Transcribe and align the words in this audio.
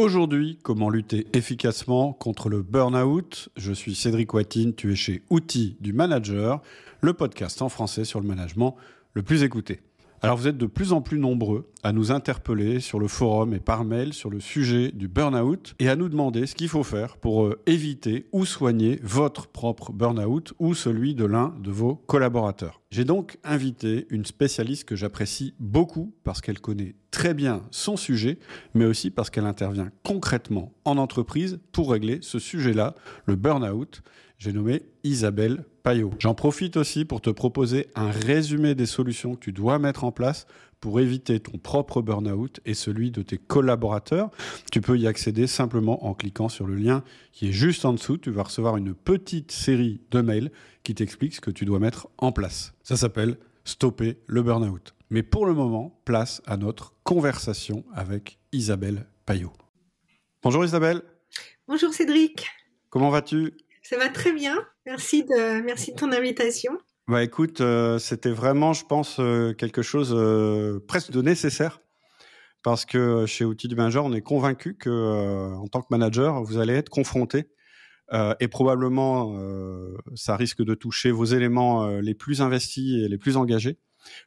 Aujourd'hui, 0.00 0.58
comment 0.62 0.88
lutter 0.88 1.26
efficacement 1.34 2.14
contre 2.14 2.48
le 2.48 2.62
burn-out? 2.62 3.50
Je 3.58 3.70
suis 3.70 3.94
Cédric 3.94 4.32
Watine, 4.32 4.74
tu 4.74 4.90
es 4.92 4.96
chez 4.96 5.22
Outils 5.28 5.76
du 5.80 5.92
Manager, 5.92 6.62
le 7.02 7.12
podcast 7.12 7.60
en 7.60 7.68
français 7.68 8.06
sur 8.06 8.18
le 8.18 8.26
management 8.26 8.76
le 9.12 9.22
plus 9.22 9.42
écouté. 9.42 9.82
Alors 10.22 10.36
vous 10.36 10.48
êtes 10.48 10.58
de 10.58 10.66
plus 10.66 10.92
en 10.92 11.00
plus 11.00 11.18
nombreux 11.18 11.70
à 11.82 11.92
nous 11.92 12.12
interpeller 12.12 12.80
sur 12.80 13.00
le 13.00 13.08
forum 13.08 13.54
et 13.54 13.58
par 13.58 13.84
mail 13.84 14.12
sur 14.12 14.28
le 14.28 14.38
sujet 14.38 14.92
du 14.92 15.08
burn-out 15.08 15.74
et 15.78 15.88
à 15.88 15.96
nous 15.96 16.10
demander 16.10 16.46
ce 16.46 16.54
qu'il 16.54 16.68
faut 16.68 16.82
faire 16.82 17.16
pour 17.16 17.46
euh, 17.46 17.58
éviter 17.64 18.26
ou 18.30 18.44
soigner 18.44 19.00
votre 19.02 19.46
propre 19.46 19.92
burn-out 19.92 20.52
ou 20.58 20.74
celui 20.74 21.14
de 21.14 21.24
l'un 21.24 21.54
de 21.62 21.70
vos 21.70 21.94
collaborateurs. 21.94 22.82
J'ai 22.90 23.06
donc 23.06 23.38
invité 23.44 24.06
une 24.10 24.26
spécialiste 24.26 24.84
que 24.84 24.94
j'apprécie 24.94 25.54
beaucoup 25.58 26.12
parce 26.22 26.42
qu'elle 26.42 26.60
connaît 26.60 26.96
très 27.10 27.32
bien 27.32 27.62
son 27.70 27.96
sujet, 27.96 28.38
mais 28.74 28.84
aussi 28.84 29.10
parce 29.10 29.30
qu'elle 29.30 29.46
intervient 29.46 29.90
concrètement 30.04 30.74
en 30.84 30.98
entreprise 30.98 31.60
pour 31.72 31.90
régler 31.92 32.18
ce 32.20 32.38
sujet-là, 32.38 32.94
le 33.24 33.36
burn-out. 33.36 34.02
J'ai 34.40 34.54
nommé 34.54 34.80
Isabelle 35.04 35.66
Payot. 35.82 36.12
J'en 36.18 36.32
profite 36.32 36.78
aussi 36.78 37.04
pour 37.04 37.20
te 37.20 37.28
proposer 37.28 37.88
un 37.94 38.10
résumé 38.10 38.74
des 38.74 38.86
solutions 38.86 39.34
que 39.34 39.40
tu 39.40 39.52
dois 39.52 39.78
mettre 39.78 40.02
en 40.02 40.12
place 40.12 40.46
pour 40.80 40.98
éviter 40.98 41.40
ton 41.40 41.58
propre 41.58 42.00
burn-out 42.00 42.58
et 42.64 42.72
celui 42.72 43.10
de 43.10 43.20
tes 43.20 43.36
collaborateurs. 43.36 44.30
Tu 44.72 44.80
peux 44.80 44.98
y 44.98 45.06
accéder 45.06 45.46
simplement 45.46 46.06
en 46.06 46.14
cliquant 46.14 46.48
sur 46.48 46.66
le 46.66 46.74
lien 46.74 47.04
qui 47.32 47.50
est 47.50 47.52
juste 47.52 47.84
en 47.84 47.92
dessous. 47.92 48.16
Tu 48.16 48.30
vas 48.30 48.44
recevoir 48.44 48.78
une 48.78 48.94
petite 48.94 49.52
série 49.52 50.00
de 50.10 50.22
mails 50.22 50.50
qui 50.84 50.94
t'expliquent 50.94 51.34
ce 51.34 51.42
que 51.42 51.50
tu 51.50 51.66
dois 51.66 51.78
mettre 51.78 52.08
en 52.16 52.32
place. 52.32 52.72
Ça 52.82 52.96
s'appelle 52.96 53.36
Stopper 53.64 54.16
le 54.26 54.42
burn-out. 54.42 54.94
Mais 55.10 55.22
pour 55.22 55.44
le 55.44 55.52
moment, 55.52 56.00
place 56.06 56.40
à 56.46 56.56
notre 56.56 56.94
conversation 57.04 57.84
avec 57.92 58.38
Isabelle 58.52 59.06
Payot. 59.26 59.52
Bonjour 60.42 60.64
Isabelle. 60.64 61.02
Bonjour 61.68 61.92
Cédric. 61.92 62.46
Comment 62.88 63.10
vas-tu? 63.10 63.52
Ça 63.90 63.98
va 63.98 64.08
très 64.08 64.30
bien. 64.30 64.56
Merci 64.86 65.24
de, 65.24 65.62
merci 65.62 65.90
de 65.90 65.96
ton 65.96 66.12
invitation. 66.12 66.78
Bah 67.08 67.24
écoute, 67.24 67.60
euh, 67.60 67.98
c'était 67.98 68.30
vraiment, 68.30 68.72
je 68.72 68.84
pense, 68.84 69.18
euh, 69.18 69.52
quelque 69.52 69.82
chose 69.82 70.14
euh, 70.16 70.78
presque 70.86 71.10
de 71.10 71.20
nécessaire. 71.20 71.82
Parce 72.62 72.84
que 72.84 73.26
chez 73.26 73.44
Outils 73.44 73.66
du 73.66 73.74
Manager, 73.74 74.04
on 74.04 74.12
est 74.12 74.20
convaincu 74.20 74.76
que 74.76 75.56
en 75.56 75.66
tant 75.66 75.80
que 75.82 75.88
manager, 75.90 76.40
vous 76.44 76.58
allez 76.58 76.74
être 76.74 76.90
confronté 76.90 77.48
et 78.38 78.48
probablement 78.48 79.34
ça 80.14 80.36
risque 80.36 80.62
de 80.62 80.74
toucher 80.74 81.10
vos 81.10 81.24
éléments 81.24 81.88
les 82.00 82.14
plus 82.14 82.42
investis 82.42 83.02
et 83.02 83.08
les 83.08 83.16
plus 83.16 83.38
engagés. 83.38 83.78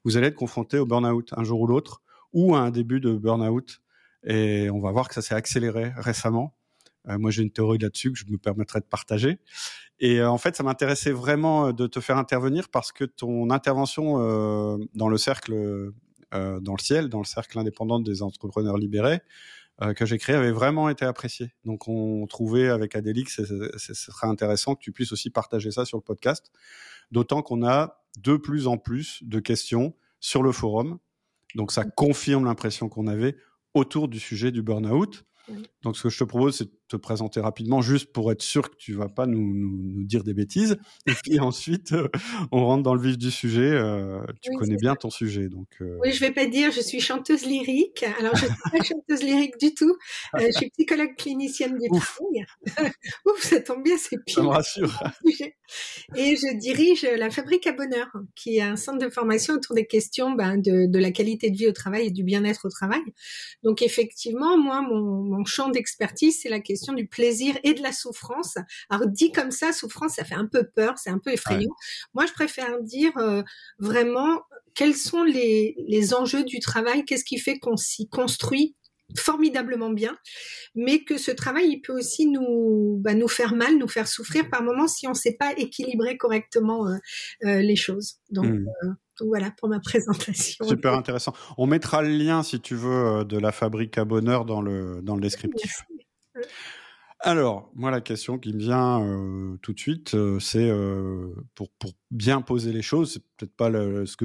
Vous 0.03 0.17
allez 0.17 0.27
être 0.27 0.35
confronté 0.35 0.79
au 0.79 0.87
burn-out 0.87 1.29
un 1.37 1.43
jour 1.43 1.61
ou 1.61 1.67
l'autre 1.67 2.01
ou 2.31 2.55
à 2.55 2.61
un 2.61 2.71
début 2.71 2.99
de 2.99 3.13
burn-out 3.13 3.83
et 4.25 4.71
on 4.71 4.79
va 4.79 4.91
voir 4.91 5.09
que 5.09 5.13
ça 5.13 5.21
s'est 5.21 5.35
accéléré 5.35 5.93
récemment. 5.95 6.55
Moi, 7.05 7.31
j'ai 7.31 7.43
une 7.43 7.51
théorie 7.51 7.77
là-dessus 7.77 8.11
que 8.11 8.17
je 8.17 8.25
me 8.27 8.37
permettrai 8.37 8.79
de 8.79 8.85
partager. 8.85 9.39
Et 9.99 10.19
euh, 10.19 10.29
en 10.29 10.37
fait, 10.37 10.55
ça 10.55 10.63
m'intéressait 10.63 11.11
vraiment 11.11 11.67
euh, 11.67 11.71
de 11.71 11.87
te 11.87 11.99
faire 11.99 12.17
intervenir 12.17 12.69
parce 12.69 12.91
que 12.91 13.05
ton 13.05 13.49
intervention 13.51 14.19
euh, 14.19 14.77
dans 14.95 15.07
le 15.07 15.17
cercle, 15.17 15.91
dans 16.31 16.73
le 16.73 16.81
ciel, 16.81 17.09
dans 17.09 17.19
le 17.19 17.25
cercle 17.25 17.59
indépendant 17.59 17.99
des 17.99 18.23
entrepreneurs 18.23 18.77
libérés, 18.77 19.21
que 19.95 20.05
j'ai 20.05 20.17
créé 20.17 20.35
avait 20.35 20.51
vraiment 20.51 20.89
été 20.89 21.05
appréciée. 21.05 21.51
Donc, 21.63 21.87
on 21.87 22.25
trouvait 22.25 22.69
avec 22.69 22.95
Adélix, 22.95 23.39
ce 23.43 23.93
serait 23.93 24.27
intéressant 24.27 24.73
que 24.73 24.81
tu 24.81 24.91
puisses 24.91 25.11
aussi 25.11 25.29
partager 25.29 25.69
ça 25.69 25.85
sur 25.85 25.97
le 25.97 26.01
podcast. 26.01 26.51
D'autant 27.11 27.43
qu'on 27.43 27.63
a 27.63 28.03
de 28.17 28.35
plus 28.35 28.65
en 28.65 28.77
plus 28.77 29.19
de 29.23 29.39
questions 29.39 29.93
sur 30.19 30.41
le 30.41 30.51
forum. 30.51 30.97
Donc, 31.53 31.71
ça 31.71 31.83
confirme 31.83 32.45
l'impression 32.45 32.89
qu'on 32.89 33.05
avait 33.05 33.35
autour 33.75 34.07
du 34.07 34.19
sujet 34.19 34.51
du 34.51 34.63
burn-out. 34.63 35.25
Donc, 35.83 35.97
ce 35.97 36.03
que 36.03 36.09
je 36.09 36.17
te 36.17 36.23
propose, 36.23 36.57
c'est 36.57 36.82
te 36.87 36.95
présenter 36.95 37.39
rapidement, 37.39 37.81
juste 37.81 38.11
pour 38.11 38.31
être 38.31 38.41
sûr 38.41 38.69
que 38.69 38.75
tu 38.75 38.93
vas 38.93 39.09
pas 39.09 39.25
nous, 39.25 39.53
nous, 39.53 40.03
dire 40.03 40.23
des 40.23 40.33
bêtises. 40.33 40.77
Et 41.07 41.11
puis 41.23 41.39
ensuite, 41.39 41.93
euh, 41.93 42.07
on 42.51 42.65
rentre 42.65 42.83
dans 42.83 42.93
le 42.93 43.01
vif 43.01 43.17
du 43.17 43.31
sujet. 43.31 43.71
Euh, 43.71 44.21
tu 44.41 44.51
connais 44.57 44.75
bien 44.75 44.95
ton 44.95 45.09
sujet, 45.09 45.49
donc. 45.49 45.67
Euh... 45.81 45.97
Oui, 46.01 46.11
je 46.11 46.19
vais 46.19 46.31
pas 46.31 46.45
dire, 46.45 46.71
je 46.71 46.81
suis 46.81 46.99
chanteuse 46.99 47.45
lyrique. 47.45 48.05
Alors, 48.19 48.35
je 48.35 48.45
suis 48.45 48.55
pas 48.71 48.83
chanteuse 48.83 49.23
lyrique 49.23 49.57
du 49.59 49.73
tout. 49.73 49.95
Euh, 50.35 50.39
je 50.47 50.51
suis 50.51 50.69
psychologue 50.71 51.15
clinicienne 51.17 51.77
du 51.77 51.87
travail. 51.89 52.45
Ouf, 53.25 53.41
ça 53.41 53.59
tombe 53.61 53.83
bien, 53.83 53.97
c'est 53.97 54.17
pire. 54.23 54.35
Ça 54.35 54.41
me 54.41 54.47
rassure. 54.47 55.03
Et 56.15 56.35
je 56.35 56.57
dirige 56.57 57.03
la 57.03 57.29
Fabrique 57.29 57.65
à 57.67 57.73
Bonheur, 57.73 58.11
qui 58.35 58.57
est 58.57 58.61
un 58.61 58.75
centre 58.75 59.03
de 59.03 59.09
formation 59.09 59.55
autour 59.55 59.75
des 59.75 59.85
questions 59.85 60.31
ben, 60.31 60.57
de, 60.57 60.85
de 60.85 60.99
la 60.99 61.11
qualité 61.11 61.49
de 61.49 61.57
vie 61.57 61.67
au 61.67 61.71
travail 61.71 62.07
et 62.07 62.11
du 62.11 62.23
bien-être 62.23 62.65
au 62.65 62.69
travail. 62.69 63.01
Donc, 63.63 63.81
effectivement, 63.81 64.57
moi, 64.57 64.81
mon 64.81 65.23
mon 65.23 65.45
champ 65.45 65.69
d'expertise, 65.69 66.39
c'est 66.41 66.49
la 66.49 66.59
question 66.59 66.82
du 66.91 67.07
plaisir 67.07 67.57
et 67.63 67.73
de 67.73 67.81
la 67.81 67.93
souffrance. 67.93 68.57
Alors 68.89 69.07
dit 69.07 69.31
comme 69.31 69.51
ça, 69.51 69.71
souffrance, 69.71 70.15
ça 70.15 70.25
fait 70.25 70.35
un 70.35 70.47
peu 70.47 70.67
peur, 70.75 70.97
c'est 70.97 71.09
un 71.09 71.19
peu 71.19 71.31
effrayant. 71.31 71.71
Moi, 72.13 72.25
je 72.25 72.33
préfère 72.33 72.81
dire 72.81 73.17
euh, 73.17 73.43
vraiment 73.79 74.41
quels 74.75 74.95
sont 74.95 75.23
les, 75.23 75.75
les 75.87 76.13
enjeux 76.13 76.43
du 76.43 76.59
travail, 76.59 77.05
qu'est-ce 77.05 77.23
qui 77.23 77.39
fait 77.39 77.59
qu'on 77.59 77.77
s'y 77.77 78.09
construit 78.09 78.75
formidablement 79.17 79.91
bien, 79.91 80.17
mais 80.75 81.03
que 81.03 81.17
ce 81.17 81.31
travail, 81.31 81.67
il 81.69 81.81
peut 81.81 81.93
aussi 81.93 82.25
nous, 82.25 82.97
bah, 83.01 83.13
nous 83.13 83.27
faire 83.27 83.53
mal, 83.53 83.77
nous 83.77 83.87
faire 83.87 84.07
souffrir 84.07 84.49
par 84.49 84.63
moments 84.63 84.87
si 84.87 85.07
on 85.07 85.11
ne 85.11 85.15
sait 85.15 85.35
pas 85.39 85.53
équilibrer 85.55 86.17
correctement 86.17 86.87
euh, 86.87 86.95
euh, 87.45 87.61
les 87.61 87.75
choses. 87.75 88.15
Donc, 88.31 88.45
mmh. 88.45 88.65
Donc 89.19 89.27
voilà 89.27 89.51
pour 89.51 89.69
ma 89.69 89.79
présentation. 89.83 90.65
Super 90.67 90.93
intéressant. 90.93 91.33
On 91.57 91.67
mettra 91.67 92.01
le 92.01 92.09
lien, 92.09 92.43
si 92.43 92.59
tu 92.59 92.75
veux, 92.75 93.23
de 93.25 93.37
la 93.37 93.51
fabrique 93.51 93.97
à 93.97 94.05
bonheur 94.05 94.45
dans 94.45 94.61
le, 94.61 95.01
dans 95.03 95.15
le 95.15 95.21
descriptif. 95.21 95.83
Alors, 97.19 97.71
moi, 97.73 97.89
la 97.89 98.01
question 98.01 98.37
qui 98.37 98.53
me 98.53 98.59
vient 98.59 99.01
euh, 99.01 99.57
tout 99.61 99.71
de 99.73 99.79
suite, 99.79 100.13
euh, 100.13 100.39
c'est 100.39 100.69
pour, 101.55 101.69
pour 101.79 101.93
bien 102.11 102.41
poser 102.41 102.73
les 102.73 102.81
choses, 102.81 103.13
c'est 103.13 103.23
peut-être 103.37 103.55
pas 103.55 103.69
le, 103.69 104.05
ce, 104.05 104.15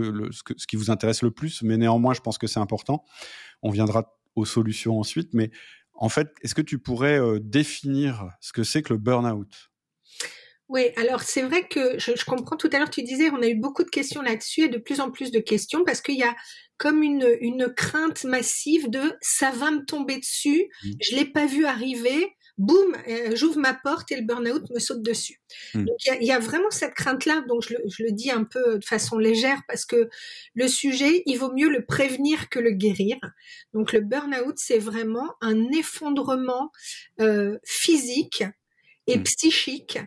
ce 0.57 0.67
qui 0.67 0.77
vous 0.77 0.91
intéresse 0.91 1.23
le 1.23 1.31
plus, 1.31 1.63
mais 1.63 1.77
néanmoins, 1.77 2.13
je 2.15 2.21
pense 2.21 2.39
que 2.39 2.49
c'est 2.49 2.61
important. 2.61 3.05
On 3.63 3.71
viendra 3.71 4.19
aux 4.35 4.45
solutions 4.45 4.99
ensuite, 4.99 5.33
mais 5.33 5.51
en 5.95 6.09
fait, 6.09 6.35
est-ce 6.43 6.55
que 6.55 6.63
tu 6.63 6.79
pourrais 6.79 7.21
définir 7.41 8.31
ce 8.41 8.53
que 8.53 8.65
c'est 8.65 8.83
que 8.83 8.93
le 8.93 8.99
burn-out? 8.99 9.71
Oui, 10.69 10.91
alors 10.97 11.23
c'est 11.23 11.43
vrai 11.43 11.67
que 11.67 11.99
je, 11.99 12.13
je, 12.15 12.25
comprends 12.27 12.57
tout 12.57 12.69
à 12.73 12.79
l'heure, 12.79 12.91
tu 12.91 13.03
disais, 13.03 13.31
on 13.31 13.41
a 13.41 13.49
eu 13.49 13.55
beaucoup 13.55 13.85
de 13.85 13.89
questions 13.89 14.21
là-dessus 14.21 14.63
et 14.63 14.69
de 14.69 14.77
plus 14.77 15.01
en 15.01 15.11
plus 15.11 15.31
de 15.31 15.39
questions 15.39 15.83
parce 15.85 16.03
qu'il 16.03 16.19
y 16.19 16.25
a 16.25 16.37
comme 16.79 17.03
une, 17.03 17.37
une 17.41 17.73
crainte 17.75 18.25
massive 18.25 18.89
de 18.89 19.01
ça 19.21 19.51
va 19.51 19.71
me 19.71 19.85
tomber 19.85 20.19
dessus, 20.19 20.69
mmh. 20.83 20.91
je 21.01 21.17
l'ai 21.17 21.25
pas 21.25 21.47
vu 21.47 21.67
arriver, 21.67 22.35
boum, 22.57 22.97
euh, 23.09 23.35
j'ouvre 23.35 23.59
ma 23.59 23.75
porte 23.75 24.13
et 24.13 24.17
le 24.17 24.23
burn-out 24.23 24.71
me 24.71 24.79
saute 24.79 25.03
dessus. 25.03 25.41
Mmh. 25.75 25.85
Donc 25.85 25.97
il 26.05 26.09
y 26.09 26.11
a, 26.11 26.23
y 26.23 26.33
a, 26.33 26.39
vraiment 26.39 26.71
cette 26.71 26.95
crainte-là, 26.95 27.45
donc 27.49 27.63
je 27.67 27.75
le, 27.75 27.81
je 27.89 28.05
le, 28.05 28.13
dis 28.13 28.31
un 28.31 28.45
peu 28.45 28.79
de 28.79 28.85
façon 28.85 29.19
légère 29.19 29.63
parce 29.67 29.85
que 29.85 30.09
le 30.55 30.69
sujet, 30.69 31.23
il 31.27 31.37
vaut 31.37 31.53
mieux 31.53 31.69
le 31.69 31.85
prévenir 31.85 32.49
que 32.49 32.61
le 32.61 32.71
guérir. 32.71 33.17
Donc 33.75 33.93
le 33.93 34.01
burn-out, 34.01 34.55
c'est 34.57 34.79
vraiment 34.79 35.35
un 35.41 35.71
effondrement 35.73 36.71
euh, 37.21 37.59
physique 37.65 38.45
et 39.09 39.19
mmh. 39.19 39.23
psychique. 39.25 39.99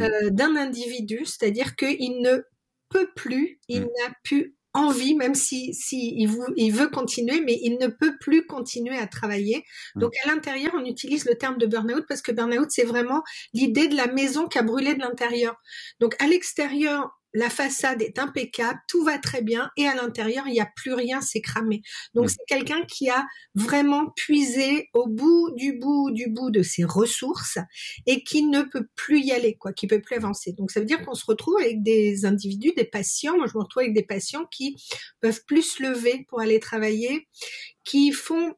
Euh, 0.00 0.30
d'un 0.30 0.56
individu, 0.56 1.20
c'est-à-dire 1.24 1.76
qu'il 1.76 2.20
ne 2.22 2.42
peut 2.88 3.08
plus, 3.14 3.60
il 3.68 3.82
mmh. 3.82 3.84
n'a 3.84 4.14
plus 4.24 4.56
envie, 4.74 5.14
même 5.14 5.34
si, 5.34 5.74
si 5.74 6.14
il, 6.16 6.72
veut 6.72 6.88
continuer, 6.88 7.40
mais 7.40 7.58
il 7.62 7.78
ne 7.78 7.88
peut 7.88 8.16
plus 8.20 8.46
continuer 8.46 8.96
à 8.96 9.06
travailler. 9.06 9.64
Mmh. 9.94 10.00
Donc 10.00 10.12
à 10.24 10.28
l'intérieur, 10.28 10.72
on 10.76 10.84
utilise 10.84 11.24
le 11.24 11.34
terme 11.34 11.58
de 11.58 11.66
burn-out 11.66 12.04
parce 12.08 12.22
que 12.22 12.32
burn-out, 12.32 12.68
c'est 12.70 12.84
vraiment 12.84 13.22
l'idée 13.52 13.88
de 13.88 13.96
la 13.96 14.06
maison 14.06 14.46
qui 14.46 14.58
a 14.58 14.62
brûlé 14.62 14.94
de 14.94 15.00
l'intérieur. 15.00 15.56
Donc 16.00 16.14
à 16.22 16.26
l'extérieur, 16.26 17.17
la 17.34 17.50
façade 17.50 18.02
est 18.02 18.18
impeccable, 18.18 18.78
tout 18.88 19.04
va 19.04 19.18
très 19.18 19.42
bien, 19.42 19.70
et 19.76 19.86
à 19.86 19.94
l'intérieur, 19.94 20.46
il 20.46 20.52
n'y 20.52 20.60
a 20.60 20.70
plus 20.76 20.92
rien, 20.92 21.20
c'est 21.20 21.40
cramé. 21.40 21.82
Donc 22.14 22.26
mm. 22.26 22.28
c'est 22.28 22.44
quelqu'un 22.46 22.82
qui 22.86 23.10
a 23.10 23.24
vraiment 23.54 24.10
puisé 24.16 24.88
au 24.94 25.06
bout 25.06 25.50
du 25.56 25.78
bout 25.78 26.10
du 26.10 26.28
bout 26.28 26.50
de 26.50 26.62
ses 26.62 26.84
ressources 26.84 27.58
et 28.06 28.22
qui 28.22 28.42
ne 28.42 28.62
peut 28.62 28.86
plus 28.94 29.20
y 29.20 29.32
aller, 29.32 29.56
quoi, 29.56 29.72
qui 29.72 29.86
peut 29.86 30.00
plus 30.00 30.16
avancer. 30.16 30.52
Donc 30.52 30.70
ça 30.70 30.80
veut 30.80 30.86
dire 30.86 31.04
qu'on 31.04 31.14
se 31.14 31.26
retrouve 31.26 31.56
avec 31.60 31.82
des 31.82 32.24
individus, 32.24 32.72
des 32.76 32.84
patients. 32.84 33.36
Moi, 33.36 33.46
je 33.46 33.56
me 33.56 33.62
retrouve 33.62 33.82
avec 33.82 33.94
des 33.94 34.04
patients 34.04 34.46
qui 34.50 34.76
peuvent 35.20 35.42
plus 35.46 35.62
se 35.62 35.82
lever 35.82 36.26
pour 36.28 36.40
aller 36.40 36.60
travailler, 36.60 37.28
qui 37.84 38.12
font 38.12 38.54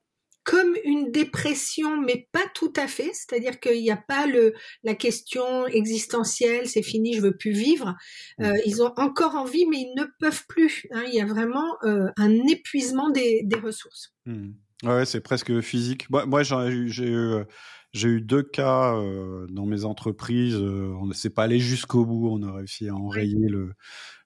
comme 0.50 0.74
une 0.84 1.12
dépression, 1.12 1.96
mais 1.96 2.26
pas 2.32 2.42
tout 2.54 2.72
à 2.74 2.88
fait. 2.88 3.10
C'est-à-dire 3.12 3.60
qu'il 3.60 3.80
n'y 3.80 3.92
a 3.92 3.96
pas 3.96 4.26
le 4.26 4.52
la 4.82 4.96
question 4.96 5.68
existentielle, 5.68 6.68
c'est 6.68 6.82
fini, 6.82 7.14
je 7.14 7.20
veux 7.20 7.36
plus 7.36 7.52
vivre. 7.52 7.94
Euh, 8.40 8.52
ils 8.66 8.82
ont 8.82 8.92
encore 8.96 9.36
envie, 9.36 9.64
mais 9.66 9.76
ils 9.76 9.94
ne 9.96 10.06
peuvent 10.18 10.44
plus. 10.48 10.88
Hein. 10.90 11.04
Il 11.06 11.14
y 11.14 11.20
a 11.20 11.26
vraiment 11.26 11.76
euh, 11.84 12.08
un 12.16 12.32
épuisement 12.48 13.10
des, 13.10 13.42
des 13.44 13.60
ressources. 13.60 14.12
Mmh. 14.26 14.50
Ouais, 14.82 15.04
c'est 15.04 15.20
presque 15.20 15.60
physique. 15.60 16.10
Moi, 16.10 16.26
moi 16.26 16.42
j'ai 16.42 16.56
eu 16.68 17.46
j'ai 17.92 18.08
eu 18.08 18.20
deux 18.20 18.42
cas 18.42 18.94
euh, 18.94 19.46
dans 19.50 19.66
mes 19.66 19.84
entreprises. 19.84 20.54
Euh, 20.54 20.94
on 21.00 21.06
ne 21.06 21.12
s'est 21.12 21.30
pas 21.30 21.44
allé 21.44 21.58
jusqu'au 21.58 22.04
bout. 22.04 22.28
On 22.28 22.42
a 22.42 22.52
réussi 22.52 22.88
à 22.88 22.94
enrayer 22.94 23.48
le 23.48 23.72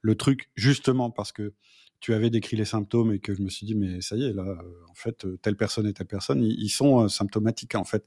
le 0.05 0.15
truc 0.17 0.51
justement 0.55 1.11
parce 1.11 1.33
que 1.33 1.55
tu 2.01 2.13
avais 2.13 2.29
décrit 2.29 2.57
les 2.57 2.67
symptômes 2.67 3.15
et 3.15 3.19
que 3.19 3.35
je 3.35 3.41
me 3.41 3.49
suis 3.49 3.65
dit 3.65 3.75
mais 3.75 4.03
ça 4.03 4.17
y 4.17 4.25
est 4.25 4.35
là, 4.35 4.45
en 4.91 4.95
fait, 4.95 5.27
telle 5.41 5.57
personne 5.57 5.87
et 5.87 5.95
telle 5.95 6.07
personne, 6.07 6.43
ils, 6.43 6.69
sont 6.69 7.09
symptomatiques 7.09 7.75
en 7.75 7.85
fait. 7.85 8.05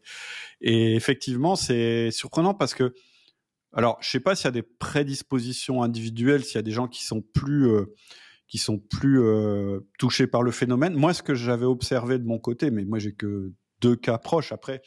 Et 0.62 0.94
effectivement, 0.94 1.56
c'est 1.56 2.12
surprenant 2.12 2.54
parce 2.54 2.76
que 2.76 2.94
alors, 3.74 3.98
je 4.02 4.10
sais 4.10 4.20
pas 4.20 4.36
s'il 4.36 4.46
y 4.46 4.48
a 4.50 4.52
des 4.52 4.62
prédispositions 4.62 5.82
individuelles, 5.82 6.44
s'il 6.44 6.56
y 6.56 6.60
a 6.60 6.64
des 6.64 6.72
gens 6.72 6.88
qui 6.88 7.04
sont 7.04 7.22
plus 7.22 7.70
qui 8.48 8.60
sont 8.60 8.78
plus 8.78 9.20
touchés 9.98 10.28
par 10.28 10.44
le 10.44 10.52
phénomène. 10.52 10.94
Moi, 10.94 11.16
ce 11.16 11.24
que 11.24 11.34
j'avais 11.34 11.66
observé 11.66 12.20
de 12.20 12.26
mon 12.26 12.38
côté, 12.38 12.70
mais 12.70 12.86
moi 12.86 13.00
j'ai 13.00 13.14
que 13.14 13.52
deux 13.82 13.96
cas 13.96 14.20
proches. 14.20 14.52
Après, 14.52 14.82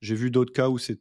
j'ai 0.00 0.14
vu 0.14 0.30
d'autres 0.30 0.52
cas 0.52 0.68
où 0.68 0.78
c'est 0.78 1.00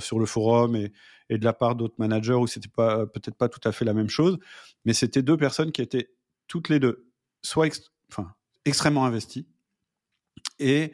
sur 0.00 0.18
le 0.18 0.26
forum 0.26 0.76
et, 0.76 0.92
de 1.30 1.44
la 1.44 1.52
part 1.52 1.76
d'autres 1.76 1.96
managers 1.98 2.34
où 2.34 2.46
c'était 2.46 2.68
pas 2.68 3.06
peut-être 3.06 3.36
pas 3.36 3.48
tout 3.48 3.60
à 3.64 3.72
fait 3.72 3.84
la 3.84 3.92
même 3.94 4.08
chose, 4.08 4.38
mais 4.84 4.94
c'était 4.94 5.22
deux 5.22 5.36
personnes 5.36 5.72
qui 5.72 5.82
étaient 5.82 6.10
toutes 6.46 6.68
les 6.68 6.80
deux 6.80 7.10
soit 7.42 7.68
enfin 8.10 8.32
extrêmement 8.64 9.04
investies 9.04 9.46
et 10.58 10.92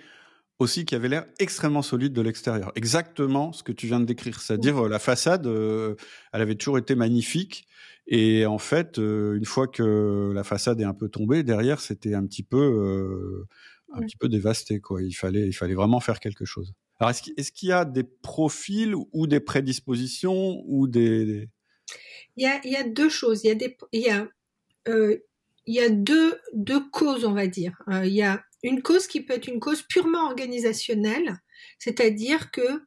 aussi 0.59 0.85
qui 0.85 0.95
avaient 0.95 1.09
l'air 1.09 1.27
extrêmement 1.39 1.83
solides 1.83 2.13
de 2.13 2.21
l'extérieur. 2.21 2.73
Exactement 2.75 3.53
ce 3.53 3.63
que 3.63 3.73
tu 3.73 3.87
viens 3.87 4.01
de 4.01 4.05
décrire, 4.05 4.41
c'est-à-dire 4.41 4.89
la 4.89 4.99
façade, 4.99 5.47
euh, 5.47 5.95
elle 6.33 6.43
avait 6.43 6.55
toujours 6.55 6.79
été 6.79 6.95
magnifique 6.95 7.67
et 8.07 8.45
en 8.47 8.59
fait, 8.59 8.99
euh, 8.99 9.37
une 9.37 9.45
fois 9.45 9.67
que 9.67 10.33
la 10.35 10.45
façade 10.45 10.81
est 10.81 10.85
un 10.85 10.95
peu 10.95 11.09
tombée, 11.09 11.43
derrière 11.43 11.81
c'était 11.81 12.15
un 12.15 12.27
petit 12.27 12.43
peu 12.43 12.59
euh, 12.59 13.47
un 13.93 14.01
petit 14.01 14.17
peu 14.17 14.29
dévasté 14.29 14.81
quoi. 14.81 15.03
Il 15.03 15.15
fallait 15.15 15.47
il 15.47 15.53
fallait 15.53 15.75
vraiment 15.75 16.01
faire 16.01 16.21
quelque 16.21 16.45
chose. 16.45 16.75
Alors, 17.01 17.11
est-ce 17.11 17.53
qu'il 17.53 17.69
y 17.69 17.73
a 17.73 17.85
des 17.85 18.05
profils 18.05 18.95
ou 19.13 19.27
des 19.27 19.41
prédispositions 19.41 20.63
ou 20.67 20.87
des... 20.87 21.49
Il, 22.37 22.45
y 22.45 22.47
a, 22.47 22.61
il 22.65 22.73
y 22.73 22.77
a 22.77 22.85
deux 22.85 23.09
choses. 23.09 23.43
Il 23.45 23.49
y 23.49 23.51
a, 23.51 23.55
des, 23.55 23.77
il 23.93 24.01
y 24.01 24.11
a, 24.11 24.29
euh, 24.89 25.17
il 25.67 25.75
y 25.75 25.81
a 25.81 25.89
deux, 25.89 26.39
deux 26.53 26.89
causes, 26.91 27.25
on 27.25 27.33
va 27.33 27.47
dire. 27.47 27.83
Euh, 27.89 28.07
il 28.07 28.15
y 28.15 28.23
a 28.23 28.43
une 28.63 28.83
cause 28.83 29.07
qui 29.07 29.21
peut 29.21 29.35
être 29.35 29.49
une 29.49 29.61
cause 29.61 29.83
purement 29.83 30.27
organisationnelle, 30.27 31.39
c'est-à-dire 31.79 32.51
que 32.51 32.83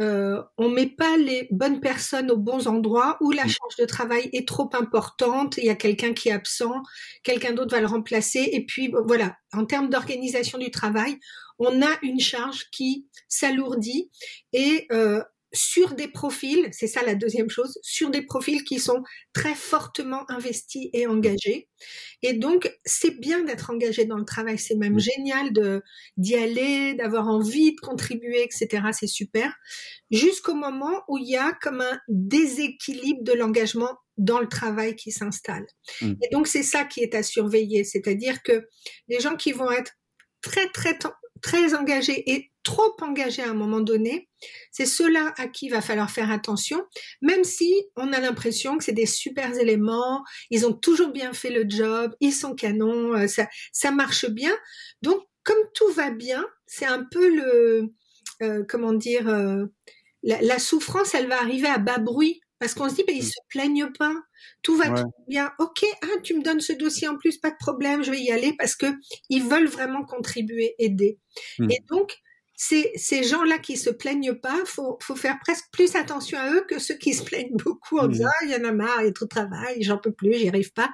euh, 0.00 0.42
on 0.58 0.68
met 0.68 0.88
pas 0.88 1.16
les 1.16 1.46
bonnes 1.52 1.80
personnes 1.80 2.30
aux 2.30 2.36
bons 2.36 2.66
endroits 2.66 3.16
où 3.20 3.30
la 3.30 3.44
mmh. 3.44 3.48
charge 3.48 3.76
de 3.78 3.84
travail 3.84 4.28
est 4.32 4.46
trop 4.46 4.68
importante, 4.74 5.56
il 5.56 5.66
y 5.66 5.70
a 5.70 5.76
quelqu'un 5.76 6.14
qui 6.14 6.30
est 6.30 6.32
absent, 6.32 6.82
quelqu'un 7.22 7.52
d'autre 7.52 7.76
va 7.76 7.80
le 7.80 7.86
remplacer, 7.86 8.48
et 8.52 8.66
puis 8.66 8.92
voilà, 9.06 9.36
en 9.52 9.64
termes 9.64 9.88
d'organisation 9.88 10.58
du 10.58 10.72
travail, 10.72 11.16
on 11.58 11.82
a 11.82 11.98
une 12.02 12.20
charge 12.20 12.70
qui 12.70 13.06
s'alourdit 13.28 14.10
et 14.52 14.86
euh, 14.92 15.22
sur 15.54 15.94
des 15.94 16.08
profils, 16.08 16.68
c'est 16.72 16.88
ça 16.88 17.02
la 17.04 17.14
deuxième 17.14 17.48
chose, 17.48 17.78
sur 17.82 18.10
des 18.10 18.22
profils 18.22 18.64
qui 18.64 18.80
sont 18.80 19.02
très 19.32 19.54
fortement 19.54 20.28
investis 20.28 20.88
et 20.92 21.06
engagés. 21.06 21.68
Et 22.22 22.32
donc, 22.32 22.70
c'est 22.84 23.18
bien 23.20 23.44
d'être 23.44 23.70
engagé 23.70 24.04
dans 24.04 24.18
le 24.18 24.24
travail, 24.24 24.58
c'est 24.58 24.74
même 24.74 24.98
génial 24.98 25.52
de 25.52 25.82
d'y 26.16 26.34
aller, 26.34 26.94
d'avoir 26.94 27.28
envie 27.28 27.74
de 27.74 27.80
contribuer, 27.80 28.42
etc. 28.42 28.88
C'est 28.92 29.06
super. 29.06 29.54
Jusqu'au 30.10 30.54
moment 30.54 31.02
où 31.08 31.18
il 31.18 31.28
y 31.28 31.36
a 31.36 31.52
comme 31.62 31.80
un 31.80 32.00
déséquilibre 32.08 33.22
de 33.22 33.32
l'engagement 33.32 33.96
dans 34.16 34.40
le 34.40 34.48
travail 34.48 34.96
qui 34.96 35.12
s'installe. 35.12 35.66
Mmh. 36.00 36.14
Et 36.22 36.28
donc, 36.32 36.48
c'est 36.48 36.62
ça 36.62 36.84
qui 36.84 37.00
est 37.00 37.14
à 37.14 37.22
surveiller, 37.22 37.84
c'est-à-dire 37.84 38.42
que 38.42 38.68
les 39.08 39.20
gens 39.20 39.36
qui 39.36 39.52
vont 39.52 39.70
être 39.70 39.92
très 40.40 40.68
très 40.68 40.98
très 41.44 41.74
engagés 41.74 42.32
et 42.32 42.50
trop 42.62 42.96
engagés 43.02 43.42
à 43.42 43.50
un 43.50 43.54
moment 43.54 43.80
donné, 43.80 44.30
c'est 44.72 44.86
ceux-là 44.86 45.34
à 45.36 45.46
qui 45.46 45.66
il 45.66 45.68
va 45.68 45.82
falloir 45.82 46.10
faire 46.10 46.30
attention, 46.30 46.82
même 47.20 47.44
si 47.44 47.70
on 47.96 48.14
a 48.14 48.20
l'impression 48.20 48.78
que 48.78 48.84
c'est 48.84 48.92
des 48.92 49.04
super 49.04 49.54
éléments, 49.58 50.24
ils 50.48 50.66
ont 50.66 50.72
toujours 50.72 51.10
bien 51.10 51.34
fait 51.34 51.50
le 51.50 51.66
job, 51.68 52.14
ils 52.20 52.32
sont 52.32 52.54
canons, 52.54 53.12
euh, 53.12 53.26
ça, 53.26 53.46
ça 53.72 53.90
marche 53.90 54.24
bien. 54.24 54.56
Donc, 55.02 55.20
comme 55.42 55.62
tout 55.74 55.92
va 55.92 56.10
bien, 56.10 56.42
c'est 56.64 56.86
un 56.86 57.04
peu 57.04 57.28
le, 57.28 57.92
euh, 58.40 58.64
comment 58.66 58.94
dire, 58.94 59.28
euh, 59.28 59.66
la, 60.22 60.40
la, 60.40 60.58
souffrance, 60.58 61.14
elle 61.14 61.28
va 61.28 61.38
arriver 61.42 61.68
à 61.68 61.76
bas 61.76 61.98
bruit 61.98 62.40
parce 62.64 62.72
qu'on 62.72 62.88
se 62.88 62.94
dit, 62.94 63.04
ben, 63.06 63.14
ils 63.14 63.22
mmh. 63.22 63.26
se 63.26 63.40
plaignent 63.50 63.92
pas, 63.98 64.14
tout 64.62 64.74
va 64.74 64.86
bien. 65.28 65.52
Ok, 65.58 65.84
ah, 66.00 66.06
tu 66.22 66.32
me 66.32 66.42
donnes 66.42 66.60
ce 66.60 66.72
dossier 66.72 67.06
en 67.08 67.18
plus, 67.18 67.36
pas 67.36 67.50
de 67.50 67.56
problème, 67.60 68.02
je 68.02 68.10
vais 68.10 68.22
y 68.22 68.30
aller 68.30 68.54
parce 68.56 68.74
que 68.74 68.86
ils 69.28 69.42
veulent 69.42 69.68
vraiment 69.68 70.02
contribuer, 70.02 70.74
aider. 70.78 71.18
Mmh. 71.58 71.70
Et 71.70 71.78
donc, 71.90 72.16
ces, 72.56 72.90
ces 72.94 73.22
gens-là 73.22 73.58
qui 73.58 73.76
se 73.76 73.90
plaignent 73.90 74.32
pas, 74.32 74.56
faut, 74.64 74.96
faut 75.02 75.14
faire 75.14 75.38
presque 75.42 75.66
plus 75.72 75.94
attention 75.94 76.38
à 76.38 76.54
eux 76.54 76.64
que 76.66 76.78
ceux 76.78 76.94
qui 76.94 77.12
se 77.12 77.22
plaignent 77.22 77.54
beaucoup 77.54 77.98
en 77.98 78.08
mmh. 78.08 78.12
disant, 78.12 78.28
ah, 78.30 78.44
il 78.46 78.50
y 78.52 78.54
en 78.54 78.64
a 78.64 78.72
marre, 78.72 79.02
il 79.02 79.04
y 79.04 79.08
a 79.08 79.12
trop 79.12 79.26
de 79.26 79.28
travail, 79.28 79.82
j'en 79.82 79.98
peux 79.98 80.12
plus, 80.12 80.32
j'y 80.32 80.48
arrive 80.48 80.72
pas. 80.72 80.90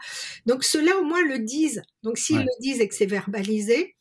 Donc, 0.46 0.64
ceux-là, 0.64 0.98
au 0.98 1.04
moins, 1.04 1.22
le 1.22 1.38
disent. 1.38 1.82
Donc, 2.02 2.18
s'ils 2.18 2.38
le 2.38 2.62
disent 2.62 2.80
et 2.80 2.88
que 2.88 2.96
c'est 2.96 3.06
verbalisé, 3.06 3.94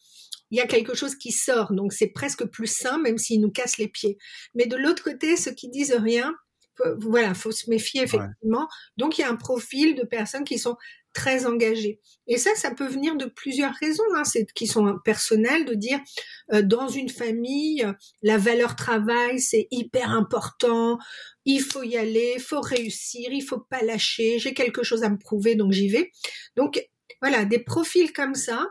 il 0.50 0.58
y 0.58 0.62
a 0.62 0.66
quelque 0.66 0.96
chose 0.96 1.14
qui 1.14 1.32
sort. 1.32 1.72
Donc, 1.72 1.94
c'est 1.94 2.08
presque 2.08 2.46
plus 2.46 2.66
sain, 2.66 2.98
même 2.98 3.20
s'ils 3.20 3.42
nous 3.42 3.52
cassent 3.52 3.78
les 3.78 3.90
pieds. 3.90 4.18
Mais 4.56 4.66
de 4.66 4.76
l'autre 4.76 5.04
côté, 5.04 5.38
ceux 5.38 5.54
qui 5.54 5.70
disent 5.70 5.94
rien, 5.94 6.34
voilà, 6.98 7.34
faut 7.34 7.52
se 7.52 7.70
méfier 7.70 8.04
effectivement. 8.04 8.68
Donc 8.98 9.18
il 9.18 9.22
y 9.22 9.24
a 9.24 9.30
un 9.30 9.36
profil 9.36 9.96
de 9.96 10.04
personnes 10.04 10.44
qui 10.44 10.60
sont 10.60 10.78
très 11.14 11.46
engagées. 11.46 12.00
Et 12.28 12.38
ça, 12.38 12.52
ça 12.56 12.72
peut 12.72 12.88
venir 12.88 13.16
de 13.16 13.26
plusieurs 13.26 13.74
raisons, 13.74 14.04
hein, 14.16 14.24
c'est 14.24 14.46
qui 14.54 14.68
sont 14.68 15.00
personnelles, 15.04 15.66
de 15.66 15.74
dire 15.74 16.00
euh, 16.54 16.62
dans 16.62 16.88
une 16.88 17.10
famille, 17.10 17.86
la 18.22 18.38
valeur 18.38 18.76
travail 18.76 19.40
c'est 19.40 19.68
hyper 19.72 20.12
important, 20.12 21.00
il 21.46 21.62
faut 21.62 21.84
y 21.84 21.98
aller, 21.98 22.34
il 22.36 22.42
faut 22.42 22.62
réussir, 22.62 23.30
il 23.32 23.42
faut 23.42 23.60
pas 23.60 23.82
lâcher, 23.82 24.40
j'ai 24.40 24.54
quelque 24.54 24.84
chose 24.84 25.04
à 25.04 25.10
me 25.10 25.18
prouver 25.18 25.56
donc 25.56 25.72
j'y 25.72 25.90
vais. 25.90 26.12
Donc 26.56 26.86
voilà, 27.22 27.46
des 27.46 27.60
profils 27.60 28.14
comme 28.14 28.36
ça. 28.36 28.68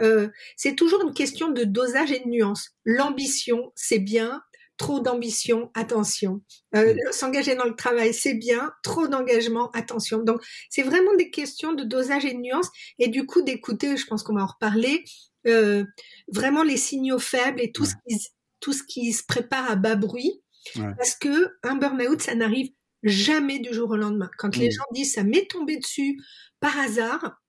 Euh, 0.00 0.28
c'est 0.56 0.74
toujours 0.74 1.02
une 1.02 1.12
question 1.12 1.50
de 1.50 1.64
dosage 1.64 2.12
et 2.12 2.20
de 2.20 2.28
nuance. 2.28 2.70
L'ambition, 2.86 3.72
c'est 3.74 3.98
bien, 3.98 4.40
trop 4.82 5.00
d'ambition, 5.00 5.70
attention. 5.74 6.42
Euh, 6.74 6.94
mm. 6.94 7.12
S'engager 7.12 7.54
dans 7.54 7.64
le 7.64 7.76
travail, 7.76 8.12
c'est 8.12 8.34
bien. 8.34 8.72
Trop 8.82 9.06
d'engagement, 9.06 9.70
attention. 9.70 10.22
Donc, 10.22 10.42
c'est 10.68 10.82
vraiment 10.82 11.14
des 11.14 11.30
questions 11.30 11.72
de 11.72 11.84
dosage 11.84 12.24
et 12.24 12.34
de 12.34 12.40
nuance. 12.40 12.68
Et 12.98 13.08
du 13.08 13.24
coup, 13.24 13.42
d'écouter, 13.42 13.96
je 13.96 14.06
pense 14.06 14.22
qu'on 14.22 14.34
va 14.34 14.42
en 14.42 14.46
reparler, 14.46 15.04
euh, 15.46 15.84
vraiment 16.28 16.64
les 16.64 16.76
signaux 16.76 17.20
faibles 17.20 17.60
et 17.60 17.72
tout, 17.72 17.84
ce 17.84 17.94
qui, 18.06 18.18
tout 18.60 18.72
ce 18.72 18.82
qui 18.82 19.12
se 19.12 19.24
prépare 19.24 19.70
à 19.70 19.76
bas 19.76 19.94
bruit. 19.94 20.42
Parce 20.74 21.16
que 21.16 21.56
un 21.62 21.76
burn-out, 21.76 22.20
ça 22.20 22.34
n'arrive 22.34 22.70
jamais 23.02 23.58
du 23.58 23.72
jour 23.72 23.90
au 23.90 23.96
lendemain. 23.96 24.30
Quand 24.38 24.56
les 24.56 24.68
mm. 24.68 24.72
gens 24.72 24.84
disent 24.92 25.14
ça 25.14 25.24
m'est 25.24 25.48
tombé 25.48 25.76
dessus 25.76 26.20
par 26.60 26.78
hasard, 26.78 27.41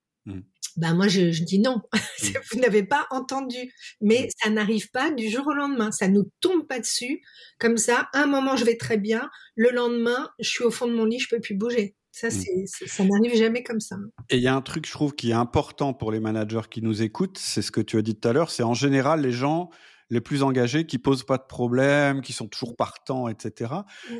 ben 0.76 0.94
moi 0.94 1.06
je, 1.06 1.30
je 1.30 1.44
dis 1.44 1.58
non, 1.58 1.82
mmh. 1.92 2.26
vous 2.52 2.60
n'avez 2.60 2.82
pas 2.82 3.06
entendu. 3.10 3.72
Mais 4.00 4.26
mmh. 4.26 4.28
ça 4.42 4.50
n'arrive 4.50 4.90
pas 4.90 5.10
du 5.10 5.28
jour 5.28 5.46
au 5.46 5.52
lendemain, 5.52 5.92
ça 5.92 6.08
nous 6.08 6.24
tombe 6.40 6.66
pas 6.66 6.80
dessus 6.80 7.22
comme 7.58 7.76
ça. 7.76 8.08
Un 8.12 8.26
moment 8.26 8.56
je 8.56 8.64
vais 8.64 8.76
très 8.76 8.98
bien, 8.98 9.30
le 9.56 9.70
lendemain 9.70 10.30
je 10.40 10.48
suis 10.48 10.64
au 10.64 10.70
fond 10.70 10.86
de 10.86 10.94
mon 10.94 11.04
lit, 11.04 11.18
je 11.18 11.28
peux 11.28 11.40
plus 11.40 11.54
bouger. 11.54 11.96
Ça, 12.10 12.30
c'est, 12.30 12.66
ça 12.66 13.02
n'arrive 13.04 13.36
jamais 13.36 13.64
comme 13.64 13.80
ça. 13.80 13.96
Et 14.30 14.36
il 14.36 14.42
y 14.42 14.46
a 14.46 14.54
un 14.54 14.60
truc, 14.60 14.86
je 14.86 14.92
trouve, 14.92 15.16
qui 15.16 15.30
est 15.30 15.34
important 15.34 15.92
pour 15.92 16.12
les 16.12 16.20
managers 16.20 16.68
qui 16.70 16.80
nous 16.80 17.02
écoutent, 17.02 17.38
c'est 17.38 17.60
ce 17.60 17.72
que 17.72 17.80
tu 17.80 17.98
as 17.98 18.02
dit 18.02 18.14
tout 18.14 18.28
à 18.28 18.32
l'heure, 18.32 18.52
c'est 18.52 18.62
en 18.62 18.72
général 18.72 19.22
les 19.22 19.32
gens 19.32 19.68
les 20.10 20.20
plus 20.20 20.44
engagés 20.44 20.86
qui 20.86 20.98
posent 20.98 21.24
pas 21.24 21.38
de 21.38 21.46
problème, 21.48 22.20
qui 22.20 22.32
sont 22.32 22.46
toujours 22.46 22.76
partants, 22.76 23.26
etc. 23.28 23.72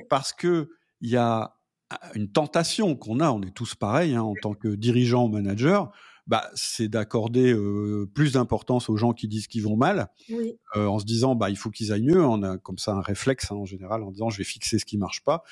Parce 0.08 0.32
que 0.32 0.70
il 1.02 1.10
y 1.10 1.16
a 1.16 1.54
une 2.14 2.30
tentation 2.30 2.96
qu'on 2.96 3.20
a, 3.20 3.30
on 3.30 3.42
est 3.42 3.54
tous 3.54 3.74
pareils 3.74 4.14
hein, 4.14 4.22
en 4.22 4.34
tant 4.40 4.54
que 4.54 4.68
dirigeant 4.68 5.24
ou 5.24 5.28
manager, 5.28 5.90
bah, 6.26 6.50
c'est 6.54 6.88
d'accorder 6.88 7.52
euh, 7.52 8.08
plus 8.14 8.32
d'importance 8.32 8.88
aux 8.88 8.96
gens 8.96 9.12
qui 9.12 9.28
disent 9.28 9.46
qu'ils 9.46 9.62
vont 9.62 9.76
mal, 9.76 10.08
oui. 10.30 10.56
euh, 10.74 10.86
en 10.86 10.98
se 10.98 11.04
disant 11.04 11.34
bah 11.34 11.50
il 11.50 11.56
faut 11.56 11.70
qu'ils 11.70 11.92
aillent 11.92 12.04
mieux. 12.04 12.24
On 12.24 12.42
a 12.42 12.56
comme 12.56 12.78
ça 12.78 12.92
un 12.92 13.02
réflexe 13.02 13.52
hein, 13.52 13.56
en 13.56 13.66
général 13.66 14.02
en 14.02 14.10
disant 14.10 14.30
je 14.30 14.38
vais 14.38 14.44
fixer 14.44 14.78
ce 14.78 14.86
qui 14.86 14.96
marche 14.96 15.22
pas. 15.22 15.42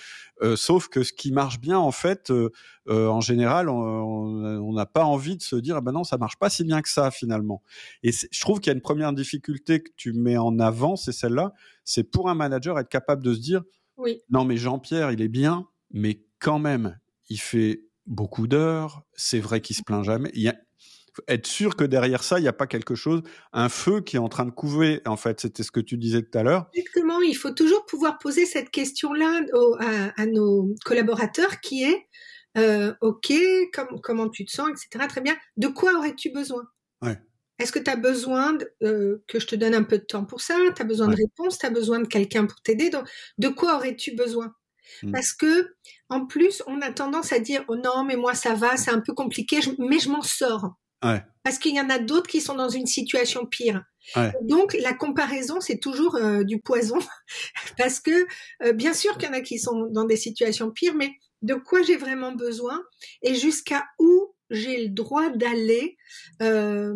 Euh, 0.41 0.57
sauf 0.57 0.89
que 0.89 1.03
ce 1.03 1.13
qui 1.13 1.31
marche 1.31 1.61
bien 1.61 1.79
en 1.79 1.93
fait, 1.93 2.31
euh, 2.31 2.51
euh, 2.89 3.09
en 3.09 3.21
général, 3.21 3.69
on 3.69 4.73
n'a 4.73 4.87
pas 4.87 5.05
envie 5.05 5.37
de 5.37 5.43
se 5.43 5.57
dire 5.57 5.77
ah 5.77 5.81
ben 5.83 5.93
non 5.93 6.05
ça 6.05 6.17
marche 6.17 6.39
pas 6.39 6.49
si 6.49 6.65
bien 6.65 6.81
que 6.81 6.89
ça 6.89 7.11
finalement. 7.11 7.63
Et 8.03 8.11
je 8.13 8.41
trouve 8.41 8.59
qu'il 8.61 8.71
y 8.71 8.73
a 8.73 8.75
une 8.75 8.81
première 8.83 9.13
difficulté 9.13 9.83
que 9.83 9.91
tu 9.97 10.15
mets 10.15 10.39
en 10.39 10.59
avant, 10.59 10.97
c'est 10.97 11.13
celle-là. 11.13 11.53
C'est 11.85 12.05
pour 12.05 12.31
un 12.31 12.35
manager 12.35 12.79
être 12.79 12.89
capable 12.89 13.23
de 13.23 13.35
se 13.35 13.41
dire 13.41 13.63
oui. 13.99 14.23
non 14.31 14.47
mais 14.47 14.57
Jean-Pierre 14.57 15.13
il 15.13 15.21
est 15.21 15.29
bien, 15.29 15.69
mais 15.93 16.23
quand 16.43 16.59
même 16.59 16.99
il 17.29 17.41
fait 17.41 17.85
beaucoup 18.07 18.47
d'heures. 18.47 19.03
C'est 19.15 19.41
vrai 19.41 19.61
qu'il 19.61 19.77
se 19.77 19.83
plaint 19.83 20.05
jamais. 20.05 20.31
Il 20.35 20.43
y 20.43 20.49
a, 20.49 20.57
être 21.29 21.47
sûr 21.47 21.77
que 21.77 21.85
derrière 21.85 22.23
ça, 22.23 22.39
il 22.39 22.43
n'y 22.43 22.49
a 22.49 22.53
pas 22.53 22.67
quelque 22.67 22.95
chose, 22.95 23.23
un 23.53 23.69
feu 23.69 24.01
qui 24.01 24.17
est 24.17 24.21
en 24.21 24.29
train 24.29 24.45
de 24.45 24.51
couver. 24.51 25.01
En 25.07 25.17
fait, 25.17 25.41
c'était 25.41 25.63
ce 25.63 25.71
que 25.71 25.81
tu 25.81 25.97
disais 25.97 26.23
tout 26.23 26.37
à 26.39 26.43
l'heure. 26.43 26.69
Exactement. 26.75 27.21
Il 27.21 27.35
faut 27.35 27.51
toujours 27.51 27.85
pouvoir 27.87 28.19
poser 28.19 28.47
cette 28.47 28.71
question-là 28.71 29.43
à, 30.17 30.27
nos 30.27 30.75
collaborateurs, 30.85 31.61
qui 31.61 31.85
est 31.85 32.07
euh, 32.59 32.93
OK, 33.01 33.33
comment 34.03 34.29
tu 34.29 34.45
te 34.45 34.53
sens, 34.53 34.69
etc. 34.71 35.07
Très 35.09 35.21
bien. 35.21 35.37
De 35.57 35.69
quoi 35.69 35.95
aurais-tu 35.97 36.31
besoin? 36.31 36.65
Ouais. 37.03 37.19
Est-ce 37.59 37.73
que 37.73 37.79
tu 37.79 37.91
as 37.91 37.97
besoin 37.97 38.59
euh, 38.83 39.23
que 39.29 39.39
je 39.39 39.47
te 39.47 39.55
donne 39.55 39.75
un 39.75 39.85
peu 39.85 39.99
de 39.99 40.05
temps 40.05 40.25
pour 40.25 40.41
ça? 40.41 40.57
Tu 40.75 40.83
as 40.83 40.85
besoin 40.85 41.09
de 41.09 41.17
réponses? 41.17 41.59
Tu 41.59 41.67
as 41.67 41.71
besoin 41.71 42.01
de 42.01 42.09
quelqu'un 42.09 42.47
pour 42.47 42.61
t'aider? 42.63 42.91
De 43.39 43.49
quoi 43.49 43.77
aurais-tu 43.77 44.17
besoin? 44.17 44.55
Mmh. 45.03 45.13
Parce 45.13 45.33
que, 45.33 45.75
en 46.09 46.27
plus, 46.27 46.63
on 46.67 46.81
a 46.81 46.91
tendance 46.91 47.33
à 47.33 47.39
dire, 47.39 47.65
oh 47.69 47.77
non, 47.77 48.05
mais 48.05 48.17
moi 48.17 48.35
ça 48.35 48.55
va, 48.55 48.77
c'est 48.77 48.91
un 48.91 49.01
peu 49.01 49.15
compliqué, 49.15 49.61
mais 49.79 49.99
je 49.99 50.11
m'en 50.11 50.23
sors. 50.23 50.75
Parce 51.43 51.59
qu'il 51.59 51.75
y 51.75 51.81
en 51.81 51.91
a 51.91 51.99
d'autres 51.99 52.29
qui 52.29 52.41
sont 52.41 52.55
dans 52.55 52.69
une 52.69 52.87
situation 52.87 53.47
pire. 53.47 53.83
Donc 54.43 54.77
la 54.81 54.95
comparaison, 54.95 55.61
c'est 55.61 55.79
toujours 55.79 56.17
euh, 56.17 56.45
du 56.45 56.61
poison. 56.61 56.99
Parce 57.79 58.01
que 58.01 58.27
euh, 58.63 58.73
bien 58.73 58.95
sûr 58.95 59.17
qu'il 59.19 59.29
y 59.29 59.31
en 59.31 59.35
a 59.35 59.41
qui 59.41 59.59
sont 59.59 59.87
dans 59.91 60.05
des 60.05 60.17
situations 60.17 60.71
pires, 60.71 60.95
mais 60.95 61.13
de 61.43 61.55
quoi 61.55 61.83
j'ai 61.83 61.97
vraiment 61.97 62.33
besoin 62.33 62.81
et 63.23 63.35
jusqu'à 63.35 63.85
où 63.99 64.35
j'ai 64.51 64.85
le 64.85 64.89
droit 64.91 65.31
d'aller 65.31 65.97
euh, 66.41 66.95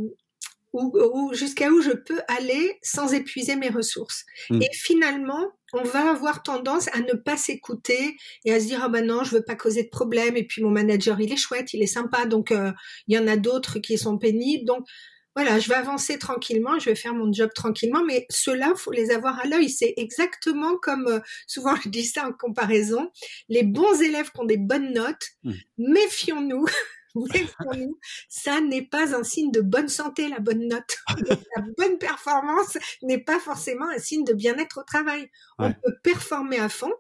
ou, 0.73 1.33
jusqu'à 1.33 1.71
où 1.71 1.81
je 1.81 1.93
peux 1.93 2.21
aller 2.29 2.79
sans 2.83 3.13
épuiser 3.15 3.57
mes 3.57 3.71
ressources. 3.71 4.25
Hmm. 4.51 4.61
Et 4.61 4.69
finalement, 4.73 5.51
on 5.73 5.83
va 5.83 6.11
avoir 6.11 6.43
tendance 6.43 6.89
à 6.93 7.01
ne 7.01 7.13
pas 7.13 7.37
s'écouter 7.37 8.17
et 8.45 8.53
à 8.53 8.61
se 8.61 8.67
dire 8.67 8.81
ah 8.83 8.89
ben 8.89 9.05
non, 9.05 9.25
je 9.25 9.35
veux 9.35 9.43
pas 9.43 9.57
causer 9.57 9.83
de 9.83 9.89
problème 9.89 10.37
et 10.37 10.45
puis 10.45 10.63
mon 10.63 10.71
manager 10.71 11.21
il 11.21 11.33
est 11.33 11.37
chouette, 11.37 11.75
il 11.75 11.83
est 11.83 11.87
sympa. 11.87 12.27
Donc 12.27 12.53
euh, 12.53 12.73
il 13.09 13.17
y 13.17 13.19
en 13.19 13.27
a 13.27 13.37
d'autres 13.37 13.79
qui 13.79 13.99
sont 13.99 14.19
pénibles. 14.19 14.65
Donc 14.65 14.87
voilà, 15.37 15.59
je 15.59 15.69
vais 15.69 15.75
avancer 15.75 16.19
tranquillement, 16.19 16.79
je 16.79 16.89
vais 16.89 16.97
faire 16.97 17.13
mon 17.13 17.31
job 17.31 17.51
tranquillement, 17.55 18.03
mais 18.03 18.25
ceux-là, 18.31 18.73
faut 18.75 18.91
les 18.91 19.11
avoir 19.11 19.39
à 19.39 19.47
l'œil. 19.47 19.69
C'est 19.69 19.93
exactement 19.99 20.79
comme, 20.81 21.07
euh, 21.09 21.21
souvent 21.47 21.77
je 21.85 21.91
dis 21.91 22.07
ça 22.07 22.27
en 22.27 22.33
comparaison, 22.33 23.11
les 23.51 23.63
bons 23.63 24.01
élèves 24.01 24.31
qui 24.33 24.41
ont 24.41 24.47
des 24.47 24.57
bonnes 24.57 24.95
notes, 24.95 25.27
hmm. 25.45 25.53
méfions-nous 25.77 26.65
ça 28.29 28.61
n'est 28.61 28.87
pas 28.87 29.15
un 29.17 29.23
signe 29.23 29.51
de 29.51 29.61
bonne 29.61 29.89
santé, 29.89 30.29
la 30.29 30.41
bonne 30.41 30.69
note. 30.69 30.97
la 31.57 31.63
bonne 31.77 31.99
performance 31.99 32.79
n'est 33.03 33.23
pas 33.23 33.39
forcément 33.39 33.89
un 33.89 33.99
signe 33.99 34.25
de 34.25 34.35
bien-être 34.35 34.81
au 34.81 34.85
travail. 34.85 35.31
On 35.59 35.73
peut 35.73 35.97
performer 36.03 36.59
à 36.59 36.69
fond 36.69 36.93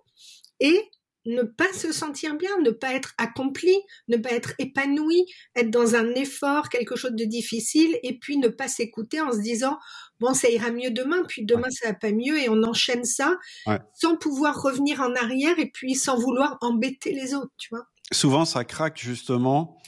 et 0.61 0.81
ne 1.27 1.43
pas 1.43 1.73
se 1.73 1.93
sentir 1.93 2.37
bien, 2.37 2.59
ne 2.61 2.71
pas 2.71 2.95
être 2.95 3.13
accompli, 3.19 3.75
ne 4.09 4.17
pas 4.17 4.31
être 4.31 4.53
épanoui, 4.59 5.27
être 5.57 5.71
dans 5.71 5.97
un 5.97 6.15
effort, 6.15 6.69
quelque 6.69 6.97
chose 6.97 7.13
de 7.13 7.25
difficile, 7.25 7.99
et 8.03 8.19
puis 8.19 8.39
ne 8.39 8.49
pas 8.49 8.69
s'écouter 8.69 9.21
en 9.21 9.33
se 9.33 9.41
disant 9.41 9.77
bon 10.21 10.33
ça 10.33 10.49
ira 10.49 10.71
mieux 10.71 10.91
demain, 10.91 11.25
puis 11.29 11.45
demain 11.45 11.69
ça 11.71 11.89
va 11.89 11.95
pas 11.95 12.13
mieux, 12.13 12.39
et 12.39 12.49
on 12.49 12.63
enchaîne 12.63 13.05
ça 13.05 13.37
sans 13.95 14.17
pouvoir 14.17 14.63
revenir 14.63 15.01
en 15.01 15.15
arrière 15.15 15.59
et 15.59 15.71
puis 15.71 15.95
sans 15.95 16.17
vouloir 16.17 16.59
embêter 16.61 17.13
les 17.13 17.35
autres, 17.35 17.53
tu 17.59 17.69
vois 17.71 17.87
souvent 18.13 18.45
ça 18.45 18.65
craque 18.65 18.99
justement 18.99 19.79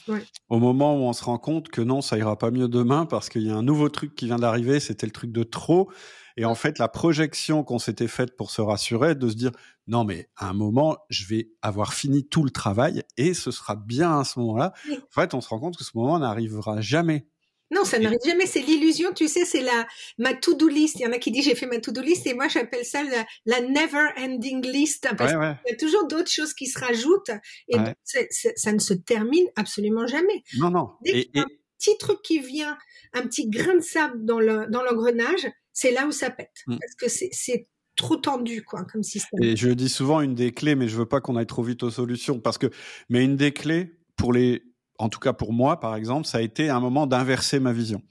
au 0.49 0.59
moment 0.59 0.95
où 0.95 1.07
on 1.07 1.13
se 1.13 1.23
rend 1.23 1.37
compte 1.37 1.69
que 1.69 1.81
non, 1.81 2.01
ça 2.01 2.17
ira 2.17 2.37
pas 2.37 2.51
mieux 2.51 2.67
demain 2.67 3.05
parce 3.05 3.29
qu'il 3.29 3.43
y 3.43 3.49
a 3.49 3.55
un 3.55 3.61
nouveau 3.61 3.89
truc 3.89 4.15
qui 4.15 4.25
vient 4.25 4.37
d'arriver, 4.37 4.79
c'était 4.79 5.05
le 5.05 5.11
truc 5.11 5.31
de 5.31 5.43
trop. 5.43 5.91
Et 6.37 6.45
en 6.45 6.55
fait, 6.55 6.79
la 6.79 6.87
projection 6.87 7.63
qu'on 7.63 7.79
s'était 7.79 8.07
faite 8.07 8.37
pour 8.37 8.49
se 8.51 8.61
rassurer, 8.61 9.13
de 9.13 9.29
se 9.29 9.35
dire 9.35 9.51
non, 9.87 10.05
mais 10.05 10.29
à 10.37 10.49
un 10.49 10.53
moment, 10.53 10.97
je 11.09 11.25
vais 11.25 11.51
avoir 11.61 11.93
fini 11.93 12.27
tout 12.27 12.43
le 12.43 12.49
travail 12.49 13.03
et 13.17 13.33
ce 13.33 13.51
sera 13.51 13.75
bien 13.75 14.19
à 14.19 14.23
ce 14.23 14.39
moment-là. 14.39 14.73
En 14.91 15.21
fait, 15.21 15.33
on 15.33 15.41
se 15.41 15.49
rend 15.49 15.59
compte 15.59 15.77
que 15.77 15.83
ce 15.83 15.91
moment 15.95 16.17
n'arrivera 16.19 16.81
jamais. 16.81 17.27
Non, 17.71 17.83
ça 17.83 17.99
n'arrive 17.99 18.19
jamais. 18.25 18.45
C'est 18.45 18.61
l'illusion, 18.61 19.13
tu 19.13 19.27
sais, 19.27 19.45
c'est 19.45 19.61
la 19.61 19.87
ma 20.17 20.33
to-do 20.33 20.67
list. 20.67 20.95
Il 20.99 21.03
y 21.03 21.07
en 21.07 21.11
a 21.11 21.19
qui 21.19 21.31
disent 21.31 21.45
j'ai 21.45 21.55
fait 21.55 21.67
ma 21.67 21.79
to-do 21.79 22.01
list 22.01 22.25
et 22.25 22.33
moi 22.33 22.47
j'appelle 22.47 22.85
ça 22.85 23.03
la, 23.45 23.61
never-ending 23.61 24.65
list 24.65 25.07
parce 25.17 25.31
qu'il 25.31 25.57
y 25.67 25.73
a 25.73 25.75
toujours 25.77 26.07
d'autres 26.07 26.31
choses 26.31 26.53
qui 26.53 26.67
se 26.67 26.79
rajoutent 26.79 27.31
et 27.67 27.77
ça 28.03 28.71
ne 28.71 28.79
se 28.79 28.93
termine 28.93 29.45
absolument 29.55 30.07
jamais. 30.07 30.43
Non, 30.57 30.71
non. 30.71 30.89
Dès 31.03 31.11
qu'il 31.11 31.31
y 31.35 31.39
a 31.39 31.43
un 31.43 31.47
petit 31.77 31.97
truc 31.97 32.21
qui 32.23 32.39
vient, 32.39 32.77
un 33.13 33.21
petit 33.21 33.49
grain 33.49 33.75
de 33.75 33.81
sable 33.81 34.25
dans 34.25 34.39
le 34.39 34.67
dans 34.69 34.83
l'engrenage, 34.83 35.47
c'est 35.73 35.91
là 35.91 36.07
où 36.07 36.11
ça 36.11 36.29
pète 36.29 36.63
mm. 36.67 36.77
parce 36.79 36.95
que 36.95 37.07
c'est 37.07 37.67
trop 37.95 38.15
tendu 38.15 38.63
quoi 38.63 38.85
comme 38.85 39.03
système. 39.03 39.43
Et 39.43 39.55
je 39.55 39.69
dis 39.69 39.89
souvent 39.89 40.21
une 40.21 40.33
des 40.33 40.51
clés, 40.51 40.75
mais 40.75 40.87
je 40.87 40.95
veux 40.95 41.05
pas 41.05 41.21
qu'on 41.21 41.35
aille 41.35 41.47
trop 41.47 41.63
vite 41.63 41.83
aux 41.83 41.91
solutions 41.91 42.39
parce 42.39 42.57
que 42.57 42.67
mais 43.09 43.23
une 43.23 43.35
des 43.35 43.51
clés 43.51 43.93
pour 44.15 44.33
les 44.33 44.63
en 44.99 45.09
tout 45.09 45.19
cas 45.19 45.33
pour 45.33 45.53
moi, 45.53 45.79
par 45.79 45.95
exemple, 45.95 46.27
ça 46.27 46.37
a 46.37 46.41
été 46.41 46.69
un 46.69 46.79
moment 46.79 47.07
d'inverser 47.07 47.59
ma 47.59 47.73
vision. 47.73 48.01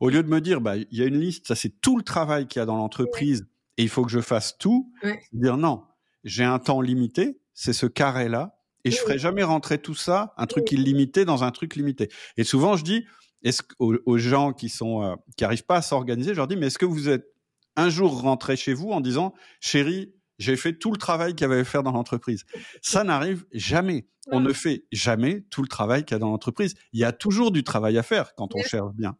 Au 0.00 0.08
lieu 0.08 0.22
de 0.22 0.28
me 0.28 0.40
dire, 0.40 0.60
bah, 0.60 0.76
il 0.76 0.86
y 0.90 1.02
a 1.02 1.04
une 1.04 1.20
liste, 1.20 1.48
ça 1.48 1.56
c'est 1.56 1.80
tout 1.80 1.96
le 1.98 2.02
travail 2.02 2.46
qu'il 2.46 2.60
y 2.60 2.62
a 2.62 2.66
dans 2.66 2.76
l'entreprise 2.76 3.46
et 3.76 3.82
il 3.82 3.88
faut 3.88 4.04
que 4.04 4.10
je 4.10 4.20
fasse 4.20 4.56
tout, 4.56 4.92
dire 5.32 5.56
non, 5.56 5.82
j'ai 6.24 6.44
un 6.44 6.58
temps 6.58 6.80
limité, 6.80 7.40
c'est 7.52 7.72
ce 7.72 7.86
carré-là, 7.86 8.58
et 8.84 8.90
je 8.90 8.96
ferai 8.98 9.18
jamais 9.18 9.42
rentrer 9.42 9.78
tout 9.78 9.96
ça, 9.96 10.32
un 10.36 10.46
truc 10.46 10.70
illimité 10.70 11.24
dans 11.24 11.42
un 11.42 11.50
truc 11.50 11.74
limité. 11.74 12.08
Et 12.36 12.44
souvent, 12.44 12.76
je 12.76 12.84
dis, 12.84 13.04
est-ce 13.42 13.62
aux, 13.78 14.18
gens 14.18 14.52
qui 14.52 14.68
sont 14.68 15.02
euh, 15.02 15.14
qui 15.36 15.44
arrivent 15.44 15.66
pas 15.66 15.76
à 15.76 15.82
s'organiser, 15.82 16.30
je 16.30 16.36
leur 16.36 16.46
dis, 16.46 16.56
mais 16.56 16.66
est-ce 16.66 16.78
que 16.78 16.86
vous 16.86 17.08
êtes 17.08 17.26
un 17.74 17.90
jour 17.90 18.22
rentré 18.22 18.56
chez 18.56 18.72
vous 18.72 18.90
en 18.90 19.00
disant, 19.00 19.34
chérie, 19.60 20.14
j'ai 20.38 20.56
fait 20.56 20.74
tout 20.74 20.90
le 20.90 20.98
travail 20.98 21.34
qu'il 21.34 21.42
y 21.42 21.50
avait 21.50 21.60
à 21.60 21.64
faire 21.64 21.82
dans 21.82 21.92
l'entreprise. 21.92 22.44
Ça 22.82 23.04
n'arrive 23.04 23.44
jamais. 23.52 24.06
On 24.28 24.40
ne 24.40 24.52
fait 24.52 24.84
jamais 24.90 25.42
tout 25.50 25.62
le 25.62 25.68
travail 25.68 26.04
qu'il 26.04 26.14
y 26.14 26.16
a 26.16 26.18
dans 26.18 26.30
l'entreprise. 26.30 26.74
Il 26.92 26.98
y 26.98 27.04
a 27.04 27.12
toujours 27.12 27.52
du 27.52 27.62
travail 27.62 27.96
à 27.96 28.02
faire 28.02 28.34
quand 28.34 28.54
on 28.56 28.62
cherche 28.62 28.92
bien. 28.94 29.16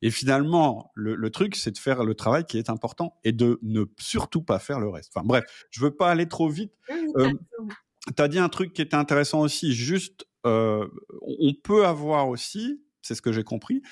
Et 0.00 0.10
finalement, 0.10 0.90
le, 0.94 1.30
truc, 1.30 1.56
c'est 1.56 1.72
de 1.72 1.78
faire 1.78 2.04
le 2.04 2.14
travail 2.14 2.44
qui 2.44 2.56
est 2.56 2.70
important 2.70 3.18
et 3.22 3.32
de 3.32 3.58
ne 3.62 3.84
surtout 3.98 4.42
pas 4.42 4.58
faire 4.58 4.80
le 4.80 4.88
reste. 4.88 5.12
Enfin 5.14 5.26
bref, 5.26 5.44
je 5.70 5.80
veux 5.80 5.94
pas 5.94 6.10
aller 6.10 6.26
trop 6.26 6.48
vite. 6.48 6.72
Euh, 7.16 7.32
tu 8.16 8.22
as 8.22 8.28
dit 8.28 8.38
un 8.38 8.48
truc 8.48 8.72
qui 8.72 8.80
était 8.80 8.96
intéressant 8.96 9.40
aussi. 9.40 9.74
Juste, 9.74 10.26
euh, 10.46 10.86
on 11.20 11.52
peut 11.52 11.84
avoir 11.86 12.28
aussi, 12.28 12.82
c'est 13.02 13.14
ce 13.14 13.22
que 13.22 13.32
j'ai 13.32 13.44
compris, 13.44 13.82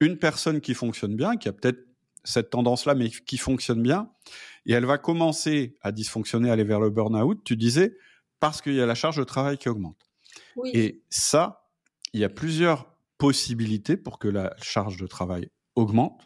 une 0.00 0.18
personne 0.18 0.60
qui 0.60 0.72
fonctionne 0.72 1.16
bien, 1.16 1.36
qui 1.36 1.48
a 1.48 1.52
peut-être 1.52 1.84
cette 2.24 2.50
tendance-là, 2.50 2.94
mais 2.94 3.10
qui 3.10 3.36
fonctionne 3.36 3.82
bien, 3.82 4.10
et 4.66 4.72
elle 4.72 4.86
va 4.86 4.98
commencer 4.98 5.76
à 5.82 5.92
dysfonctionner, 5.92 6.50
aller 6.50 6.64
vers 6.64 6.80
le 6.80 6.90
burn-out, 6.90 7.42
tu 7.44 7.56
disais, 7.56 7.96
parce 8.40 8.62
qu'il 8.62 8.74
y 8.74 8.80
a 8.80 8.86
la 8.86 8.94
charge 8.94 9.16
de 9.16 9.24
travail 9.24 9.58
qui 9.58 9.68
augmente. 9.68 9.98
Et 10.72 11.02
ça, 11.10 11.68
il 12.12 12.20
y 12.20 12.24
a 12.24 12.28
plusieurs 12.28 12.94
possibilités 13.18 13.96
pour 13.96 14.18
que 14.18 14.28
la 14.28 14.54
charge 14.60 14.96
de 14.96 15.06
travail 15.06 15.50
augmente. 15.74 16.20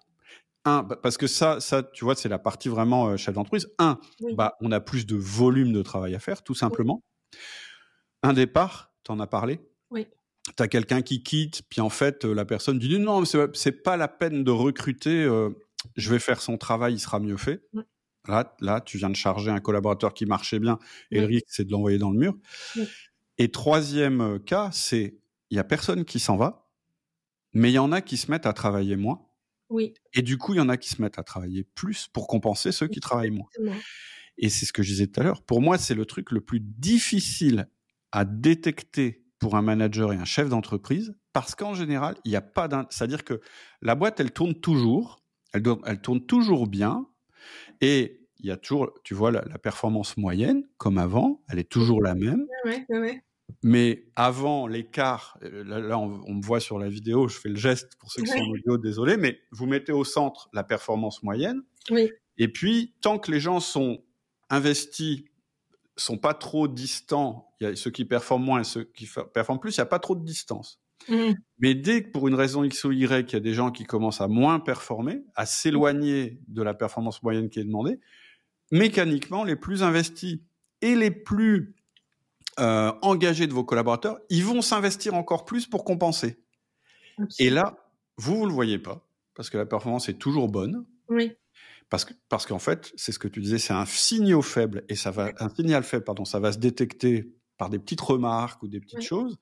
Un, 0.64 0.82
bah, 0.82 0.96
parce 1.00 1.16
que 1.16 1.26
ça, 1.26 1.60
ça, 1.60 1.82
tu 1.82 2.04
vois, 2.04 2.14
c'est 2.14 2.28
la 2.28 2.38
partie 2.38 2.68
vraiment 2.68 3.08
euh, 3.08 3.16
chef 3.16 3.34
d'entreprise. 3.34 3.68
Un, 3.78 3.98
bah, 4.34 4.56
on 4.60 4.72
a 4.72 4.80
plus 4.80 5.06
de 5.06 5.16
volume 5.16 5.72
de 5.72 5.82
travail 5.82 6.14
à 6.14 6.18
faire, 6.18 6.42
tout 6.42 6.54
simplement. 6.54 7.02
Un 8.22 8.32
départ, 8.32 8.92
tu 9.04 9.12
en 9.12 9.20
as 9.20 9.26
parlé. 9.26 9.60
Oui. 9.90 10.06
Tu 10.56 10.62
as 10.62 10.68
quelqu'un 10.68 11.02
qui 11.02 11.22
quitte, 11.22 11.62
puis 11.68 11.80
en 11.80 11.90
fait, 11.90 12.24
euh, 12.24 12.34
la 12.34 12.44
personne 12.44 12.78
dit 12.78 12.98
non, 12.98 13.22
c'est 13.24 13.82
pas 13.82 13.96
la 13.96 14.08
peine 14.08 14.44
de 14.44 14.50
recruter, 14.50 15.22
euh, 15.22 15.50
je 15.96 16.10
vais 16.10 16.18
faire 16.18 16.40
son 16.40 16.56
travail, 16.58 16.94
il 16.94 16.98
sera 16.98 17.20
mieux 17.20 17.36
fait. 17.36 17.62
Là, 18.26 18.56
là, 18.60 18.80
tu 18.80 18.98
viens 18.98 19.10
de 19.10 19.16
charger 19.16 19.50
un 19.50 19.60
collaborateur 19.60 20.12
qui 20.12 20.26
marchait 20.26 20.58
bien 20.58 20.78
et 21.10 21.20
le 21.20 21.26
risque, 21.26 21.46
c'est 21.48 21.64
de 21.64 21.72
l'envoyer 21.72 21.98
dans 21.98 22.10
le 22.10 22.18
mur. 22.18 22.36
Et 23.38 23.50
troisième 23.50 24.20
euh, 24.20 24.38
cas, 24.38 24.70
c'est 24.72 25.18
il 25.50 25.56
y 25.56 25.60
a 25.60 25.64
personne 25.64 26.04
qui 26.04 26.18
s'en 26.18 26.36
va, 26.36 26.68
mais 27.54 27.70
il 27.70 27.74
y 27.74 27.78
en 27.78 27.92
a 27.92 28.00
qui 28.00 28.16
se 28.16 28.30
mettent 28.30 28.46
à 28.46 28.52
travailler 28.52 28.96
moins. 28.96 29.24
Oui. 29.70 29.94
Et 30.14 30.22
du 30.22 30.38
coup, 30.38 30.54
il 30.54 30.58
y 30.58 30.60
en 30.60 30.68
a 30.68 30.76
qui 30.76 30.90
se 30.90 31.00
mettent 31.00 31.18
à 31.18 31.22
travailler 31.22 31.64
plus 31.64 32.08
pour 32.08 32.26
compenser 32.26 32.72
ceux 32.72 32.88
qui 32.88 33.00
travaillent 33.00 33.30
moins. 33.30 33.48
Et 34.38 34.48
c'est 34.48 34.66
ce 34.66 34.72
que 34.72 34.82
je 34.82 34.90
disais 34.90 35.06
tout 35.06 35.20
à 35.20 35.24
l'heure. 35.24 35.42
Pour 35.42 35.60
moi, 35.60 35.78
c'est 35.78 35.94
le 35.94 36.06
truc 36.06 36.30
le 36.30 36.40
plus 36.40 36.60
difficile 36.60 37.68
à 38.12 38.24
détecter 38.24 39.24
pour 39.38 39.56
un 39.56 39.62
manager 39.62 40.12
et 40.12 40.16
un 40.16 40.24
chef 40.24 40.48
d'entreprise, 40.48 41.14
parce 41.32 41.54
qu'en 41.54 41.74
général, 41.74 42.16
il 42.24 42.30
n'y 42.30 42.36
a 42.36 42.42
pas 42.42 42.68
d'un. 42.68 42.86
C'est-à-dire 42.90 43.24
que 43.24 43.40
la 43.82 43.94
boîte, 43.94 44.20
elle 44.20 44.32
tourne 44.32 44.54
toujours, 44.54 45.22
elle, 45.52 45.62
elle 45.86 46.00
tourne 46.00 46.24
toujours 46.24 46.66
bien, 46.66 47.07
et 47.80 48.20
il 48.40 48.46
y 48.46 48.50
a 48.50 48.56
toujours, 48.56 48.92
tu 49.02 49.14
vois, 49.14 49.30
la, 49.30 49.42
performance 49.58 50.16
moyenne, 50.16 50.64
comme 50.76 50.98
avant, 50.98 51.42
elle 51.48 51.58
est 51.58 51.68
toujours 51.68 52.02
la 52.02 52.14
même. 52.14 52.46
Ouais, 52.64 52.84
ouais, 52.88 53.22
Mais 53.62 54.06
avant 54.14 54.66
l'écart, 54.66 55.38
euh, 55.42 55.64
là, 55.64 55.98
on, 55.98 56.34
me 56.34 56.42
voit 56.42 56.60
sur 56.60 56.78
la 56.78 56.88
vidéo, 56.88 57.28
je 57.28 57.38
fais 57.38 57.48
le 57.48 57.56
geste 57.56 57.96
pour 57.98 58.12
ceux 58.12 58.22
qui 58.22 58.28
sont 58.28 58.38
en 58.38 58.52
vidéo, 58.52 58.78
désolé, 58.78 59.16
mais 59.16 59.40
vous 59.50 59.66
mettez 59.66 59.92
au 59.92 60.04
centre 60.04 60.48
la 60.52 60.62
performance 60.62 61.22
moyenne. 61.22 61.62
Oui. 61.90 62.12
Et 62.36 62.48
puis, 62.48 62.94
tant 63.00 63.18
que 63.18 63.30
les 63.32 63.40
gens 63.40 63.58
sont 63.58 64.04
investis, 64.50 65.24
sont 65.96 66.18
pas 66.18 66.34
trop 66.34 66.68
distants, 66.68 67.52
il 67.60 67.64
y 67.64 67.70
a 67.70 67.74
ceux 67.74 67.90
qui 67.90 68.04
performent 68.04 68.44
moins 68.44 68.60
et 68.60 68.64
ceux 68.64 68.84
qui 68.84 69.08
performent 69.34 69.58
plus, 69.58 69.76
il 69.76 69.80
n'y 69.80 69.82
a 69.82 69.86
pas 69.86 69.98
trop 69.98 70.14
de 70.14 70.24
distance. 70.24 70.80
Mmh. 71.08 71.32
Mais 71.58 71.74
dès 71.74 72.02
que 72.02 72.10
pour 72.10 72.28
une 72.28 72.34
raison 72.34 72.64
X 72.64 72.84
ou 72.84 72.92
Y, 72.92 73.30
il 73.30 73.32
y 73.32 73.36
a 73.36 73.40
des 73.40 73.54
gens 73.54 73.70
qui 73.70 73.84
commencent 73.84 74.20
à 74.20 74.28
moins 74.28 74.60
performer, 74.60 75.22
à 75.34 75.46
s'éloigner 75.46 76.40
de 76.48 76.62
la 76.62 76.74
performance 76.74 77.22
moyenne 77.22 77.50
qui 77.50 77.60
est 77.60 77.64
demandée, 77.64 77.98
mécaniquement, 78.70 79.44
les 79.44 79.56
plus 79.56 79.82
investis 79.82 80.38
et 80.82 80.94
les 80.94 81.10
plus 81.10 81.74
euh, 82.60 82.92
engagés 83.02 83.46
de 83.46 83.52
vos 83.52 83.64
collaborateurs, 83.64 84.18
ils 84.30 84.44
vont 84.44 84.62
s'investir 84.62 85.14
encore 85.14 85.44
plus 85.44 85.66
pour 85.66 85.84
compenser. 85.84 86.38
Et 87.38 87.50
là, 87.50 87.76
vous, 88.16 88.36
vous 88.36 88.46
le 88.46 88.52
voyez 88.52 88.78
pas, 88.78 89.06
parce 89.34 89.50
que 89.50 89.58
la 89.58 89.66
performance 89.66 90.08
est 90.08 90.18
toujours 90.18 90.48
bonne. 90.48 90.84
Oui. 91.08 91.32
Parce 91.90 92.04
que 92.04 92.12
parce 92.28 92.46
qu'en 92.46 92.58
fait, 92.58 92.92
c'est 92.96 93.12
ce 93.12 93.18
que 93.18 93.28
tu 93.28 93.40
disais, 93.40 93.58
c'est 93.58 93.72
un 93.72 93.86
signal 93.86 94.42
faible 94.42 94.84
et 94.88 94.94
ça 94.94 95.10
va 95.10 95.32
un 95.38 95.48
signal 95.48 95.82
faible, 95.82 96.04
pardon, 96.04 96.24
ça 96.24 96.38
va 96.38 96.52
se 96.52 96.58
détecter 96.58 97.32
par 97.56 97.70
des 97.70 97.78
petites 97.78 98.00
remarques 98.00 98.62
ou 98.62 98.68
des 98.68 98.78
petites 98.78 99.02
choses. 99.02 99.38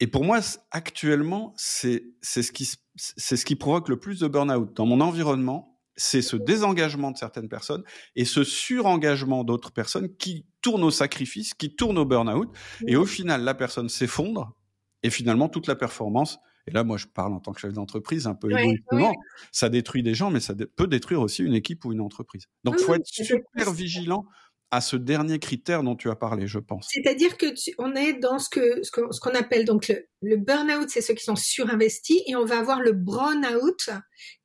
Et 0.00 0.06
pour 0.06 0.24
moi, 0.24 0.40
actuellement, 0.70 1.54
c'est 1.56 2.04
c'est 2.22 2.42
ce 2.42 2.52
qui 2.52 2.70
c'est 2.96 3.36
ce 3.36 3.44
qui 3.44 3.56
provoque 3.56 3.88
le 3.88 3.98
plus 3.98 4.20
de 4.20 4.28
burn-out 4.28 4.74
dans 4.74 4.86
mon 4.86 5.00
environnement. 5.00 5.78
c'est 5.96 6.22
ce 6.22 6.36
désengagement 6.36 7.10
de 7.10 7.18
certaines 7.18 7.48
personnes 7.48 7.84
et 8.16 8.24
ce 8.24 8.42
surengagement 8.42 9.44
d'autres 9.44 9.70
personnes 9.70 10.08
qui 10.16 10.46
tournent 10.62 10.84
au 10.84 10.90
sacrifice, 10.90 11.52
qui 11.52 11.76
tournent 11.76 11.98
au 11.98 12.06
burn-out. 12.06 12.48
Et 12.86 12.96
au 12.96 13.04
final, 13.04 13.42
la 13.42 13.54
personne 13.54 13.90
s'effondre 13.90 14.54
et 15.02 15.10
finalement, 15.10 15.48
toute 15.48 15.66
la 15.66 15.76
performance, 15.76 16.38
et 16.66 16.72
là, 16.72 16.84
moi, 16.84 16.96
je 16.96 17.06
parle 17.06 17.32
en 17.32 17.40
tant 17.40 17.52
que 17.52 17.60
chef 17.60 17.72
d'entreprise 17.72 18.26
un 18.26 18.34
peu 18.34 18.50
égoïstement, 18.50 19.14
ça 19.50 19.68
détruit 19.68 20.02
des 20.02 20.14
gens, 20.14 20.30
mais 20.30 20.40
ça 20.40 20.54
peut 20.54 20.86
détruire 20.86 21.20
aussi 21.20 21.42
une 21.42 21.54
équipe 21.54 21.84
ou 21.84 21.92
une 21.92 22.00
entreprise. 22.00 22.46
Donc, 22.64 22.76
il 22.78 22.84
faut 22.84 22.94
être 22.94 23.06
super 23.06 23.72
vigilant 23.72 24.24
à 24.70 24.80
ce 24.80 24.96
dernier 24.96 25.38
critère 25.38 25.82
dont 25.82 25.96
tu 25.96 26.10
as 26.10 26.14
parlé, 26.14 26.46
je 26.46 26.58
pense. 26.58 26.88
C'est-à-dire 26.90 27.36
que 27.36 27.46
on 27.78 27.94
est 27.94 28.14
dans 28.14 28.38
ce 28.38 28.48
que 28.48 28.82
ce 28.82 29.20
qu'on 29.20 29.34
appelle 29.34 29.64
donc 29.64 29.88
le, 29.88 30.06
le 30.22 30.36
burn-out, 30.36 30.88
c'est 30.88 31.00
ceux 31.00 31.14
qui 31.14 31.24
sont 31.24 31.36
surinvestis, 31.36 32.22
et 32.26 32.36
on 32.36 32.44
va 32.44 32.58
avoir 32.58 32.80
le 32.80 32.92
brown-out, 32.92 33.90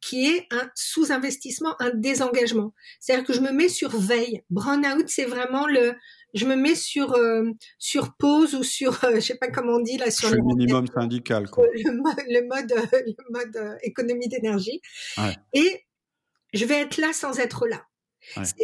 qui 0.01 0.25
est 0.25 0.47
un 0.51 0.69
sous-investissement, 0.73 1.75
un 1.79 1.91
désengagement. 1.91 2.73
C'est-à-dire 2.99 3.25
que 3.25 3.33
je 3.33 3.41
me 3.41 3.51
mets 3.51 3.69
sur 3.69 3.89
veille. 3.97 4.43
Brown-out, 4.49 5.07
c'est 5.07 5.25
vraiment 5.25 5.67
le 5.67 5.93
je 6.33 6.45
me 6.45 6.55
mets 6.55 6.75
sur 6.75 7.13
euh, 7.13 7.43
sur 7.79 8.15
pause 8.17 8.55
ou 8.55 8.63
sur 8.63 9.03
euh, 9.05 9.15
je 9.15 9.19
sais 9.21 9.37
pas 9.37 9.47
comment 9.47 9.77
on 9.77 9.81
dit 9.81 9.97
là 9.97 10.11
sur 10.11 10.29
le 10.29 10.41
minimum 10.41 10.85
syndical 10.87 11.49
quoi. 11.49 11.65
Le, 11.73 11.91
mode 11.91 12.15
le 12.27 12.47
mode, 12.47 12.73
le 12.91 13.31
mode 13.31 13.55
euh, 13.55 13.75
économie 13.83 14.27
d'énergie 14.27 14.81
ouais. 15.17 15.35
et 15.53 15.85
je 16.53 16.65
vais 16.65 16.81
être 16.81 16.97
là 16.97 17.13
sans 17.13 17.39
être 17.39 17.67
là 17.67 17.85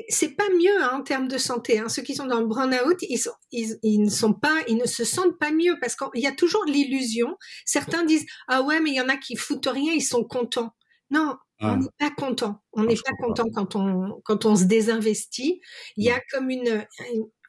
c'est 0.09 0.35
pas 0.35 0.49
mieux 0.49 0.81
hein, 0.81 0.91
en 0.93 1.01
termes 1.01 1.27
de 1.27 1.37
santé. 1.37 1.79
Hein. 1.79 1.89
Ceux 1.89 2.01
qui 2.01 2.15
sont 2.15 2.25
dans 2.25 2.39
le 2.39 2.47
burn-out, 2.47 2.97
ils, 3.01 3.17
sont, 3.17 3.31
ils, 3.51 3.77
ils, 3.83 4.01
ne 4.01 4.09
sont 4.09 4.33
pas, 4.33 4.57
ils 4.67 4.77
ne 4.77 4.85
se 4.85 5.03
sentent 5.03 5.37
pas 5.39 5.51
mieux 5.51 5.77
parce 5.79 5.95
qu'il 5.95 6.21
y 6.21 6.27
a 6.27 6.31
toujours 6.31 6.65
l'illusion. 6.65 7.37
Certains 7.65 8.03
disent 8.03 8.25
ah 8.47 8.61
ouais, 8.61 8.79
mais 8.79 8.91
il 8.91 8.95
y 8.95 9.01
en 9.01 9.09
a 9.09 9.17
qui 9.17 9.35
foutent 9.35 9.69
rien, 9.71 9.93
ils 9.93 10.01
sont 10.01 10.23
contents. 10.23 10.73
Non, 11.09 11.35
on 11.59 11.77
n'est 11.77 11.87
pas 11.99 12.09
content. 12.09 12.61
On 12.73 12.83
n'est 12.83 12.95
pas 12.95 13.11
content 13.19 13.45
quand 13.53 13.75
on 13.75 14.21
quand 14.23 14.45
on 14.45 14.55
se 14.55 14.63
désinvestit. 14.63 15.61
Il 15.97 16.05
y 16.05 16.09
a 16.09 16.19
comme 16.31 16.49
une, 16.49 16.85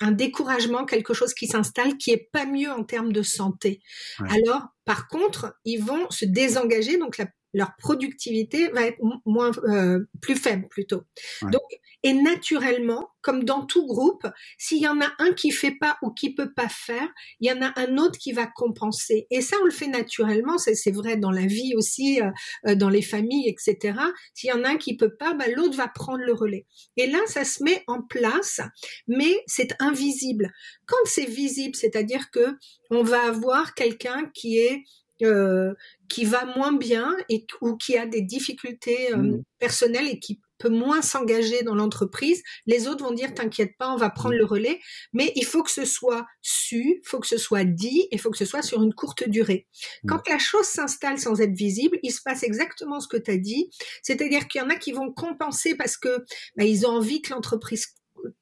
un 0.01 0.11
découragement, 0.11 0.85
quelque 0.85 1.15
chose 1.15 1.33
qui 1.33 1.47
s'installe 1.47 1.97
qui 1.97 2.11
est 2.11 2.29
pas 2.33 2.45
mieux 2.45 2.71
en 2.71 2.85
termes 2.85 3.13
de 3.13 3.23
santé. 3.23 3.81
Alors, 4.19 4.67
par 4.85 5.09
contre, 5.09 5.55
ils 5.65 5.83
vont 5.83 6.11
se 6.11 6.25
désengager, 6.25 6.99
donc 6.99 7.19
la 7.19 7.27
leur 7.55 7.77
productivité 7.77 8.69
va 8.69 8.83
être 8.87 8.99
moins 9.27 9.51
euh, 9.65 10.01
plus 10.21 10.37
faible 10.37 10.69
plutôt. 10.69 11.03
Donc 11.43 11.63
et 12.03 12.13
naturellement, 12.15 13.09
comme 13.21 13.45
dans 13.45 13.65
tout 13.65 13.87
groupe, 13.87 14.27
s'il 14.59 14.79
y 14.79 14.89
en 14.89 15.01
a 15.01 15.13
un 15.19 15.33
qui 15.33 15.51
fait 15.51 15.77
pas 15.79 15.97
ou 16.03 16.11
qui 16.11 16.35
peut 16.35 16.53
pas 16.53 16.69
faire, 16.69 17.09
il 17.41 17.49
y 17.49 17.53
en 17.53 17.63
a 17.63 17.73
un 17.77 17.97
autre 17.99 18.19
qui 18.19 18.33
va 18.33 18.47
compenser. 18.47 19.27
Et 19.31 19.41
ça, 19.41 19.57
on 19.63 19.65
le 19.65 19.71
fait 19.71 19.87
naturellement. 19.87 20.59
C'est 20.59 20.91
vrai 20.91 21.17
dans 21.17 21.31
la 21.31 21.47
vie 21.47 21.75
aussi, 21.77 22.21
euh, 22.21 22.31
euh, 22.67 22.75
dans 22.75 22.89
les 22.89 23.03
familles, 23.03 23.49
etc. 23.49 23.99
S'il 24.35 24.51
y 24.51 24.53
en 24.53 24.65
a 24.65 24.71
un 24.71 24.77
qui 24.77 24.97
peut 24.97 25.15
pas, 25.15 25.35
bah, 25.35 25.47
l'autre 25.55 25.77
va 25.77 25.89
prendre 25.89 26.25
le 26.25 26.33
relais. 26.33 26.67
Et 26.97 27.07
là, 27.07 27.21
ça 27.27 27.45
se 27.45 27.63
met 27.63 27.85
en 27.87 28.03
place, 28.03 28.61
mais 29.07 29.41
c'est 29.47 29.75
invisible. 29.79 30.53
Quand 30.87 31.05
c'est 31.05 31.29
visible, 31.29 31.77
c'est-à-dire 31.77 32.31
que 32.31 32.57
on 32.91 33.03
va 33.03 33.23
avoir 33.23 33.75
quelqu'un 33.75 34.31
qui 34.35 34.59
est 34.59 34.83
euh, 35.23 35.73
qui 36.09 36.25
va 36.25 36.45
moins 36.45 36.73
bien 36.73 37.17
et 37.31 37.47
ou 37.63 37.77
qui 37.77 37.97
a 37.97 38.07
des 38.07 38.21
difficultés 38.21 39.13
euh, 39.13 39.17
mmh. 39.17 39.43
personnelles 39.59 40.09
et 40.09 40.19
qui 40.19 40.41
peut 40.63 40.69
moins 40.69 41.03
s'engager 41.03 41.63
dans 41.65 41.75
l'entreprise, 41.75 42.43
les 42.67 42.87
autres 42.87 43.05
vont 43.05 43.13
dire 43.13 43.35
t'inquiète 43.35 43.77
pas, 43.79 43.93
on 43.93 43.97
va 43.97 44.11
prendre 44.11 44.37
le 44.37 44.45
relais, 44.45 44.79
mais 45.13 45.33
il 45.35 45.45
faut 45.45 45.65
que 45.65 45.71
ce 45.71 45.85
soit 45.85 46.25
su, 46.41 47.01
il 47.03 47.09
faut 47.09 47.19
que 47.19 47.27
ce 47.27 47.37
soit 47.37 47.65
dit, 47.65 48.07
il 48.13 48.21
faut 48.21 48.31
que 48.31 48.39
ce 48.39 48.45
soit 48.45 48.63
sur 48.63 48.83
une 48.83 48.95
courte 48.95 49.29
durée. 49.29 49.67
Mmh. 50.05 50.09
Quand 50.09 50.29
la 50.29 50.39
chose 50.39 50.67
s'installe 50.67 51.19
sans 51.19 51.41
être 51.41 51.55
visible, 51.55 51.99
il 52.05 52.13
se 52.13 52.23
passe 52.23 52.45
exactement 52.45 53.01
ce 53.01 53.09
que 53.09 53.17
tu 53.17 53.33
as 53.33 53.37
dit, 53.37 53.71
c'est-à-dire 54.03 54.47
qu'il 54.47 54.61
y 54.61 54.65
en 54.65 54.71
a 54.71 54.77
qui 54.77 54.93
vont 54.93 55.13
compenser 55.13 55.75
parce 55.75 55.97
que 55.97 56.25
bah, 56.57 56.65
ils 56.65 56.87
ont 56.87 56.91
envie 56.91 57.23
que 57.23 57.33
l'entreprise 57.33 57.87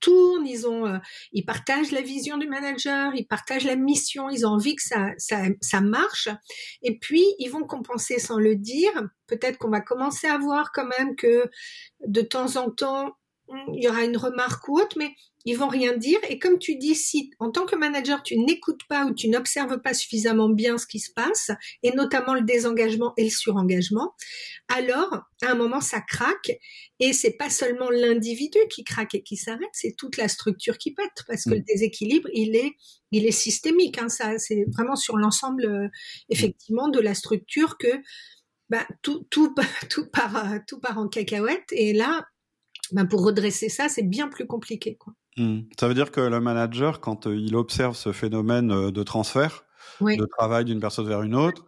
tournent, 0.01 0.47
ils 0.47 0.67
ont, 0.67 0.87
euh, 0.87 0.99
ils 1.33 1.45
partagent 1.45 1.93
la 1.93 2.03
vision 2.03 2.39
du 2.39 2.47
manager, 2.47 3.15
ils 3.15 3.27
partagent 3.27 3.65
la 3.65 3.77
mission, 3.77 4.31
ils 4.31 4.47
ont 4.47 4.51
envie 4.51 4.77
que 4.77 4.83
ça, 4.83 5.11
ça, 5.19 5.43
ça 5.61 5.81
marche. 5.81 6.29
Et 6.83 6.99
puis 6.99 7.25
ils 7.39 7.49
vont 7.49 7.65
compenser 7.65 8.19
sans 8.19 8.39
le 8.39 8.57
dire. 8.57 8.93
Peut-être 9.27 9.59
qu'on 9.59 9.71
va 9.71 9.81
commencer 9.81 10.27
à 10.27 10.39
voir 10.39 10.73
quand 10.73 10.87
même 10.99 11.17
que 11.17 11.51
de 12.07 12.23
temps 12.23 12.57
en 12.57 12.71
temps 12.71 13.15
il 13.73 13.83
y 13.83 13.89
aura 13.89 14.05
une 14.05 14.17
remarque 14.17 14.69
ou 14.69 14.79
autre, 14.79 14.97
mais 14.97 15.15
ils 15.45 15.57
vont 15.57 15.69
rien 15.69 15.97
dire. 15.97 16.19
Et 16.29 16.39
comme 16.39 16.59
tu 16.59 16.77
dis, 16.77 16.95
si 16.95 17.31
en 17.39 17.51
tant 17.51 17.65
que 17.65 17.77
manager, 17.77 18.23
tu 18.23 18.39
n'écoutes 18.39 18.85
pas 18.89 19.07
ou 19.07 19.15
tu 19.15 19.29
n'observes 19.29 19.81
pas 19.81 19.95
suffisamment 19.95 20.49
bien 20.49 20.79
ce 20.79 20.87
qui 20.87 21.01
se 21.01 21.13
passe, 21.13 21.51
et 21.83 21.93
notamment 21.93 22.35
le 22.35 22.43
désengagement 22.43 23.15
et 23.17 23.25
le 23.25 23.31
surengagement, 23.31 24.15
alors 24.69 25.23
à 25.43 25.51
un 25.51 25.55
moment 25.55 25.81
ça 25.81 26.01
craque. 26.01 26.53
Et 26.99 27.13
c'est 27.13 27.33
pas 27.33 27.49
seulement 27.49 27.89
l'individu 27.89 28.59
qui 28.71 28.85
craque 28.85 29.15
et 29.15 29.23
qui 29.23 29.37
s'arrête, 29.37 29.71
c'est 29.73 29.95
toute 29.97 30.19
la 30.19 30.29
structure 30.29 30.77
qui 30.77 30.93
pète 30.93 31.25
parce 31.27 31.45
que 31.45 31.51
le 31.51 31.61
mm. 31.61 31.65
déséquilibre, 31.67 32.29
il 32.35 32.55
est, 32.57 32.73
il 33.11 33.27
est 33.27 33.31
systémique. 33.31 33.99
Hein, 33.99 34.09
ça, 34.09 34.39
c'est 34.39 34.67
vraiment 34.75 34.97
sur 34.97 35.17
l'ensemble, 35.17 35.65
euh, 35.65 35.89
effectivement, 36.29 36.89
de 36.89 37.01
la 37.01 37.15
structure 37.15 37.79
que 37.79 37.89
bah, 38.69 38.87
tout, 39.03 39.27
tout, 39.31 39.55
tout 39.91 40.07
part, 40.11 40.61
tout 40.67 40.79
part 40.79 40.99
en 40.99 41.09
cacahuète. 41.09 41.65
Et 41.73 41.95
là, 41.95 42.27
ben 42.93 43.07
pour 43.07 43.25
redresser 43.25 43.69
ça, 43.69 43.89
c'est 43.89 44.03
bien 44.03 44.29
plus 44.29 44.47
compliqué. 44.47 44.97
Quoi. 44.97 45.15
Mmh. 45.37 45.61
Ça 45.79 45.89
veut 45.89 45.95
dire 45.95 46.11
que 46.11 46.21
le 46.21 46.41
manager, 46.41 47.01
quand 47.01 47.27
euh, 47.27 47.37
il 47.37 47.55
observe 47.57 47.95
ce 47.95 48.13
phénomène 48.13 48.73
euh, 48.73 48.91
de 48.91 49.03
transfert, 49.03 49.65
de 50.01 50.27
travail 50.39 50.65
d'une 50.65 50.81
personne 50.81 51.07
vers 51.07 51.23
une 51.23 51.35
autre, 51.35 51.67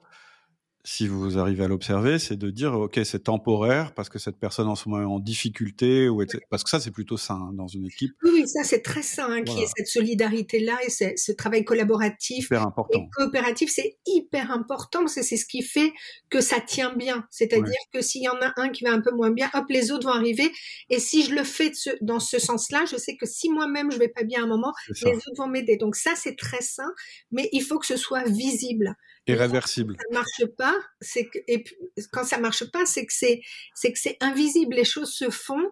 si 0.85 1.07
vous 1.07 1.39
arrivez 1.39 1.63
à 1.63 1.69
l'observer, 1.69 2.19
c'est 2.19 2.37
de 2.37 2.51
dire 2.51 2.75
ok 2.75 3.01
c'est 3.05 3.25
temporaire 3.25 3.95
parce 3.95 4.09
que 4.09 4.19
cette 4.19 4.37
personne 4.37 4.67
en 4.67 4.75
ce 4.75 4.89
moment 4.89 5.03
est 5.03 5.07
en 5.07 5.21
difficulté 5.21 6.09
ou 6.09 6.25
parce 6.51 6.65
que 6.65 6.71
ça 6.71 6.81
c'est 6.81 6.91
plutôt 6.91 7.17
sain 7.17 7.37
hein, 7.37 7.53
dans 7.53 7.69
une 7.69 7.87
équipe. 7.87 8.13
Oui, 8.25 8.49
ça 8.49 8.65
c'est 8.65 8.83
très 8.83 9.03
sain 9.03 9.29
hein, 9.31 9.43
qui 9.43 9.61
est 9.61 9.69
cette 9.77 9.87
solidarité 9.87 10.59
là 10.59 10.77
et 10.85 10.91
ce 10.91 11.33
travail 11.33 11.65
collaboratif 11.65 12.51
et 12.51 12.99
coopératif 13.13 13.71
c'est 13.73 13.97
hyper 14.07 14.51
important 14.51 15.07
c'est 15.07 15.23
c'est 15.23 15.37
ce 15.37 15.47
qui 15.47 15.63
fait 15.63 15.93
que 16.31 16.41
ça 16.41 16.61
tient 16.61 16.95
bien. 16.97 17.27
C'est-à-dire 17.31 17.73
que 17.95 18.01
s'il 18.01 18.23
y 18.23 18.29
en 18.29 18.41
a 18.41 18.53
un 18.57 18.71
qui 18.71 18.83
va 18.83 18.91
un 18.91 19.01
peu 19.01 19.13
moins 19.13 19.31
bien, 19.31 19.51
hop 19.55 19.67
les 19.69 19.93
autres 19.93 20.09
vont 20.09 20.15
arriver 20.15 20.51
et 20.91 20.99
si 20.99 21.25
je 21.25 21.33
le 21.33 21.45
fais 21.45 21.71
dans 22.01 22.19
ce 22.19 22.41
sens-là, 22.41 22.87
je 22.91 22.97
sais 22.97 23.17
que 23.17 23.27
si 23.27 23.51
moi-même 23.51 23.93
je 23.93 23.99
vais 23.99 24.09
pas 24.09 24.25
bien 24.25 24.41
à 24.41 24.45
un 24.45 24.49
moment, 24.49 24.73
les 25.05 25.15
autres 25.15 25.37
vont 25.37 25.49
m'aider. 25.49 25.77
Donc 25.77 25.95
ça 25.95 26.15
c'est 26.17 26.37
très 26.37 26.61
sain, 26.61 26.91
mais 27.31 27.49
il 27.53 27.63
faut 27.63 27.79
que 27.79 27.87
ce 27.87 27.97
soit 27.97 28.25
visible. 28.25 28.97
Irréversible. 29.29 29.97
ça 29.99 30.15
marche 30.15 30.47
pas, 30.57 30.75
c'est 31.01 31.27
que 31.27 31.39
et 31.47 31.63
quand 32.11 32.25
ça 32.25 32.39
marche 32.39 32.65
pas, 32.73 32.85
c'est 32.85 33.07
que 33.07 33.13
c'est 33.13 33.41
c'est 33.75 33.93
que 33.93 33.99
c'est 33.99 34.17
invisible. 34.21 34.75
Les 34.75 34.85
choses 34.85 35.13
se 35.13 35.31
font. 35.31 35.71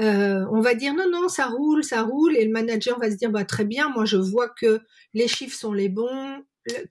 Euh, 0.00 0.44
on 0.52 0.60
va 0.60 0.74
dire 0.74 0.92
non 0.94 1.08
non, 1.10 1.28
ça 1.28 1.46
roule, 1.46 1.84
ça 1.84 2.02
roule, 2.02 2.36
et 2.36 2.44
le 2.44 2.50
manager 2.52 2.98
va 2.98 3.10
se 3.10 3.16
dire 3.16 3.30
bah 3.30 3.46
très 3.46 3.64
bien, 3.64 3.88
moi 3.88 4.04
je 4.04 4.18
vois 4.18 4.50
que 4.50 4.80
les 5.14 5.26
chiffres 5.26 5.56
sont 5.56 5.72
les 5.72 5.88
bons, 5.88 6.44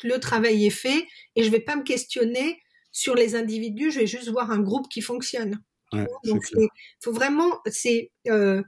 le, 0.03 0.17
travail 0.17 0.65
est 0.65 0.71
fait, 0.71 1.05
et 1.35 1.43
je 1.43 1.51
vais 1.51 1.59
pas 1.59 1.75
me 1.75 1.83
questionner 1.83 2.59
sur 2.91 3.13
les 3.13 3.35
individus, 3.35 3.91
je 3.91 3.99
vais 3.99 4.07
juste 4.07 4.29
voir 4.29 4.49
un 4.49 4.59
groupe 4.59 4.89
qui 4.89 5.01
fonctionne. 5.01 5.61
Donc 6.23 6.41
il 6.55 6.67
faut 7.03 7.11
vraiment 7.11 7.59
c'est 7.67 8.11
euh, 8.27 8.63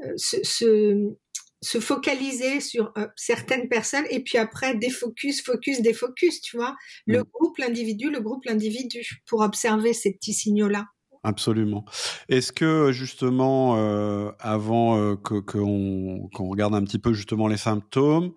euh 0.00 0.12
ce, 0.16 1.14
se 1.62 1.78
focaliser 1.78 2.60
sur 2.60 2.92
euh, 2.98 3.06
certaines 3.16 3.68
personnes 3.68 4.04
et 4.10 4.22
puis 4.22 4.36
après 4.36 4.74
des 4.74 4.90
focus, 4.90 5.42
focus, 5.42 5.80
des 5.80 5.92
focus, 5.94 6.40
tu 6.40 6.56
vois. 6.56 6.74
Le 7.06 7.20
mm. 7.20 7.24
groupe, 7.32 7.58
l'individu, 7.58 8.10
le 8.10 8.20
groupe, 8.20 8.44
l'individu, 8.44 9.22
pour 9.26 9.40
observer 9.40 9.92
ces 9.92 10.12
petits 10.12 10.34
signaux-là. 10.34 10.86
Absolument. 11.22 11.84
Est-ce 12.28 12.52
que 12.52 12.90
justement, 12.90 13.76
euh, 13.76 14.32
avant 14.40 14.98
euh, 14.98 15.14
que 15.14 15.38
qu'on 15.38 16.28
regarde 16.48 16.74
un 16.74 16.82
petit 16.82 16.98
peu 16.98 17.12
justement 17.12 17.46
les 17.46 17.56
symptômes, 17.56 18.32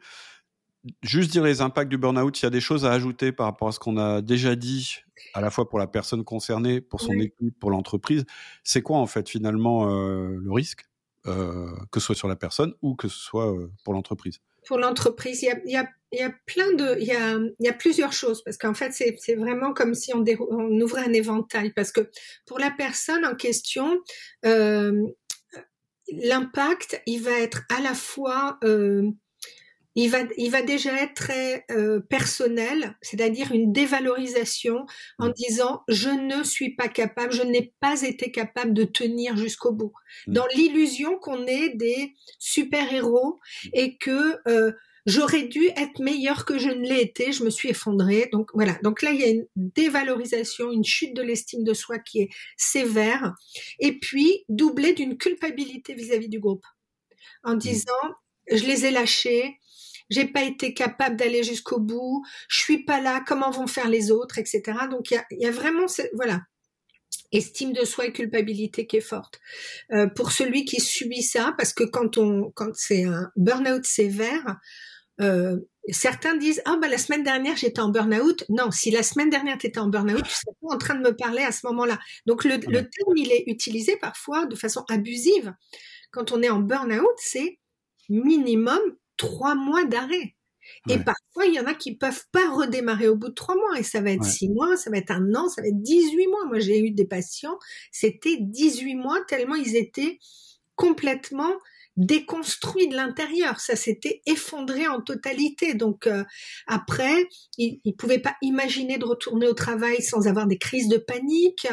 juste 1.02 1.32
dire 1.32 1.44
les 1.44 1.62
impacts 1.62 1.90
du 1.90 1.98
burn-out, 1.98 2.40
il 2.40 2.44
y 2.44 2.46
a 2.46 2.52
des 2.52 2.62
choses 2.62 2.86
à 2.86 2.92
ajouter 2.92 3.32
par 3.32 3.48
rapport 3.48 3.70
à 3.70 3.72
ce 3.72 3.80
qu'on 3.80 3.98
a 3.98 4.22
déjà 4.22 4.56
dit, 4.56 4.98
à 5.34 5.42
la 5.42 5.50
fois 5.50 5.68
pour 5.68 5.80
la 5.80 5.88
personne 5.88 6.24
concernée, 6.24 6.80
pour 6.80 7.02
son 7.02 7.14
équipe, 7.14 7.60
pour 7.60 7.72
l'entreprise. 7.72 8.24
C'est 8.64 8.84
quoi 8.84 9.00
en 9.00 9.08
fait 9.08 9.28
finalement 9.28 9.88
le 9.88 10.52
risque? 10.52 10.86
euh, 10.86 10.95
que 11.26 12.00
ce 12.00 12.06
soit 12.08 12.16
sur 12.16 12.28
la 12.28 12.36
personne 12.36 12.74
ou 12.82 12.96
que 12.96 13.08
ce 13.08 13.18
soit 13.18 13.52
euh, 13.52 13.72
pour 13.84 13.94
l'entreprise. 13.94 14.40
Pour 14.68 14.78
l'entreprise, 14.78 15.42
il 15.44 15.46
y 15.46 15.50
a, 15.50 15.60
y, 15.66 15.76
a, 15.76 15.90
y 16.12 16.22
a, 16.22 16.32
plein 16.46 16.72
de, 16.74 16.98
il 17.00 17.08
y 17.08 17.12
a, 17.12 17.38
y 17.60 17.68
a 17.68 17.74
plusieurs 17.74 18.14
choses 18.14 18.44
parce 18.44 18.58
qu'en 18.58 18.74
fait 18.74 18.92
c'est 18.94 19.36
vraiment 19.36 19.74
comme 19.74 19.94
si 19.94 20.14
on, 20.14 20.24
on, 20.50 20.82
ouvrait 20.82 21.04
un 21.04 21.14
éventail 21.14 21.72
parce 21.74 21.92
que 21.92 22.10
pour 22.46 22.60
la 22.60 22.72
personne 22.72 23.26
en 23.26 23.36
question, 23.36 24.00
euh, 24.46 25.04
l'impact 26.12 27.02
il 27.06 27.22
va 27.22 27.40
être 27.40 27.64
à 27.70 27.82
la 27.82 27.94
fois 27.94 28.58
euh, 28.64 29.10
il 29.96 30.10
va, 30.10 30.20
il 30.38 30.52
va 30.52 30.62
déjà 30.62 30.92
être 31.02 31.14
très 31.14 31.66
euh, 31.72 32.02
personnel, 32.02 32.98
c'est-à-dire 33.02 33.52
une 33.54 33.72
dévalorisation 33.72 34.86
en 35.20 35.30
mm. 35.30 35.34
disant 35.34 35.84
je 35.88 36.10
ne 36.10 36.44
suis 36.44 36.76
pas 36.76 36.90
capable, 36.90 37.32
je 37.32 37.44
n'ai 37.44 37.74
pas 37.80 38.02
été 38.02 38.32
capable 38.32 38.74
de 38.74 38.84
tenir 38.84 39.38
jusqu'au 39.38 39.72
bout, 39.72 39.94
mm. 40.28 40.34
dans 40.34 40.48
l'illusion 40.54 41.18
qu'on 41.18 41.46
est 41.48 41.70
des 41.70 42.14
super 42.40 42.94
héros 42.94 43.40
mm. 43.64 43.70
et 43.74 43.98
que 43.98 44.38
euh, 44.48 44.74
j'aurais 45.06 45.44
dû 45.44 45.66
être 45.78 46.00
meilleure 46.00 46.44
que 46.44 46.58
je 46.58 46.70
ne 46.70 46.86
l'ai 46.86 47.02
été, 47.02 47.32
je 47.32 47.46
me 47.46 47.50
suis 47.50 47.70
effondrée. 47.70 48.28
Donc 48.34 48.50
voilà. 48.54 48.78
Donc 48.84 49.02
là, 49.02 49.12
il 49.12 49.22
y 49.22 49.24
a 49.24 49.30
une 49.30 49.48
dévalorisation, 49.56 50.72
une 50.72 50.84
chute 50.84 51.16
de 51.16 51.22
l'estime 51.22 51.64
de 51.64 51.74
soi 51.74 52.00
qui 52.00 52.22
est 52.22 52.30
sévère, 52.58 53.34
et 53.80 53.98
puis 53.98 54.44
doublée 54.50 54.94
d'une 54.94 55.18
culpabilité 55.18 55.94
vis-à-vis 55.94 56.30
du 56.30 56.40
groupe, 56.40 56.66
en 57.44 57.54
disant 57.54 57.94
je 58.52 58.64
les 58.66 58.86
ai 58.86 58.92
lâchés, 58.92 59.58
j'ai 60.10 60.26
pas 60.26 60.44
été 60.44 60.74
capable 60.74 61.16
d'aller 61.16 61.44
jusqu'au 61.44 61.80
bout, 61.80 62.24
je 62.48 62.58
suis 62.58 62.84
pas 62.84 63.02
là, 63.02 63.24
comment 63.26 63.50
vont 63.52 63.68
faire 63.68 63.90
les 63.90 64.12
autres, 64.12 64.38
etc. 64.38 64.62
Donc 64.90 65.12
il 65.12 65.16
y 65.16 65.18
a, 65.18 65.26
y 65.32 65.46
a, 65.46 65.52
vraiment, 65.52 65.86
voilà, 66.14 66.42
estime 67.32 67.74
de 67.74 67.86
soi 67.86 68.08
et 68.08 68.14
culpabilité 68.14 68.88
qui 68.88 68.98
est 68.98 69.02
forte. 69.02 69.40
Euh, 69.92 70.08
pour 70.08 70.32
celui 70.32 70.66
qui 70.66 70.80
subit 70.80 71.24
ça, 71.24 71.54
parce 71.58 71.74
que 71.74 71.84
quand 71.84 72.18
on, 72.18 72.52
quand 72.52 72.76
c'est 72.76 73.04
un 73.04 73.32
burn-out 73.36 73.86
sévère, 73.86 74.58
euh, 75.22 75.60
certains 75.90 76.36
disent 76.36 76.62
ah 76.66 76.78
bah 76.82 76.90
la 76.90 76.98
semaine 76.98 77.24
dernière 77.24 77.56
j'étais 77.56 77.80
en 77.80 77.90
burn-out. 77.90 78.44
Non, 78.50 78.72
si 78.72 78.92
la 78.92 79.04
semaine 79.04 79.30
dernière 79.30 79.58
tu 79.58 79.68
étais 79.68 79.80
en 79.80 79.88
burn-out, 79.88 80.24
tu 80.24 80.34
serais 80.34 80.56
pas 80.62 80.76
en 80.76 80.78
train 80.78 80.96
de 80.96 81.02
me 81.02 81.16
parler 81.16 81.44
à 81.44 81.52
ce 81.52 81.66
moment-là. 81.68 82.00
Donc 82.26 82.44
le, 82.44 82.56
le 82.56 82.82
terme 82.82 83.18
il 83.18 83.32
est 83.32 83.44
utilisé 83.48 83.98
parfois 83.98 84.46
de 84.46 84.56
façon 84.56 84.84
abusive. 84.90 85.54
Quand 86.12 86.32
on 86.32 86.42
est 86.42 86.50
en 86.50 86.60
burn-out, 86.60 87.16
c'est 87.18 87.60
minimum 88.10 88.80
trois 89.18 89.56
mois 89.56 89.86
d'arrêt. 89.86 90.36
Et 90.90 90.98
parfois, 90.98 91.46
il 91.46 91.54
y 91.54 91.60
en 91.60 91.66
a 91.66 91.74
qui 91.74 91.96
peuvent 91.96 92.26
pas 92.32 92.50
redémarrer 92.52 93.08
au 93.08 93.16
bout 93.16 93.30
de 93.30 93.34
trois 93.34 93.56
mois. 93.56 93.80
Et 93.80 93.84
ça 93.84 94.02
va 94.02 94.12
être 94.12 94.24
six 94.24 94.50
mois, 94.50 94.76
ça 94.78 94.90
va 94.90 94.98
être 94.98 95.12
un 95.12 95.34
an, 95.36 95.48
ça 95.48 95.62
va 95.62 95.68
être 95.68 95.82
18 95.82 96.28
mois. 96.28 96.46
Moi, 96.48 96.60
j'ai 96.60 96.80
eu 96.80 96.92
des 96.92 97.06
patients, 97.06 97.58
c'était 97.92 98.38
18 98.40 98.96
mois 98.96 99.20
tellement 99.28 99.56
ils 99.56 99.76
étaient 99.76 100.20
complètement 100.76 101.54
déconstruit 101.98 102.88
de 102.88 102.96
l'intérieur. 102.96 103.60
Ça 103.60 103.76
s'était 103.76 104.22
effondré 104.26 104.88
en 104.88 105.02
totalité. 105.02 105.74
Donc 105.74 106.08
euh, 106.08 106.24
après, 106.68 107.28
il 107.58 107.80
ne 107.86 107.92
pouvait 107.92 108.20
pas 108.20 108.36
imaginer 108.42 108.98
de 108.98 109.06
retourner 109.06 109.48
au 109.48 109.54
travail 109.54 110.02
sans 110.02 110.28
avoir 110.28 110.48
des 110.48 110.58
crises 110.58 110.90
de 110.90 110.98
panique, 110.98 111.68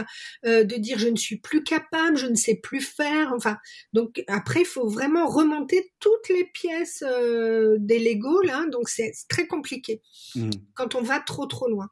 euh, 0.46 0.64
de 0.64 0.76
dire 0.76 0.98
je 0.98 1.08
ne 1.08 1.16
suis 1.16 1.38
plus 1.38 1.64
capable, 1.64 2.16
je 2.16 2.26
ne 2.26 2.34
sais 2.34 2.56
plus 2.62 2.80
faire. 2.80 3.32
Enfin, 3.34 3.56
donc 3.92 4.22
après, 4.28 4.60
il 4.60 4.66
faut 4.66 4.88
vraiment 4.88 5.26
remonter 5.26 5.92
toutes 5.98 6.28
les 6.28 6.44
pièces 6.44 7.02
euh, 7.06 7.76
des 7.78 7.98
Lego 7.98 8.42
là. 8.42 8.64
Donc 8.70 8.88
c'est 8.88 9.12
très 9.28 9.46
compliqué 9.46 10.02
mmh. 10.34 10.50
quand 10.74 10.94
on 10.94 11.02
va 11.02 11.20
trop 11.20 11.46
trop 11.46 11.68
loin. 11.68 11.88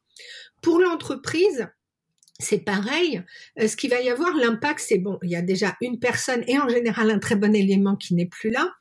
Pour 0.62 0.78
l'entreprise, 0.78 1.68
c'est 2.40 2.58
pareil. 2.58 3.22
Euh, 3.60 3.68
ce 3.68 3.76
qui 3.76 3.88
va 3.88 4.00
y 4.00 4.10
avoir, 4.10 4.34
l'impact, 4.34 4.80
c'est 4.80 4.98
bon, 4.98 5.18
il 5.22 5.30
y 5.30 5.36
a 5.36 5.42
déjà 5.42 5.76
une 5.80 5.98
personne 5.98 6.42
et 6.46 6.58
en 6.58 6.68
général 6.68 7.10
un 7.10 7.18
très 7.18 7.36
bon 7.36 7.54
élément 7.54 7.96
qui 7.96 8.14
n'est 8.14 8.26
plus 8.26 8.50
là. 8.50 8.72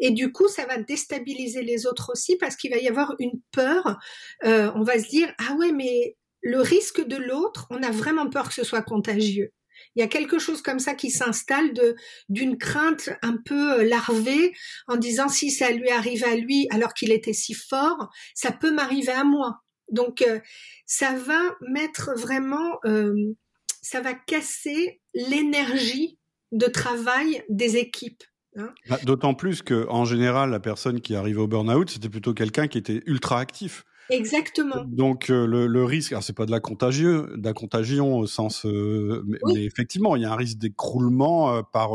Et 0.00 0.10
du 0.10 0.32
coup, 0.32 0.48
ça 0.48 0.66
va 0.66 0.78
déstabiliser 0.78 1.62
les 1.62 1.86
autres 1.86 2.12
aussi 2.12 2.36
parce 2.36 2.56
qu'il 2.56 2.70
va 2.70 2.78
y 2.78 2.88
avoir 2.88 3.14
une 3.18 3.40
peur. 3.52 3.98
Euh, 4.44 4.70
on 4.74 4.82
va 4.82 4.98
se 4.98 5.08
dire, 5.08 5.32
ah 5.38 5.54
ouais, 5.54 5.72
mais 5.72 6.16
le 6.42 6.60
risque 6.60 7.06
de 7.06 7.16
l'autre, 7.16 7.66
on 7.70 7.82
a 7.82 7.90
vraiment 7.90 8.30
peur 8.30 8.48
que 8.48 8.54
ce 8.54 8.64
soit 8.64 8.82
contagieux. 8.82 9.52
Il 9.94 10.00
y 10.00 10.02
a 10.02 10.08
quelque 10.08 10.38
chose 10.38 10.62
comme 10.62 10.80
ça 10.80 10.94
qui 10.94 11.10
s'installe 11.10 11.72
de 11.72 11.94
d'une 12.28 12.58
crainte 12.58 13.10
un 13.22 13.36
peu 13.36 13.80
euh, 13.80 13.84
larvée 13.84 14.52
en 14.86 14.96
disant 14.96 15.28
si 15.28 15.50
ça 15.50 15.70
lui 15.70 15.90
arrive 15.90 16.24
à 16.24 16.34
lui 16.34 16.66
alors 16.70 16.94
qu'il 16.94 17.12
était 17.12 17.32
si 17.32 17.54
fort, 17.54 18.08
ça 18.34 18.52
peut 18.52 18.72
m'arriver 18.72 19.12
à 19.12 19.24
moi. 19.24 19.62
Donc, 19.90 20.22
euh, 20.22 20.40
ça 20.86 21.16
va 21.16 21.40
mettre 21.60 22.10
vraiment, 22.16 22.78
euh, 22.84 23.14
ça 23.82 24.00
va 24.00 24.14
casser 24.14 25.00
l'énergie 25.14 26.18
de 26.52 26.66
travail 26.66 27.42
des 27.48 27.76
équipes. 27.76 28.24
Hein. 28.56 28.72
Bah, 28.88 28.98
d'autant 29.04 29.34
plus 29.34 29.62
que, 29.62 29.86
en 29.88 30.04
général, 30.04 30.50
la 30.50 30.60
personne 30.60 31.00
qui 31.00 31.14
arrivait 31.14 31.40
au 31.40 31.46
burn-out, 31.46 31.90
c'était 31.90 32.08
plutôt 32.08 32.34
quelqu'un 32.34 32.68
qui 32.68 32.78
était 32.78 33.02
ultra 33.06 33.38
actif. 33.38 33.84
Exactement. 34.10 34.84
Donc 34.86 35.28
euh, 35.28 35.46
le, 35.46 35.84
risque, 35.84 36.12
alors 36.12 36.22
c'est 36.22 36.32
pas 36.32 36.46
de 36.46 36.50
la 36.50 36.60
contagion, 36.60 37.26
de 37.34 37.44
la 37.44 37.52
contagion 37.52 38.16
au 38.16 38.26
sens, 38.26 38.64
mais, 38.64 39.64
effectivement, 39.64 40.16
il 40.16 40.22
y 40.22 40.24
a 40.24 40.32
un 40.32 40.36
risque 40.36 40.56
d'écroulement 40.56 41.62
par 41.62 41.90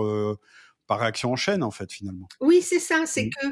par 0.85 0.99
réaction 0.99 1.31
en 1.31 1.35
chaîne 1.35 1.63
en 1.63 1.71
fait 1.71 1.91
finalement. 1.91 2.27
Oui, 2.39 2.61
c'est 2.61 2.77
ça, 2.77 3.05
c'est 3.07 3.29
que 3.29 3.47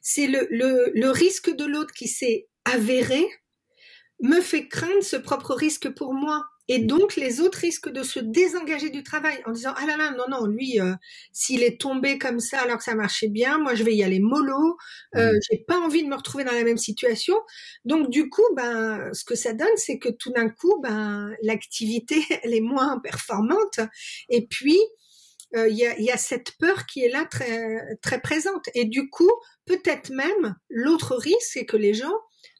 c'est 0.00 0.28
le, 0.28 0.46
le, 0.50 0.90
le 0.94 1.10
risque 1.10 1.54
de 1.54 1.66
l'autre 1.66 1.92
qui 1.92 2.08
s'est 2.08 2.48
avéré 2.66 3.26
me 4.20 4.40
fait 4.40 4.68
craindre 4.68 5.02
ce 5.02 5.16
propre 5.16 5.54
risque 5.54 5.88
pour 5.90 6.14
moi. 6.14 6.44
Et 6.68 6.80
donc, 6.80 7.14
les 7.14 7.40
autres 7.40 7.58
risquent 7.58 7.90
de 7.90 8.02
se 8.02 8.18
désengager 8.18 8.90
du 8.90 9.04
travail 9.04 9.40
en 9.46 9.52
disant, 9.52 9.72
ah 9.76 9.86
là 9.86 9.96
là, 9.96 10.10
non, 10.10 10.24
non, 10.28 10.46
lui, 10.46 10.80
euh, 10.80 10.94
s'il 11.32 11.62
est 11.62 11.80
tombé 11.80 12.18
comme 12.18 12.40
ça 12.40 12.58
alors 12.58 12.78
que 12.78 12.84
ça 12.84 12.96
marchait 12.96 13.28
bien, 13.28 13.58
moi, 13.58 13.76
je 13.76 13.84
vais 13.84 13.94
y 13.94 14.02
aller 14.02 14.18
mollo, 14.18 14.76
euh, 15.14 15.32
mmh. 15.32 15.40
j'ai 15.48 15.58
pas 15.58 15.78
envie 15.78 16.02
de 16.02 16.08
me 16.08 16.16
retrouver 16.16 16.42
dans 16.42 16.52
la 16.52 16.64
même 16.64 16.76
situation. 16.76 17.36
Donc, 17.84 18.10
du 18.10 18.28
coup, 18.30 18.42
ben, 18.56 19.10
ce 19.12 19.24
que 19.24 19.36
ça 19.36 19.52
donne, 19.52 19.68
c'est 19.76 19.98
que 19.98 20.08
tout 20.08 20.32
d'un 20.32 20.48
coup, 20.48 20.80
ben, 20.82 21.32
l'activité, 21.42 22.16
elle 22.42 22.54
est 22.54 22.60
moins 22.60 22.98
performante. 22.98 23.78
Et 24.28 24.48
puis, 24.48 24.78
euh, 25.54 25.68
il 25.68 25.76
y, 25.76 25.86
a, 25.86 25.96
y, 26.00 26.10
a, 26.10 26.16
cette 26.16 26.52
peur 26.58 26.86
qui 26.86 27.04
est 27.04 27.08
là 27.08 27.26
très, 27.26 27.78
très 28.02 28.20
présente. 28.20 28.68
Et 28.74 28.86
du 28.86 29.08
coup, 29.08 29.30
peut-être 29.66 30.10
même, 30.10 30.56
l'autre 30.68 31.14
risque, 31.14 31.38
c'est 31.52 31.64
que 31.64 31.76
les 31.76 31.94
gens 31.94 32.14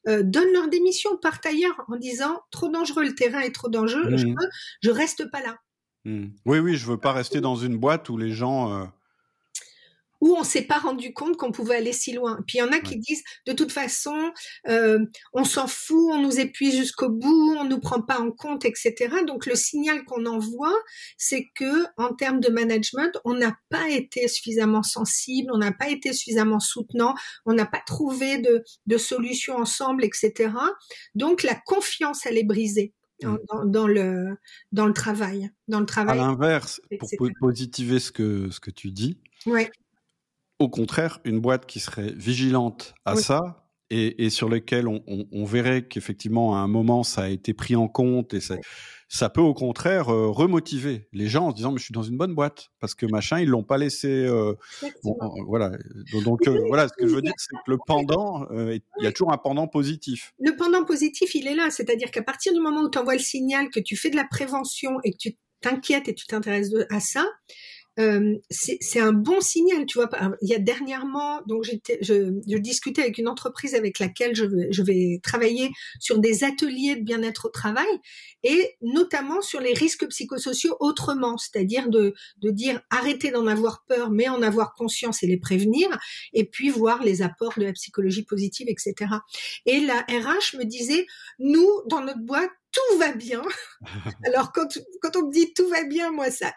euh, 0.09 0.23
donnent 0.23 0.53
leur 0.53 0.69
démission, 0.69 1.17
partent 1.17 1.47
ailleurs 1.47 1.85
en 1.89 1.97
disant 1.97 2.41
trop 2.51 2.69
dangereux, 2.69 3.05
le 3.05 3.15
terrain 3.15 3.41
est 3.41 3.55
trop 3.55 3.69
dangereux, 3.69 4.17
je, 4.17 4.27
mmh. 4.27 4.37
je 4.83 4.91
reste 4.91 5.31
pas 5.31 5.43
là. 5.43 5.57
Mmh. 6.05 6.27
Oui, 6.45 6.59
oui, 6.61 6.77
je 6.77 6.87
veux 6.87 6.99
pas 6.99 7.13
rester 7.13 7.41
dans 7.41 7.57
une 7.57 7.77
boîte 7.77 8.09
où 8.09 8.17
les 8.17 8.33
gens 8.33 8.73
euh, 8.73 8.85
où 10.21 10.37
on 10.37 10.45
s'est 10.45 10.63
pas 10.63 10.79
rendu 10.79 11.13
compte 11.13 11.37
qu'on 11.37 11.53
pouvait 11.53 11.77
aller 11.77 11.93
si 11.93 12.13
loin. 12.13 12.39
Puis 12.47 12.59
il 12.59 12.61
y 12.61 12.63
en 12.63 12.73
a 12.73 12.79
qui 12.79 12.99
disent 12.99 13.23
de 13.47 13.53
toute 13.53 13.73
façon, 13.73 14.33
euh, 14.69 14.99
on 15.33 15.45
s'en 15.45 15.67
fout, 15.67 16.11
on 16.13 16.21
nous 16.21 16.41
épuise 16.41 16.77
jusqu'au 16.77 17.09
bout, 17.09 17.57
on 17.59 17.65
nous 17.65 17.81
prend 17.81 18.01
pas 18.01 18.19
en 18.19 18.31
compte, 18.31 18.65
etc. 18.65 18.95
Donc 19.27 19.47
le 19.47 19.55
signal 19.55 20.05
qu'on 20.05 20.27
envoie, 20.27 20.75
c'est 21.17 21.47
que 21.55 21.87
en 21.97 22.15
termes 22.15 22.41
de 22.41 22.51
management, 22.51 23.19
on 23.25 23.35
n'a 23.35 23.57
pas 23.71 23.89
été 23.91 24.29
suffisamment 24.29 24.83
sensible, 24.83 25.51
on 25.53 25.59
n'a 25.59 25.73
pas 25.73 25.89
été 25.89 26.13
suffisamment 26.13 26.61
soutenant, 26.61 27.15
on 27.45 27.53
n'a 27.53 27.67
pas 27.67 27.83
trouvé 27.87 28.39
de, 28.39 28.65
de 28.87 28.99
solutions 28.99 29.57
ensemble, 29.57 30.05
etc. 30.05 30.51
Donc 31.15 31.43
la 31.43 31.55
confiance, 31.55 32.27
elle 32.27 32.39
est 32.39 32.45
brisée. 32.45 32.93
Mmh. 33.23 33.37
Dans, 33.49 33.65
dans, 33.65 33.87
le 33.87 34.37
dans 34.73 34.85
le 34.85 34.93
travail 34.93 35.51
dans 35.69 35.81
le 35.81 35.87
travail 35.87 36.19
à 36.19 36.27
l'inverse 36.27 36.83
pour 37.17 37.31
positiver 37.41 37.99
ce 37.99 38.13
que 38.13 38.51
ce 38.51 38.61
que 38.61 38.71
tu 38.71 38.91
dis 38.91 39.17
ouais 39.47 39.71
au 40.59 40.69
contraire, 40.69 41.21
une 41.25 41.41
boîte 41.41 41.67
qui 41.67 41.81
serait 41.81 42.13
vigilante 42.15 42.95
à 43.05 43.17
ça 43.17 43.67
et, 43.91 44.25
et, 44.25 44.31
sur 44.31 44.49
lequel 44.49 44.89
on, 44.89 45.03
on, 45.07 45.27
on 45.31 45.45
verrait 45.45 45.87
qu'effectivement 45.87 46.57
à 46.57 46.59
un 46.59 46.67
moment 46.67 47.03
ça 47.05 47.23
a 47.23 47.29
été 47.29 47.55
pris 47.55 47.77
en 47.77 47.87
compte 47.87 48.35
et 48.35 48.41
ça, 48.41 48.57
ça 49.09 49.29
peut 49.31 49.41
au 49.41 49.55
contraire 49.55 50.09
euh, 50.09 50.29
remotiver 50.29 51.09
les 51.13 51.29
gens 51.29 51.47
en 51.47 51.51
se 51.51 51.57
disant 51.57 51.71
mais 51.71 51.79
je 51.79 51.85
suis 51.85 51.93
dans 51.93 52.03
une 52.03 52.17
bonne 52.17 52.35
boîte 52.35 52.71
parce 52.81 52.95
que 52.95 53.07
machin 53.07 53.39
ils 53.39 53.49
l'ont 53.49 53.63
pas 53.63 53.79
laissé 53.79 54.09
euh, 54.09 54.55
bon, 55.05 55.17
euh, 55.23 55.27
voilà. 55.47 55.71
Donc 56.25 56.49
voilà 56.67 56.89
ce 56.89 56.95
que 56.95 57.07
je 57.07 57.15
veux 57.15 57.23
dire 57.23 57.35
c'est 57.37 57.55
que 57.55 57.71
le 57.71 57.79
pendant 57.87 58.49
il 58.51 58.81
y 59.01 59.07
a 59.07 59.13
toujours 59.13 59.33
un 59.33 59.39
pendant 59.39 59.69
positif. 59.69 60.35
Le 60.41 60.57
pendant 60.57 60.85
positif 60.85 61.35
il 61.35 61.47
est 61.47 61.55
là. 61.55 61.71
C'est-à-dire 61.71 62.11
qu'à 62.11 62.23
partir 62.23 62.53
du 62.53 62.61
moment 62.61 62.83
où 62.83 62.91
tu 62.91 62.99
envoies 62.99 63.15
le 63.15 63.21
signal 63.21 63.69
que 63.71 63.81
tu 63.81 63.97
fais 63.97 64.11
de 64.11 64.17
la 64.17 64.27
prévention 64.29 64.99
et 65.05 65.13
que 65.13 65.19
tu 65.19 65.37
t'inquiètes 65.61 66.09
et 66.09 66.15
tu 66.15 66.27
t'intéresses 66.27 66.73
à 66.91 67.01
ça 67.01 67.25
euh, 67.99 68.35
c'est 68.51 69.01
un 69.01 69.13
bon 69.13 69.41
signal, 69.41 69.87
tu 69.87 69.99
vois. 69.99 70.11
Il 70.43 70.49
y 70.49 70.55
a 70.55 70.59
dernièrement, 70.59 71.41
donc 71.47 71.65
j'étais, 71.65 71.99
je, 72.03 72.39
je, 72.47 72.59
discutais 72.59 73.03
avec 73.03 73.19
une 73.19 73.29
entreprise 73.29 73.75
avec 73.75 73.99
laquelle 73.99 74.35
je 74.35 74.45
vais, 74.45 74.69
je 74.71 74.83
vais 74.83 75.21
travailler 75.23 75.71
sur 75.99 76.19
des 76.19 76.45
ateliers 76.45 76.97
de 76.97 77.03
bien-être 77.03 77.47
au 77.47 77.49
travail 77.49 77.87
et 78.43 78.77
notamment 78.83 79.41
sur 79.41 79.61
les 79.61 79.73
risques 79.73 80.07
psychosociaux 80.09 80.77
autrement, 80.81 81.39
c'est-à-dire 81.39 81.89
de, 81.89 82.15
de 82.43 82.51
dire 82.51 82.81
arrêter 82.91 83.31
d'en 83.31 83.47
avoir 83.47 83.85
peur, 83.89 84.11
mais 84.11 84.29
en 84.29 84.43
avoir 84.43 84.75
conscience 84.75 85.23
et 85.23 85.27
les 85.27 85.39
prévenir, 85.39 85.89
et 86.33 86.45
puis 86.45 86.69
voir 86.69 87.03
les 87.03 87.23
apports 87.23 87.55
de 87.57 87.65
la 87.65 87.73
psychologie 87.73 88.25
positive, 88.25 88.69
etc. 88.69 88.95
Et 89.65 89.81
la 89.81 90.01
RH 90.01 90.59
me 90.59 90.65
disait, 90.65 91.07
nous, 91.39 91.69
dans 91.87 92.03
notre 92.03 92.21
boîte, 92.21 92.51
tout 92.77 92.99
va 92.99 93.13
bien. 93.13 93.43
Alors 94.25 94.53
quand, 94.53 94.79
quand 95.01 95.17
on 95.17 95.27
me 95.27 95.33
dit 95.33 95.53
tout 95.55 95.69
va 95.69 95.85
bien, 95.85 96.11
moi 96.13 96.31
ça, 96.31 96.53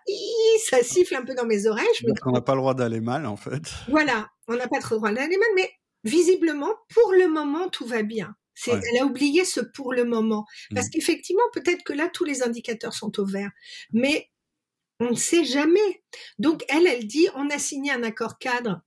ça 0.69 0.83
siffle 0.83 1.15
un 1.15 1.23
peu 1.23 1.33
dans 1.33 1.45
mes 1.45 1.65
oreilles. 1.65 1.87
Je 1.99 2.05
on 2.25 2.31
n'a 2.31 2.41
pas 2.41 2.53
le 2.53 2.59
droit 2.59 2.73
d'aller 2.73 3.01
mal 3.01 3.25
en 3.25 3.37
fait. 3.37 3.63
Voilà, 3.87 4.29
on 4.47 4.55
n'a 4.55 4.67
pas 4.67 4.79
trop 4.79 4.95
le 4.95 4.99
droit 4.99 5.11
d'aller 5.11 5.37
mal, 5.37 5.49
mais 5.55 5.71
visiblement 6.03 6.73
pour 6.93 7.13
le 7.13 7.27
moment 7.27 7.69
tout 7.69 7.85
va 7.85 8.03
bien. 8.03 8.35
C'est, 8.55 8.71
Elle 8.71 9.01
a 9.01 9.05
oublié 9.05 9.45
ce 9.45 9.61
pour 9.61 9.93
le 9.93 10.03
moment. 10.03 10.45
Parce 10.75 10.87
mmh. 10.87 10.89
qu'effectivement, 10.89 11.43
peut-être 11.53 11.81
que 11.85 11.93
là, 11.93 12.09
tous 12.11 12.25
les 12.25 12.43
indicateurs 12.43 12.91
sont 12.93 13.17
au 13.17 13.25
vert. 13.25 13.51
Mais 13.93 14.29
on 14.99 15.11
ne 15.11 15.15
sait 15.15 15.45
jamais. 15.45 16.03
Donc, 16.39 16.65
elle, 16.67 16.85
elle 16.85 17.07
dit, 17.07 17.29
on 17.35 17.49
a 17.49 17.57
signé 17.57 17.93
un 17.93 18.03
accord 18.03 18.37
cadre 18.37 18.81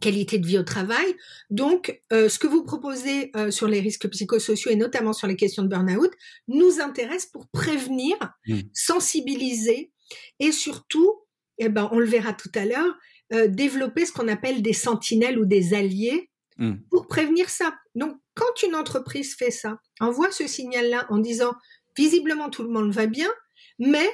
qualité 0.00 0.38
de 0.38 0.46
vie 0.46 0.58
au 0.58 0.62
travail. 0.62 1.14
Donc, 1.50 2.00
euh, 2.12 2.28
ce 2.28 2.38
que 2.38 2.46
vous 2.46 2.64
proposez 2.64 3.30
euh, 3.36 3.50
sur 3.50 3.68
les 3.68 3.80
risques 3.80 4.08
psychosociaux 4.08 4.70
et 4.70 4.76
notamment 4.76 5.12
sur 5.12 5.26
les 5.26 5.36
questions 5.36 5.62
de 5.62 5.68
burn-out 5.68 6.10
nous 6.48 6.80
intéresse 6.80 7.26
pour 7.26 7.48
prévenir, 7.48 8.16
mmh. 8.46 8.60
sensibiliser 8.72 9.92
et 10.40 10.52
surtout, 10.52 11.22
eh 11.58 11.68
ben, 11.68 11.88
on 11.92 11.98
le 11.98 12.06
verra 12.06 12.32
tout 12.32 12.50
à 12.54 12.64
l'heure, 12.64 12.94
euh, 13.32 13.46
développer 13.46 14.04
ce 14.04 14.12
qu'on 14.12 14.28
appelle 14.28 14.62
des 14.62 14.72
sentinelles 14.72 15.38
ou 15.38 15.46
des 15.46 15.74
alliés 15.74 16.30
mmh. 16.58 16.74
pour 16.90 17.06
prévenir 17.06 17.48
ça. 17.48 17.74
Donc, 17.94 18.16
quand 18.34 18.62
une 18.66 18.74
entreprise 18.74 19.36
fait 19.36 19.52
ça, 19.52 19.78
envoie 20.00 20.30
ce 20.32 20.46
signal-là 20.46 21.06
en 21.08 21.18
disant 21.18 21.52
visiblement 21.96 22.50
tout 22.50 22.64
le 22.64 22.70
monde 22.70 22.92
va 22.92 23.06
bien, 23.06 23.30
mais 23.78 24.08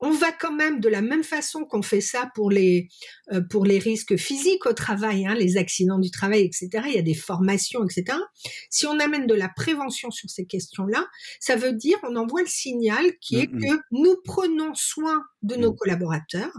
on 0.00 0.10
va 0.10 0.32
quand 0.32 0.52
même 0.52 0.80
de 0.80 0.88
la 0.88 1.02
même 1.02 1.24
façon 1.24 1.64
qu'on 1.64 1.82
fait 1.82 2.00
ça 2.00 2.30
pour 2.34 2.50
les 2.50 2.88
euh, 3.32 3.40
pour 3.40 3.64
les 3.64 3.78
risques 3.78 4.16
physiques 4.16 4.66
au 4.66 4.72
travail, 4.72 5.26
hein, 5.26 5.34
les 5.34 5.56
accidents 5.56 5.98
du 5.98 6.10
travail, 6.10 6.42
etc. 6.42 6.84
Il 6.86 6.94
y 6.94 6.98
a 6.98 7.02
des 7.02 7.14
formations, 7.14 7.84
etc. 7.84 8.18
Si 8.70 8.86
on 8.86 8.98
amène 9.00 9.26
de 9.26 9.34
la 9.34 9.48
prévention 9.48 10.10
sur 10.10 10.30
ces 10.30 10.46
questions-là, 10.46 11.06
ça 11.40 11.56
veut 11.56 11.72
dire 11.72 11.98
on 12.04 12.16
envoie 12.16 12.42
le 12.42 12.48
signal 12.48 13.04
qui 13.20 13.40
est 13.40 13.50
mm, 13.50 13.56
mm. 13.56 13.60
que 13.60 13.80
nous 13.90 14.16
prenons 14.24 14.74
soin 14.74 15.24
de 15.42 15.56
nos 15.56 15.72
mm. 15.72 15.76
collaborateurs 15.76 16.52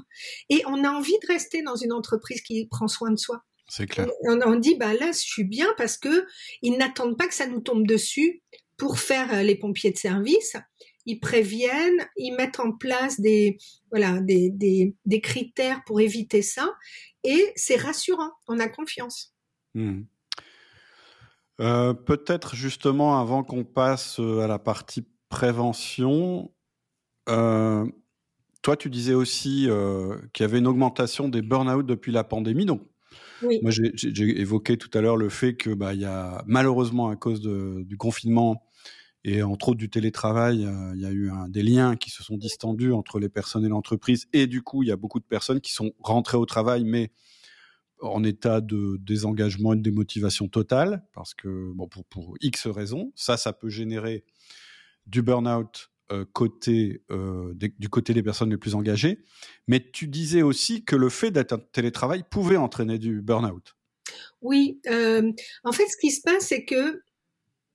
et 0.49 0.61
on 0.67 0.83
a 0.83 0.89
envie 0.89 1.17
de 1.21 1.27
rester 1.27 1.61
dans 1.61 1.75
une 1.75 1.93
entreprise 1.93 2.41
qui 2.41 2.67
prend 2.67 2.87
soin 2.87 3.11
de 3.11 3.17
soi. 3.17 3.43
C'est 3.69 3.87
clair. 3.87 4.09
On, 4.23 4.39
on 4.41 4.55
dit 4.55 4.75
bah 4.75 4.93
là 4.93 5.11
je 5.11 5.19
suis 5.19 5.43
bien 5.43 5.67
parce 5.77 5.97
que 5.97 6.25
ils 6.61 6.77
n'attendent 6.77 7.17
pas 7.17 7.27
que 7.27 7.35
ça 7.35 7.47
nous 7.47 7.61
tombe 7.61 7.87
dessus 7.87 8.41
pour 8.77 8.97
faire 8.97 9.33
euh, 9.33 9.43
les 9.43 9.55
pompiers 9.55 9.91
de 9.91 9.97
service 9.97 10.55
ils 11.09 11.19
préviennent, 11.19 12.07
ils 12.17 12.35
mettent 12.35 12.59
en 12.59 12.71
place 12.71 13.19
des, 13.19 13.57
voilà, 13.89 14.19
des, 14.19 14.51
des, 14.51 15.21
critères 15.21 15.81
pour 15.85 15.99
éviter 15.99 16.43
ça. 16.43 16.69
Et 17.23 17.51
c'est 17.55 17.77
rassurant, 17.77 18.31
on 18.47 18.59
a 18.59 18.67
confiance. 18.67 19.33
Hmm. 19.73 20.01
Euh, 21.61 21.93
peut-être 21.93 22.55
justement 22.55 23.19
avant 23.19 23.43
qu'on 23.43 23.63
passe 23.63 24.19
euh, 24.19 24.41
à 24.41 24.47
la 24.47 24.59
partie 24.59 25.05
prévention, 25.29 26.51
euh, 27.27 27.85
toi 28.61 28.77
tu 28.77 28.89
disais 28.91 29.15
aussi 29.15 29.67
qu'il 30.33 30.43
y 30.43 30.45
avait 30.45 30.59
une 30.59 30.67
augmentation 30.67 31.27
des 31.27 31.41
burn-out 31.41 31.85
depuis 31.85 32.11
la 32.11 32.23
pandémie. 32.23 32.65
Donc, 32.65 32.83
moi 33.41 33.71
j'ai 33.71 34.39
évoqué 34.39 34.77
tout 34.77 34.91
à 34.93 35.01
l'heure 35.01 35.17
le 35.17 35.29
fait 35.29 35.55
que 35.55 35.71
bah, 35.71 35.95
il 35.95 36.01
y 36.01 36.05
a 36.05 36.43
malheureusement 36.45 37.09
à 37.09 37.15
cause 37.15 37.41
du 37.41 37.97
confinement 37.97 38.63
et 39.25 39.43
entre 39.43 39.69
autres 39.69 39.77
du 39.77 39.89
télétravail, 39.89 40.65
euh, 40.65 40.93
il 40.95 41.01
y 41.01 41.05
a 41.05 41.11
eu 41.11 41.29
des 41.49 41.63
liens 41.63 41.95
qui 41.97 42.09
se 42.09 42.23
sont 42.23 42.37
distendus 42.37 42.93
entre 42.93 43.19
les 43.19 43.29
personnes 43.29 43.65
et 43.65 43.69
l'entreprise. 43.69 44.27
Et 44.31 44.47
du 44.47 44.61
coup, 44.61 44.83
il 44.83 44.89
y 44.89 44.91
a 44.91 44.95
beaucoup 44.95 45.19
de 45.19 45.25
personnes 45.25 45.59
qui 45.59 45.73
sont 45.73 45.91
rentrées 45.99 46.37
au 46.37 46.45
travail, 46.45 46.85
mais 46.85 47.11
en 48.01 48.23
état 48.23 48.61
de 48.61 48.97
désengagement 49.01 49.73
et 49.73 49.75
de 49.75 49.81
démotivation 49.81 50.47
totale, 50.47 51.03
parce 51.13 51.33
que 51.33 51.73
pour, 52.09 52.35
X 52.39 52.67
raisons, 52.67 53.11
ça, 53.15 53.35
ça 53.35 53.51
peut 53.51 53.67
générer 53.67 54.23
du 55.05 55.21
burn-out 55.21 55.91
euh, 56.13 56.23
côté, 56.31 57.03
euh, 57.11 57.53
du 57.53 57.89
côté 57.89 58.13
des 58.13 58.23
personnes 58.23 58.51
les 58.51 58.57
plus 58.57 58.73
engagées. 58.73 59.19
Mais 59.67 59.85
tu 59.91 60.07
disais 60.07 60.43
aussi 60.43 60.85
que 60.85 60.95
le 60.95 61.09
fait 61.09 61.31
d'être 61.31 61.51
en 61.51 61.59
télétravail 61.59 62.23
pouvait 62.29 62.55
entraîner 62.55 62.97
du 62.97 63.21
burn-out. 63.21 63.75
Oui, 64.41 64.79
en 64.87 65.71
fait, 65.73 65.87
ce 65.87 65.97
qui 65.97 66.11
se 66.11 66.21
passe, 66.21 66.47
c'est 66.47 66.63
que 66.63 67.03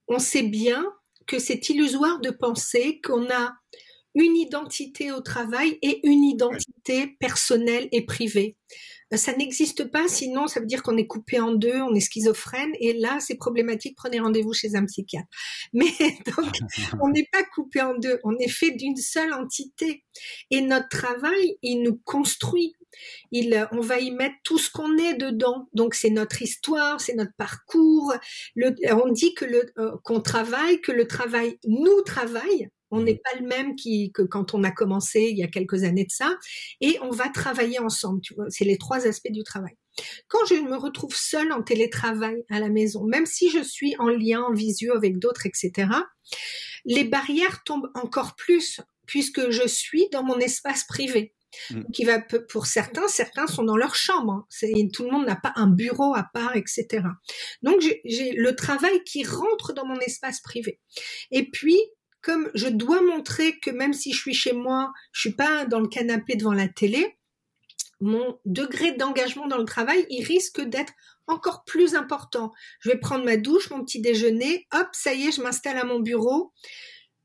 on 0.08 0.18
sait 0.18 0.42
bien 0.42 0.84
que 1.26 1.38
c'est 1.38 1.68
illusoire 1.68 2.20
de 2.20 2.30
penser 2.30 3.00
qu'on 3.02 3.30
a 3.30 3.52
une 4.14 4.36
identité 4.36 5.12
au 5.12 5.20
travail 5.20 5.78
et 5.82 6.06
une 6.06 6.22
identité 6.22 7.16
personnelle 7.18 7.88
et 7.90 8.04
privée. 8.04 8.56
Euh, 9.12 9.16
ça 9.16 9.36
n'existe 9.36 9.90
pas, 9.90 10.08
sinon 10.08 10.46
ça 10.46 10.60
veut 10.60 10.66
dire 10.66 10.82
qu'on 10.82 10.96
est 10.96 11.06
coupé 11.06 11.40
en 11.40 11.52
deux, 11.52 11.80
on 11.80 11.94
est 11.94 12.00
schizophrène, 12.00 12.72
et 12.80 12.94
là 12.94 13.18
c'est 13.20 13.34
problématique, 13.34 13.96
prenez 13.96 14.20
rendez-vous 14.20 14.52
chez 14.52 14.76
un 14.76 14.84
psychiatre. 14.86 15.28
Mais 15.72 15.92
donc, 16.36 16.52
on 17.02 17.08
n'est 17.08 17.28
pas 17.32 17.42
coupé 17.54 17.80
en 17.82 17.94
deux, 17.94 18.18
on 18.24 18.36
est 18.38 18.48
fait 18.48 18.70
d'une 18.70 18.96
seule 18.96 19.32
entité. 19.32 20.04
Et 20.50 20.60
notre 20.60 20.88
travail, 20.88 21.58
il 21.62 21.82
nous 21.82 22.00
construit. 22.04 22.74
Il, 23.32 23.68
on 23.72 23.80
va 23.80 23.98
y 23.98 24.10
mettre 24.10 24.36
tout 24.44 24.58
ce 24.58 24.70
qu'on 24.70 24.96
est 24.96 25.14
dedans. 25.14 25.68
Donc 25.72 25.94
c'est 25.94 26.10
notre 26.10 26.42
histoire, 26.42 27.00
c'est 27.00 27.14
notre 27.14 27.34
parcours. 27.36 28.14
Le, 28.54 28.74
on 28.92 29.10
dit 29.10 29.34
que 29.34 29.44
le 29.44 29.72
euh, 29.78 29.92
qu'on 30.04 30.20
travaille, 30.20 30.80
que 30.80 30.92
le 30.92 31.06
travail 31.06 31.58
nous 31.66 32.02
travaille. 32.02 32.68
On 32.90 33.00
mmh. 33.00 33.04
n'est 33.04 33.16
pas 33.16 33.38
le 33.40 33.46
même 33.46 33.76
qui, 33.76 34.12
que 34.12 34.22
quand 34.22 34.54
on 34.54 34.62
a 34.62 34.70
commencé 34.70 35.22
il 35.22 35.36
y 35.36 35.42
a 35.42 35.48
quelques 35.48 35.84
années 35.84 36.04
de 36.04 36.12
ça. 36.12 36.36
Et 36.80 36.98
on 37.02 37.10
va 37.10 37.28
travailler 37.28 37.78
ensemble. 37.78 38.20
Tu 38.20 38.34
vois, 38.34 38.46
c'est 38.50 38.64
les 38.64 38.78
trois 38.78 39.06
aspects 39.06 39.32
du 39.32 39.42
travail. 39.42 39.74
Quand 40.28 40.44
je 40.48 40.54
me 40.54 40.76
retrouve 40.76 41.14
seule 41.14 41.52
en 41.52 41.62
télétravail 41.62 42.44
à 42.50 42.60
la 42.60 42.68
maison, 42.68 43.04
même 43.04 43.26
si 43.26 43.50
je 43.50 43.62
suis 43.62 43.94
en 43.98 44.08
lien, 44.08 44.42
en 44.42 44.52
visio 44.52 44.94
avec 44.94 45.18
d'autres, 45.18 45.46
etc., 45.46 45.88
les 46.84 47.04
barrières 47.04 47.62
tombent 47.64 47.90
encore 47.94 48.34
plus 48.36 48.80
puisque 49.06 49.50
je 49.50 49.66
suis 49.66 50.08
dans 50.10 50.22
mon 50.22 50.38
espace 50.38 50.84
privé. 50.84 51.33
Mm. 51.70 51.82
va 52.06 52.20
pour 52.48 52.66
certains, 52.66 53.08
certains 53.08 53.46
sont 53.46 53.64
dans 53.64 53.76
leur 53.76 53.94
chambre. 53.94 54.46
Hein. 54.62 54.86
Tout 54.92 55.04
le 55.04 55.10
monde 55.10 55.26
n'a 55.26 55.36
pas 55.36 55.52
un 55.56 55.66
bureau 55.66 56.14
à 56.14 56.24
part, 56.32 56.56
etc. 56.56 57.04
Donc 57.62 57.80
j'ai 57.80 58.32
le 58.32 58.54
travail 58.54 59.02
qui 59.04 59.24
rentre 59.24 59.72
dans 59.72 59.86
mon 59.86 59.98
espace 60.00 60.40
privé. 60.40 60.80
Et 61.30 61.50
puis 61.50 61.78
comme 62.22 62.50
je 62.54 62.68
dois 62.68 63.02
montrer 63.02 63.58
que 63.58 63.70
même 63.70 63.92
si 63.92 64.12
je 64.12 64.18
suis 64.18 64.34
chez 64.34 64.54
moi, 64.54 64.92
je 65.12 65.20
suis 65.20 65.36
pas 65.36 65.66
dans 65.66 65.80
le 65.80 65.88
canapé 65.88 66.36
devant 66.36 66.54
la 66.54 66.68
télé, 66.68 67.18
mon 68.00 68.38
degré 68.44 68.92
d'engagement 68.92 69.46
dans 69.46 69.58
le 69.58 69.64
travail, 69.64 70.06
il 70.08 70.24
risque 70.24 70.60
d'être 70.60 70.92
encore 71.26 71.64
plus 71.64 71.94
important. 71.94 72.52
Je 72.80 72.90
vais 72.90 72.98
prendre 72.98 73.24
ma 73.24 73.36
douche, 73.36 73.70
mon 73.70 73.84
petit 73.84 74.00
déjeuner, 74.00 74.66
hop, 74.72 74.88
ça 74.92 75.14
y 75.14 75.28
est, 75.28 75.32
je 75.32 75.42
m'installe 75.42 75.78
à 75.78 75.84
mon 75.84 76.00
bureau 76.00 76.52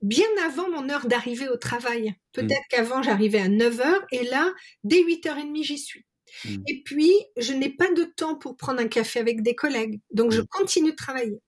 bien 0.01 0.27
avant 0.45 0.69
mon 0.69 0.89
heure 0.89 1.07
d'arrivée 1.07 1.49
au 1.49 1.57
travail. 1.57 2.15
Peut-être 2.33 2.49
mm. 2.51 2.69
qu'avant 2.69 3.03
j'arrivais 3.03 3.39
à 3.39 3.49
9 3.49 3.79
heures 3.81 4.05
et 4.11 4.23
là, 4.23 4.51
dès 4.83 5.03
8h30, 5.03 5.63
j'y 5.63 5.77
suis. 5.77 6.05
Mm. 6.45 6.57
Et 6.67 6.81
puis, 6.83 7.11
je 7.37 7.53
n'ai 7.53 7.69
pas 7.69 7.91
de 7.91 8.03
temps 8.03 8.35
pour 8.35 8.55
prendre 8.55 8.79
un 8.79 8.87
café 8.87 9.19
avec 9.19 9.41
des 9.41 9.55
collègues. 9.55 9.99
Donc, 10.11 10.31
je 10.31 10.41
mm. 10.41 10.47
continue 10.47 10.91
de 10.91 10.95
travailler. 10.95 11.39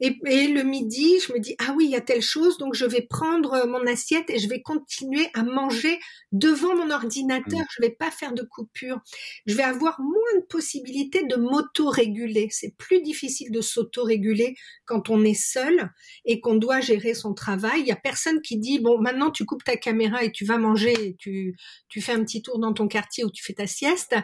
Et, 0.00 0.18
le 0.48 0.62
midi, 0.62 1.18
je 1.26 1.32
me 1.32 1.38
dis, 1.38 1.54
ah 1.58 1.74
oui, 1.76 1.84
il 1.86 1.90
y 1.90 1.96
a 1.96 2.00
telle 2.00 2.22
chose, 2.22 2.58
donc 2.58 2.74
je 2.74 2.84
vais 2.84 3.02
prendre 3.02 3.66
mon 3.66 3.86
assiette 3.86 4.28
et 4.30 4.38
je 4.38 4.48
vais 4.48 4.60
continuer 4.62 5.28
à 5.34 5.42
manger 5.42 5.98
devant 6.32 6.74
mon 6.74 6.90
ordinateur. 6.90 7.60
Mmh. 7.60 7.66
Je 7.76 7.82
vais 7.82 7.90
pas 7.90 8.10
faire 8.10 8.32
de 8.32 8.42
coupure. 8.42 9.00
Je 9.46 9.54
vais 9.54 9.62
avoir 9.62 10.00
moins 10.00 10.40
de 10.40 10.46
possibilités 10.46 11.24
de 11.24 11.36
m'auto-réguler. 11.36 12.48
C'est 12.50 12.76
plus 12.76 13.02
difficile 13.02 13.50
de 13.52 13.60
s'auto-réguler 13.60 14.56
quand 14.84 15.10
on 15.10 15.24
est 15.24 15.40
seul 15.40 15.90
et 16.24 16.40
qu'on 16.40 16.56
doit 16.56 16.80
gérer 16.80 17.14
son 17.14 17.34
travail. 17.34 17.80
Il 17.80 17.86
y 17.86 17.92
a 17.92 17.96
personne 17.96 18.40
qui 18.40 18.58
dit, 18.58 18.78
bon, 18.78 19.00
maintenant 19.00 19.30
tu 19.30 19.44
coupes 19.44 19.64
ta 19.64 19.76
caméra 19.76 20.24
et 20.24 20.32
tu 20.32 20.44
vas 20.44 20.58
manger 20.58 20.94
et 21.00 21.16
tu, 21.18 21.56
tu 21.88 22.00
fais 22.00 22.12
un 22.12 22.24
petit 22.24 22.42
tour 22.42 22.58
dans 22.58 22.72
ton 22.72 22.88
quartier 22.88 23.24
où 23.24 23.30
tu 23.30 23.44
fais 23.44 23.54
ta 23.54 23.66
sieste. 23.66 24.14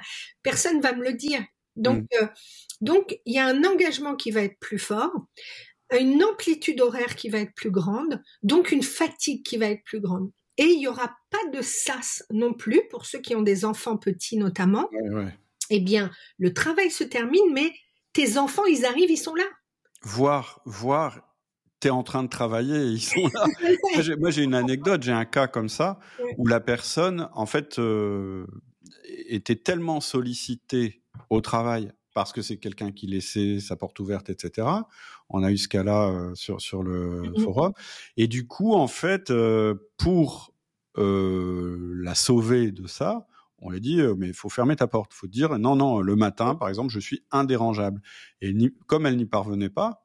Personne 0.43 0.81
va 0.81 0.93
me 0.93 1.05
le 1.05 1.13
dire. 1.13 1.43
Donc, 1.77 2.03
mmh. 2.03 2.23
euh, 2.23 2.27
donc, 2.81 3.19
il 3.27 3.35
y 3.35 3.39
a 3.39 3.47
un 3.47 3.65
engagement 3.65 4.15
qui 4.15 4.31
va 4.31 4.43
être 4.43 4.59
plus 4.61 4.79
fort, 4.79 5.13
une 5.99 6.23
amplitude 6.23 6.81
horaire 6.81 7.17
qui 7.17 7.29
va 7.29 7.39
être 7.39 7.55
plus 7.55 7.71
grande, 7.71 8.23
donc 8.43 8.73
une 8.73 8.83
fatigue 8.83 9.45
qui 9.45 9.57
va 9.57 9.67
être 9.67 9.85
plus 9.85 10.01
grande. 10.01 10.31
Et 10.59 10.65
il 10.65 10.79
n'y 10.79 10.89
aura 10.89 11.17
pas 11.31 11.51
de 11.53 11.63
sas 11.63 12.25
non 12.31 12.53
plus 12.53 12.83
pour 12.91 13.07
ceux 13.07 13.21
qui 13.21 13.35
ont 13.37 13.43
des 13.43 13.65
enfants 13.65 13.97
petits 13.97 14.37
notamment. 14.37 14.91
Eh 15.71 15.81
bien, 15.81 16.11
le 16.39 16.53
travail 16.53 16.91
se 16.91 17.05
termine, 17.05 17.53
mais 17.53 17.73
tes 18.13 18.39
enfants, 18.39 18.65
ils 18.65 18.85
arrivent, 18.85 19.11
ils 19.11 19.19
sont 19.19 19.35
là. 19.35 19.45
Voir, 20.03 20.61
voir, 20.65 21.21
tu 21.81 21.89
es 21.89 21.91
en 21.91 22.03
train 22.03 22.23
de 22.23 22.29
travailler, 22.29 22.81
ils 22.85 23.01
sont 23.01 23.29
là. 23.35 23.47
moi, 24.19 24.31
j'ai 24.31 24.43
une 24.43 24.55
anecdote, 24.55 25.03
j'ai 25.03 25.13
un 25.13 25.25
cas 25.25 25.47
comme 25.47 25.69
ça, 25.69 26.01
où 26.39 26.47
la 26.47 26.61
personne, 26.61 27.29
en 27.35 27.47
fait, 27.47 27.79
euh, 27.79 28.47
était 29.05 29.57
tellement 29.57 30.01
sollicitée 30.01 31.03
au 31.31 31.41
travail 31.41 31.93
parce 32.19 32.33
que 32.33 32.43
c'est 32.43 32.57
quelqu'un 32.57 32.91
qui 32.91 33.07
laissait 33.07 33.61
sa 33.61 33.77
porte 33.77 34.01
ouverte, 34.01 34.29
etc. 34.29 34.67
On 35.29 35.45
a 35.45 35.53
eu 35.53 35.57
ce 35.57 35.69
cas-là 35.69 36.09
euh, 36.09 36.35
sur 36.35 36.61
sur 36.61 36.83
le 36.83 37.23
mmh 37.23 37.41
forum. 37.45 37.73
Et 38.17 38.27
du 38.27 38.49
coup, 38.49 38.75
en 38.75 38.89
fait, 38.89 39.31
euh, 39.31 39.77
pour 39.99 40.53
euh, 40.97 41.93
la 42.03 42.17
sauver 42.17 42.73
de 42.73 42.89
ça, 42.89 43.29
on 43.59 43.71
lui 43.71 43.81
dit 43.81 44.01
mais 44.17 44.27
il 44.27 44.35
faut 44.35 44.49
fermer 44.49 44.75
ta 44.75 44.89
porte. 44.89 45.13
Il 45.15 45.17
faut 45.17 45.27
dire 45.29 45.61
non 45.61 45.77
non 45.77 46.01
le 46.01 46.17
matin, 46.17 46.57
par 46.57 46.69
exemple, 46.69 46.93
je 46.93 46.99
suis 46.99 47.23
indérangeable. 47.31 48.03
Et 48.41 48.53
comme 48.89 49.07
elle 49.07 49.17
n'y 49.17 49.27
parvenait 49.27 49.71
pas, 49.71 50.05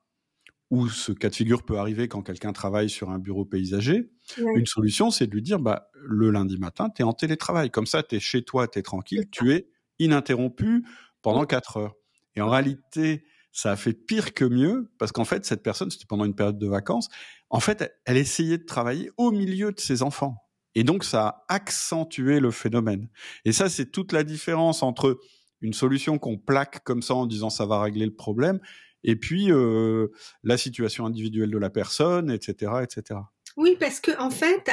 ou 0.69 0.89
ce 0.89 1.13
cas 1.13 1.29
de 1.29 1.35
figure 1.35 1.63
peut 1.63 1.79
arriver 1.79 2.07
quand 2.07 2.21
quelqu'un 2.21 2.53
travaille 2.53 2.91
sur 2.91 3.09
un 3.09 3.17
bureau 3.17 3.43
paysager, 3.43 4.11
une 4.37 4.67
solution, 4.67 5.09
c'est 5.09 5.25
de 5.25 5.31
lui 5.31 5.41
dire, 5.41 5.57
bah, 5.57 5.89
le 5.95 6.29
lundi 6.29 6.59
matin, 6.59 6.91
tu 6.91 7.01
es 7.01 7.05
en 7.05 7.13
télétravail. 7.13 7.71
Comme 7.71 7.87
ça, 7.87 8.03
tu 8.03 8.17
es 8.17 8.19
chez 8.19 8.43
toi, 8.43 8.67
tu 8.67 8.77
es 8.77 8.83
tranquille, 8.83 9.27
tu 9.31 9.51
es 9.51 9.67
ininterrompu 9.97 10.85
pendant 11.23 11.45
quatre 11.45 11.77
heures. 11.77 11.95
Et 12.35 12.41
en 12.41 12.49
réalité, 12.49 13.25
ça 13.51 13.71
a 13.71 13.75
fait 13.75 13.93
pire 13.93 14.33
que 14.33 14.45
mieux 14.45 14.91
parce 14.97 15.11
qu'en 15.11 15.25
fait, 15.25 15.45
cette 15.45 15.63
personne, 15.63 15.91
c'était 15.91 16.05
pendant 16.05 16.25
une 16.25 16.35
période 16.35 16.57
de 16.57 16.67
vacances, 16.67 17.09
en 17.49 17.59
fait, 17.59 17.93
elle 18.05 18.17
essayait 18.17 18.57
de 18.57 18.65
travailler 18.65 19.11
au 19.17 19.31
milieu 19.31 19.71
de 19.71 19.79
ses 19.79 20.01
enfants. 20.01 20.37
Et 20.75 20.83
donc, 20.83 21.03
ça 21.03 21.27
a 21.27 21.45
accentué 21.49 22.39
le 22.39 22.49
phénomène. 22.49 23.09
Et 23.45 23.51
ça, 23.51 23.69
c'est 23.69 23.91
toute 23.91 24.11
la 24.11 24.23
différence 24.23 24.81
entre 24.81 25.19
une 25.61 25.73
solution 25.73 26.17
qu'on 26.17 26.37
plaque 26.37 26.83
comme 26.83 27.01
ça 27.01 27.15
en 27.15 27.25
disant 27.25 27.49
ça 27.49 27.65
va 27.65 27.81
régler 27.81 28.05
le 28.05 28.15
problème, 28.15 28.59
et 29.03 29.15
puis 29.15 29.51
euh, 29.51 30.07
la 30.43 30.57
situation 30.57 31.05
individuelle 31.05 31.51
de 31.51 31.57
la 31.57 31.69
personne, 31.69 32.31
etc., 32.31 32.71
etc. 32.83 33.19
Oui, 33.57 33.77
parce 33.79 33.99
que 33.99 34.17
en 34.19 34.29
fait, 34.29 34.69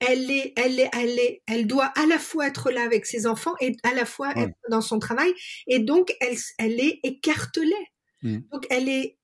elle 0.00 0.30
est, 0.30 0.52
elle 0.56 0.80
est, 0.80 0.90
elle 0.92 1.18
est, 1.18 1.42
elle 1.46 1.66
doit 1.66 1.92
à 1.96 2.06
la 2.06 2.18
fois 2.18 2.46
être 2.46 2.70
là 2.70 2.82
avec 2.82 3.06
ses 3.06 3.26
enfants 3.26 3.54
et 3.60 3.76
à 3.82 3.94
la 3.94 4.04
fois 4.04 4.32
être 4.36 4.54
dans 4.70 4.80
son 4.80 4.98
travail, 4.98 5.32
et 5.66 5.78
donc 5.78 6.14
elle, 6.20 6.36
elle 6.58 6.80
est 6.80 7.00
écartelée. 7.02 7.74
Mmh. 8.22 8.38
Donc 8.52 8.66
elle 8.70 8.88
est 8.88 9.18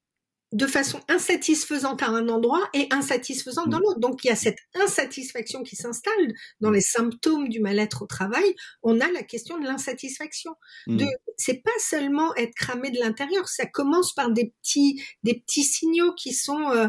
de 0.53 0.67
façon 0.67 0.99
insatisfaisante 1.09 2.03
à 2.03 2.09
un 2.09 2.29
endroit 2.31 2.71
et 2.73 2.89
insatisfaisante 2.91 3.69
dans 3.69 3.79
mmh. 3.79 3.83
l'autre. 3.83 4.01
Donc 4.01 4.25
il 4.25 4.29
y 4.29 4.31
a 4.31 4.37
cette 4.37 4.59
insatisfaction 4.75 5.63
qui 5.63 5.77
s'installe 5.77 6.33
dans 6.61 6.71
mmh. 6.71 6.75
les 6.75 6.81
symptômes 6.81 7.49
du 7.49 7.61
mal-être 7.61 8.03
au 8.03 8.07
travail. 8.07 8.55
On 8.83 9.01
a 9.01 9.11
la 9.11 9.23
question 9.23 9.59
de 9.59 9.65
l'insatisfaction. 9.65 10.55
De 10.87 11.05
c'est 11.37 11.63
pas 11.63 11.71
seulement 11.79 12.35
être 12.37 12.55
cramé 12.55 12.91
de 12.91 12.99
l'intérieur, 12.99 13.49
ça 13.49 13.67
commence 13.67 14.15
par 14.15 14.31
des 14.31 14.53
petits 14.63 15.03
des 15.23 15.35
petits 15.35 15.65
signaux 15.65 16.15
qui 16.15 16.33
sont 16.33 16.71
euh, 16.71 16.89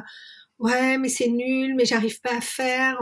ouais 0.60 0.98
mais 0.98 1.10
c'est 1.10 1.28
nul 1.28 1.76
mais 1.76 1.86
j'arrive 1.86 2.22
pas 2.22 2.38
à 2.38 2.42
faire 2.42 3.00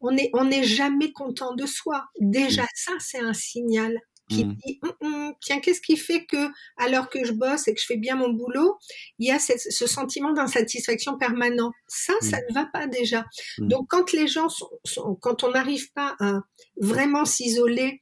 on 0.00 0.16
est 0.16 0.30
on 0.32 0.44
n'est 0.44 0.64
jamais 0.64 1.12
content 1.12 1.54
de 1.54 1.66
soi 1.66 2.04
déjà 2.20 2.64
ça 2.74 2.92
c'est 2.98 3.20
un 3.20 3.34
signal 3.34 4.00
qui 4.30 4.44
mmh. 4.44 4.56
dit 4.64 4.80
hum, 4.82 4.92
hum, 5.00 5.34
tiens 5.40 5.60
qu'est-ce 5.60 5.80
qui 5.80 5.96
fait 5.96 6.24
que 6.24 6.48
alors 6.76 7.10
que 7.10 7.24
je 7.24 7.32
bosse 7.32 7.68
et 7.68 7.74
que 7.74 7.80
je 7.80 7.86
fais 7.86 7.96
bien 7.96 8.16
mon 8.16 8.30
boulot 8.30 8.78
il 9.18 9.28
y 9.28 9.32
a 9.32 9.38
ce 9.38 9.86
sentiment 9.86 10.32
d'insatisfaction 10.32 11.18
permanent 11.18 11.72
ça 11.88 12.14
ça 12.20 12.38
mmh. 12.38 12.40
ne 12.48 12.54
va 12.54 12.66
pas 12.72 12.86
déjà 12.86 13.26
mmh. 13.58 13.68
donc 13.68 13.86
quand 13.88 14.12
les 14.12 14.28
gens 14.28 14.48
sont 14.48 14.70
quand 15.20 15.44
on 15.44 15.50
n'arrive 15.50 15.92
pas 15.92 16.16
à 16.20 16.40
vraiment 16.76 17.24
s'isoler 17.24 18.00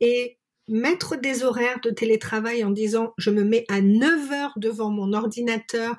et 0.00 0.37
mettre 0.68 1.16
des 1.16 1.42
horaires 1.42 1.80
de 1.82 1.90
télétravail 1.90 2.64
en 2.64 2.70
disant 2.70 3.12
je 3.18 3.30
me 3.30 3.44
mets 3.44 3.64
à 3.68 3.80
9 3.80 4.32
heures 4.32 4.52
devant 4.56 4.90
mon 4.90 5.12
ordinateur 5.12 5.96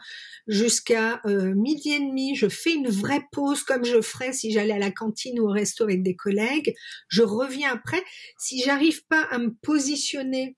jusqu'à 0.47 1.21
euh, 1.25 1.53
midi 1.55 1.91
et 1.91 1.99
demi, 1.99 2.35
je 2.35 2.47
fais 2.47 2.73
une 2.73 2.89
vraie 2.89 3.23
pause 3.31 3.63
comme 3.63 3.85
je 3.85 4.01
ferais 4.01 4.33
si 4.33 4.51
j'allais 4.51 4.73
à 4.73 4.79
la 4.79 4.91
cantine 4.91 5.39
ou 5.39 5.47
au 5.47 5.51
resto 5.51 5.83
avec 5.83 6.03
des 6.03 6.15
collègues, 6.15 6.73
je 7.07 7.23
reviens 7.23 7.73
après. 7.73 8.03
Si 8.37 8.61
j'arrive 8.63 9.05
pas 9.07 9.23
à 9.31 9.37
me 9.37 9.53
positionner 9.61 10.55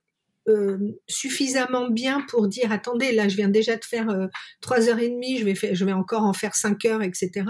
euh, 0.47 0.77
suffisamment 1.07 1.89
bien 1.89 2.21
pour 2.21 2.47
dire 2.47 2.71
attendez 2.71 3.11
là 3.11 3.27
je 3.27 3.35
viens 3.35 3.47
déjà 3.47 3.75
de 3.75 3.85
faire 3.85 4.09
euh, 4.09 4.25
trois 4.59 4.89
heures 4.89 4.97
et 4.97 5.07
demie 5.07 5.37
je 5.37 5.45
vais 5.45 5.75
je 5.75 5.85
vais 5.85 5.93
encore 5.93 6.23
en 6.23 6.33
faire 6.33 6.55
cinq 6.55 6.83
heures 6.85 7.03
etc 7.03 7.45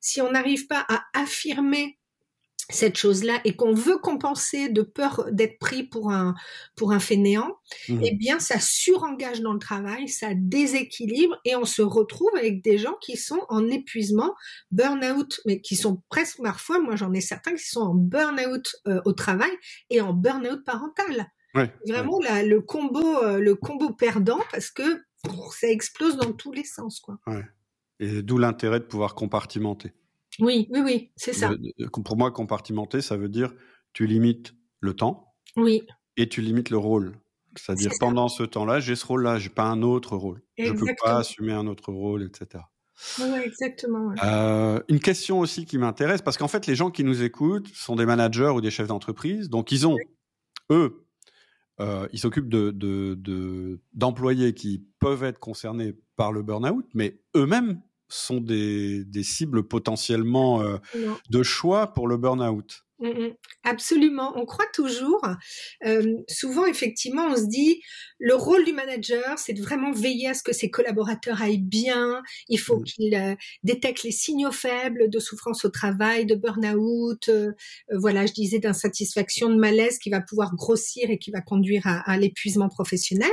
si 0.00 0.20
on 0.20 0.30
n'arrive 0.30 0.68
pas 0.68 0.86
à 0.88 1.02
affirmer 1.14 1.98
cette 2.72 2.96
chose-là 2.96 3.40
et 3.44 3.54
qu'on 3.54 3.74
veut 3.74 3.98
compenser 3.98 4.68
de 4.68 4.82
peur 4.82 5.26
d'être 5.30 5.58
pris 5.58 5.82
pour 5.82 6.10
un 6.10 6.34
pour 6.76 6.92
un 6.92 7.00
fainéant, 7.00 7.56
mmh. 7.88 8.00
eh 8.02 8.14
bien 8.14 8.38
ça 8.38 8.58
surengage 8.60 9.40
dans 9.40 9.52
le 9.52 9.58
travail, 9.58 10.08
ça 10.08 10.28
déséquilibre 10.34 11.36
et 11.44 11.56
on 11.56 11.64
se 11.64 11.82
retrouve 11.82 12.30
avec 12.36 12.62
des 12.62 12.78
gens 12.78 12.94
qui 13.00 13.16
sont 13.16 13.40
en 13.48 13.68
épuisement, 13.68 14.34
burn-out, 14.70 15.40
mais 15.46 15.60
qui 15.60 15.76
sont 15.76 16.02
presque 16.08 16.42
parfois, 16.42 16.80
moi 16.80 16.96
j'en 16.96 17.12
ai 17.12 17.20
certains 17.20 17.54
qui 17.54 17.66
sont 17.66 17.80
en 17.80 17.94
burn-out 17.94 18.76
euh, 18.88 19.00
au 19.04 19.12
travail 19.12 19.52
et 19.90 20.00
en 20.00 20.12
burn-out 20.12 20.64
parental. 20.64 21.30
Vraiment 21.86 22.18
le 22.20 22.60
combo 22.60 23.22
euh, 23.22 23.38
le 23.38 23.54
combo 23.54 23.92
perdant 23.92 24.40
parce 24.50 24.70
que 24.70 25.02
ça 25.50 25.68
explose 25.68 26.16
dans 26.16 26.32
tous 26.32 26.52
les 26.52 26.64
sens 26.64 27.00
quoi. 27.00 27.18
Et 28.00 28.22
d'où 28.22 28.38
l'intérêt 28.38 28.80
de 28.80 28.84
pouvoir 28.84 29.14
compartimenter. 29.14 29.92
Oui, 30.38 30.68
oui, 30.70 30.80
oui, 30.80 31.12
c'est 31.16 31.32
ça. 31.32 31.50
pour 32.04 32.16
moi, 32.16 32.30
compartimenter, 32.30 33.00
ça 33.00 33.16
veut 33.16 33.28
dire 33.28 33.52
tu 33.92 34.06
limites 34.06 34.54
le 34.80 34.94
temps. 34.94 35.34
Oui. 35.56 35.82
Et 36.16 36.28
tu 36.28 36.40
limites 36.40 36.70
le 36.70 36.78
rôle. 36.78 37.18
C'est-à-dire 37.56 37.90
pendant 38.00 38.28
ce 38.28 38.42
temps-là, 38.42 38.80
j'ai 38.80 38.96
ce 38.96 39.04
rôle-là, 39.04 39.38
j'ai 39.38 39.50
pas 39.50 39.64
un 39.64 39.82
autre 39.82 40.16
rôle. 40.16 40.42
Je 40.56 40.72
peux 40.72 40.94
pas 41.02 41.18
assumer 41.18 41.52
un 41.52 41.66
autre 41.66 41.92
rôle, 41.92 42.22
etc. 42.22 42.64
Oui, 43.18 43.40
exactement. 43.44 44.14
Euh, 44.22 44.80
une 44.88 45.00
question 45.00 45.40
aussi 45.40 45.66
qui 45.66 45.76
m'intéresse, 45.78 46.22
parce 46.22 46.38
qu'en 46.38 46.48
fait, 46.48 46.66
les 46.66 46.74
gens 46.74 46.90
qui 46.90 47.04
nous 47.04 47.22
écoutent 47.22 47.68
sont 47.68 47.96
des 47.96 48.06
managers 48.06 48.52
ou 48.54 48.60
des 48.60 48.70
chefs 48.70 48.86
d'entreprise, 48.86 49.50
donc 49.50 49.72
ils 49.72 49.86
ont, 49.86 49.96
eux, 50.70 51.06
euh, 51.80 52.06
ils 52.12 52.18
s'occupent 52.18 52.48
de, 52.48 53.80
d'employés 53.92 54.54
qui 54.54 54.86
peuvent 55.00 55.24
être 55.24 55.38
concernés 55.38 55.94
par 56.16 56.32
le 56.32 56.42
burn-out, 56.42 56.86
mais 56.94 57.20
eux-mêmes 57.34 57.82
sont 58.12 58.40
des, 58.40 59.04
cibles 59.22 59.66
potentiellement 59.66 60.62
euh, 60.62 60.78
de 61.30 61.42
choix 61.42 61.92
pour 61.92 62.08
le 62.08 62.16
burn-out. 62.16 62.84
Mm, 63.02 63.08
mm. 63.08 63.34
Absolument, 63.64 64.32
on 64.36 64.46
croit 64.46 64.66
toujours. 64.72 65.26
Euh, 65.84 66.16
souvent, 66.28 66.66
effectivement, 66.66 67.26
on 67.26 67.36
se 67.36 67.46
dit 67.46 67.82
le 68.18 68.34
rôle 68.34 68.64
du 68.64 68.72
manager, 68.72 69.38
c'est 69.38 69.52
de 69.52 69.60
vraiment 69.60 69.90
veiller 69.90 70.28
à 70.28 70.34
ce 70.34 70.42
que 70.42 70.52
ses 70.52 70.70
collaborateurs 70.70 71.42
aillent 71.42 71.58
bien. 71.58 72.22
Il 72.48 72.58
faut 72.58 72.78
mmh. 72.78 72.84
qu'il 72.84 73.14
euh, 73.14 73.34
détecte 73.64 74.04
les 74.04 74.12
signaux 74.12 74.52
faibles 74.52 75.10
de 75.10 75.18
souffrance 75.18 75.64
au 75.64 75.70
travail, 75.70 76.26
de 76.26 76.36
burn-out. 76.36 77.28
Euh, 77.28 77.50
voilà, 77.92 78.26
je 78.26 78.32
disais 78.32 78.60
d'insatisfaction, 78.60 79.50
de 79.50 79.56
malaise 79.56 79.98
qui 79.98 80.10
va 80.10 80.20
pouvoir 80.20 80.54
grossir 80.54 81.10
et 81.10 81.18
qui 81.18 81.32
va 81.32 81.40
conduire 81.40 81.86
à, 81.86 82.08
à 82.08 82.16
l'épuisement 82.16 82.68
professionnel. 82.68 83.30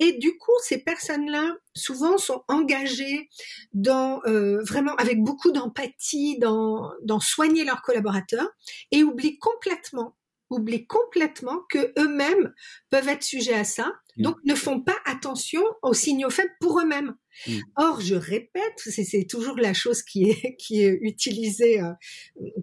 Et 0.00 0.12
du 0.14 0.36
coup, 0.38 0.56
ces 0.62 0.78
personnes-là, 0.78 1.56
souvent, 1.76 2.18
sont 2.18 2.42
engagées 2.48 3.28
dans 3.72 4.20
vraiment 4.24 4.94
avec 4.96 5.22
beaucoup 5.22 5.52
d'empathie 5.52 6.38
dans, 6.38 6.90
dans 7.02 7.20
soigner 7.20 7.64
leurs 7.64 7.82
collaborateurs 7.82 8.48
et 8.90 9.04
oublient 9.04 9.38
complètement 9.38 10.16
oublient 10.50 10.86
complètement 10.86 11.60
que 11.70 11.92
eux-mêmes 11.98 12.52
peuvent 12.90 13.08
être 13.08 13.22
sujets 13.22 13.54
à 13.54 13.64
ça, 13.64 13.92
mm. 14.16 14.22
donc 14.22 14.36
ne 14.44 14.54
font 14.54 14.80
pas 14.80 14.96
attention 15.04 15.62
aux 15.82 15.94
signaux 15.94 16.30
faibles 16.30 16.54
pour 16.60 16.80
eux-mêmes. 16.80 17.14
Mm. 17.46 17.58
Or, 17.76 18.00
je 18.00 18.14
répète, 18.14 18.78
c'est 18.78 19.26
toujours 19.28 19.56
la 19.56 19.74
chose 19.74 20.02
qui 20.02 20.30
est 20.30 20.56
qui 20.58 20.82
est 20.82 20.98
utilisée 21.02 21.80
euh, 21.80 21.92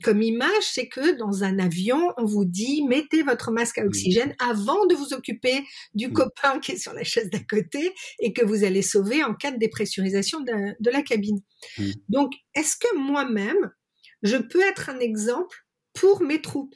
comme 0.04 0.22
image, 0.22 0.64
c'est 0.64 0.88
que 0.88 1.18
dans 1.18 1.44
un 1.44 1.60
avion, 1.60 2.14
on 2.18 2.26
vous 2.26 2.46
dit 2.46 2.84
mettez 2.88 3.24
votre 3.24 3.52
masque 3.52 3.78
à 3.78 3.84
mm. 3.84 3.88
oxygène 3.88 4.36
avant 4.40 4.86
de 4.86 4.96
vous 4.96 5.14
occuper 5.14 5.64
du 5.94 6.12
copain 6.12 6.60
qui 6.60 6.74
est 6.74 6.78
sur 6.78 6.94
la 6.94 7.04
chaise 7.04 7.30
d'à 7.30 7.40
côté 7.40 7.94
et 8.20 8.34
que 8.34 8.44
vous 8.44 8.64
allez 8.64 8.82
sauver 8.82 9.24
en 9.24 9.34
cas 9.34 9.52
de 9.52 9.58
dépressurisation 9.58 10.40
de, 10.42 10.76
de 10.80 10.90
la 10.90 11.02
cabine. 11.02 11.42
Donc, 12.10 12.34
est-ce 12.56 12.76
que 12.78 12.96
moi-même 12.98 13.72
je 14.22 14.38
peux 14.38 14.62
être 14.62 14.90
un 14.90 15.00
exemple 15.00 15.66
pour 15.94 16.22
mes 16.22 16.42
troupes? 16.42 16.76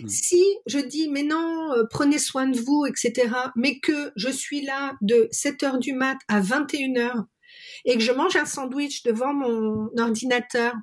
Mmh. 0.00 0.08
Si 0.08 0.42
je 0.66 0.78
dis 0.78 1.08
mais 1.08 1.22
non, 1.22 1.72
euh, 1.72 1.84
prenez 1.90 2.18
soin 2.18 2.46
de 2.46 2.58
vous, 2.58 2.86
etc., 2.86 3.28
mais 3.56 3.78
que 3.80 4.12
je 4.16 4.28
suis 4.28 4.62
là 4.62 4.96
de 5.00 5.28
7 5.30 5.62
heures 5.62 5.78
du 5.78 5.92
mat 5.92 6.18
à 6.28 6.40
21 6.40 6.96
heures 6.96 7.24
et 7.84 7.94
que 7.94 8.02
je 8.02 8.12
mange 8.12 8.36
un 8.36 8.44
sandwich 8.44 9.02
devant 9.02 9.32
mon 9.32 9.90
ordinateur, 9.98 10.74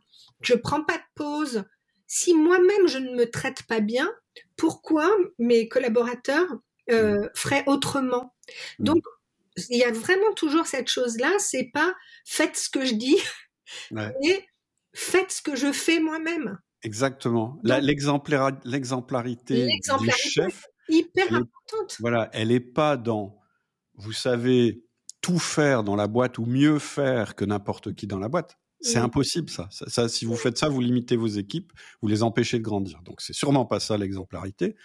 que 0.42 0.48
je 0.48 0.54
prends 0.56 0.84
pas 0.84 0.98
de 0.98 1.04
pause, 1.16 1.64
si 2.08 2.34
moi-même 2.34 2.88
je 2.88 2.98
ne 2.98 3.16
me 3.16 3.30
traite 3.30 3.64
pas 3.64 3.80
bien, 3.80 4.10
pourquoi 4.58 5.10
mes 5.40 5.68
collaborateurs 5.68 6.48
euh, 6.92 7.22
mmh. 7.22 7.30
feraient 7.36 7.64
autrement? 7.68 8.36
Mmh. 8.80 8.84
Donc 8.84 9.04
il 9.70 9.78
y 9.78 9.84
a 9.84 9.92
vraiment 9.92 10.34
toujours 10.34 10.66
cette 10.66 10.90
chose-là, 10.90 11.32
c'est 11.38 11.70
pas 11.74 11.94
faites 12.26 12.58
ce 12.58 12.70
que 12.70 12.86
je 12.86 12.96
dis, 12.96 13.18
mais 13.92 14.48
faites 14.94 15.32
ce 15.32 15.42
que 15.42 15.56
je 15.56 15.72
fais 15.72 16.00
moi-même. 16.00 16.60
Exactement. 16.84 17.60
L'exemplarité 17.64 19.68
du 20.00 20.12
chef, 20.12 20.66
hyper 20.90 21.34
importante. 21.34 21.98
Voilà, 22.00 22.30
elle 22.34 22.50
n'est 22.50 22.60
pas 22.60 22.98
dans, 22.98 23.40
vous 23.96 24.12
savez, 24.12 24.84
tout 25.22 25.40
faire 25.40 25.84
dans 25.84 25.96
la 25.96 26.08
boîte 26.08 26.38
ou 26.38 26.46
mieux 26.46 26.80
faire 26.80 27.36
que 27.36 27.46
n'importe 27.46 27.96
qui 27.96 28.08
dans 28.08 28.20
la 28.20 28.28
boîte. 28.28 28.58
C'est 28.84 29.00
impossible 29.00 29.50
ça. 29.50 29.70
Ça, 29.72 30.10
Si 30.10 30.26
vous 30.26 30.36
faites 30.36 30.58
ça, 30.58 30.68
vous 30.68 30.82
limitez 30.82 31.16
vos 31.16 31.28
équipes, 31.28 31.72
vous 32.02 32.10
les 32.10 32.22
empêchez 32.22 32.60
de 32.60 32.64
grandir. 32.64 33.02
Donc 33.04 33.22
c'est 33.22 33.34
sûrement 33.34 33.66
pas 33.66 33.80
ça 33.80 33.98
l'exemplarité. 33.98 34.76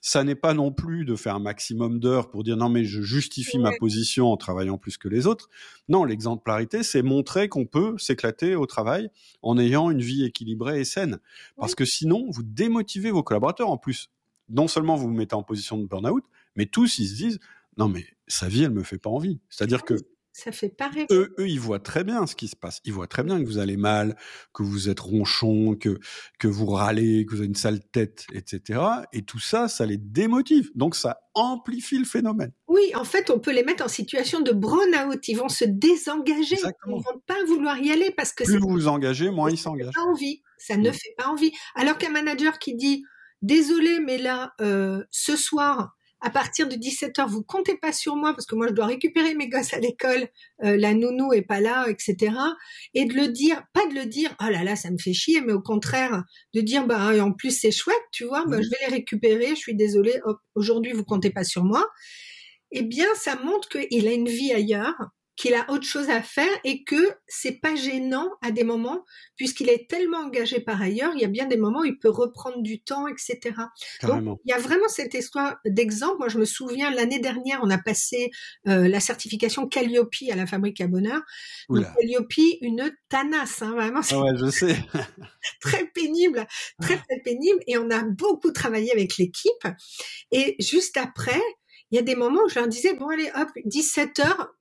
Ça 0.00 0.22
n'est 0.22 0.36
pas 0.36 0.54
non 0.54 0.70
plus 0.72 1.04
de 1.04 1.16
faire 1.16 1.34
un 1.34 1.40
maximum 1.40 1.98
d'heures 1.98 2.30
pour 2.30 2.44
dire 2.44 2.56
non 2.56 2.68
mais 2.68 2.84
je 2.84 3.02
justifie 3.02 3.58
ma 3.58 3.72
position 3.76 4.30
en 4.30 4.36
travaillant 4.36 4.78
plus 4.78 4.96
que 4.96 5.08
les 5.08 5.26
autres. 5.26 5.48
Non, 5.88 6.04
l'exemplarité, 6.04 6.84
c'est 6.84 7.02
montrer 7.02 7.48
qu'on 7.48 7.66
peut 7.66 7.96
s'éclater 7.98 8.54
au 8.54 8.66
travail 8.66 9.10
en 9.42 9.58
ayant 9.58 9.90
une 9.90 10.02
vie 10.02 10.24
équilibrée 10.24 10.80
et 10.80 10.84
saine. 10.84 11.18
Parce 11.56 11.74
que 11.74 11.84
sinon, 11.84 12.26
vous 12.30 12.44
démotivez 12.44 13.10
vos 13.10 13.24
collaborateurs. 13.24 13.70
En 13.70 13.76
plus, 13.76 14.08
non 14.48 14.68
seulement 14.68 14.94
vous 14.94 15.08
vous 15.08 15.14
mettez 15.14 15.34
en 15.34 15.42
position 15.42 15.78
de 15.78 15.86
burn-out, 15.86 16.24
mais 16.54 16.66
tous 16.66 16.98
ils 16.98 17.08
se 17.08 17.14
disent 17.14 17.40
non 17.76 17.88
mais 17.88 18.06
sa 18.28 18.48
vie 18.48 18.62
elle 18.62 18.70
me 18.70 18.84
fait 18.84 18.98
pas 18.98 19.10
envie. 19.10 19.40
C'est-à-dire 19.48 19.84
que 19.84 19.94
ça 20.38 20.52
fait 20.52 20.68
pas 20.68 20.86
rêver. 20.86 21.06
Eux, 21.10 21.34
eux, 21.40 21.48
ils 21.48 21.58
voient 21.58 21.80
très 21.80 22.04
bien 22.04 22.24
ce 22.28 22.36
qui 22.36 22.46
se 22.46 22.54
passe. 22.54 22.80
Ils 22.84 22.92
voient 22.92 23.08
très 23.08 23.24
bien 23.24 23.40
que 23.40 23.44
vous 23.44 23.58
allez 23.58 23.76
mal, 23.76 24.16
que 24.54 24.62
vous 24.62 24.88
êtes 24.88 25.00
ronchon, 25.00 25.74
que, 25.74 25.98
que 26.38 26.46
vous 26.46 26.66
râlez, 26.66 27.26
que 27.26 27.32
vous 27.32 27.38
avez 27.38 27.48
une 27.48 27.56
sale 27.56 27.80
tête, 27.80 28.24
etc. 28.32 28.80
Et 29.12 29.22
tout 29.22 29.40
ça, 29.40 29.66
ça 29.66 29.84
les 29.84 29.98
démotive. 29.98 30.70
Donc, 30.76 30.94
ça 30.94 31.18
amplifie 31.34 31.98
le 31.98 32.04
phénomène. 32.04 32.52
Oui, 32.68 32.92
en 32.94 33.02
fait, 33.02 33.30
on 33.30 33.40
peut 33.40 33.52
les 33.52 33.64
mettre 33.64 33.84
en 33.84 33.88
situation 33.88 34.40
de 34.40 34.52
burn-out. 34.52 35.26
Ils 35.26 35.36
vont 35.36 35.48
se 35.48 35.64
désengager. 35.64 36.54
Exactement. 36.54 36.98
Ils 36.98 37.12
vont 37.12 37.20
pas 37.26 37.44
vouloir 37.48 37.76
y 37.78 37.90
aller 37.90 38.12
parce 38.16 38.32
que 38.32 38.44
plus 38.44 38.58
vous 38.58 38.68
vous 38.68 38.86
engagez, 38.86 39.30
moins 39.30 39.50
ils 39.50 39.58
s'engagent. 39.58 39.94
Pas 39.94 40.02
envie. 40.02 40.42
Ça 40.56 40.76
ne 40.76 40.92
fait 40.92 41.14
pas 41.16 41.26
envie. 41.26 41.50
Alors 41.74 41.98
qu'un 41.98 42.10
manager 42.10 42.60
qui 42.60 42.76
dit 42.76 43.02
désolé, 43.42 43.98
mais 43.98 44.18
là, 44.18 44.52
euh, 44.60 45.02
ce 45.10 45.36
soir, 45.36 45.96
à 46.20 46.30
partir 46.30 46.68
de 46.68 46.74
17h, 46.74 47.28
vous 47.28 47.42
comptez 47.42 47.76
pas 47.76 47.92
sur 47.92 48.16
moi 48.16 48.32
parce 48.32 48.46
que 48.46 48.54
moi 48.54 48.66
je 48.68 48.72
dois 48.72 48.86
récupérer 48.86 49.34
mes 49.34 49.48
gosses 49.48 49.72
à 49.72 49.78
l'école, 49.78 50.28
euh, 50.64 50.76
la 50.76 50.94
nounou 50.94 51.32
est 51.32 51.42
pas 51.42 51.60
là, 51.60 51.86
etc. 51.88 52.34
Et 52.94 53.04
de 53.04 53.14
le 53.14 53.28
dire, 53.28 53.62
pas 53.72 53.86
de 53.86 53.94
le 53.94 54.06
dire, 54.06 54.34
oh 54.40 54.48
là 54.50 54.64
là, 54.64 54.76
ça 54.76 54.90
me 54.90 54.98
fait 54.98 55.12
chier, 55.12 55.40
mais 55.40 55.52
au 55.52 55.62
contraire, 55.62 56.24
de 56.54 56.60
dire, 56.60 56.86
bah 56.86 57.12
en 57.22 57.32
plus 57.32 57.50
c'est 57.50 57.70
chouette, 57.70 57.96
tu 58.12 58.24
vois, 58.24 58.44
bah, 58.46 58.60
je 58.60 58.68
vais 58.68 58.76
les 58.88 58.94
récupérer, 58.96 59.50
je 59.50 59.60
suis 59.60 59.76
désolée, 59.76 60.20
aujourd'hui 60.54 60.92
vous 60.92 61.04
comptez 61.04 61.30
pas 61.30 61.44
sur 61.44 61.64
moi. 61.64 61.86
Eh 62.70 62.82
bien, 62.82 63.06
ça 63.14 63.36
montre 63.36 63.68
qu'il 63.68 64.06
a 64.06 64.12
une 64.12 64.28
vie 64.28 64.52
ailleurs 64.52 64.94
qu'il 65.38 65.54
a 65.54 65.70
autre 65.70 65.84
chose 65.84 66.10
à 66.10 66.20
faire 66.20 66.50
et 66.64 66.82
que 66.82 67.12
c'est 67.28 67.60
pas 67.60 67.76
gênant 67.76 68.28
à 68.42 68.50
des 68.50 68.64
moments 68.64 69.04
puisqu'il 69.36 69.68
est 69.68 69.88
tellement 69.88 70.18
engagé 70.18 70.58
par 70.58 70.82
ailleurs. 70.82 71.12
Il 71.14 71.20
y 71.20 71.24
a 71.24 71.28
bien 71.28 71.46
des 71.46 71.56
moments 71.56 71.82
où 71.82 71.84
il 71.84 71.96
peut 71.96 72.10
reprendre 72.10 72.60
du 72.60 72.82
temps, 72.82 73.06
etc. 73.06 73.54
Donc 74.02 74.40
il 74.44 74.50
y 74.50 74.52
a 74.52 74.58
vraiment 74.58 74.88
cette 74.88 75.14
histoire 75.14 75.58
d'exemple. 75.64 76.16
Moi, 76.18 76.28
je 76.28 76.38
me 76.38 76.44
souviens 76.44 76.90
l'année 76.90 77.20
dernière, 77.20 77.60
on 77.62 77.70
a 77.70 77.78
passé 77.78 78.30
euh, 78.66 78.88
la 78.88 78.98
certification 78.98 79.68
Calliope 79.68 80.08
à 80.30 80.34
la 80.34 80.46
Fabrique 80.46 80.80
à 80.80 80.88
Bonheur. 80.88 81.20
Donc, 81.68 81.86
Calliope, 81.94 82.32
une 82.60 82.90
tanasse, 83.08 83.62
hein, 83.62 83.72
vraiment. 83.72 84.00
Ah 84.10 84.20
ouais, 84.20 84.36
je 84.36 84.50
sais. 84.50 84.76
très 85.60 85.86
pénible, 85.86 86.46
très 86.80 86.96
très 86.96 87.20
pénible. 87.24 87.60
Et 87.68 87.78
on 87.78 87.90
a 87.90 88.02
beaucoup 88.02 88.50
travaillé 88.50 88.90
avec 88.90 89.18
l'équipe. 89.18 89.68
Et 90.32 90.56
juste 90.58 90.96
après, 90.96 91.40
il 91.92 91.96
y 91.96 91.98
a 91.98 92.02
des 92.02 92.16
moments 92.16 92.40
où 92.44 92.48
je 92.48 92.56
leur 92.56 92.66
disais, 92.66 92.94
bon 92.94 93.08
allez, 93.08 93.30
hop, 93.36 93.48
17 93.64 94.18
heures, 94.18 94.52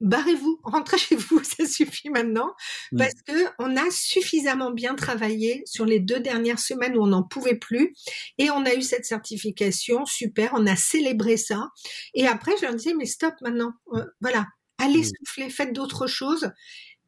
barrez-vous, 0.00 0.60
rentrez 0.64 0.98
chez 0.98 1.16
vous, 1.16 1.42
ça 1.44 1.66
suffit 1.66 2.10
maintenant, 2.10 2.54
mm. 2.92 2.98
parce 2.98 3.22
que 3.26 3.46
on 3.58 3.76
a 3.76 3.90
suffisamment 3.90 4.70
bien 4.70 4.94
travaillé 4.94 5.62
sur 5.66 5.84
les 5.84 6.00
deux 6.00 6.20
dernières 6.20 6.58
semaines 6.58 6.96
où 6.96 7.02
on 7.02 7.08
n'en 7.08 7.22
pouvait 7.22 7.56
plus, 7.56 7.94
et 8.38 8.50
on 8.50 8.64
a 8.64 8.74
eu 8.74 8.82
cette 8.82 9.04
certification, 9.04 10.04
super, 10.06 10.52
on 10.54 10.66
a 10.66 10.76
célébré 10.76 11.36
ça, 11.36 11.68
et 12.14 12.26
après 12.26 12.52
je 12.58 12.66
leur 12.66 12.74
disais, 12.74 12.94
mais 12.94 13.06
stop 13.06 13.34
maintenant, 13.42 13.72
euh, 13.94 14.04
voilà, 14.20 14.46
allez 14.78 15.00
mm. 15.00 15.10
souffler, 15.18 15.50
faites 15.50 15.72
d'autres 15.72 16.06
choses. 16.06 16.50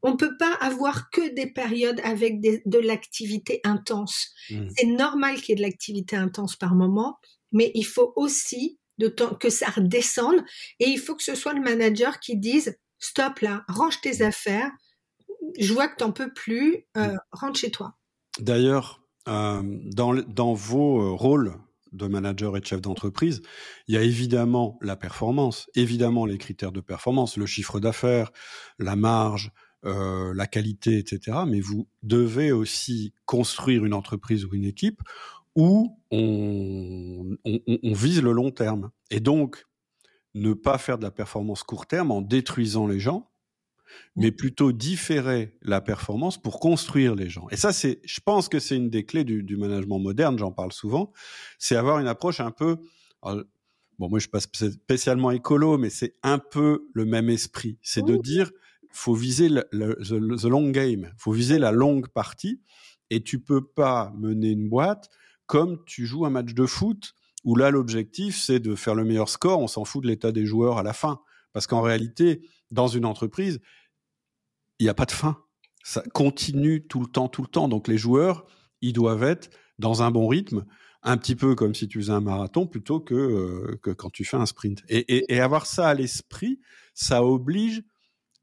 On 0.05 0.17
peut 0.17 0.37
pas 0.37 0.53
avoir 0.55 1.11
que 1.11 1.33
des 1.33 1.47
périodes 1.47 2.01
avec 2.03 2.41
de 2.41 2.79
l'activité 2.79 3.61
intense. 3.63 4.31
Mm. 4.51 4.67
C'est 4.77 4.87
normal 4.87 5.37
qu'il 5.37 5.51
y 5.51 5.53
ait 5.53 5.57
de 5.57 5.63
l'activité 5.63 6.17
intense 6.17 6.57
par 6.57 6.75
moment, 6.75 7.19
mais 7.53 7.71
il 7.75 7.87
faut 7.87 8.13
aussi 8.17 8.81
de 8.99 9.09
temps 9.09 9.35
que 9.35 9.51
ça 9.51 9.67
redescende 9.67 10.45
et 10.79 10.87
il 10.87 10.99
faut 10.99 11.15
que 11.15 11.23
ce 11.23 11.35
soit 11.35 11.55
le 11.55 11.61
manager 11.61 12.21
qui 12.21 12.37
dise 12.37 12.77
stop 13.03 13.41
là, 13.41 13.65
range 13.69 14.01
tes 14.01 14.23
affaires, 14.23 14.71
je 15.59 15.73
vois 15.73 15.89
que 15.89 15.97
t'en 15.97 16.13
peux 16.13 16.33
plus, 16.33 16.87
euh, 16.97 17.17
rentre 17.33 17.59
chez 17.59 17.71
toi. 17.71 17.95
D'ailleurs, 18.39 19.03
euh, 19.29 19.63
dans, 19.63 20.15
dans 20.15 20.55
vos 20.55 21.01
euh, 21.01 21.11
rôles 21.11 21.55
de 21.93 22.07
manager 22.07 22.57
et 22.57 22.61
de 22.61 22.67
chef 22.67 22.81
d'entreprise, 22.81 23.43
il 23.87 23.95
y 23.95 23.99
a 23.99 24.03
évidemment 24.03 24.79
la 24.81 24.97
performance, 24.97 25.69
évidemment 25.75 26.25
les 26.25 26.39
critères 26.39 26.73
de 26.73 26.81
performance, 26.81 27.37
le 27.37 27.47
chiffre 27.47 27.81
d'affaires, 27.81 28.31
la 28.79 28.97
marge, 28.97 29.53
euh, 29.85 30.33
la 30.35 30.47
qualité, 30.47 30.99
etc. 30.99 31.39
Mais 31.47 31.61
vous 31.61 31.89
devez 32.03 32.53
aussi 32.53 33.13
construire 33.27 33.85
une 33.85 33.95
entreprise 33.95 34.45
ou 34.45 34.55
une 34.55 34.65
équipe 34.65 35.03
où 35.57 35.99
on, 36.11 37.37
vise 37.83 38.23
le 38.23 38.33
long 38.33 38.53
terme. 38.53 38.91
Et 39.11 39.21
donc, 39.21 39.67
ne 40.35 40.53
pas 40.53 40.79
faire 40.79 40.99
de 40.99 41.05
la 41.05 41.11
performance 41.11 41.63
court 41.63 41.87
terme 41.87 42.11
en 42.11 42.23
détruisant 42.23 42.87
les 42.87 43.01
gens, 43.01 43.31
mais 44.17 44.33
plutôt 44.33 44.73
différer 44.73 45.57
la 45.63 45.81
performance 45.81 46.41
pour 46.41 46.61
construire 46.61 47.15
les 47.15 47.29
gens. 47.29 47.47
Et 47.51 47.57
ça, 47.57 47.73
c'est, 47.73 48.01
je 48.05 48.21
pense 48.21 48.49
que 48.49 48.59
c'est 48.59 48.77
une 48.77 48.91
des 48.91 49.05
clés 49.05 49.25
du, 49.25 49.57
management 49.57 49.99
moderne, 49.99 50.39
j'en 50.39 50.53
parle 50.53 50.73
souvent, 50.73 51.13
c'est 51.59 51.77
avoir 51.77 51.99
une 51.99 52.07
approche 52.07 52.41
un 52.41 52.51
peu, 52.51 52.79
bon, 53.23 54.09
moi 54.09 54.19
je 54.19 54.21
suis 54.21 54.31
pas 54.31 54.41
spécialement 54.41 55.31
écolo, 55.31 55.79
mais 55.79 55.91
c'est 55.91 56.15
un 56.23 56.39
peu 56.39 56.89
le 56.95 57.05
même 57.05 57.29
esprit. 57.29 57.79
C'est 57.83 58.05
de 58.05 58.17
dire, 58.17 58.51
faut 58.91 59.15
viser 59.15 59.49
le, 59.49 59.95
the 60.37 60.45
long 60.45 60.71
game, 60.71 61.13
faut 61.17 61.33
viser 61.33 61.59
la 61.59 61.73
longue 61.73 62.09
partie, 62.09 62.61
et 63.11 63.23
tu 63.23 63.41
peux 63.41 63.65
pas 63.65 64.13
mener 64.17 64.51
une 64.51 64.69
boîte 64.69 65.11
comme 65.47 65.85
tu 65.85 66.07
joues 66.07 66.25
un 66.25 66.31
match 66.31 66.55
de 66.55 66.65
foot 66.65 67.15
où 67.45 67.57
là 67.57 67.71
l'objectif 67.71 68.39
c'est 68.39 68.61
de 68.61 68.75
faire 68.75 68.95
le 68.95 69.05
meilleur 69.05 69.29
score, 69.29 69.61
on 69.61 69.67
s'en 69.67 69.85
fout 69.85 70.03
de 70.03 70.09
l'état 70.09 70.33
des 70.33 70.47
joueurs 70.47 70.79
à 70.79 70.83
la 70.83 70.93
fin. 70.93 71.21
Parce 71.53 71.67
qu'en 71.67 71.83
réalité, 71.83 72.49
dans 72.71 72.89
une 72.89 73.05
entreprise, 73.05 73.61
il 74.79 74.85
n'y 74.85 74.89
a 74.89 74.95
pas 74.95 75.05
de 75.05 75.13
fin. 75.13 75.39
Ça 75.85 76.03
continue 76.15 76.87
tout 76.87 77.01
le 77.01 77.07
temps, 77.07 77.29
tout 77.29 77.43
le 77.43 77.49
temps. 77.49 77.69
Donc 77.69 77.89
les 77.89 77.99
joueurs, 77.99 78.47
ils 78.81 78.93
doivent 78.93 79.23
être 79.23 79.51
dans 79.79 80.03
un 80.03 80.11
bon 80.11 80.29
rythme, 80.29 80.65
un 81.03 81.17
petit 81.17 81.37
peu 81.37 81.55
comme 81.55 81.75
si 81.75 81.89
tu 81.89 81.99
faisais 81.99 82.13
un 82.13 82.21
marathon 82.21 82.67
plutôt 82.67 83.01
que, 83.01 83.15
euh, 83.15 83.79
que 83.83 83.91
quand 83.91 84.11
tu 84.11 84.25
fais 84.25 84.37
un 84.37 84.47
sprint. 84.47 84.83
Et, 84.89 85.35
et 85.35 85.41
avoir 85.41 85.67
ça 85.67 85.89
à 85.89 85.95
l'esprit, 85.95 86.61
ça 86.95 87.25
oblige 87.25 87.83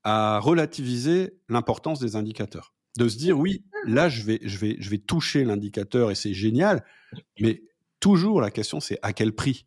à 0.04 0.39
relativiser 0.39 1.39
l'importance 1.50 2.00
des 2.00 2.16
indicateurs 2.16 2.74
de 2.97 3.08
se 3.08 3.18
dire 3.18 3.38
oui, 3.38 3.64
là 3.86 4.10
je 4.10 4.24
vais 4.24 4.39
je 4.43 4.58
vais 4.58 4.76
je 4.80 4.89
vais 4.89 4.97
toucher 4.97 5.43
l'indicateur 5.43 6.12
et 6.12 6.16
c'est 6.16 6.34
génial, 6.34 6.84
mais 7.39 7.64
toujours 8.00 8.41
la 8.41 8.52
question 8.52 8.80
c'est 8.80 9.00
à 9.02 9.14
quel 9.14 9.34
prix? 9.34 9.66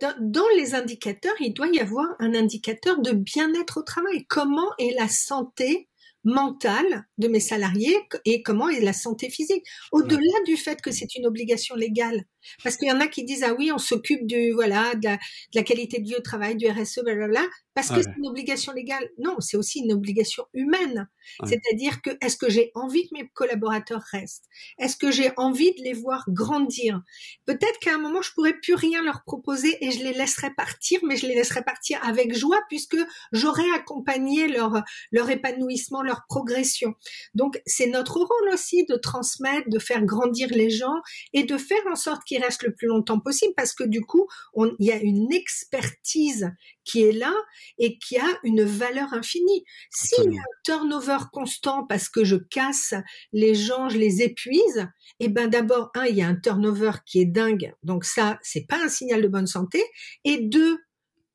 Dans, 0.00 0.44
les 0.56 0.74
indicateurs, 0.74 1.34
il 1.40 1.52
doit 1.52 1.68
y 1.68 1.80
avoir 1.80 2.06
un 2.20 2.34
indicateur 2.34 3.00
de 3.00 3.10
bien-être 3.12 3.78
au 3.78 3.82
travail. 3.82 4.26
Comment 4.28 4.70
est 4.78 4.94
la 4.96 5.08
santé 5.08 5.88
mentale 6.22 7.04
de 7.18 7.26
mes 7.26 7.40
salariés 7.40 7.96
et 8.24 8.42
comment 8.42 8.68
est 8.68 8.80
la 8.80 8.92
santé 8.92 9.28
physique? 9.28 9.64
Au-delà 9.90 10.42
du 10.46 10.56
fait 10.56 10.80
que 10.80 10.92
c'est 10.92 11.16
une 11.16 11.26
obligation 11.26 11.74
légale, 11.74 12.22
parce 12.62 12.76
qu'il 12.76 12.88
y 12.88 12.92
en 12.92 13.00
a 13.00 13.06
qui 13.06 13.24
disent 13.24 13.44
ah 13.44 13.54
oui, 13.54 13.70
on 13.72 13.78
s'occupe 13.78 14.26
du 14.26 14.52
voilà 14.52 14.94
de 14.94 15.08
la, 15.54 15.62
qualité 15.62 15.98
de 16.00 16.04
vie 16.04 16.16
au 16.16 16.22
travail, 16.22 16.56
du 16.56 16.68
RSE, 16.68 17.00
blablabla, 17.02 17.44
parce 17.74 17.90
que 17.90 18.02
c'est 18.02 18.16
une 18.18 18.26
obligation 18.26 18.72
légale. 18.72 19.08
Non, 19.18 19.36
c'est 19.40 19.56
aussi 19.56 19.80
une 19.80 19.92
obligation 19.92 20.44
humaine. 20.52 21.08
C'est-à-dire 21.44 22.02
que 22.02 22.10
est-ce 22.20 22.36
que 22.36 22.50
j'ai 22.50 22.72
envie 22.74 23.08
que 23.08 23.14
mes 23.14 23.28
collaborateurs 23.34 24.02
restent? 24.10 24.46
Est-ce 24.78 24.96
que 24.96 25.10
j'ai 25.10 25.30
envie 25.36 25.72
de 25.74 25.82
les 25.84 25.92
voir 25.92 26.24
grandir? 26.28 27.02
Peut-être 27.44 27.78
qu'à 27.80 27.94
un 27.94 27.98
moment 27.98 28.22
je 28.22 28.32
pourrais 28.32 28.54
plus 28.54 28.74
rien 28.74 29.02
leur 29.04 29.22
proposer 29.24 29.76
et 29.84 29.90
je 29.90 30.02
les 30.02 30.12
laisserai 30.12 30.52
partir, 30.54 31.00
mais 31.04 31.16
je 31.16 31.26
les 31.26 31.34
laisserai 31.34 31.62
partir 31.62 32.02
avec 32.04 32.34
joie 32.34 32.60
puisque 32.68 32.96
j'aurai 33.32 33.68
accompagné 33.74 34.48
leur 34.48 34.82
leur 35.12 35.30
épanouissement, 35.30 36.02
leur 36.02 36.24
progression. 36.28 36.94
Donc 37.34 37.60
c'est 37.66 37.86
notre 37.86 38.16
rôle 38.16 38.52
aussi 38.52 38.84
de 38.86 38.96
transmettre, 38.96 39.68
de 39.68 39.78
faire 39.78 40.04
grandir 40.04 40.48
les 40.50 40.70
gens 40.70 40.96
et 41.32 41.44
de 41.44 41.56
faire 41.56 41.86
en 41.90 41.96
sorte 41.96 42.22
restent 42.38 42.64
le 42.64 42.74
plus 42.74 42.88
longtemps 42.88 43.20
possible 43.20 43.52
parce 43.56 43.72
que 43.74 43.84
du 43.84 44.00
coup, 44.00 44.26
il 44.56 44.86
y 44.86 44.92
a 44.92 44.96
une 44.96 45.32
expertise 45.32 46.50
qui 46.84 47.02
est 47.04 47.12
là 47.12 47.34
et 47.78 47.98
qui 47.98 48.16
a 48.16 48.38
une 48.44 48.64
valeur 48.64 49.12
infinie. 49.12 49.64
S'il 49.90 50.32
y 50.32 50.38
a 50.38 50.40
un 50.40 50.62
turnover 50.64 51.18
constant 51.32 51.86
parce 51.86 52.08
que 52.08 52.24
je 52.24 52.36
casse 52.36 52.94
les 53.32 53.54
gens, 53.54 53.88
je 53.88 53.98
les 53.98 54.22
épuise, 54.22 54.88
eh 55.20 55.28
ben 55.28 55.48
d'abord 55.48 55.90
un, 55.94 56.06
il 56.06 56.16
y 56.16 56.22
a 56.22 56.28
un 56.28 56.36
turnover 56.36 56.92
qui 57.06 57.20
est 57.20 57.26
dingue, 57.26 57.72
donc 57.82 58.04
ça 58.04 58.38
c'est 58.42 58.66
pas 58.66 58.82
un 58.82 58.88
signal 58.88 59.22
de 59.22 59.28
bonne 59.28 59.46
santé, 59.46 59.82
et 60.24 60.38
deux, 60.38 60.78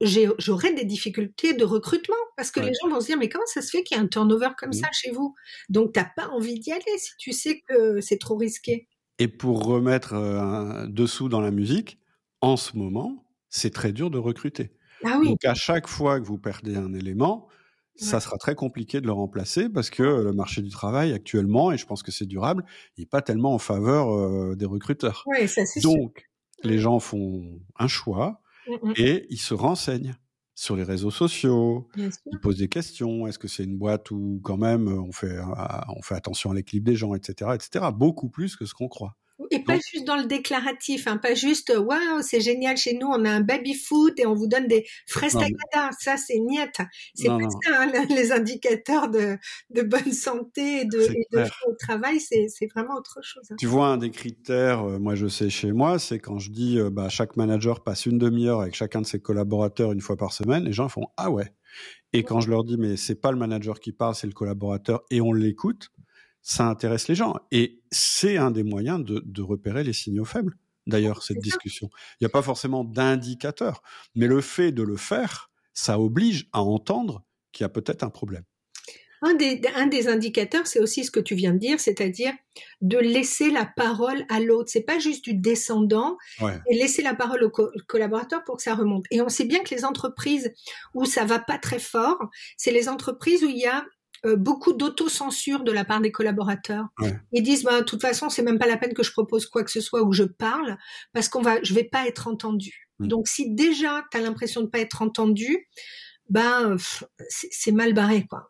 j'aurai 0.02 0.74
des 0.74 0.86
difficultés 0.86 1.54
de 1.54 1.64
recrutement 1.64 2.16
parce 2.36 2.52
que 2.52 2.60
les 2.60 2.72
gens 2.82 2.90
vont 2.90 3.00
se 3.00 3.06
dire 3.06 3.18
mais 3.18 3.30
comment 3.30 3.46
ça 3.46 3.62
se 3.62 3.70
fait 3.70 3.84
qu'il 3.84 3.96
y 3.96 4.00
a 4.00 4.04
un 4.04 4.08
turnover 4.08 4.50
comme 4.58 4.70
mmh. 4.70 4.74
ça 4.74 4.90
chez 4.92 5.12
vous? 5.12 5.34
Donc 5.70 5.94
t'as 5.94 6.08
pas 6.16 6.28
envie 6.30 6.60
d'y 6.60 6.72
aller 6.72 6.98
si 6.98 7.12
tu 7.18 7.32
sais 7.32 7.62
que 7.68 8.02
c'est 8.02 8.18
trop 8.18 8.36
risqué. 8.36 8.88
Et 9.20 9.28
pour 9.28 9.66
remettre 9.66 10.14
euh, 10.14 10.40
un 10.40 10.88
dessous 10.88 11.30
dans 11.30 11.42
la 11.42 11.52
musique, 11.52 12.00
en 12.42 12.58
ce 12.58 12.78
moment, 12.78 13.26
c'est 13.50 13.74
très 13.74 13.92
dur 13.92 14.10
de 14.10 14.18
recruter. 14.18 14.72
Ah 15.06 15.18
oui. 15.20 15.30
Donc 15.30 15.46
à 15.46 15.54
chaque 15.54 15.88
fois 15.88 16.20
que 16.20 16.26
vous 16.26 16.38
perdez 16.38 16.76
un 16.76 16.94
élément, 16.94 17.48
ça 17.96 18.20
sera 18.20 18.38
très 18.38 18.56
compliqué 18.56 19.02
de 19.02 19.06
le 19.06 19.12
remplacer 19.12 19.70
parce 19.70 19.90
que 19.90 20.02
le 20.02 20.34
marché 20.34 20.62
du 20.62 20.70
travail 20.70 21.14
actuellement, 21.14 21.72
et 21.72 21.78
je 21.78 21.86
pense 21.86 22.02
que 22.02 22.12
c'est 22.12 22.26
durable, 22.26 22.66
il 22.98 23.02
n'est 23.02 23.08
pas 23.08 23.22
tellement 23.22 23.54
en 23.54 23.60
faveur 23.60 24.12
euh, 24.12 24.56
des 24.56 24.66
recruteurs. 24.66 25.26
Ça, 25.48 25.62
Donc 25.82 26.28
les 26.64 26.80
gens 26.80 27.00
font 27.00 27.60
un 27.78 27.88
choix 27.88 28.42
mmh. 28.68 28.94
et 28.98 29.28
ils 29.30 29.38
se 29.38 29.54
renseignent 29.54 30.16
sur 30.64 30.76
les 30.76 30.84
réseaux 30.84 31.12
sociaux, 31.12 31.88
ils 31.98 32.40
posent 32.42 32.58
des 32.58 32.70
questions. 32.70 33.28
Est-ce 33.28 33.38
que 33.38 33.48
c'est 33.48 33.64
une 33.66 33.78
boîte 33.78 34.12
où 34.12 34.40
quand 34.44 34.58
même 34.58 34.88
on 34.88 35.12
fait 35.12 35.38
on 35.90 36.02
fait 36.02 36.16
attention 36.16 36.52
à 36.52 36.54
l'équilibre 36.54 36.86
des 36.86 36.96
gens, 36.96 37.14
etc., 37.14 37.52
etc. 37.54 37.86
Beaucoup 37.94 38.30
plus 38.30 38.56
que 38.56 38.66
ce 38.66 38.74
qu'on 38.74 38.88
croit. 38.88 39.18
Et 39.52 39.64
pas 39.64 39.76
juste 39.76 40.06
dans 40.06 40.18
le 40.18 40.26
déclaratif, 40.26 41.08
hein, 41.08 41.18
pas 41.18 41.34
juste 41.36 41.74
waouh, 41.76 42.22
c'est 42.22 42.42
génial 42.42 42.78
chez 42.78 42.94
nous, 42.96 43.08
on 43.08 43.26
a 43.26 43.30
un 43.30 43.42
baby 43.42 43.74
foot 43.74 44.20
et 44.20 44.26
on 44.26 44.34
vous 44.34 44.48
donne 44.48 44.68
des 44.68 44.86
fraises 45.08 45.34
tagada. 45.34 45.92
Ça, 46.00 46.18
c'est 46.18 46.40
niet. 46.40 46.60
C'est 47.16 47.28
pas 47.28 47.50
ça, 47.50 47.82
hein, 47.82 48.06
les 48.10 48.32
indicateurs 48.32 49.10
de, 49.10 49.38
de 49.70 49.82
bonne 49.82 50.12
santé 50.12 50.82
et 50.82 50.86
de, 50.86 51.02
et 51.02 51.28
de 51.32 51.44
au 51.68 51.74
travail, 51.76 52.20
c'est 52.20 52.48
vraiment 52.74 52.96
autre 52.96 53.20
chose. 53.22 53.44
Hein. 53.52 53.56
Tu 53.60 53.68
vois, 53.68 53.88
un 53.88 53.98
des 53.98 54.12
critères, 54.12 54.84
euh, 54.84 55.00
moi 55.00 55.16
je 55.16 55.28
sais 55.28 55.50
chez 55.50 55.72
moi, 55.72 56.00
c'est 56.00 56.20
quand 56.20 56.40
je 56.40 56.52
dis 56.52 56.80
euh, 56.80 56.90
bah, 56.90 57.10
chaque 57.10 57.38
manager 57.38 57.84
passe 57.84 58.06
une 58.06 58.18
demi-heure 58.18 58.62
avec 58.62 58.76
chacun 58.76 59.02
de 59.02 59.06
ses 59.06 59.20
collaborateurs 59.20 59.92
une 59.92 60.02
fois 60.02 60.18
par 60.18 60.34
semaine, 60.34 60.64
les 60.64 60.74
gens 60.74 60.90
font 60.90 61.08
ah 61.18 61.30
ouais. 61.32 61.54
Et 62.14 62.24
quand 62.24 62.40
je 62.40 62.50
leur 62.50 62.64
dis 62.64 62.78
mais 62.78 62.98
c'est 62.98 63.16
pas 63.16 63.32
le 63.32 63.38
manager 63.38 63.80
qui 63.80 63.92
parle, 63.92 64.16
c'est 64.16 64.28
le 64.28 64.34
collaborateur 64.34 65.04
et 65.10 65.22
on 65.22 65.34
l'écoute, 65.34 65.92
ça 66.44 66.68
intéresse 66.68 67.08
les 67.08 67.16
gens. 67.16 67.36
Et 67.52 67.82
c'est 67.90 68.38
un 68.38 68.52
des 68.52 68.64
moyens 68.64 69.04
de, 69.04 69.24
de, 69.26 69.42
repérer 69.42 69.84
les 69.84 69.94
signaux 69.94 70.26
faibles, 70.26 70.58
d'ailleurs, 70.86 71.24
cette 71.24 71.40
discussion. 71.40 71.90
Il 72.20 72.24
n'y 72.24 72.28
a 72.28 72.30
pas 72.30 72.42
forcément 72.42 72.84
d'indicateur, 72.84 73.82
mais 74.14 74.28
le 74.28 74.42
fait 74.42 74.72
de 74.72 74.84
le 74.84 74.98
faire, 74.98 75.50
ça 75.74 76.00
oblige 76.00 76.50
à 76.52 76.62
entendre 76.62 77.24
qu'il 77.52 77.64
y 77.64 77.66
a 77.66 77.70
peut-être 77.70 78.04
un 78.04 78.10
problème. 78.10 78.44
Un 79.26 79.36
des, 79.36 79.62
un 79.76 79.88
des 79.88 80.10
indicateurs, 80.10 80.68
c'est 80.68 80.82
aussi 80.82 81.06
ce 81.06 81.12
que 81.12 81.22
tu 81.22 81.34
viens 81.34 81.54
de 81.54 81.58
dire, 81.58 81.80
c'est-à-dire 81.80 82.34
de 82.82 82.98
laisser 82.98 83.50
la 83.52 83.66
parole 83.66 84.26
à 84.28 84.42
l'autre. 84.42 84.70
C'est 84.70 84.82
pas 84.82 85.00
juste 85.00 85.24
du 85.24 85.34
descendant, 85.34 86.18
et 86.42 86.76
laisser 86.76 87.02
la 87.02 87.16
parole 87.16 87.42
au 87.46 87.50
collaborateur 87.88 88.44
pour 88.44 88.58
que 88.58 88.64
ça 88.64 88.76
remonte. 88.76 89.06
Et 89.12 89.22
on 89.22 89.30
sait 89.30 89.46
bien 89.46 89.64
que 89.64 89.74
les 89.74 89.86
entreprises 89.86 90.54
où 90.94 91.06
ça 91.06 91.24
va 91.24 91.40
pas 91.40 91.58
très 91.58 91.80
fort, 91.80 92.20
c'est 92.58 92.72
les 92.72 92.90
entreprises 92.90 93.46
où 93.46 93.50
il 93.50 93.60
y 93.60 93.66
a 93.66 93.86
euh, 94.26 94.36
beaucoup 94.36 94.74
d'autocensure 94.74 95.64
de 95.64 95.72
la 95.72 95.84
part 95.84 96.02
des 96.02 96.12
collaborateurs. 96.12 96.86
Ils 97.32 97.44
disent, 97.44 97.64
bah, 97.64 97.82
de 97.82 97.86
toute 97.86 98.02
façon, 98.02 98.30
c'est 98.30 98.42
même 98.42 98.60
pas 98.60 98.68
la 98.68 98.78
peine 98.78 98.94
que 98.94 99.04
je 99.04 99.12
propose 99.12 99.46
quoi 99.46 99.64
que 99.64 99.72
ce 99.72 99.82
soit 99.82 100.02
ou 100.04 100.14
je 100.14 100.24
parle 100.24 100.78
parce 101.12 101.28
qu'on 101.28 101.42
va, 101.42 101.62
je 101.62 101.74
vais 101.74 101.84
pas 101.84 102.08
être 102.08 102.28
entendu. 102.28 102.88
Donc, 103.00 103.28
si 103.28 103.54
déjà 103.54 104.04
tu 104.12 104.18
as 104.18 104.22
l'impression 104.22 104.62
de 104.62 104.68
pas 104.68 104.80
être 104.80 105.02
entendu, 105.02 105.68
ben, 106.30 106.78
c'est 107.28 107.72
mal 107.72 107.94
barré, 107.94 108.26
quoi. 108.26 108.50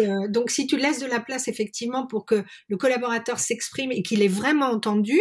Euh, 0.00 0.28
donc, 0.28 0.50
si 0.50 0.66
tu 0.66 0.76
laisses 0.76 1.00
de 1.00 1.06
la 1.06 1.20
place 1.20 1.46
effectivement 1.46 2.06
pour 2.06 2.24
que 2.24 2.42
le 2.68 2.76
collaborateur 2.76 3.38
s'exprime 3.38 3.92
et 3.92 4.02
qu'il 4.02 4.22
est 4.22 4.28
vraiment 4.28 4.70
entendu, 4.70 5.20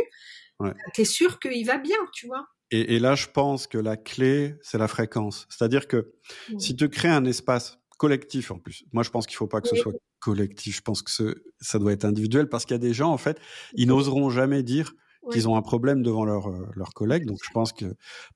ben, 0.60 0.74
tu 0.94 1.02
es 1.02 1.06
sûr 1.06 1.40
qu'il 1.40 1.66
va 1.66 1.78
bien, 1.78 1.98
tu 2.14 2.28
vois. 2.28 2.46
Et, 2.74 3.00
là, 3.00 3.16
je 3.16 3.28
pense 3.28 3.68
que 3.68 3.78
la 3.78 3.98
clé, 3.98 4.56
c'est 4.62 4.78
la 4.78 4.88
fréquence. 4.88 5.46
C'est-à-dire 5.50 5.90
que 5.90 6.14
si 6.58 6.74
tu 6.74 6.88
crées 6.88 7.10
un 7.10 7.26
espace 7.26 7.81
collectif 8.02 8.50
en 8.50 8.58
plus. 8.58 8.84
Moi, 8.94 9.04
je 9.04 9.12
pense 9.12 9.28
qu'il 9.28 9.36
faut 9.38 9.46
pas 9.46 9.62
que 9.62 9.68
ce 9.68 9.76
soit 9.76 9.94
collectif. 10.18 10.78
Je 10.78 10.82
pense 10.82 11.04
que 11.04 11.12
ce, 11.12 11.44
ça 11.60 11.78
doit 11.78 11.92
être 11.92 12.04
individuel 12.04 12.50
parce 12.50 12.66
qu'il 12.66 12.74
y 12.74 12.80
a 12.80 12.80
des 12.80 12.96
gens, 12.96 13.12
en 13.12 13.18
fait, 13.18 13.40
ils 13.76 13.88
n'oseront 13.88 14.32
jamais 14.32 14.64
dire 14.64 14.94
qu'ils 15.32 15.48
ont 15.48 15.56
un 15.56 15.62
problème 15.62 16.02
devant 16.02 16.26
leurs 16.26 16.50
leur 16.50 16.88
euh, 16.88 16.96
collègues. 16.96 17.28
Donc, 17.28 17.38
je 17.44 17.52
pense 17.54 17.74
que, 17.74 17.86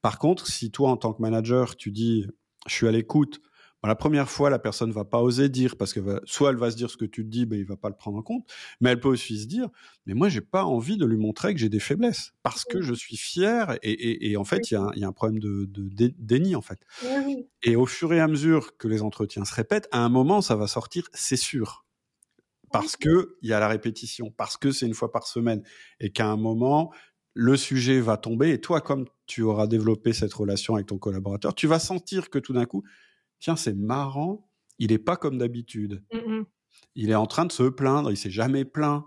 par 0.03 0.19
contre, 0.19 0.45
si 0.45 0.69
toi, 0.69 0.91
en 0.91 0.97
tant 0.97 1.13
que 1.13 1.21
manager, 1.23 1.75
tu 1.77 1.89
dis, 1.89 2.27
je 2.67 2.73
suis 2.75 2.87
à 2.87 2.91
l'écoute, 2.91 3.41
la 3.87 3.95
première 3.95 4.29
fois, 4.29 4.49
la 4.49 4.59
personne 4.59 4.91
va 4.91 5.03
pas 5.03 5.21
oser 5.21 5.49
dire 5.49 5.75
parce 5.75 5.93
que 5.93 6.21
soit 6.25 6.49
elle 6.49 6.55
va 6.55 6.71
se 6.71 6.75
dire 6.75 6.89
ce 6.89 6.97
que 6.97 7.05
tu 7.05 7.23
te 7.23 7.29
dis, 7.29 7.45
ben 7.45 7.59
il 7.59 7.65
va 7.65 7.75
pas 7.75 7.89
le 7.89 7.95
prendre 7.95 8.17
en 8.17 8.21
compte, 8.21 8.49
mais 8.79 8.91
elle 8.91 8.99
peut 8.99 9.09
aussi 9.09 9.39
se 9.39 9.47
dire, 9.47 9.67
mais 10.05 10.13
moi 10.13 10.29
j'ai 10.29 10.41
pas 10.41 10.63
envie 10.63 10.97
de 10.97 11.05
lui 11.05 11.17
montrer 11.17 11.53
que 11.53 11.59
j'ai 11.59 11.69
des 11.69 11.79
faiblesses 11.79 12.33
parce 12.43 12.63
que 12.63 12.81
je 12.81 12.93
suis 12.93 13.17
fier 13.17 13.77
et, 13.83 14.37
en 14.37 14.43
fait 14.43 14.71
il 14.71 14.79
y, 14.95 15.03
a 15.03 15.07
un 15.07 15.11
problème 15.11 15.39
de, 15.39 15.67
déni 16.17 16.55
en 16.55 16.61
fait. 16.61 16.79
Et 17.63 17.75
au 17.75 17.85
fur 17.85 18.13
et 18.13 18.19
à 18.19 18.27
mesure 18.27 18.77
que 18.77 18.87
les 18.87 19.01
entretiens 19.01 19.45
se 19.45 19.53
répètent, 19.53 19.87
à 19.91 19.99
un 19.99 20.09
moment 20.09 20.41
ça 20.41 20.55
va 20.55 20.67
sortir, 20.67 21.07
c'est 21.13 21.37
sûr, 21.37 21.85
parce 22.71 22.95
que 22.95 23.37
il 23.41 23.49
y 23.49 23.53
a 23.53 23.59
la 23.59 23.67
répétition, 23.67 24.31
parce 24.35 24.57
que 24.57 24.71
c'est 24.71 24.85
une 24.85 24.93
fois 24.93 25.11
par 25.11 25.27
semaine 25.27 25.63
et 25.99 26.11
qu'à 26.11 26.27
un 26.27 26.37
moment 26.37 26.93
le 27.35 27.57
sujet 27.57 27.99
va 27.99 28.15
tomber 28.15 28.51
et 28.51 28.61
toi 28.61 28.79
comme 28.79 29.05
tu 29.25 29.41
auras 29.41 29.67
développé 29.67 30.13
cette 30.13 30.33
relation 30.33 30.75
avec 30.75 30.87
ton 30.87 30.97
collaborateur, 30.97 31.53
tu 31.53 31.67
vas 31.67 31.79
sentir 31.79 32.29
que 32.29 32.39
tout 32.39 32.53
d'un 32.53 32.65
coup 32.65 32.83
tiens, 33.39 33.55
c'est 33.55 33.75
marrant, 33.75 34.49
il 34.79 34.91
n'est 34.91 34.97
pas 34.97 35.17
comme 35.17 35.37
d'habitude. 35.37 36.03
Mmh 36.11 36.43
il 36.95 37.09
est 37.09 37.15
en 37.15 37.25
train 37.25 37.45
de 37.45 37.51
se 37.51 37.63
plaindre, 37.63 38.09
il 38.11 38.17
s'est 38.17 38.31
jamais 38.31 38.63
plaint. 38.63 39.03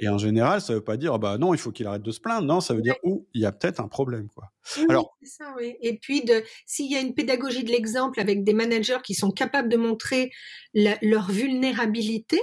Et 0.00 0.08
en 0.08 0.18
général, 0.18 0.60
ça 0.60 0.74
veut 0.74 0.84
pas 0.84 0.96
dire, 0.96 1.18
bah 1.18 1.38
non, 1.38 1.54
il 1.54 1.58
faut 1.58 1.72
qu'il 1.72 1.86
arrête 1.86 2.02
de 2.02 2.10
se 2.12 2.20
plaindre. 2.20 2.46
Non, 2.46 2.60
ça 2.60 2.74
veut 2.74 2.82
dire, 2.82 2.94
où 3.02 3.26
il 3.34 3.40
y 3.40 3.46
a 3.46 3.52
peut-être 3.52 3.80
un 3.80 3.88
problème, 3.88 4.28
quoi. 4.28 4.52
Alors. 4.88 5.16
Ça. 5.22 5.54
Et 5.60 5.98
puis, 5.98 6.24
s'il 6.66 6.90
y 6.90 6.96
a 6.96 7.00
une 7.00 7.14
pédagogie 7.14 7.64
de 7.64 7.70
l'exemple 7.70 8.20
avec 8.20 8.44
des 8.44 8.52
managers 8.52 8.98
qui 9.02 9.14
sont 9.14 9.30
capables 9.30 9.68
de 9.68 9.76
montrer 9.76 10.30
leur 10.74 11.30
vulnérabilité, 11.30 12.40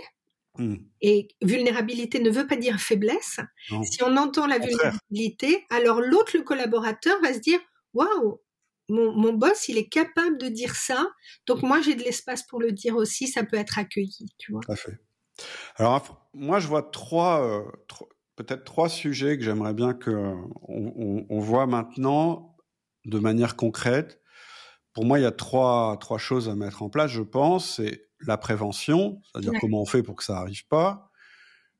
mmh. 0.57 0.75
Et 1.01 1.29
vulnérabilité 1.41 2.19
ne 2.19 2.29
veut 2.29 2.47
pas 2.47 2.57
dire 2.57 2.79
faiblesse. 2.79 3.39
Si 3.83 4.03
on 4.03 4.17
entend 4.17 4.47
la 4.47 4.59
vulnérabilité, 4.59 5.65
alors 5.69 6.01
l'autre, 6.01 6.35
le 6.35 6.43
collaborateur, 6.43 7.21
va 7.21 7.33
se 7.33 7.39
dire 7.39 7.59
waouh, 7.93 8.41
mon, 8.89 9.33
boss, 9.33 9.69
il 9.69 9.77
est 9.77 9.87
capable 9.87 10.37
de 10.37 10.47
dire 10.47 10.75
ça. 10.75 11.07
Donc 11.45 11.61
moi, 11.61 11.81
j'ai 11.81 11.95
de 11.95 12.03
l'espace 12.03 12.43
pour 12.43 12.59
le 12.59 12.71
dire 12.71 12.95
aussi. 12.95 13.27
Ça 13.27 13.43
peut 13.43 13.57
être 13.57 13.77
accueilli, 13.77 14.29
tu 14.37 14.51
vois. 14.51 14.61
fait. 14.75 14.99
Alors 15.75 16.27
moi, 16.33 16.59
je 16.59 16.67
vois 16.67 16.83
trois, 16.83 17.41
euh, 17.41 17.63
peut-être 18.35 18.63
trois 18.63 18.89
sujets 18.89 19.37
que 19.37 19.43
j'aimerais 19.43 19.73
bien 19.73 19.93
que 19.93 20.33
on, 20.67 21.39
voit 21.39 21.67
maintenant 21.67 22.57
de 23.05 23.19
manière 23.19 23.55
concrète. 23.55 24.21
Pour 24.93 25.05
moi, 25.05 25.19
il 25.19 25.23
y 25.23 25.25
a 25.25 25.31
trois 25.31 25.97
trois 25.99 26.17
choses 26.17 26.49
à 26.49 26.55
mettre 26.55 26.81
en 26.81 26.89
place. 26.89 27.11
Je 27.11 27.21
pense, 27.21 27.75
c'est 27.75 28.09
la 28.25 28.37
prévention, 28.37 29.21
c'est-à-dire 29.23 29.53
comment 29.61 29.81
on 29.81 29.85
fait 29.85 30.03
pour 30.03 30.15
que 30.15 30.23
ça 30.23 30.37
arrive 30.37 30.67
pas. 30.67 31.09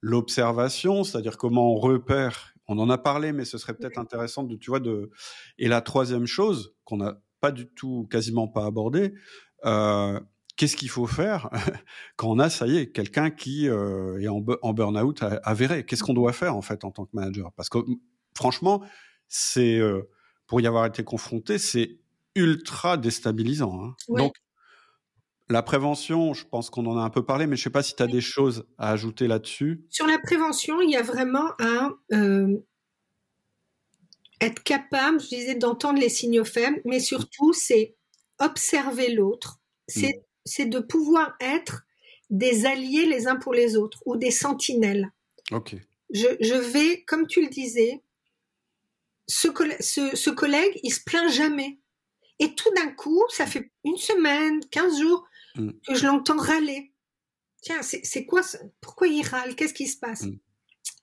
L'observation, 0.01 1.03
c'est-à-dire 1.03 1.38
comment 1.38 1.74
on 1.74 1.76
repère 1.76 2.53
on 2.70 2.78
en 2.78 2.89
a 2.89 2.97
parlé, 2.97 3.34
mais 3.34 3.45
ce 3.45 3.57
serait 3.57 3.74
peut-être 3.74 3.97
intéressant 3.97 4.43
de, 4.43 4.55
tu 4.55 4.70
vois, 4.70 4.80
de. 4.80 5.09
Et 5.57 5.67
la 5.67 5.82
troisième 5.82 6.28
chose 6.28 6.76
qu'on 6.86 6.97
n'a 6.97 7.20
pas 7.41 7.51
du 7.51 7.67
tout, 7.67 8.07
quasiment 8.11 8.47
pas 8.47 8.65
abordé, 8.65 9.15
euh, 9.65 10.20
qu'est-ce 10.55 10.78
qu'il 10.78 10.89
faut 10.89 11.07
faire 11.07 11.49
quand 12.15 12.30
on 12.30 12.38
a, 12.38 12.49
ça 12.49 12.67
y 12.67 12.78
est, 12.78 12.91
quelqu'un 12.91 13.32
qui 13.32 13.67
euh, 13.67 14.22
est 14.22 14.28
en, 14.28 14.74
burn-out 14.74 15.24
avéré? 15.43 15.84
Qu'est-ce 15.84 16.03
qu'on 16.03 16.13
doit 16.13 16.32
faire 16.32 16.55
en 16.55 16.61
fait 16.61 16.86
en 16.86 16.91
tant 16.91 17.05
que 17.05 17.11
manager? 17.13 17.51
Parce 17.53 17.70
que 17.70 17.80
franchement, 18.36 18.84
c'est 19.28 19.80
euh, 19.80 20.03
pour 20.45 20.61
y 20.61 20.67
avoir 20.67 20.86
été 20.86 21.03
confronté, 21.03 21.57
c'est 21.57 21.97
ultra 22.36 22.97
déstabilisant. 22.97 23.84
Hein. 23.84 23.95
Donc 24.09 24.34
la 25.50 25.64
prévention, 25.64 26.34
je 26.34 26.45
pense 26.45 26.70
qu'on 26.70 26.86
en 26.86 26.97
a 26.97 27.02
un 27.02 27.10
peu 27.10 27.26
parlé, 27.26 27.47
mais 27.47 27.56
je 27.56 27.62
ne 27.62 27.64
sais 27.66 27.70
pas 27.72 27.82
si 27.82 27.95
tu 27.95 28.04
as 28.04 28.08
des 28.08 28.22
choses 28.22 28.66
à 28.78 28.91
ajouter 28.91 29.28
là-dessus. 29.28 29.84
Sur 29.89 30.06
la 30.06 30.20
prévention, 30.20 30.80
il 30.82 30.91
y 30.91 30.95
a 30.95 31.02
vraiment 31.02 31.52
un 31.60 31.97
euh, 32.14 32.58
être 34.41 34.64
capable, 34.64 35.20
je 35.20 35.28
disais, 35.28 35.56
d'entendre 35.56 36.00
les 36.00 36.10
signaux 36.10 36.45
faibles, 36.45 36.82
mais 36.86 37.00
surtout, 37.00 37.52
c'est 37.54 37.95
observer 38.39 39.12
l'autre. 39.12 39.60
C'est 39.88 40.22
mm. 40.66 40.70
de 40.70 40.80
pouvoir 40.80 41.36
être 41.41 41.84
des 42.30 42.66
alliés 42.66 43.06
les 43.06 43.28
uns 43.28 43.36
pour 43.36 43.54
les 43.54 43.76
autres 43.76 44.04
ou 44.06 44.18
des 44.18 44.32
sentinelles. 44.32 45.12
Ok. 45.52 45.76
Je, 46.12 46.56
vais, 46.56 47.04
comme 47.04 47.28
tu 47.28 47.41
le 47.41 47.50
disais, 47.50 48.02
ce, 49.28 49.47
ce, 49.80 50.16
ce 50.16 50.30
collègue, 50.30 50.80
il 50.84 50.91
se 50.91 51.02
plaint 51.04 51.32
jamais. 51.32 51.80
Et 52.39 52.56
tout 52.56 52.72
d'un 52.76 52.91
coup, 52.91 53.22
ça 53.30 53.45
fait 53.45 53.72
une 53.84 53.97
semaine, 53.97 54.62
quinze 54.72 55.00
jours, 55.00 55.28
Mm. 55.60 55.72
que 55.88 55.95
je 55.95 56.05
l'entends 56.05 56.38
râler. 56.38 56.93
Tiens, 57.62 57.82
c'est 57.82 58.26
quoi 58.26 58.41
Pourquoi 58.82 59.07
il 59.07 59.22
râle? 59.26 59.55
Qu'est-ce 59.55 59.74
qui 59.74 59.88
se 59.88 59.97
passe? 59.97 60.24
Mm. 60.24 60.39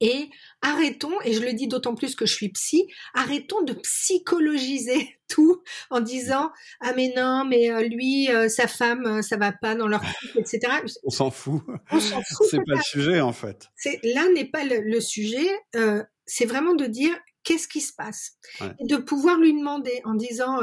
Et 0.00 0.28
arrêtons, 0.60 1.18
et 1.24 1.32
je 1.32 1.40
le 1.40 1.54
dis 1.54 1.68
d'autant 1.68 1.94
plus 1.94 2.14
que 2.14 2.26
je 2.26 2.34
suis 2.34 2.50
psy, 2.50 2.86
arrêtons 3.14 3.62
de 3.62 3.72
psychologiser 3.72 5.18
tout 5.28 5.62
en 5.90 6.00
disant 6.00 6.50
ah 6.80 6.92
mais 6.94 7.12
non 7.16 7.44
mais 7.44 7.70
euh, 7.70 7.82
lui 7.82 8.30
euh, 8.30 8.48
sa 8.48 8.68
femme 8.68 9.06
euh, 9.06 9.22
ça 9.22 9.36
va 9.36 9.52
pas 9.52 9.74
dans 9.74 9.88
leur 9.88 10.02
couple 10.02 10.38
etc. 10.38 10.60
On 11.02 11.10
s'en 11.10 11.30
fout. 11.30 11.62
On 11.90 11.98
s'en 11.98 12.20
fout. 12.22 12.46
c'est 12.50 12.58
pas 12.58 12.74
le 12.74 12.82
sujet 12.82 13.20
en 13.20 13.32
fait. 13.32 13.68
Là 14.02 14.28
n'est 14.34 14.44
pas 14.50 14.64
le, 14.64 15.00
sujet. 15.00 15.48
c'est 16.26 16.46
vraiment 16.46 16.74
de 16.74 16.86
dire 16.86 17.14
qu'est-ce 17.42 17.68
qui 17.68 17.80
se 17.80 17.94
passe? 17.94 18.32
Et 18.80 18.84
de 18.86 18.96
pouvoir 18.96 19.38
lui 19.38 19.54
demander 19.54 20.00
en 20.04 20.14
disant 20.14 20.58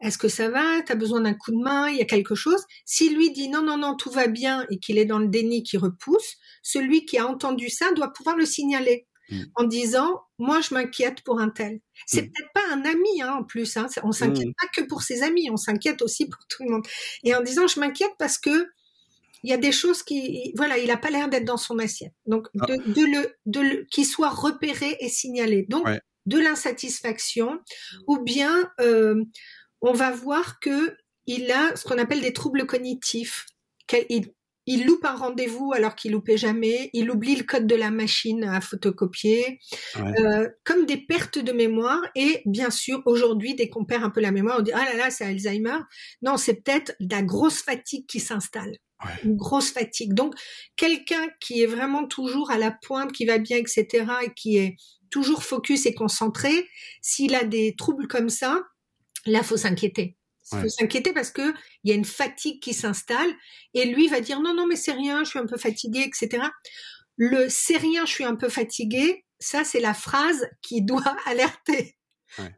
est-ce 0.00 0.18
que 0.18 0.28
ça 0.28 0.48
va? 0.48 0.82
Tu 0.82 0.92
as 0.92 0.94
besoin 0.94 1.20
d'un 1.20 1.34
coup 1.34 1.50
de 1.50 1.58
main? 1.62 1.88
Il 1.88 1.96
y 1.96 2.00
a 2.00 2.04
quelque 2.04 2.34
chose? 2.34 2.64
Si 2.84 3.10
lui 3.10 3.32
dit 3.32 3.48
non, 3.48 3.62
non, 3.62 3.76
non, 3.76 3.96
tout 3.96 4.10
va 4.10 4.28
bien 4.28 4.64
et 4.70 4.78
qu'il 4.78 4.98
est 4.98 5.04
dans 5.04 5.18
le 5.18 5.28
déni 5.28 5.62
qui 5.62 5.76
repousse, 5.76 6.36
celui 6.62 7.04
qui 7.04 7.18
a 7.18 7.26
entendu 7.26 7.68
ça 7.68 7.92
doit 7.92 8.12
pouvoir 8.12 8.36
le 8.36 8.46
signaler 8.46 9.06
mm. 9.30 9.42
en 9.56 9.64
disant 9.64 10.20
moi 10.38 10.60
je 10.60 10.72
m'inquiète 10.74 11.22
pour 11.22 11.40
un 11.40 11.50
tel. 11.50 11.80
C'est 12.06 12.22
mm. 12.22 12.26
peut-être 12.26 12.52
pas 12.54 12.72
un 12.72 12.84
ami 12.84 13.22
hein, 13.22 13.34
en 13.40 13.44
plus. 13.44 13.76
Hein. 13.76 13.86
On 14.04 14.12
s'inquiète 14.12 14.48
mm. 14.48 14.54
pas 14.60 14.68
que 14.68 14.86
pour 14.86 15.02
ses 15.02 15.22
amis, 15.22 15.50
on 15.50 15.56
s'inquiète 15.56 16.00
aussi 16.02 16.28
pour 16.28 16.46
tout 16.48 16.62
le 16.62 16.70
monde. 16.70 16.86
Et 17.24 17.34
en 17.34 17.42
disant 17.42 17.66
je 17.66 17.80
m'inquiète 17.80 18.12
parce 18.18 18.38
que 18.38 18.68
il 19.44 19.50
y 19.50 19.52
a 19.52 19.56
des 19.56 19.72
choses 19.72 20.02
qui 20.02 20.52
voilà 20.56 20.78
il 20.78 20.90
a 20.92 20.96
pas 20.96 21.10
l'air 21.10 21.28
d'être 21.28 21.44
dans 21.44 21.56
son 21.56 21.78
assiette. 21.80 22.14
Donc 22.26 22.46
ah. 22.60 22.66
de, 22.66 23.04
le 23.04 23.34
de 23.46 23.84
qu'il 23.90 24.06
soit 24.06 24.30
repéré 24.30 24.96
et 25.00 25.08
signalé. 25.08 25.66
Donc 25.68 25.86
de 26.28 26.38
l'insatisfaction 26.38 27.58
ou 28.06 28.18
bien 28.18 28.70
euh, 28.80 29.24
on 29.80 29.92
va 29.92 30.10
voir 30.10 30.60
que 30.60 30.96
il 31.26 31.50
a 31.52 31.76
ce 31.76 31.84
qu'on 31.84 31.98
appelle 31.98 32.22
des 32.22 32.32
troubles 32.32 32.66
cognitifs. 32.66 33.46
Il, 34.08 34.32
il 34.70 34.84
loupe 34.84 35.06
un 35.06 35.14
rendez-vous 35.14 35.72
alors 35.72 35.94
qu'il 35.94 36.12
loupait 36.12 36.36
jamais. 36.36 36.90
Il 36.92 37.10
oublie 37.10 37.36
le 37.36 37.44
code 37.44 37.66
de 37.66 37.74
la 37.74 37.90
machine 37.90 38.44
à 38.44 38.60
photocopier, 38.60 39.60
euh, 39.96 40.46
comme 40.64 40.84
des 40.84 40.98
pertes 40.98 41.38
de 41.38 41.52
mémoire. 41.52 42.00
Et 42.14 42.42
bien 42.44 42.70
sûr, 42.70 43.02
aujourd'hui, 43.06 43.54
dès 43.54 43.70
qu'on 43.70 43.86
perd 43.86 44.04
un 44.04 44.10
peu 44.10 44.20
la 44.20 44.30
mémoire, 44.30 44.58
on 44.58 44.62
dit 44.62 44.72
ah 44.74 44.84
là 44.84 44.94
là, 44.94 45.10
c'est 45.10 45.24
Alzheimer. 45.24 45.78
Non, 46.20 46.36
c'est 46.36 46.62
peut-être 46.62 46.94
la 47.00 47.22
grosse 47.22 47.62
fatigue 47.62 48.06
qui 48.06 48.20
s'installe. 48.20 48.76
Une 49.24 49.36
grosse 49.36 49.70
fatigue. 49.70 50.12
Donc, 50.12 50.34
quelqu'un 50.76 51.28
qui 51.40 51.62
est 51.62 51.66
vraiment 51.66 52.06
toujours 52.06 52.50
à 52.50 52.58
la 52.58 52.70
pointe, 52.70 53.12
qui 53.12 53.24
va 53.24 53.38
bien, 53.38 53.56
etc., 53.56 54.06
et 54.24 54.34
qui 54.34 54.58
est 54.58 54.76
toujours 55.10 55.44
focus 55.44 55.86
et 55.86 55.94
concentré, 55.94 56.68
s'il 57.00 57.34
a 57.34 57.44
des 57.44 57.74
troubles 57.78 58.08
comme 58.08 58.28
ça, 58.28 58.60
Là, 59.26 59.42
faut 59.42 59.56
s'inquiéter. 59.56 60.16
Il 60.52 60.60
faut 60.60 60.68
s'inquiéter 60.68 61.12
parce 61.12 61.30
que 61.30 61.54
il 61.84 61.90
y 61.90 61.92
a 61.92 61.94
une 61.94 62.04
fatigue 62.04 62.60
qui 62.62 62.72
s'installe 62.72 63.30
et 63.74 63.84
lui 63.84 64.08
va 64.08 64.20
dire 64.20 64.40
non 64.40 64.54
non 64.54 64.66
mais 64.66 64.76
c'est 64.76 64.92
rien, 64.92 65.24
je 65.24 65.30
suis 65.30 65.38
un 65.38 65.46
peu 65.46 65.58
fatigué, 65.58 66.00
etc. 66.00 66.42
Le 67.16 67.48
c'est 67.50 67.76
rien, 67.76 68.06
je 68.06 68.12
suis 68.12 68.24
un 68.24 68.34
peu 68.34 68.48
fatigué, 68.48 69.26
ça 69.38 69.64
c'est 69.64 69.80
la 69.80 69.92
phrase 69.92 70.48
qui 70.62 70.82
doit 70.82 71.16
alerter 71.26 71.96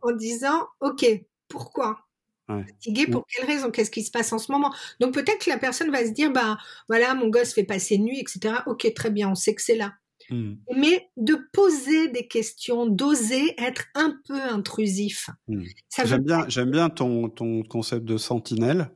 en 0.03 0.13
disant 0.13 0.69
ok 0.81 1.05
pourquoi? 1.49 2.07
Fatigué 2.49 3.07
pour 3.07 3.25
quelle 3.27 3.47
raison? 3.47 3.71
Qu'est-ce 3.71 3.93
qui 3.93 4.03
se 4.03 4.11
passe 4.11 4.33
en 4.33 4.39
ce 4.39 4.51
moment? 4.51 4.75
Donc 4.99 5.15
peut-être 5.15 5.45
que 5.45 5.51
la 5.51 5.59
personne 5.59 5.91
va 5.91 6.05
se 6.05 6.11
dire, 6.11 6.33
bah 6.33 6.59
voilà, 6.89 7.15
mon 7.15 7.29
gosse 7.29 7.55
fait 7.55 7.63
passer 7.63 7.97
nuit, 7.97 8.19
etc. 8.19 8.55
Ok, 8.67 8.93
très 8.93 9.11
bien, 9.11 9.29
on 9.31 9.37
sait 9.37 9.55
que 9.55 9.63
c'est 9.63 9.77
là. 9.77 9.95
Hmm. 10.31 10.55
Mais 10.77 11.11
de 11.17 11.37
poser 11.53 12.09
des 12.09 12.29
questions, 12.29 12.87
d'oser 12.87 13.55
être 13.59 13.85
un 13.95 14.17
peu 14.27 14.41
intrusif. 14.41 15.29
Hmm. 15.49 15.63
J'aime 16.05 16.23
bien, 16.23 16.45
j'aime 16.49 16.71
bien 16.71 16.89
ton, 16.89 17.29
ton 17.29 17.63
concept 17.63 18.05
de 18.05 18.17
sentinelle. 18.17 18.91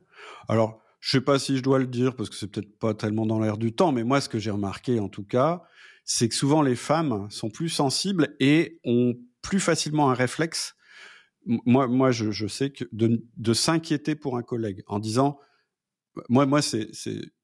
Alors, 0.47 0.81
je 0.99 1.11
sais 1.11 1.21
pas 1.21 1.37
si 1.37 1.57
je 1.57 1.61
dois 1.61 1.79
le 1.79 1.87
dire 1.87 2.15
parce 2.15 2.29
que 2.29 2.35
c'est 2.35 2.47
peut-être 2.47 2.79
pas 2.79 2.93
tellement 2.93 3.25
dans 3.25 3.39
l'air 3.39 3.57
du 3.57 3.73
temps, 3.73 3.91
mais 3.91 4.03
moi, 4.03 4.21
ce 4.21 4.29
que 4.29 4.39
j'ai 4.39 4.51
remarqué 4.51 4.99
en 4.99 5.09
tout 5.09 5.23
cas, 5.25 5.63
c'est 6.03 6.29
que 6.29 6.35
souvent 6.35 6.61
les 6.61 6.75
femmes 6.75 7.27
sont 7.29 7.49
plus 7.49 7.69
sensibles 7.69 8.35
et 8.39 8.79
ont 8.85 9.15
plus 9.41 9.59
facilement 9.59 10.09
un 10.09 10.13
réflexe. 10.13 10.75
Moi, 11.45 11.87
moi, 11.87 12.11
je, 12.11 12.31
je 12.31 12.47
sais 12.47 12.71
que 12.71 12.85
de, 12.91 13.23
de 13.37 13.53
s'inquiéter 13.53 14.15
pour 14.15 14.37
un 14.37 14.41
collègue 14.41 14.83
en 14.87 14.99
disant, 14.99 15.37
moi, 16.29 16.45
moi, 16.45 16.61
c'est, 16.61 16.89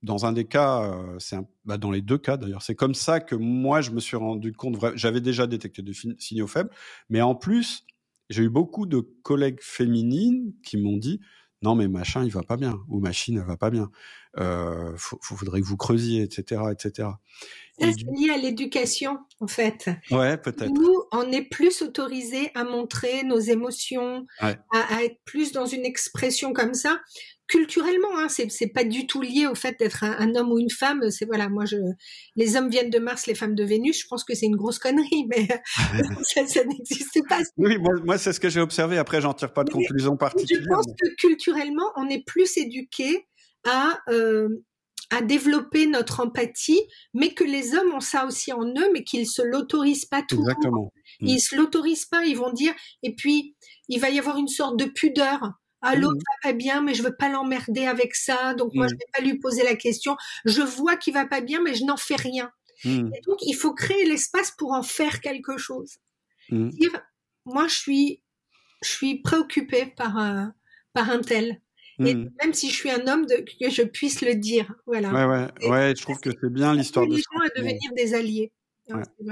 dans 0.02 0.26
un 0.26 0.34
des 0.34 0.46
cas, 0.46 0.84
euh, 0.84 1.16
c'est 1.20 1.38
bah 1.66 1.78
dans 1.78 1.92
les 1.92 2.02
deux 2.02 2.18
cas 2.18 2.38
d'ailleurs, 2.38 2.62
c'est 2.62 2.76
comme 2.76 2.96
ça 2.96 3.20
que 3.20 3.36
moi 3.36 3.82
je 3.82 3.92
me 3.92 4.00
suis 4.00 4.18
rendu 4.18 4.54
compte. 4.54 4.78
J'avais 4.96 5.22
déjà 5.22 5.48
détecté 5.48 5.82
des 5.82 5.94
signaux 6.20 6.48
faibles, 6.48 6.70
mais 7.10 7.22
en 7.22 7.36
plus, 7.36 7.86
j'ai 8.30 8.44
eu 8.44 8.50
beaucoup 8.50 8.86
de 8.86 9.00
collègues 9.24 9.60
féminines 9.62 10.54
qui 10.64 10.78
m'ont 10.78 10.98
dit 10.98 11.20
non 11.64 11.76
mais 11.76 11.88
machin 11.88 12.24
il 12.24 12.32
va 12.32 12.42
pas 12.42 12.58
bien 12.58 12.80
ou 12.88 13.00
machine 13.00 13.38
elle 13.38 13.46
va 13.46 13.58
pas 13.58 13.70
bien. 13.70 13.92
Euh, 14.40 14.96
faudrait 14.98 15.60
que 15.60 15.66
vous 15.66 15.76
creusiez, 15.76 16.24
etc., 16.24 16.62
etc. 16.72 17.10
c'est 17.78 17.88
lié 18.16 18.30
à 18.34 18.38
l'éducation, 18.38 19.20
en 19.42 19.48
fait. 19.48 19.90
Ouais, 20.10 20.38
peut-être. 20.38 20.72
Nous, 20.72 21.04
on 21.12 21.30
est 21.34 21.42
plus 21.42 21.82
autorisé 21.82 22.50
à 22.56 22.64
montrer 22.64 23.24
nos 23.24 23.40
émotions, 23.40 24.26
à, 24.40 24.56
à, 24.72 25.04
être 25.04 25.20
plus 25.26 25.52
dans 25.52 25.66
une 25.66 25.84
expression 25.84 26.54
comme 26.54 26.74
ça 26.74 27.02
culturellement, 27.52 28.18
hein, 28.18 28.28
c'est 28.30 28.68
pas 28.68 28.86
du 28.86 29.08
tout 29.08 29.22
lié 29.22 29.46
au 29.46 29.56
fait 29.56 29.78
d'être 29.78 30.06
un, 30.06 30.36
homme 30.36 30.54
ou 30.54 30.58
une 30.58 30.70
femme. 30.70 31.12
C'est 31.12 31.26
voilà, 31.26 31.50
moi 31.50 31.66
je, 31.66 31.76
les 32.38 32.56
hommes 32.56 32.70
viennent 32.70 32.90
de 32.90 32.98
Mars, 32.98 33.28
les 33.28 33.36
femmes 33.36 33.56
de 33.56 33.64
Vénus. 33.66 34.00
Je 34.02 34.08
pense 34.08 34.24
que 34.24 34.34
c'est 34.34 34.46
une 34.46 34.56
grosse 34.56 34.80
connerie, 34.80 35.28
mais 35.28 35.50
ça, 36.24 36.48
ça 36.48 36.64
n'existe 36.64 37.20
pas. 37.28 37.42
Oui, 37.58 37.78
moi, 38.06 38.18
c'est 38.18 38.32
ce 38.32 38.40
que 38.40 38.50
j'ai 38.50 38.62
observé. 38.62 38.98
Après, 38.98 39.20
j'en 39.20 39.34
tire 39.34 39.52
pas 39.52 39.66
de 39.66 39.70
conclusion 39.70 40.16
particulière. 40.16 40.64
Je 40.64 40.70
pense 40.70 40.86
que 40.86 41.16
culturellement, 41.20 41.92
on 41.98 42.08
est 42.08 42.26
plus 42.26 42.56
éduqué 42.56 43.28
à 43.68 44.00
euh, 44.10 44.48
à 45.10 45.22
développer 45.22 45.88
notre 45.88 46.22
empathie, 46.22 46.82
mais 47.14 47.34
que 47.34 47.44
les 47.44 47.76
hommes 47.76 47.94
ont 47.94 48.00
ça 48.00 48.26
aussi 48.26 48.54
en 48.54 48.66
eux, 48.66 48.90
mais 48.94 49.04
qu'ils 49.04 49.28
se 49.28 49.42
l'autorisent 49.42 50.06
pas 50.06 50.22
tout. 50.22 50.40
Exactement. 50.40 50.94
Ils 51.20 51.42
se 51.42 51.58
l'autorisent 51.58 52.06
pas. 52.06 52.24
Ils 52.24 52.38
vont 52.38 52.54
dire, 52.54 52.74
et 53.04 53.14
puis 53.14 53.58
il 53.90 54.00
va 54.00 54.10
y 54.10 54.20
avoir 54.20 54.38
une 54.38 54.48
sorte 54.48 54.80
de 54.80 54.86
pudeur 54.86 55.52
ah, 55.82 55.96
l'autre 55.96 56.16
mmh. 56.16 56.44
va 56.44 56.50
pas 56.50 56.54
bien, 56.54 56.82
mais 56.82 56.94
je 56.94 57.04
veux 57.04 57.16
pas 57.16 57.30
l'emmerder 57.30 57.86
avec 57.86 58.16
ça, 58.16 58.54
donc 58.54 58.74
moi 58.74 58.88
je 58.88 58.94
mmh. 58.94 58.98
vais 58.98 59.06
pas 59.14 59.22
lui 59.22 59.40
poser 59.40 59.64
la 59.64 59.76
question. 59.76 60.16
Je 60.46 60.62
vois 60.62 60.96
qu'il 60.96 61.14
va 61.14 61.26
pas 61.26 61.42
bien, 61.42 61.62
mais 61.62 61.74
je 61.74 61.86
n'en 61.86 61.98
fais 61.98 62.16
rien. 62.16 62.52
Mmh. 62.86 63.12
Et 63.16 63.22
donc 63.28 63.40
il 63.42 63.54
faut 63.54 63.74
créer 63.74 64.06
l'espace 64.06 64.52
pour 64.52 64.74
en 64.74 64.84
faire 64.84 65.22
quelque 65.22 65.58
chose. 65.58 65.98
Dire, 66.50 66.92
moi 67.46 67.68
je 67.68 67.76
suis, 67.76 68.24
je 68.84 68.90
suis 68.90 69.22
préoccupée 69.22 69.86
par 69.86 70.18
un, 70.18 70.54
par 70.94 71.10
un 71.10 71.20
tel. 71.20 71.62
Et 72.04 72.16
même 72.16 72.54
si 72.54 72.70
je 72.70 72.76
suis 72.76 72.90
un 72.90 73.08
homme, 73.08 73.28
de, 73.28 73.36
que 73.36 73.70
je 73.70 73.84
puisse 73.84 74.22
le 74.22 74.34
dire. 74.34 74.74
Voilà. 74.88 75.12
Ouais, 75.14 75.26
ouais, 75.26 75.70
ouais 75.70 75.94
je 75.96 76.02
trouve 76.02 76.20
que 76.20 76.32
c'est 76.32 76.52
bien 76.52 76.74
l'histoire 76.74 77.06
de. 77.06 77.14
Les 77.14 77.22
gens 77.22 77.46
à 77.46 77.60
devenir 77.60 77.94
des 77.96 78.16
alliés. 78.16 78.52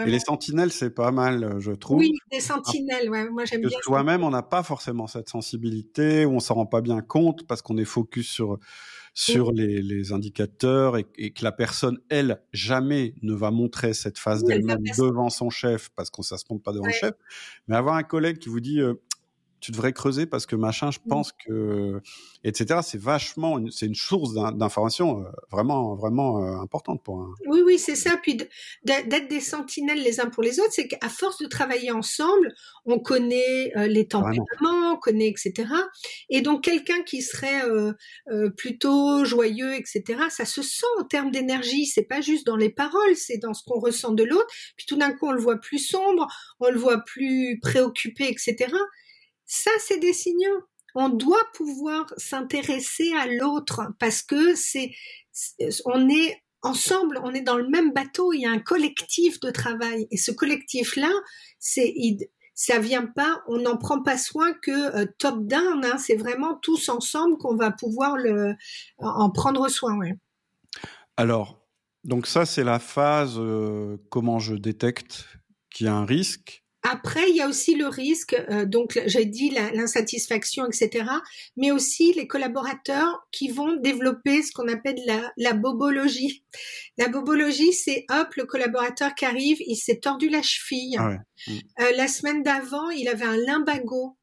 Et 0.06 0.10
les 0.10 0.20
sentinelles, 0.20 0.72
c'est 0.72 0.90
pas 0.90 1.12
mal, 1.12 1.44
euh, 1.44 1.60
je 1.60 1.72
trouve. 1.72 2.00
Oui, 2.00 2.12
des 2.32 2.40
sentinelles, 2.40 3.10
ouais, 3.10 3.30
moi 3.30 3.46
j'aime 3.46 3.62
bien. 3.62 3.78
Soi-même, 3.82 4.24
on 4.24 4.30
n'a 4.30 4.44
pas 4.44 4.64
forcément 4.64 5.08
cette 5.08 5.30
sensibilité, 5.30 6.26
ou 6.26 6.34
on 6.34 6.40
s'en 6.40 6.56
rend 6.56 6.66
pas 6.66 6.82
bien 6.82 7.02
compte 7.02 7.46
parce 7.48 7.62
qu'on 7.62 7.78
est 7.78 7.86
focus 7.86 8.30
sur 8.30 8.60
sur 9.14 9.52
les, 9.52 9.82
les, 9.82 10.14
indicateurs 10.14 10.96
et, 10.98 11.04
que 11.04 11.44
la 11.44 11.52
personne, 11.52 12.00
elle, 12.10 12.42
jamais 12.54 13.16
ne 13.22 13.34
va 13.34 13.52
montrer 13.52 13.94
cette 13.94 14.18
phase 14.18 14.44
d'elle-même 14.44 14.84
devant 14.98 15.30
son 15.30 15.50
chef 15.50 15.90
parce 15.96 16.10
qu'on 16.10 16.22
ne 16.22 16.38
se 16.38 16.46
montre 16.50 16.64
pas 16.64 16.72
devant 16.72 16.86
le 16.86 16.94
chef. 16.94 17.14
Mais 17.68 17.76
avoir 17.76 17.96
un 17.96 18.04
collègue 18.04 18.38
qui 18.38 18.48
vous 18.48 18.62
dit, 18.62 18.80
euh, 18.80 18.94
tu 19.60 19.72
devrais 19.72 19.94
creuser 19.94 20.26
parce 20.26 20.46
que 20.46 20.56
machin, 20.56 20.92
je 20.92 21.00
mmh. 21.00 21.10
pense 21.10 21.32
que, 21.32 22.02
etc. 22.44 22.80
C'est 22.84 23.00
vachement, 23.00 23.60
c'est 23.72 23.86
une 23.86 23.96
source 23.96 24.34
d'information 24.34 25.22
euh, 25.22 25.30
vraiment, 25.52 25.96
vraiment 25.96 26.44
euh, 26.44 26.62
importante 26.62 27.04
pour 27.04 27.22
un. 27.22 27.34
Oui, 27.48 27.62
oui, 27.66 27.78
c'est 27.78 27.96
ça. 27.96 28.18
Puis 28.22 28.38
d'être 28.84 29.28
des 29.28 29.40
sentinelles 29.40 30.02
les 30.02 30.20
uns 30.20 30.30
pour 30.30 30.44
les 30.44 30.60
autres, 30.60 30.72
c'est 30.72 30.88
qu'à 30.88 31.10
force 31.10 31.42
de 31.42 31.48
travailler 31.48 31.92
ensemble, 31.92 32.54
on 32.86 33.00
connaît 33.00 33.72
euh, 33.76 33.88
les 33.88 34.08
tempéraments, 34.08 34.94
on 34.94 34.98
connaît, 34.98 35.28
etc. 35.28 35.70
Et 36.30 36.42
donc 36.42 36.64
quelqu'un 36.64 37.02
qui 37.04 37.22
serait 37.22 37.62
plutôt 38.58 39.26
joyeux, 39.26 39.76
etc. 39.76 40.24
Ça 40.30 40.46
se 40.46 40.62
sent 40.62 40.86
en 41.00 41.04
termes 41.04 41.32
d'énergie. 41.32 41.86
C'est 41.86 42.04
pas 42.04 42.22
juste 42.22 42.46
dans 42.46 42.56
les 42.56 42.70
paroles, 42.70 43.16
c'est 43.16 43.38
dans 43.38 43.54
ce 43.54 43.64
qu'on 43.64 43.80
ressent 43.80 44.12
de 44.12 44.24
l'autre. 44.24 44.48
Puis 44.78 44.86
tout 44.86 44.96
d'un 44.96 45.12
coup, 45.12 45.28
on 45.28 45.32
le 45.32 45.42
voit 45.42 45.58
plus 45.58 45.80
sombre, 45.80 46.28
on 46.60 46.70
le 46.70 46.78
voit 46.78 47.00
plus 47.00 47.60
préoccupé, 47.62 48.30
etc. 48.30 48.74
Ça, 49.50 49.72
c'est 49.80 49.98
des 49.98 50.14
signaux. 50.14 50.62
On 50.94 51.10
doit 51.10 51.44
pouvoir 51.56 52.06
s'intéresser 52.18 53.12
à 53.18 53.26
l'autre 53.26 53.82
parce 54.00 54.22
que 54.22 54.54
c'est, 54.56 54.92
on 55.86 56.08
est 56.08 56.44
ensemble, 56.62 57.20
on 57.24 57.34
est 57.34 57.42
dans 57.42 57.58
le 57.58 57.68
même 57.68 57.92
bateau, 57.92 58.32
il 58.32 58.42
y 58.42 58.46
a 58.46 58.52
un 58.52 58.60
collectif 58.60 59.40
de 59.40 59.50
travail. 59.50 60.08
Et 60.12 60.18
ce 60.18 60.32
collectif-là, 60.32 61.10
ça 62.54 62.80
vient 62.80 63.08
pas, 63.08 63.42
on 63.48 63.58
n'en 63.58 63.78
prend 63.78 64.04
pas 64.04 64.20
soin 64.20 64.54
que 64.54 64.96
euh, 64.96 65.06
top 65.18 65.46
down, 65.46 65.84
hein, 65.84 65.98
c'est 65.98 66.16
vraiment 66.16 66.56
tous 66.62 66.88
ensemble 66.90 67.38
qu'on 67.38 67.56
va 67.56 67.72
pouvoir 67.72 68.18
en 69.00 69.30
prendre 69.32 69.68
soin. 69.68 69.98
Alors, 71.18 71.66
donc 72.04 72.28
ça, 72.28 72.46
c'est 72.46 72.64
la 72.64 72.80
phase 72.80 73.36
euh, 73.38 73.98
comment 74.10 74.38
je 74.38 74.54
détecte 74.54 75.26
qu'il 75.72 75.88
y 75.88 75.90
a 75.90 75.96
un 75.96 76.06
risque. 76.06 76.64
Après, 76.84 77.30
il 77.30 77.36
y 77.36 77.42
a 77.42 77.48
aussi 77.48 77.76
le 77.76 77.88
risque, 77.88 78.34
euh, 78.50 78.66
donc 78.66 79.02
j'ai 79.06 79.26
dit 79.26 79.50
l'insatisfaction, 79.50 80.66
etc., 80.66 81.06
mais 81.58 81.72
aussi 81.72 82.14
les 82.14 82.26
collaborateurs 82.26 83.28
qui 83.32 83.50
vont 83.50 83.76
développer 83.76 84.42
ce 84.44 84.54
qu'on 84.54 84.68
appelle 84.70 85.00
la, 85.06 85.32
la, 85.36 85.54
bobologie. 85.54 86.46
La 86.98 87.10
bobologie, 87.10 87.74
c'est 87.74 88.06
hop, 88.10 88.34
le 88.36 88.46
collaborateur 88.46 89.14
qui 89.14 89.26
arrive, 89.26 89.58
il 89.66 89.76
s'est 89.76 90.00
tordu 90.00 90.30
la 90.30 90.42
cheville. 90.42 90.96
Ah 90.98 91.18
mm. 91.48 91.52
euh, 91.82 91.92
la 91.98 92.08
semaine 92.08 92.44
d'avant, 92.44 92.90
il 92.92 93.10
avait 93.10 93.26
un 93.26 93.38
limbago. 93.38 94.18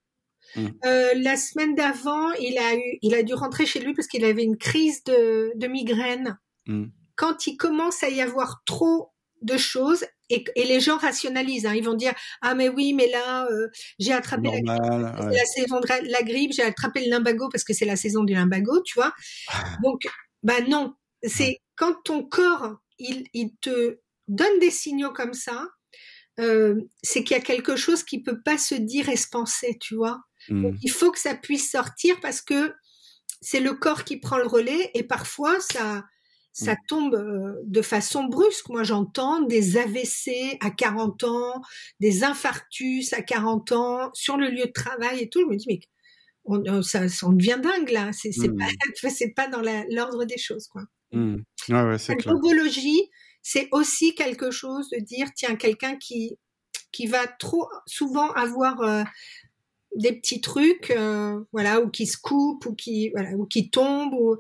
Mm. 0.54 0.66
Euh, 0.86 1.12
la 1.16 1.36
semaine 1.36 1.74
d'avant, 1.74 2.32
il 2.40 2.57
a 2.57 2.74
eu, 2.74 2.98
il 3.02 3.14
a 3.14 3.22
dû 3.22 3.34
rentrer 3.34 3.66
chez 3.66 3.80
lui 3.80 3.92
parce 3.92 4.09
qu'il 4.09 4.24
avait 4.24 4.44
une 4.44 4.57
crise 4.57 5.04
de, 5.04 5.52
de 5.57 5.66
migraine. 5.66 6.38
Mm. 6.66 6.86
Quand 7.16 7.46
il 7.46 7.59
commence 7.59 8.02
à 8.02 8.09
y 8.09 8.22
avoir 8.22 8.62
trop 8.64 9.12
de 9.42 9.59
choses 9.59 10.07
et, 10.31 10.45
les 10.57 10.81
gens 10.81 10.97
rationalisent. 10.97 11.66
Hein. 11.66 11.74
Ils 11.74 11.85
vont 11.85 11.95
dire 11.95 12.14
ah 12.43 12.55
mais 12.55 12.68
oui 12.68 12.93
mais 12.93 13.09
là 13.09 13.47
euh, 13.51 13.68
j'ai 13.99 14.12
attrapé 14.12 14.51
la 14.51 14.61
grippe, 14.61 15.33
la 15.33 15.45
saison 15.45 15.81
de 15.81 16.11
la 16.11 16.22
grippe, 16.22 16.53
j'ai 16.53 16.62
attrapé 16.62 17.05
le 17.05 17.11
limbago 17.11 17.49
parce 17.51 17.64
que 17.64 17.72
c'est 17.72 17.85
la 17.85 17.97
saison 17.97 18.24
du 18.24 18.35
limbago, 18.35 18.83
tu 18.83 18.95
vois. 18.95 19.12
Donc 19.83 20.03
bah 20.43 20.61
non, 20.68 20.95
c'est 21.22 21.59
quand 21.77 21.95
ton 22.05 22.22
corps 22.22 22.77
il, 22.99 23.27
il 23.33 23.51
te 23.61 23.99
donne 24.29 24.59
des 24.59 24.70
signaux 24.70 25.12
comme 25.12 25.35
ça, 25.35 25.68
euh, 26.39 26.81
c'est 27.03 27.24
qu'il 27.24 27.37
y 27.37 27.41
a 27.41 27.43
quelque 27.43 27.77
chose 27.77 28.03
qui 28.03 28.22
peut 28.22 28.41
pas 28.43 28.59
se 28.59 28.74
dire 28.74 29.09
et 29.09 29.16
se 29.16 29.29
penser, 29.29 29.79
tu 29.81 29.95
vois. 29.95 30.20
Donc, 30.49 30.74
mmh. 30.74 30.79
il 30.83 30.91
faut 30.91 31.11
que 31.11 31.18
ça 31.18 31.35
puisse 31.35 31.70
sortir 31.70 32.20
parce 32.20 32.43
que 32.43 32.72
c'est 33.41 33.61
le 33.61 33.74
corps 33.74 34.05
qui 34.05 34.18
prend 34.18 34.39
le 34.39 34.47
relais 34.47 34.91
et 34.95 35.03
parfois 35.03 35.59
ça 35.61 36.05
ça 36.57 36.72
mm. 36.72 36.78
tombe 36.88 37.14
euh, 37.14 37.52
de 37.64 37.82
façon 37.82 38.24
brusque. 38.24 38.70
Moi, 38.70 38.82
j'entends 38.82 39.42
des 39.42 39.76
AVC 39.76 40.57
à 40.61 40.70
40 40.70 41.24
ans, 41.24 41.61
des 42.00 42.24
infarctus 42.24 43.12
à 43.12 43.20
40 43.20 43.72
ans 43.72 44.11
sur 44.14 44.38
le 44.38 44.48
lieu 44.48 44.64
de 44.64 44.72
travail 44.72 45.20
et 45.20 45.28
tout. 45.28 45.40
Je 45.40 45.46
me 45.46 45.57
dis, 45.57 45.66
mais 45.68 45.80
on, 46.44 46.80
ça, 46.80 47.02
on 47.24 47.32
devient 47.32 47.61
dingue 47.62 47.90
là. 47.90 48.11
C'est 48.12 48.30
mm. 48.38 49.34
pas, 49.36 49.48
dans 49.48 49.61
l'ordre 49.90 50.24
des 50.24 50.38
choses, 50.38 50.66
quoi. 50.68 50.82
Mm. 51.12 51.36
Ouais, 51.68 51.96
La 52.24 52.34
c'est 53.42 53.68
aussi 53.70 54.14
quelque 54.14 54.50
chose 54.50 54.88
de 54.90 54.98
dire, 54.98 55.28
tiens, 55.36 55.57
quelqu'un 55.57 55.96
qui 55.96 56.38
qui 56.90 57.07
va 57.07 57.26
trop 57.26 57.68
souvent 57.86 58.30
avoir 58.32 58.80
euh, 58.80 59.04
des 59.96 60.12
petits 60.12 60.40
trucs, 60.40 60.90
euh, 60.90 61.38
voilà, 61.52 61.82
ou 61.82 61.90
qui 61.90 62.07
se 62.07 62.16
coupe, 62.16 62.64
ou 62.64 62.74
qui, 62.74 63.11
voilà, 63.11 63.32
ou 63.32 63.44
qui 63.44 63.68
tombe, 63.68 64.14
ou 64.14 64.36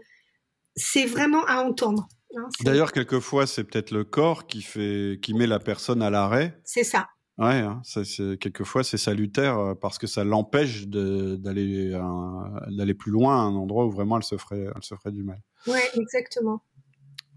c'est 0.76 1.06
vraiment 1.06 1.44
à 1.46 1.62
entendre. 1.62 2.08
Hein, 2.36 2.48
D'ailleurs, 2.60 2.92
quelquefois, 2.92 3.46
c'est 3.46 3.64
peut-être 3.64 3.90
le 3.90 4.04
corps 4.04 4.46
qui 4.46 4.62
fait, 4.62 5.18
qui 5.22 5.34
met 5.34 5.46
la 5.46 5.58
personne 5.58 6.02
à 6.02 6.10
l'arrêt. 6.10 6.60
C'est 6.64 6.84
ça. 6.84 7.08
Ouais, 7.38 7.60
hein, 7.60 7.82
ça, 7.84 8.00
quelquefois 8.40 8.82
c'est 8.82 8.96
salutaire 8.96 9.58
euh, 9.58 9.74
parce 9.74 9.98
que 9.98 10.06
ça 10.06 10.24
l'empêche 10.24 10.86
d'aller 10.86 11.90
d'aller 12.68 12.94
plus 12.94 13.10
loin 13.12 13.36
à 13.36 13.40
un 13.40 13.54
endroit 13.54 13.84
où 13.84 13.90
vraiment 13.90 14.16
elle 14.16 14.22
se 14.22 14.38
ferait 14.38 14.68
elle 14.74 14.82
se 14.82 14.94
ferait 14.94 15.12
du 15.12 15.22
mal. 15.22 15.42
Ouais, 15.66 15.82
exactement. 15.96 16.62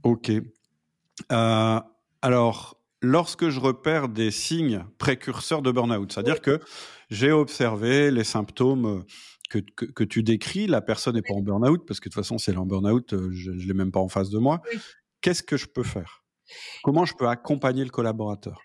Ok. 0.04 0.32
Euh, 1.32 1.80
alors, 2.22 2.80
lorsque 3.02 3.50
je 3.50 3.60
repère 3.60 4.08
des 4.08 4.32
signes 4.32 4.86
précurseurs 5.00 5.62
de 5.62 5.72
burn-out, 5.72 6.14
c'est-à-dire 6.14 6.42
que 6.42 6.62
j'ai 7.10 7.34
observé 7.34 8.10
les 8.10 8.24
symptômes 8.24 9.04
que, 9.50 9.60
que, 9.60 10.04
tu 10.04 10.24
décris, 10.24 10.68
la 10.68 10.82
personne 10.82 11.16
n'est 11.16 11.22
pas 11.22 11.34
en 11.34 11.42
burn-out, 11.42 11.86
parce 11.88 12.00
que 12.00 12.08
de 12.08 12.14
toute 12.14 12.22
façon, 12.22 12.38
si 12.38 12.50
elle 12.50 12.56
est 12.56 12.60
en 12.60 12.66
burn-out, 12.66 13.16
je 13.32 13.52
ne 13.52 13.62
l'ai 13.62 13.74
même 13.74 13.92
pas 13.92 14.00
en 14.00 14.08
face 14.08 14.30
de 14.30 14.38
moi. 14.38 14.62
Qu'est-ce 15.22 15.44
que 15.44 15.58
je 15.58 15.66
peux 15.66 15.84
faire? 15.84 16.24
Comment 16.84 17.06
je 17.06 17.16
peux 17.16 17.28
accompagner 17.28 17.84
le 17.84 17.90
collaborateur? 17.90 18.62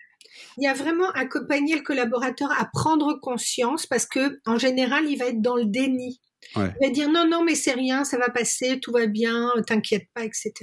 Il 0.57 0.63
y 0.63 0.67
a 0.67 0.73
vraiment 0.73 1.09
accompagner 1.11 1.75
le 1.75 1.81
collaborateur 1.81 2.51
à 2.59 2.69
prendre 2.71 3.19
conscience 3.21 3.85
parce 3.85 4.05
que 4.05 4.37
en 4.45 4.57
général, 4.57 5.05
il 5.09 5.17
va 5.17 5.25
être 5.25 5.41
dans 5.41 5.55
le 5.55 5.65
déni. 5.65 6.21
Il 6.55 6.73
va 6.81 6.89
dire 6.89 7.09
non, 7.09 7.27
non, 7.27 7.43
mais 7.43 7.55
c'est 7.55 7.73
rien, 7.73 8.03
ça 8.03 8.17
va 8.17 8.29
passer, 8.29 8.79
tout 8.79 8.91
va 8.91 9.07
bien, 9.07 9.51
t'inquiète 9.65 10.07
pas, 10.13 10.23
etc. 10.23 10.53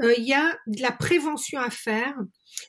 Euh, 0.00 0.14
il 0.18 0.24
y 0.24 0.34
a 0.34 0.58
de 0.66 0.82
la 0.82 0.92
prévention 0.92 1.60
à 1.60 1.70
faire 1.70 2.14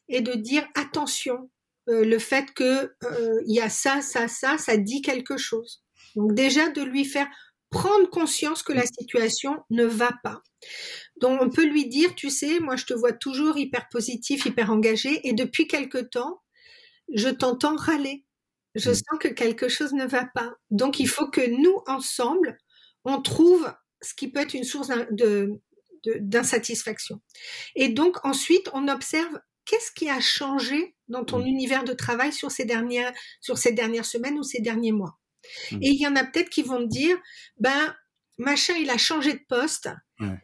et 0.08 0.22
de 0.22 0.34
dire 0.34 0.66
attention, 0.76 1.50
euh, 1.90 2.06
le 2.06 2.20
fait 2.20 2.54
que 2.54 2.94
euh, 3.04 3.42
il 3.48 3.56
y 3.56 3.62
a 3.62 3.70
ça, 3.70 4.02
ça, 4.02 4.28
ça, 4.28 4.58
ça 4.58 4.78
dit 4.78 5.02
quelque 5.02 5.38
chose. 5.38 5.83
Donc 6.16 6.34
déjà 6.34 6.70
de 6.70 6.82
lui 6.82 7.06
faire 7.06 7.28
prendre 7.70 8.10
conscience 8.10 8.62
que 8.64 8.72
la 8.72 8.86
situation 8.86 9.58
ne 9.72 9.84
va 9.84 10.12
pas. 10.24 10.42
Donc 11.18 11.42
on 11.42 11.50
peut 11.50 11.66
lui 11.66 11.88
dire, 11.90 12.16
tu 12.16 12.30
sais, 12.30 12.60
moi 12.60 12.76
je 12.76 12.86
te 12.86 12.94
vois 12.94 13.14
toujours 13.14 13.58
hyper 13.58 13.90
positif, 13.90 14.46
hyper 14.46 14.72
engagé, 14.72 15.28
et 15.28 15.34
depuis 15.34 15.68
quelque 15.68 15.98
temps, 15.98 16.42
je 17.14 17.30
t'entends 17.30 17.76
râler. 17.76 18.26
Je 18.76 18.92
mm. 18.92 18.96
sens 18.96 19.20
que 19.20 19.28
quelque 19.28 19.70
chose 19.70 19.94
ne 19.94 20.06
va 20.06 20.26
pas. 20.34 20.54
Donc 20.72 21.00
il 21.00 21.08
faut 21.08 21.30
que 21.30 21.48
nous, 21.62 21.82
ensemble, 21.88 22.58
on 23.06 23.22
trouve 23.22 23.72
ce 24.02 24.14
qui 24.14 24.30
peut 24.32 24.42
être 24.42 24.54
une 24.54 24.64
source 24.64 24.92
d'insatisfaction. 26.06 27.22
Et 27.76 27.90
donc 27.90 28.24
ensuite, 28.26 28.70
on 28.74 28.88
observe 28.88 29.40
qu'est-ce 29.66 29.92
qui 29.92 30.10
a 30.10 30.20
changé 30.20 30.96
dans 31.08 31.24
ton 31.24 31.40
mm. 31.40 31.48
univers 31.48 31.84
de 31.84 31.94
travail 31.94 32.34
sur 32.34 32.52
ces 32.52 32.66
dernières, 32.66 33.14
sur 33.42 33.58
ces 33.58 33.72
dernières 33.72 34.06
semaines 34.06 34.38
ou 34.38 34.44
ces 34.44 34.62
derniers 34.62 34.92
mois. 34.92 35.18
Mm. 35.72 35.78
Et 35.82 35.90
il 35.90 36.02
y 36.02 36.08
en 36.08 36.16
a 36.16 36.24
peut-être 36.24 36.50
qui 36.50 36.62
vont 36.62 36.82
me 36.82 36.88
dire, 36.88 37.18
ben, 37.58 37.96
machin, 38.38 38.74
il 38.80 38.90
a 38.90 38.98
changé 38.98 39.34
de 39.34 39.44
poste. 39.48 39.90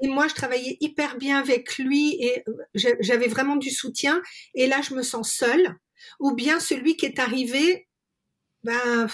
Et 0.02 0.10
moi, 0.10 0.28
je 0.28 0.36
travaillais 0.36 0.76
hyper 0.82 1.18
bien 1.18 1.40
avec 1.40 1.78
lui 1.78 2.18
et 2.20 2.44
euh, 2.50 2.96
j'avais 3.00 3.28
vraiment 3.28 3.56
du 3.56 3.70
soutien. 3.70 4.22
Et 4.54 4.68
là, 4.68 4.82
je 4.82 4.94
me 4.94 5.02
sens 5.02 5.32
seule. 5.32 5.74
Ou 6.20 6.34
bien 6.34 6.60
celui 6.60 6.98
qui 6.98 7.06
est 7.06 7.18
arrivé, 7.18 7.88
ben, 8.64 9.08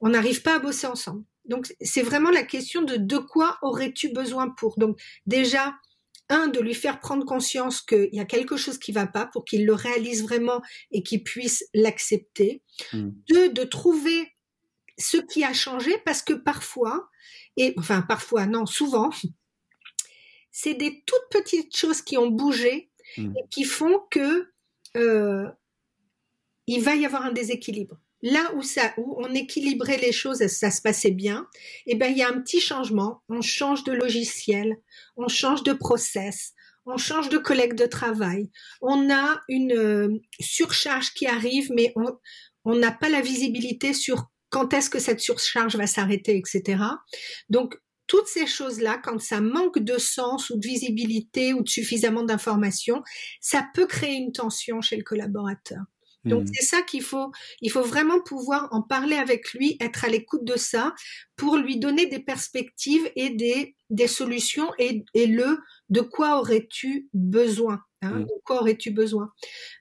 on 0.00 0.10
n'arrive 0.10 0.42
pas 0.42 0.56
à 0.56 0.58
bosser 0.58 0.86
ensemble. 0.86 1.24
Donc, 1.46 1.74
c'est 1.80 2.02
vraiment 2.02 2.30
la 2.30 2.42
question 2.42 2.82
de 2.82 2.96
de 2.96 3.16
quoi 3.16 3.58
aurais-tu 3.62 4.10
besoin 4.10 4.50
pour? 4.50 4.78
Donc, 4.78 5.00
déjà, 5.24 5.74
un, 6.28 6.46
de 6.46 6.60
lui 6.60 6.74
faire 6.74 7.00
prendre 7.00 7.26
conscience 7.26 7.82
qu'il 7.82 8.10
y 8.12 8.20
a 8.20 8.24
quelque 8.24 8.56
chose 8.56 8.78
qui 8.78 8.92
va 8.92 9.06
pas 9.06 9.26
pour 9.26 9.44
qu'il 9.44 9.66
le 9.66 9.74
réalise 9.74 10.22
vraiment 10.22 10.62
et 10.92 11.02
qu'il 11.02 11.22
puisse 11.24 11.64
l'accepter. 11.74 12.62
Mm. 12.92 13.10
Deux, 13.28 13.48
de 13.50 13.64
trouver 13.64 14.28
ce 15.00 15.16
qui 15.16 15.44
a 15.44 15.52
changé 15.52 15.98
parce 16.04 16.22
que 16.22 16.34
parfois, 16.34 17.08
et 17.56 17.74
enfin 17.78 18.02
parfois, 18.02 18.46
non, 18.46 18.66
souvent, 18.66 19.10
c'est 20.50 20.74
des 20.74 21.02
toutes 21.06 21.28
petites 21.30 21.76
choses 21.76 22.02
qui 22.02 22.16
ont 22.18 22.28
bougé 22.28 22.90
hmm. 23.16 23.32
et 23.36 23.48
qui 23.50 23.64
font 23.64 24.00
que 24.10 24.52
euh, 24.96 25.48
il 26.66 26.82
va 26.82 26.94
y 26.94 27.04
avoir 27.04 27.24
un 27.24 27.32
déséquilibre. 27.32 27.98
Là 28.22 28.52
où 28.54 28.62
ça, 28.62 28.92
où 28.98 29.16
on 29.18 29.34
équilibrait 29.34 29.96
les 29.96 30.12
choses, 30.12 30.46
ça 30.46 30.70
se 30.70 30.82
passait 30.82 31.10
bien, 31.10 31.48
et 31.86 31.92
eh 31.92 31.94
ben 31.94 32.12
il 32.12 32.18
y 32.18 32.22
a 32.22 32.28
un 32.28 32.40
petit 32.40 32.60
changement. 32.60 33.22
On 33.30 33.40
change 33.40 33.82
de 33.84 33.92
logiciel, 33.92 34.76
on 35.16 35.26
change 35.28 35.62
de 35.62 35.72
process, 35.72 36.52
on 36.84 36.98
change 36.98 37.30
de 37.30 37.38
collègue 37.38 37.74
de 37.74 37.86
travail. 37.86 38.50
On 38.82 39.10
a 39.10 39.40
une 39.48 39.72
euh, 39.72 40.20
surcharge 40.38 41.14
qui 41.14 41.26
arrive, 41.26 41.70
mais 41.72 41.94
on 42.64 42.76
n'a 42.76 42.92
pas 42.92 43.08
la 43.08 43.22
visibilité 43.22 43.94
sur 43.94 44.29
quand 44.50 44.74
est-ce 44.74 44.90
que 44.90 44.98
cette 44.98 45.20
surcharge 45.20 45.76
va 45.76 45.86
s'arrêter, 45.86 46.36
etc. 46.36 46.82
Donc, 47.48 47.76
toutes 48.06 48.26
ces 48.26 48.46
choses-là, 48.46 49.00
quand 49.02 49.20
ça 49.20 49.40
manque 49.40 49.78
de 49.78 49.96
sens 49.96 50.50
ou 50.50 50.58
de 50.58 50.66
visibilité 50.66 51.54
ou 51.54 51.62
de 51.62 51.68
suffisamment 51.68 52.24
d'informations, 52.24 53.02
ça 53.40 53.64
peut 53.72 53.86
créer 53.86 54.16
une 54.16 54.32
tension 54.32 54.80
chez 54.80 54.96
le 54.96 55.04
collaborateur. 55.04 55.78
Donc 56.24 56.42
hmm. 56.44 56.52
c'est 56.52 56.66
ça 56.66 56.82
qu'il 56.82 57.02
faut, 57.02 57.30
il 57.60 57.70
faut 57.70 57.82
vraiment 57.82 58.20
pouvoir 58.20 58.68
en 58.72 58.82
parler 58.82 59.16
avec 59.16 59.52
lui, 59.52 59.76
être 59.80 60.04
à 60.04 60.08
l'écoute 60.08 60.44
de 60.44 60.56
ça 60.56 60.94
pour 61.36 61.56
lui 61.56 61.78
donner 61.78 62.06
des 62.06 62.18
perspectives 62.18 63.10
et 63.16 63.30
des, 63.30 63.74
des 63.88 64.06
solutions 64.06 64.70
et, 64.78 65.04
et 65.14 65.26
le 65.26 65.58
de 65.88 66.00
quoi 66.00 66.38
aurais-tu 66.38 67.08
besoin 67.14 67.80
hein, 68.02 68.10
hmm. 68.10 68.24
De 68.24 68.42
quoi 68.44 68.60
aurais-tu 68.60 68.90
besoin 68.90 69.32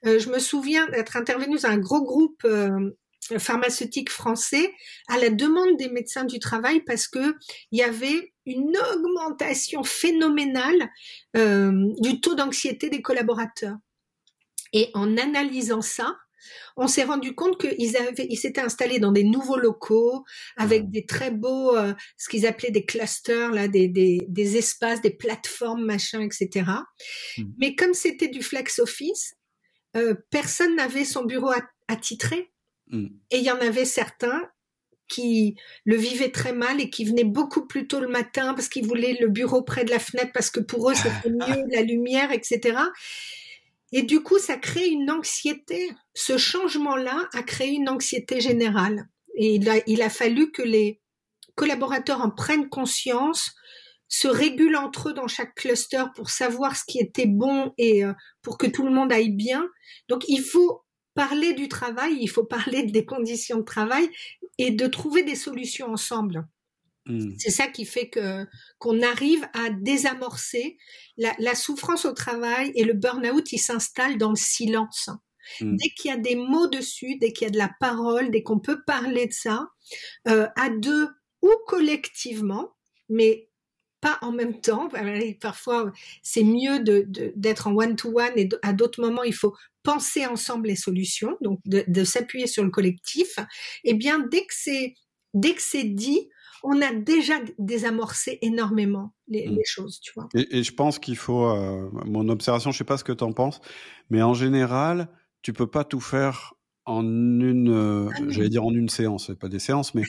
euh, 0.05 0.19
Je 0.19 0.29
me 0.29 0.39
souviens 0.39 0.87
d'être 0.89 1.17
intervenue 1.17 1.55
dans 1.55 1.65
un 1.65 1.77
gros 1.77 2.03
groupe 2.03 2.41
euh, 2.45 2.91
pharmaceutique 3.37 4.09
français 4.09 4.73
à 5.07 5.17
la 5.17 5.29
demande 5.29 5.77
des 5.77 5.89
médecins 5.89 6.23
du 6.23 6.39
travail 6.39 6.81
parce 6.81 7.07
que 7.07 7.35
il 7.71 7.79
y 7.79 7.83
avait 7.83 8.33
une 8.45 8.77
augmentation 8.93 9.83
phénoménale 9.83 10.89
euh, 11.37 11.71
du 11.99 12.21
taux 12.21 12.35
d'anxiété 12.35 12.89
des 12.89 13.01
collaborateurs. 13.01 13.77
Et 14.73 14.89
en 14.93 15.17
analysant 15.17 15.81
ça, 15.81 16.15
on 16.77 16.87
s'est 16.87 17.03
rendu 17.03 17.35
compte 17.35 17.59
qu'ils 17.59 17.97
avaient, 17.97 18.27
ils 18.29 18.37
s'étaient 18.37 18.61
installés 18.61 18.99
dans 18.99 19.11
des 19.11 19.23
nouveaux 19.23 19.57
locaux 19.57 20.23
avec 20.57 20.89
des 20.89 21.05
très 21.05 21.31
beaux, 21.31 21.75
euh, 21.75 21.93
ce 22.17 22.29
qu'ils 22.29 22.47
appelaient 22.47 22.71
des 22.71 22.85
clusters 22.85 23.51
là, 23.51 23.67
des, 23.67 23.87
des, 23.87 24.21
des, 24.27 24.57
espaces, 24.57 25.01
des 25.01 25.11
plateformes, 25.11 25.83
machin, 25.83 26.21
etc. 26.21 26.65
Mmh. 27.37 27.43
Mais 27.57 27.75
comme 27.75 27.93
c'était 27.93 28.29
du 28.29 28.41
flex 28.41 28.79
office, 28.79 29.35
euh, 29.97 30.15
personne 30.29 30.75
n'avait 30.75 31.05
son 31.05 31.25
bureau 31.25 31.51
attitré. 31.87 32.51
Mm. 32.89 33.07
Et 33.31 33.37
il 33.37 33.43
y 33.43 33.51
en 33.51 33.59
avait 33.59 33.85
certains 33.85 34.49
qui 35.07 35.55
le 35.85 35.95
vivaient 35.95 36.31
très 36.31 36.53
mal 36.53 36.79
et 36.79 36.89
qui 36.89 37.03
venaient 37.03 37.23
beaucoup 37.23 37.65
plus 37.65 37.87
tôt 37.87 37.99
le 37.99 38.07
matin 38.07 38.53
parce 38.53 38.69
qu'ils 38.69 38.85
voulaient 38.85 39.17
le 39.19 39.27
bureau 39.27 39.63
près 39.63 39.83
de 39.83 39.89
la 39.89 39.99
fenêtre 39.99 40.31
parce 40.33 40.51
que 40.51 40.59
pour 40.59 40.91
eux 40.91 40.93
c'était 40.93 41.29
mieux 41.29 41.65
la 41.71 41.81
lumière, 41.81 42.31
etc. 42.31 42.77
Et 43.91 44.03
du 44.03 44.21
coup, 44.21 44.37
ça 44.37 44.57
crée 44.57 44.87
une 44.87 45.09
anxiété. 45.09 45.91
Ce 46.13 46.37
changement-là 46.37 47.27
a 47.33 47.43
créé 47.43 47.71
une 47.71 47.89
anxiété 47.89 48.39
générale. 48.39 49.09
Et 49.35 49.55
il 49.55 49.69
a, 49.69 49.77
il 49.87 50.01
a 50.01 50.09
fallu 50.09 50.51
que 50.51 50.61
les 50.61 51.01
collaborateurs 51.55 52.21
en 52.21 52.29
prennent 52.29 52.69
conscience, 52.69 53.51
se 54.07 54.27
régulent 54.27 54.77
entre 54.77 55.09
eux 55.09 55.13
dans 55.13 55.27
chaque 55.27 55.55
cluster 55.55 56.03
pour 56.15 56.29
savoir 56.29 56.75
ce 56.75 56.83
qui 56.87 56.99
était 56.99 57.27
bon 57.27 57.73
et 57.77 58.03
euh, 58.03 58.13
pour 58.41 58.57
que 58.57 58.65
tout 58.67 58.83
le 58.83 58.91
monde 58.91 59.11
aille 59.11 59.31
bien. 59.31 59.67
Donc, 60.07 60.23
il 60.27 60.41
faut 60.41 60.83
parler 61.19 61.51
du 61.51 61.67
travail, 61.67 62.17
il 62.21 62.29
faut 62.29 62.45
parler 62.45 62.83
des 62.83 63.03
conditions 63.03 63.57
de 63.57 63.63
travail 63.63 64.09
et 64.57 64.71
de 64.71 64.87
trouver 64.87 65.21
des 65.23 65.35
solutions 65.35 65.87
ensemble. 65.87 66.47
Hmm. 67.07 67.33
C'est 67.37 67.49
ça 67.49 67.67
qui 67.67 67.83
fait 67.83 68.07
que 68.07 68.45
qu'on 68.77 69.01
arrive 69.01 69.45
à 69.53 69.69
désamorcer 69.69 70.77
la, 71.17 71.55
souffrance 71.55 72.05
au 72.05 72.13
travail 72.13 72.71
et 72.75 72.85
le 72.85 72.93
burn-out, 72.93 73.51
il 73.51 73.57
s'installe 73.57 74.17
dans 74.17 74.29
le 74.29 74.37
silence. 74.37 75.09
Hmm. 75.59 75.75
Dès 75.75 75.89
qu'il 75.89 76.09
y 76.09 76.13
a 76.13 76.17
des 76.17 76.37
mots 76.37 76.67
dessus, 76.67 77.17
dès 77.19 77.33
qu'il 77.33 77.47
y 77.47 77.49
a 77.49 77.51
de 77.51 77.57
la 77.57 77.71
parole, 77.81 78.31
dès 78.31 78.41
qu'on 78.41 78.61
peut 78.61 78.81
parler 78.85 79.27
de 79.27 79.33
ça, 79.33 79.67
euh, 80.29 80.47
à 80.55 80.69
deux 80.69 81.09
ou 81.41 81.51
collectivement, 81.67 82.77
mais 83.09 83.48
pas 84.01 84.17
en 84.21 84.31
même 84.31 84.59
temps. 84.61 84.89
Parfois, 85.41 85.91
c'est 86.21 86.43
mieux 86.43 86.79
d'être 87.35 87.67
en 87.67 87.75
one-to-one 87.75 88.33
et 88.35 88.49
à 88.61 88.73
d'autres 88.73 89.01
moments, 89.01 89.23
il 89.23 89.33
faut 89.33 89.55
penser 89.83 90.25
ensemble 90.25 90.67
les 90.67 90.75
solutions, 90.75 91.37
donc 91.41 91.59
de, 91.65 92.03
s'appuyer 92.03 92.47
sur 92.47 92.63
le 92.63 92.69
collectif, 92.69 93.39
eh 93.83 93.93
bien 93.93 94.19
dès 94.19 94.41
que 94.41 94.53
c'est 94.53 94.93
dès 95.33 95.53
que 95.53 95.61
c'est 95.61 95.83
dit, 95.83 96.29
on 96.63 96.81
a 96.81 96.93
déjà 96.93 97.35
désamorcé 97.57 98.39
énormément 98.41 99.13
les, 99.27 99.47
mm. 99.47 99.59
choses, 99.63 99.99
tu 100.01 100.11
vois. 100.15 100.27
Et, 100.33 100.63
je 100.63 100.73
pense 100.73 100.99
qu'il 100.99 101.15
faut, 101.15 101.45
euh, 101.45 101.89
mon 102.05 102.27
observation, 102.29 102.71
je 102.71 102.77
sais 102.77 102.83
pas 102.83 102.97
ce 102.97 103.03
que 103.03 103.13
tu 103.13 103.23
en 103.23 103.31
penses, 103.31 103.61
mais 104.09 104.21
en 104.21 104.33
général, 104.33 105.07
tu 105.41 105.53
peux 105.53 105.67
pas 105.67 105.83
tout 105.83 106.01
faire 106.01 106.53
en 106.89 107.03
une, 107.03 107.69
euh, 107.69 108.09
ah 108.11 108.19
j'allais 108.29 108.49
dire 108.49 108.65
en 108.65 108.73
une 108.73 108.89
séance, 108.89 109.31
pas 109.39 109.47
des 109.47 109.59
séances, 109.59 109.93
mais 109.95 110.03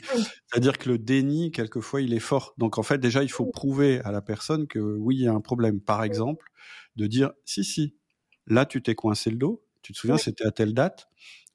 c'est-à-dire 0.47 0.77
que 0.77 0.89
le 0.89 0.97
déni, 0.97 1.51
quelquefois, 1.51 2.01
il 2.01 2.13
est 2.13 2.19
fort. 2.19 2.53
Donc 2.57 2.77
en 2.77 2.83
fait, 2.83 2.97
déjà, 2.97 3.23
il 3.23 3.31
faut 3.31 3.45
prouver 3.45 3.99
à 4.01 4.11
la 4.11 4.21
personne 4.21 4.67
que 4.67 4.79
oui, 4.79 5.17
il 5.17 5.23
y 5.23 5.27
a 5.27 5.33
un 5.33 5.41
problème. 5.41 5.79
Par 5.79 6.03
exemple, 6.03 6.45
de 6.95 7.07
dire 7.07 7.31
si, 7.45 7.63
si, 7.63 7.95
Là, 8.47 8.65
tu 8.65 8.81
t'es 8.81 8.95
coincé 8.95 9.29
le 9.29 9.37
dos. 9.37 9.63
Tu 9.81 9.93
te 9.93 9.97
souviens, 9.97 10.17
c'était 10.17 10.45
à 10.45 10.51
telle 10.51 10.73
date. 10.73 11.07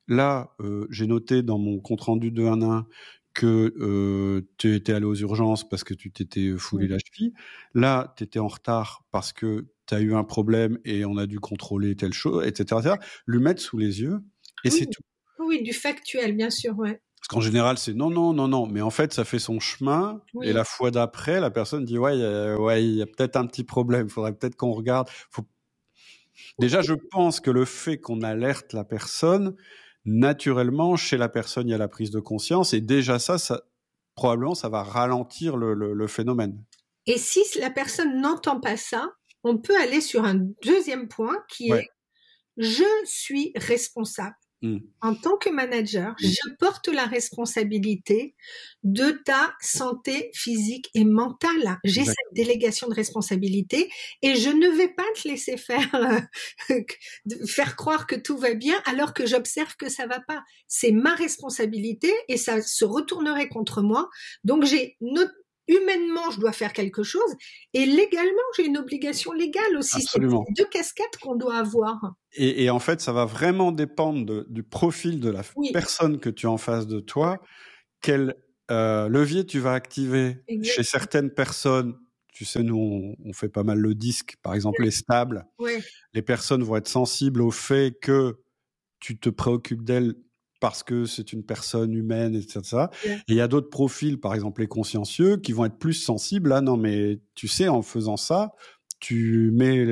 Là, 0.09 0.55
euh, 0.61 0.87
j'ai 0.91 1.07
noté 1.07 1.43
dans 1.43 1.59
mon 1.59 1.79
compte 1.81 2.01
rendu 2.01 2.31
de 2.31 2.45
1 2.45 2.63
1 2.63 2.87
que 3.35 3.75
euh, 3.79 4.49
tu 4.57 4.75
étais 4.75 4.95
allé 4.95 5.05
aux 5.05 5.15
urgences 5.15 5.69
parce 5.69 5.85
que 5.85 5.93
tu 5.93 6.11
t'étais 6.11 6.57
foulé 6.57 6.89
la 6.89 6.97
cheville. 6.99 7.35
Là, 7.75 8.15
tu 8.17 8.25
étais 8.25 8.39
en 8.39 8.49
retard 8.49 9.05
parce 9.11 9.33
que 9.33 9.67
tu 9.87 9.95
as 9.95 10.01
eu 10.01 10.15
un 10.15 10.25
problème 10.25 10.79
et 10.85 11.05
on 11.05 11.19
a 11.19 11.27
dû 11.27 11.39
contrôler 11.39 11.97
telle 11.97 12.15
chose, 12.15 12.47
etc. 12.47 12.81
etc. 12.81 12.95
Lui 13.27 13.41
mettre 13.41 13.61
sous 13.61 13.77
les 13.77 14.01
yeux 14.01 14.21
et 14.65 14.71
c'est 14.71 14.87
tout. 14.87 15.03
Oui, 15.47 15.63
du 15.63 15.73
factuel, 15.73 16.37
bien 16.37 16.51
sûr, 16.51 16.77
ouais. 16.79 17.01
Parce 17.19 17.29
qu'en 17.29 17.41
général, 17.41 17.79
c'est 17.79 17.95
non, 17.95 18.11
non, 18.11 18.33
non, 18.33 18.49
non. 18.49 18.67
Mais 18.67 18.83
en 18.83 18.91
fait, 18.91 19.13
ça 19.13 19.25
fait 19.25 19.39
son 19.39 19.59
chemin. 19.59 20.21
Et 20.43 20.53
la 20.53 20.65
fois 20.65 20.91
d'après, 20.91 21.41
la 21.41 21.51
personne 21.51 21.85
dit 21.85 21.99
ouais, 21.99 22.55
ouais, 22.55 22.85
il 22.85 22.95
y 22.95 23.03
a 23.03 23.07
peut-être 23.07 23.37
un 23.37 23.47
petit 23.47 23.65
problème. 23.65 24.07
Il 24.07 24.13
faudrait 24.13 24.33
peut-être 24.33 24.57
qu'on 24.57 24.73
regarde. 24.73 25.09
Faut 25.31 25.45
Déjà, 26.59 26.83
je 26.83 26.95
pense 26.95 27.41
que 27.41 27.51
le 27.51 27.65
fait 27.65 27.99
qu'on 27.99 28.23
alerte 28.23 28.73
la 28.73 28.85
personne, 28.85 29.57
naturellement, 30.05 30.97
chez 30.97 31.17
la 31.17 31.29
personne, 31.29 31.69
il 31.69 31.73
y 31.73 31.75
a 31.75 31.79
la 31.79 31.89
prise 31.89 32.11
de 32.11 32.21
conscience. 32.21 32.75
Et 32.75 32.81
déjà, 32.81 33.19
ça, 33.19 33.39
ça, 33.39 33.63
probablement 34.15 34.55
ça 34.55 34.69
va 34.69 34.83
ralentir 34.83 35.57
le, 35.57 36.07
phénomène. 36.07 36.63
Et 37.07 37.19
si 37.19 37.41
la 37.61 37.71
personne 37.71 38.21
n'entend 38.21 38.61
pas 38.61 38.77
ça, 38.77 39.13
on 39.45 39.59
peut 39.59 39.77
aller 39.81 40.01
sur 40.01 40.25
un 40.25 40.35
deuxième 40.63 41.09
point 41.09 41.37
qui 41.49 41.71
est 41.71 41.89
je 42.57 42.85
suis 43.05 43.53
responsable. 43.55 44.35
Mm. 44.67 44.79
En 45.01 45.15
tant 45.15 45.37
que 45.37 45.51
manager, 45.51 46.15
je 46.19 46.55
porte 46.59 46.89
la 46.89 47.05
responsabilité 47.05 48.35
de 48.83 49.11
ta 49.25 49.55
santé 49.61 50.31
physique 50.35 50.91
et 50.95 51.05
mentale. 51.05 51.79
J'ai 51.85 52.05
cette 52.05 52.33
délégation 52.33 52.89
de 52.89 52.95
responsabilité 52.95 53.91
et 54.23 54.35
je 54.35 54.51
ne 54.51 54.69
vais 54.69 54.89
pas 54.89 55.05
te 55.15 55.29
laisser 55.29 55.57
faire 55.57 55.91
faire 57.47 57.77
croire 57.77 58.07
que 58.07 58.17
tout 58.17 58.37
va 58.37 58.55
bien 58.55 58.81
alors 58.85 59.15
que 59.15 59.27
j'observe 59.27 59.77
que 59.77 59.89
ça 59.89 60.07
va 60.07 60.21
pas. 60.21 60.43
C'est 60.67 60.93
ma 60.93 61.15
responsabilité 61.15 62.13
et 62.29 62.37
ça 62.37 62.63
se 62.63 62.85
retournerait 62.85 63.49
contre 63.49 63.83
moi. 63.83 64.09
Donc 64.45 64.65
j'ai 64.65 64.97
humainement, 65.69 66.31
je 66.31 66.41
dois 66.41 66.53
faire 66.53 66.73
quelque 66.73 67.03
chose, 67.03 67.35
et 67.75 67.87
légalement, 67.87 68.43
j'ai 68.57 68.67
une 68.67 68.79
obligation 68.79 69.33
légale 69.33 69.77
aussi. 69.79 70.03
C'est 70.03 70.21
deux 70.21 70.69
casquettes 70.71 71.17
qu'on 71.21 71.37
doit 71.37 71.57
avoir. 71.57 72.15
Et, 72.35 72.69
en 72.71 72.79
fait, 72.79 73.01
ça 73.01 73.13
va 73.13 73.25
vraiment 73.25 73.73
dépendre 73.73 74.45
du 74.49 74.63
profil 74.63 75.21
de 75.21 75.31
la 75.31 75.43
personne 75.73 76.21
que 76.21 76.31
tu 76.31 76.47
as 76.47 76.51
en 76.51 76.59
face 76.59 76.87
de 76.87 77.01
toi, 77.01 77.41
quel 78.01 78.35
euh, 78.71 79.09
levier 79.09 79.47
tu 79.47 79.59
vas 79.59 79.73
activer. 79.73 80.39
Chez 80.63 80.83
certaines 80.83 81.31
personnes, 81.31 81.97
tu 82.33 82.45
sais, 82.45 82.63
nous, 82.63 83.17
on, 83.25 83.33
fait 83.33 83.49
pas 83.49 83.63
mal 83.63 83.79
le 83.79 83.95
disque, 83.95 84.37
par 84.43 84.55
exemple 84.55 84.83
les 84.83 84.91
stables. 84.91 85.47
Les 86.13 86.23
personnes 86.23 86.63
vont 86.63 86.77
être 86.77 86.89
sensibles 86.89 87.41
au 87.41 87.51
fait 87.51 87.97
que 87.99 88.41
tu 89.01 89.19
te 89.19 89.31
préoccupes 89.31 89.85
d'elles 89.85 90.15
parce 90.61 90.83
que 90.83 91.05
c'est 91.05 91.33
une 91.33 91.43
personne 91.43 91.93
humaine, 91.93 92.35
etc. 92.35 92.87
Et 93.05 93.19
il 93.29 93.37
y 93.37 93.41
a 93.41 93.49
d'autres 93.49 93.71
profils, 93.71 94.19
par 94.19 94.35
exemple 94.35 94.61
les 94.61 94.67
consciencieux, 94.67 95.37
qui 95.37 95.53
vont 95.53 95.65
être 95.65 95.79
plus 95.79 95.95
sensibles. 95.95 96.51
Là, 96.51 96.61
non, 96.61 96.77
mais 96.77 97.21
tu 97.35 97.49
sais, 97.49 97.69
en 97.69 97.83
faisant 97.83 98.17
ça, 98.17 98.55
tu 98.99 99.51
mets, 99.53 99.87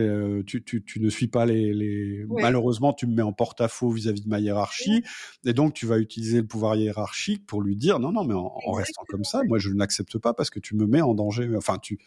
tu, 0.47 0.65
tu, 0.65 0.83
tu, 0.85 1.01
ne 1.01 1.11
suis 1.11 1.29
pas 1.29 1.45
les, 1.45 1.75
les... 1.75 2.25
malheureusement, 2.29 2.93
tu 2.93 3.07
me 3.07 3.15
mets 3.15 3.23
en 3.23 3.33
porte-à-faux 3.33 3.91
vis-à-vis 3.91 4.23
de 4.23 4.29
ma 4.29 4.41
hiérarchie, 4.41 5.03
et 5.45 5.53
donc 5.53 5.75
tu 5.75 5.87
vas 5.87 5.99
utiliser 5.99 6.41
le 6.41 6.47
pouvoir 6.47 6.77
hiérarchique 6.77 7.47
pour 7.47 7.61
lui 7.61 7.77
dire 7.77 7.99
non, 7.99 8.13
non, 8.13 8.25
mais 8.25 8.35
en, 8.35 8.73
restant 8.73 9.03
comme 9.09 9.25
ça, 9.25 9.43
moi 9.47 9.59
je 9.59 9.71
n'accepte 9.71 10.19
pas 10.19 10.33
parce 10.33 10.51
que 10.51 10.59
tu 10.59 10.75
me 10.75 10.87
mets 10.87 11.03
en 11.03 11.15
danger. 11.15 11.51
Enfin, 11.57 11.79
tu, 11.79 11.99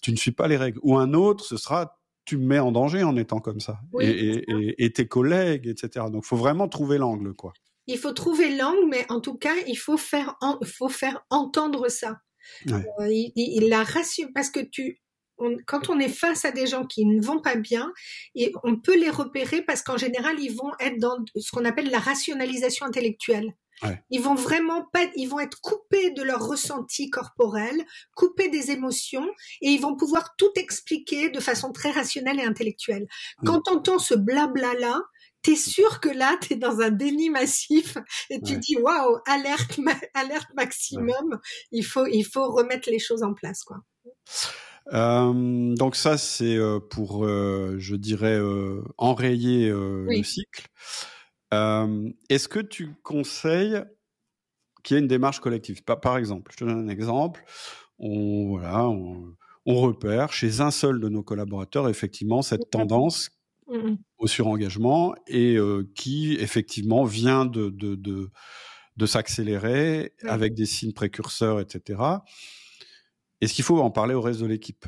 tu 0.00 0.12
ne 0.12 0.16
suis 0.16 0.30
pas 0.30 0.46
les 0.46 0.56
règles. 0.56 0.78
Ou 0.82 0.96
un 0.96 1.12
autre, 1.12 1.44
ce 1.44 1.56
sera 1.56 1.98
tu 2.24 2.38
me 2.38 2.46
mets 2.46 2.58
en 2.58 2.72
danger 2.72 3.02
en 3.02 3.16
étant 3.16 3.38
comme 3.40 3.60
ça, 3.60 3.80
et, 4.00 4.08
et, 4.08 4.84
et, 4.84 4.92
tes 4.92 5.06
collègues, 5.06 5.66
etc. 5.66 6.06
Donc, 6.10 6.24
faut 6.24 6.38
vraiment 6.38 6.68
trouver 6.68 6.96
l'angle, 6.96 7.34
quoi 7.34 7.52
il 7.86 7.98
faut 7.98 8.12
trouver 8.12 8.56
l'angle, 8.56 8.88
mais 8.88 9.06
en 9.10 9.20
tout 9.20 9.36
cas, 9.36 9.54
il 9.66 9.76
faut 9.76 9.96
faire, 9.96 10.36
faut 10.64 10.88
faire 10.88 11.24
entendre 11.30 11.88
ça. 11.88 12.18
Euh, 12.68 13.08
il, 13.10 13.68
la 13.68 13.84
parce 14.34 14.50
que 14.50 14.60
tu, 14.60 15.00
quand 15.66 15.88
on 15.88 15.98
est 15.98 16.08
face 16.08 16.44
à 16.44 16.50
des 16.50 16.66
gens 16.66 16.86
qui 16.86 17.06
ne 17.06 17.22
vont 17.22 17.40
pas 17.40 17.56
bien, 17.56 17.92
et 18.34 18.52
on 18.62 18.76
peut 18.76 18.98
les 18.98 19.10
repérer 19.10 19.62
parce 19.62 19.82
qu'en 19.82 19.96
général, 19.96 20.36
ils 20.38 20.54
vont 20.54 20.72
être 20.80 20.98
dans 20.98 21.16
ce 21.36 21.50
qu'on 21.50 21.64
appelle 21.64 21.90
la 21.90 21.98
rationalisation 21.98 22.86
intellectuelle. 22.86 23.54
Ils 24.08 24.22
vont 24.22 24.34
vraiment 24.34 24.86
pas, 24.92 25.04
ils 25.16 25.26
vont 25.26 25.40
être 25.40 25.60
coupés 25.60 26.10
de 26.12 26.22
leur 26.22 26.46
ressenti 26.46 27.10
corporel, 27.10 27.84
coupés 28.14 28.48
des 28.48 28.70
émotions, 28.70 29.28
et 29.60 29.70
ils 29.70 29.80
vont 29.80 29.96
pouvoir 29.96 30.36
tout 30.38 30.52
expliquer 30.56 31.28
de 31.28 31.40
façon 31.40 31.72
très 31.72 31.90
rationnelle 31.90 32.40
et 32.40 32.44
intellectuelle. 32.44 33.06
Quand 33.44 33.68
on 33.68 33.74
entend 33.74 33.98
ce 33.98 34.14
blabla 34.14 34.74
là, 34.74 35.02
t'es 35.44 35.56
sûr 35.56 36.00
que 36.00 36.08
là, 36.08 36.36
tu 36.40 36.54
es 36.54 36.56
dans 36.56 36.80
un 36.80 36.90
déni 36.90 37.30
massif 37.30 37.96
et 38.30 38.40
tu 38.40 38.58
dis 38.58 38.76
waouh, 38.76 39.18
alerte, 39.26 39.78
alerte 40.14 40.48
maximum. 40.56 41.38
Il 41.70 41.84
faut, 41.84 42.06
il 42.06 42.24
faut 42.24 42.50
remettre 42.50 42.90
les 42.90 42.98
choses 42.98 43.22
en 43.22 43.34
place, 43.34 43.62
quoi. 43.62 43.76
Euh, 44.92 45.74
donc 45.74 45.96
ça, 45.96 46.18
c'est 46.18 46.56
euh, 46.56 46.80
pour, 46.80 47.24
euh, 47.24 47.76
je 47.78 47.94
dirais, 47.94 48.40
enrayer 48.98 49.70
le 49.70 50.22
cycle. 50.22 50.66
Est-ce 51.52 52.48
que 52.48 52.60
tu 52.60 52.94
conseilles 53.02 53.84
qu'il 54.82 54.96
y 54.96 54.98
ait 54.98 55.02
une 55.02 55.08
démarche 55.08 55.40
collective? 55.40 55.84
Par, 55.84 56.16
exemple, 56.16 56.52
je 56.52 56.56
te 56.56 56.64
donne 56.64 56.88
un 56.88 56.88
exemple. 56.88 57.44
On, 57.98 58.48
voilà, 58.48 58.88
on, 58.88 59.36
repère 59.66 60.32
chez 60.32 60.60
un 60.60 60.70
seul 60.70 61.00
de 61.00 61.08
nos 61.08 61.22
collaborateurs 61.22 61.88
effectivement 61.88 62.42
cette 62.42 62.68
tendance 62.70 63.30
Mmh 63.66 63.94
au 64.18 64.26
surengagement 64.26 65.14
et 65.26 65.58
qui 65.94 66.34
effectivement 66.34 67.04
vient 67.04 67.44
de, 67.44 67.68
de, 67.68 67.94
de, 67.94 68.30
de 68.96 69.06
s'accélérer 69.06 70.14
avec 70.22 70.54
des 70.54 70.64
signes 70.64 70.92
précurseurs, 70.94 71.60
etc. 71.60 72.00
Est-ce 73.40 73.52
qu'il 73.52 73.64
faut 73.64 73.78
en 73.80 73.90
parler 73.90 74.14
au 74.14 74.22
reste 74.22 74.40
de 74.40 74.46
l'équipe? 74.46 74.86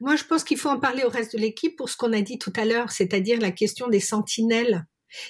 Moi, 0.00 0.16
je 0.16 0.24
pense 0.24 0.44
qu'il 0.44 0.58
faut 0.58 0.68
en 0.68 0.78
parler 0.78 1.04
au 1.04 1.08
reste 1.08 1.34
de 1.34 1.40
l'équipe 1.40 1.76
pour 1.76 1.88
ce 1.88 1.96
qu'on 1.96 2.12
a 2.12 2.20
dit 2.20 2.38
tout 2.38 2.52
à 2.56 2.64
l'heure, 2.64 2.90
c'est-à-dire 2.90 3.40
la 3.40 3.50
question 3.50 3.88
des 3.88 4.00
sentinelles. 4.00 4.86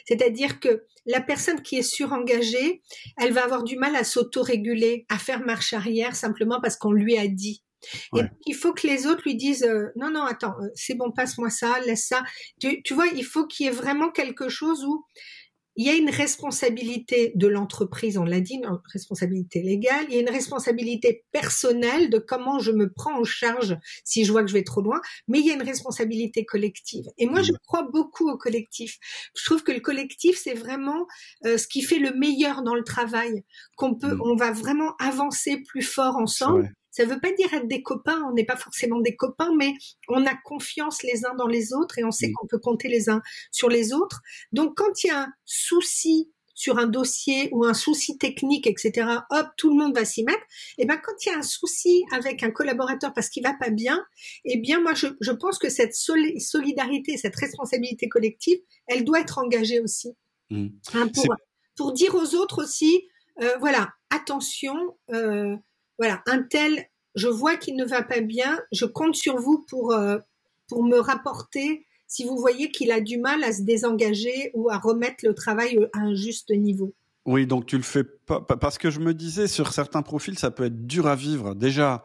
C'est-à-dire 0.06 0.60
que 0.60 0.84
la 1.06 1.20
personne 1.20 1.62
qui 1.62 1.76
est 1.76 1.82
surengagée, 1.82 2.82
elle 3.16 3.32
va 3.32 3.44
avoir 3.44 3.64
du 3.64 3.76
mal 3.76 3.96
à 3.96 4.04
s'autoréguler, 4.04 5.06
à 5.08 5.18
faire 5.18 5.40
marche 5.40 5.72
arrière 5.72 6.14
simplement 6.14 6.60
parce 6.60 6.76
qu'on 6.76 6.92
lui 6.92 7.16
a 7.16 7.26
dit. 7.26 7.62
Et 8.16 8.22
il 8.46 8.54
faut 8.54 8.72
que 8.72 8.86
les 8.86 9.06
autres 9.06 9.22
lui 9.24 9.36
disent 9.36 9.64
euh, 9.64 9.88
non 9.96 10.10
non 10.10 10.24
attends 10.24 10.54
euh, 10.60 10.68
c'est 10.74 10.94
bon 10.94 11.10
passe-moi 11.10 11.50
ça 11.50 11.80
laisse 11.80 12.06
ça 12.06 12.22
tu, 12.60 12.82
tu 12.82 12.94
vois 12.94 13.06
il 13.06 13.24
faut 13.24 13.46
qu'il 13.46 13.66
y 13.66 13.68
ait 13.68 13.72
vraiment 13.72 14.10
quelque 14.10 14.48
chose 14.48 14.84
où 14.84 15.04
il 15.76 15.86
y 15.86 15.88
a 15.88 15.94
une 15.94 16.10
responsabilité 16.10 17.32
de 17.36 17.46
l'entreprise, 17.46 18.18
on 18.18 18.24
l'a 18.24 18.40
dit, 18.40 18.56
une 18.56 18.78
responsabilité 18.92 19.62
légale, 19.62 20.04
il 20.08 20.14
y 20.14 20.18
a 20.18 20.20
une 20.20 20.28
responsabilité 20.28 21.24
personnelle 21.32 22.10
de 22.10 22.18
comment 22.18 22.58
je 22.58 22.72
me 22.72 22.92
prends 22.92 23.18
en 23.18 23.24
charge 23.24 23.78
si 24.04 24.24
je 24.24 24.32
vois 24.32 24.42
que 24.42 24.48
je 24.48 24.52
vais 24.52 24.64
trop 24.64 24.82
loin, 24.82 25.00
mais 25.28 25.38
il 25.38 25.46
y 25.46 25.50
a 25.50 25.54
une 25.54 25.62
responsabilité 25.62 26.44
collective. 26.44 27.06
Et 27.18 27.26
moi, 27.26 27.40
je 27.40 27.52
crois 27.66 27.88
beaucoup 27.90 28.28
au 28.28 28.36
collectif. 28.36 28.98
Je 29.34 29.44
trouve 29.44 29.62
que 29.62 29.72
le 29.72 29.80
collectif, 29.80 30.38
c'est 30.42 30.52
vraiment 30.54 31.06
euh, 31.46 31.56
ce 31.56 31.66
qui 31.66 31.82
fait 31.82 31.98
le 31.98 32.12
meilleur 32.12 32.62
dans 32.62 32.74
le 32.74 32.84
travail, 32.84 33.44
qu'on 33.76 33.94
peut, 33.94 34.16
mm. 34.16 34.22
on 34.22 34.36
va 34.36 34.52
vraiment 34.52 34.94
avancer 34.98 35.62
plus 35.66 35.82
fort 35.82 36.16
ensemble. 36.16 36.74
Ça 37.00 37.06
ne 37.06 37.14
veut 37.14 37.20
pas 37.20 37.32
dire 37.32 37.54
être 37.54 37.66
des 37.66 37.82
copains, 37.82 38.22
on 38.28 38.34
n'est 38.34 38.44
pas 38.44 38.58
forcément 38.58 39.00
des 39.00 39.16
copains, 39.16 39.54
mais 39.56 39.72
on 40.08 40.26
a 40.26 40.34
confiance 40.44 41.02
les 41.02 41.24
uns 41.24 41.34
dans 41.34 41.46
les 41.46 41.72
autres 41.72 41.98
et 41.98 42.04
on 42.04 42.10
sait 42.10 42.30
qu'on 42.30 42.46
peut 42.46 42.58
compter 42.58 42.88
les 42.88 43.08
uns 43.08 43.22
sur 43.50 43.70
les 43.70 43.94
autres. 43.94 44.20
Donc 44.52 44.76
quand 44.76 45.02
il 45.02 45.06
y 45.06 45.10
a 45.10 45.22
un 45.22 45.32
souci 45.46 46.30
sur 46.52 46.76
un 46.76 46.86
dossier 46.86 47.48
ou 47.52 47.64
un 47.64 47.72
souci 47.72 48.18
technique, 48.18 48.66
etc., 48.66 49.08
hop, 49.30 49.46
tout 49.56 49.70
le 49.70 49.82
monde 49.82 49.94
va 49.94 50.04
s'y 50.04 50.24
mettre. 50.24 50.42
Et 50.76 50.84
ben 50.84 51.00
quand 51.02 51.14
il 51.24 51.30
y 51.30 51.32
a 51.32 51.38
un 51.38 51.42
souci 51.42 52.04
avec 52.12 52.42
un 52.42 52.50
collaborateur 52.50 53.14
parce 53.14 53.30
qu'il 53.30 53.44
va 53.44 53.54
pas 53.54 53.70
bien, 53.70 54.04
eh 54.44 54.58
bien 54.58 54.82
moi 54.82 54.92
je, 54.92 55.06
je 55.22 55.32
pense 55.32 55.58
que 55.58 55.70
cette 55.70 55.94
solidarité, 55.94 57.16
cette 57.16 57.36
responsabilité 57.36 58.10
collective, 58.10 58.58
elle 58.88 59.04
doit 59.04 59.20
être 59.20 59.38
engagée 59.38 59.80
aussi. 59.80 60.10
Mmh. 60.50 60.66
Hein, 60.92 61.08
pour, 61.14 61.34
pour, 61.76 61.92
dire 61.94 62.14
aux 62.14 62.34
autres 62.34 62.62
aussi, 62.62 63.08
euh, 63.40 63.56
voilà, 63.58 63.88
attention. 64.10 64.98
Euh, 65.14 65.56
voilà, 66.00 66.22
un 66.26 66.42
tel, 66.42 66.86
je 67.14 67.28
vois 67.28 67.56
qu'il 67.56 67.76
ne 67.76 67.84
va 67.84 68.02
pas 68.02 68.20
bien, 68.20 68.58
je 68.72 68.84
compte 68.84 69.14
sur 69.14 69.36
vous 69.36 69.64
pour, 69.68 69.92
euh, 69.92 70.18
pour 70.68 70.84
me 70.84 70.98
rapporter 70.98 71.86
si 72.06 72.24
vous 72.24 72.36
voyez 72.36 72.70
qu'il 72.70 72.90
a 72.90 73.00
du 73.00 73.18
mal 73.18 73.44
à 73.44 73.52
se 73.52 73.62
désengager 73.62 74.50
ou 74.54 74.70
à 74.70 74.78
remettre 74.78 75.24
le 75.24 75.34
travail 75.34 75.78
à 75.94 76.00
un 76.00 76.14
juste 76.14 76.50
niveau. 76.50 76.94
Oui, 77.26 77.46
donc 77.46 77.66
tu 77.66 77.76
le 77.76 77.82
fais 77.82 78.04
pas 78.04 78.40
parce 78.40 78.78
que 78.78 78.90
je 78.90 78.98
me 78.98 79.14
disais 79.14 79.46
sur 79.46 79.72
certains 79.72 80.02
profils, 80.02 80.38
ça 80.38 80.50
peut 80.50 80.64
être 80.64 80.86
dur 80.86 81.06
à 81.06 81.14
vivre. 81.14 81.54
Déjà, 81.54 82.02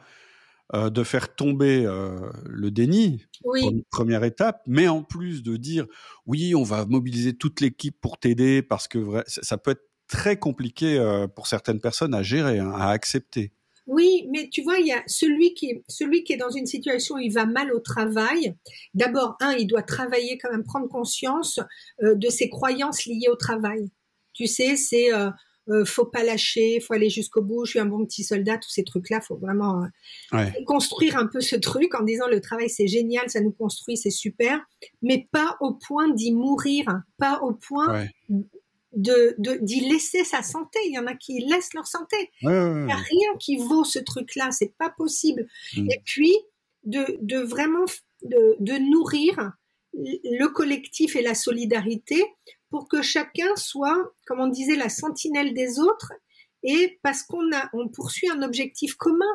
euh, 0.74 0.90
de 0.90 1.04
faire 1.04 1.34
tomber 1.36 1.86
euh, 1.86 2.20
le 2.46 2.70
déni, 2.70 3.26
oui. 3.44 3.86
première 3.90 4.24
étape, 4.24 4.62
mais 4.68 4.88
en 4.88 5.04
plus 5.04 5.42
de 5.42 5.58
dire 5.58 5.86
oui, 6.26 6.54
on 6.54 6.64
va 6.64 6.86
mobiliser 6.86 7.36
toute 7.36 7.62
l'équipe 7.62 8.00
pour 8.00 8.20
t'aider 8.20 8.62
parce 8.62 8.88
que 8.88 9.24
ça 9.28 9.58
peut 9.58 9.72
être 9.72 9.90
très 10.08 10.38
compliqué 10.38 11.04
pour 11.36 11.48
certaines 11.48 11.80
personnes 11.80 12.14
à 12.14 12.22
gérer, 12.22 12.60
hein, 12.60 12.74
à 12.76 12.90
accepter. 12.90 13.54
Oui, 13.88 14.28
mais 14.32 14.50
tu 14.52 14.64
vois, 14.64 14.80
il 14.80 14.88
y 14.88 14.92
a 14.92 15.04
celui 15.06 15.54
qui 15.54 15.70
est, 15.70 15.84
celui 15.88 16.24
qui 16.24 16.34
est 16.34 16.38
dans 16.38 16.50
une 16.50 16.66
situation 16.66 17.16
où 17.16 17.20
il 17.20 17.32
va 17.32 17.46
mal 17.46 17.72
au 17.72 17.80
travail. 17.80 18.56
D'abord, 18.94 19.36
un, 19.42 19.54
il 19.54 19.68
doit 19.68 19.84
travailler 19.84 20.38
quand 20.38 20.52
même, 20.52 20.64
prendre 20.64 20.88
conscience 20.88 21.60
euh, 22.02 22.16
de 22.16 22.30
ses 22.30 22.50
croyances 22.50 23.06
liées 23.06 23.30
au 23.30 23.36
travail. 23.36 23.90
Tu 24.34 24.48
sais, 24.48 24.76
c'est 24.76 25.14
euh, 25.14 25.30
euh, 25.70 25.84
faut 25.84 26.06
pas 26.06 26.24
lâcher, 26.24 26.80
faut 26.80 26.94
aller 26.94 27.10
jusqu'au 27.10 27.42
bout. 27.42 27.66
Je 27.66 27.72
suis 27.72 27.80
un 27.80 27.86
bon 27.86 28.06
petit 28.06 28.24
soldat, 28.24 28.58
tous 28.58 28.70
ces 28.70 28.84
trucs-là, 28.84 29.20
faut 29.20 29.38
vraiment 29.38 29.84
euh, 30.34 30.46
construire 30.66 31.18
un 31.18 31.26
peu 31.26 31.42
ce 31.42 31.56
truc 31.56 31.96
en 31.96 32.04
disant 32.04 32.28
le 32.28 32.40
travail 32.40 32.70
c'est 32.70 32.88
génial, 32.88 33.30
ça 33.30 33.42
nous 33.42 33.52
construit, 33.52 33.98
c'est 33.98 34.12
super, 34.12 34.60
mais 35.02 35.28
pas 35.32 35.58
au 35.62 35.74
point 35.74 36.10
d'y 36.14 36.34
mourir, 36.34 37.02
pas 37.18 37.40
au 37.42 37.54
point 37.54 38.06
de 38.96 39.36
d'y 39.38 39.82
laisser 39.82 40.24
sa 40.24 40.42
santé. 40.42 40.80
Il 40.86 40.94
y 40.94 41.00
en 41.00 41.08
a 41.08 41.16
qui 41.16 41.40
laissent 41.42 41.74
leur 41.74 41.88
santé. 41.88 42.16
Il 42.42 42.50
n'y 42.50 42.92
a 42.92 42.96
rien 42.96 43.38
qui 43.40 43.58
vaut 43.58 43.84
ce 43.84 44.00
truc-là. 44.00 44.52
C'est 44.52 44.74
pas 44.78 44.90
possible. 44.90 45.48
Mm. 45.76 45.92
Et 45.92 46.02
puis 46.06 46.36
de, 46.84 47.18
de 47.22 47.40
vraiment 47.40 47.86
de, 48.24 48.56
de, 48.60 48.78
nourrir 48.78 49.54
le 49.94 50.48
collectif 50.48 51.16
et 51.16 51.22
la 51.22 51.36
solidarité 51.36 52.24
pour 52.70 52.88
que 52.88 53.02
chacun 53.02 53.56
soit, 53.56 54.12
comme 54.28 54.40
on 54.40 54.48
disait, 54.48 54.76
la 54.76 54.90
sentinelle 54.90 55.54
des 55.54 55.80
autres 55.80 56.14
et 56.64 57.00
parce 57.04 57.24
qu'on 57.24 57.52
a, 57.54 57.70
on 57.74 57.88
poursuit 57.88 58.30
un 58.30 58.42
objectif 58.42 58.96
commun. 58.96 59.26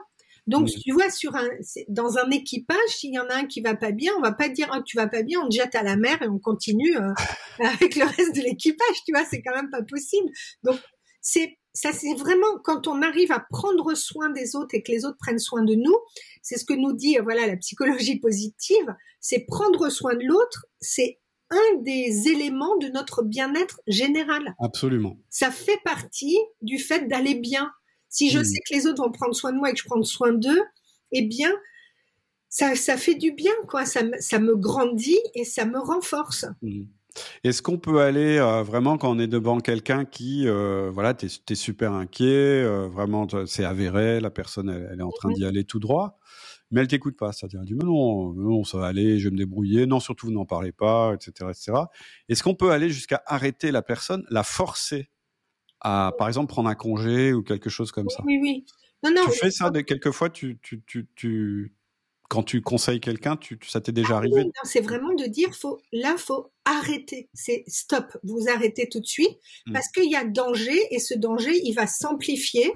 Donc, 0.46 0.68
tu 0.68 0.92
vois, 0.92 1.10
sur 1.10 1.34
un, 1.36 1.48
dans 1.88 2.18
un 2.18 2.30
équipage, 2.30 2.78
s'il 2.88 3.14
y 3.14 3.18
en 3.18 3.28
a 3.28 3.34
un 3.34 3.46
qui 3.46 3.60
va 3.60 3.74
pas 3.74 3.92
bien, 3.92 4.12
on 4.18 4.20
va 4.20 4.32
pas 4.32 4.48
dire 4.48 4.70
oh, 4.74 4.80
tu 4.84 4.96
vas 4.96 5.06
pas 5.06 5.22
bien, 5.22 5.40
on 5.40 5.48
te 5.48 5.54
jette 5.54 5.74
à 5.74 5.82
la 5.82 5.96
mer 5.96 6.20
et 6.22 6.28
on 6.28 6.38
continue 6.38 6.96
euh, 6.96 7.12
avec 7.64 7.96
le 7.96 8.04
reste 8.04 8.34
de 8.34 8.42
l'équipage. 8.42 8.96
Tu 9.04 9.12
vois, 9.12 9.24
c'est 9.24 9.42
quand 9.42 9.54
même 9.54 9.70
pas 9.70 9.82
possible. 9.82 10.28
Donc, 10.62 10.78
c'est 11.20 11.58
ça, 11.72 11.92
c'est 11.92 12.14
vraiment 12.14 12.58
quand 12.64 12.88
on 12.88 13.00
arrive 13.00 13.30
à 13.30 13.44
prendre 13.48 13.94
soin 13.94 14.30
des 14.30 14.56
autres 14.56 14.74
et 14.74 14.82
que 14.82 14.90
les 14.90 15.04
autres 15.04 15.18
prennent 15.18 15.38
soin 15.38 15.62
de 15.62 15.74
nous. 15.74 15.96
C'est 16.42 16.56
ce 16.56 16.64
que 16.64 16.74
nous 16.74 16.92
dit 16.92 17.16
voilà 17.22 17.46
la 17.46 17.56
psychologie 17.56 18.18
positive. 18.18 18.94
C'est 19.20 19.44
prendre 19.46 19.88
soin 19.88 20.14
de 20.14 20.24
l'autre. 20.24 20.66
C'est 20.80 21.20
un 21.50 21.82
des 21.82 22.28
éléments 22.28 22.76
de 22.78 22.88
notre 22.88 23.22
bien-être 23.22 23.80
général. 23.86 24.54
Absolument. 24.60 25.16
Ça 25.30 25.50
fait 25.50 25.80
partie 25.84 26.38
du 26.62 26.78
fait 26.78 27.08
d'aller 27.08 27.34
bien. 27.34 27.70
Si 28.10 28.28
je 28.28 28.40
hmm. 28.40 28.44
sais 28.44 28.58
que 28.68 28.74
les 28.74 28.86
autres 28.86 29.02
vont 29.02 29.10
prendre 29.10 29.34
soin 29.34 29.52
de 29.52 29.56
moi 29.56 29.70
et 29.70 29.72
que 29.72 29.78
je 29.78 29.84
prends 29.84 30.02
soin 30.02 30.32
d'eux, 30.32 30.60
eh 31.12 31.22
bien, 31.22 31.52
ça, 32.48 32.74
ça 32.74 32.96
fait 32.96 33.14
du 33.14 33.32
bien, 33.32 33.52
quoi. 33.68 33.86
Ça, 33.86 34.02
ça 34.18 34.38
me 34.38 34.56
grandit 34.56 35.20
et 35.34 35.44
ça 35.44 35.64
me 35.64 35.78
renforce. 35.78 36.44
Hmm. 36.60 36.82
Est-ce 37.42 37.62
qu'on 37.62 37.78
peut 37.78 38.00
aller 38.00 38.38
euh, 38.38 38.62
vraiment 38.62 38.96
quand 38.98 39.10
on 39.10 39.18
est 39.18 39.26
devant 39.26 39.58
quelqu'un 39.58 40.04
qui, 40.04 40.46
euh, 40.46 40.90
voilà, 40.92 41.14
t'es 41.14 41.26
es 41.26 41.54
super 41.54 41.92
inquiet, 41.92 42.62
euh, 42.62 42.88
vraiment, 42.88 43.26
c'est 43.46 43.64
avéré, 43.64 44.20
la 44.20 44.30
personne, 44.30 44.68
elle, 44.68 45.00
est 45.00 45.02
en 45.02 45.10
train 45.10 45.32
d'y 45.32 45.44
aller 45.44 45.64
tout 45.64 45.80
droit 45.80 46.18
mais 46.70 46.80
elle 46.80 46.88
t'écoute 46.88 47.16
pas. 47.16 47.32
C'est-à-dire, 47.32 47.60
elle 47.60 47.66
dit, 47.66 47.74
mais 47.74 47.84
non, 47.84 48.32
non, 48.32 48.64
ça 48.64 48.78
va 48.78 48.86
aller, 48.86 49.18
je 49.18 49.24
vais 49.24 49.32
me 49.32 49.38
débrouiller. 49.38 49.86
Non, 49.86 50.00
surtout, 50.00 50.26
vous 50.26 50.32
n'en 50.32 50.46
parlez 50.46 50.72
pas, 50.72 51.14
etc., 51.14 51.50
etc. 51.50 51.72
Est-ce 52.28 52.42
qu'on 52.42 52.54
peut 52.54 52.70
aller 52.70 52.90
jusqu'à 52.90 53.22
arrêter 53.26 53.72
la 53.72 53.82
personne, 53.82 54.24
la 54.30 54.42
forcer 54.44 55.10
à, 55.80 56.12
par 56.18 56.28
exemple, 56.28 56.48
prendre 56.48 56.68
un 56.68 56.74
congé 56.74 57.32
ou 57.32 57.42
quelque 57.42 57.70
chose 57.70 57.92
comme 57.92 58.08
ça 58.08 58.22
Oui, 58.24 58.38
oui. 58.40 58.64
Non, 59.02 59.10
non. 59.14 59.22
Tu 59.30 59.38
fais 59.38 59.50
ça 59.50 59.70
de 59.70 59.80
quelquefois, 59.80 60.30
tu, 60.30 60.58
tu, 60.62 60.82
tu, 60.86 61.08
tu, 61.14 61.74
quand 62.28 62.42
tu 62.42 62.60
conseilles 62.60 63.00
quelqu'un, 63.00 63.36
tu, 63.36 63.58
ça 63.66 63.80
t'est 63.80 63.92
déjà 63.92 64.14
ah 64.14 64.18
arrivé? 64.18 64.44
C'est 64.64 64.82
vraiment 64.82 65.14
de 65.14 65.24
dire, 65.24 65.54
faut, 65.54 65.80
là, 65.92 66.16
faut 66.18 66.52
arrêter. 66.64 67.28
C'est 67.32 67.64
stop. 67.66 68.16
Vous 68.22 68.48
arrêtez 68.48 68.88
tout 68.88 69.00
de 69.00 69.06
suite 69.06 69.38
mmh. 69.66 69.72
parce 69.72 69.88
qu'il 69.88 70.10
y 70.10 70.16
a 70.16 70.24
danger 70.24 70.78
et 70.90 70.98
ce 70.98 71.14
danger, 71.14 71.58
il 71.64 71.72
va 71.72 71.86
s'amplifier 71.86 72.72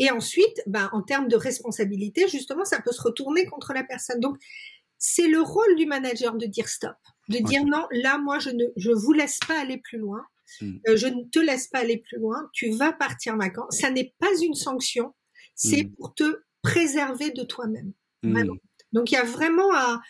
et 0.00 0.10
ensuite, 0.10 0.62
ben, 0.66 0.88
en 0.92 1.02
termes 1.02 1.28
de 1.28 1.36
responsabilité, 1.36 2.26
justement, 2.26 2.64
ça 2.64 2.80
peut 2.80 2.90
se 2.90 3.02
retourner 3.02 3.44
contre 3.44 3.74
la 3.74 3.84
personne. 3.84 4.18
Donc, 4.18 4.38
c'est 4.96 5.28
le 5.28 5.42
rôle 5.42 5.76
du 5.76 5.84
manager 5.84 6.34
de 6.36 6.46
dire 6.46 6.68
stop, 6.68 6.96
de 7.28 7.36
dire 7.38 7.64
non, 7.66 7.86
là, 7.90 8.16
moi, 8.16 8.38
je 8.38 8.48
ne 8.48 8.64
je 8.76 8.90
vous 8.90 9.12
laisse 9.12 9.38
pas 9.46 9.60
aller 9.60 9.76
plus 9.76 9.98
loin. 9.98 10.22
Hmm. 10.60 10.78
Euh, 10.88 10.96
je 10.96 11.06
ne 11.06 11.24
te 11.24 11.38
laisse 11.38 11.68
pas 11.68 11.80
aller 11.80 11.98
plus 11.98 12.18
loin. 12.18 12.48
Tu 12.52 12.70
vas 12.70 12.92
partir 12.92 13.36
vacances. 13.36 13.78
Ça 13.78 13.90
n'est 13.90 14.14
pas 14.18 14.30
une 14.42 14.54
sanction. 14.54 15.14
C'est 15.54 15.84
hmm. 15.84 15.94
pour 15.96 16.14
te 16.14 16.42
préserver 16.62 17.30
de 17.30 17.42
toi-même. 17.42 17.92
Hmm. 18.22 18.44
Donc, 18.92 19.10
il 19.10 19.14
y 19.14 19.18
a 19.18 19.24
vraiment 19.24 19.72
à, 19.74 20.00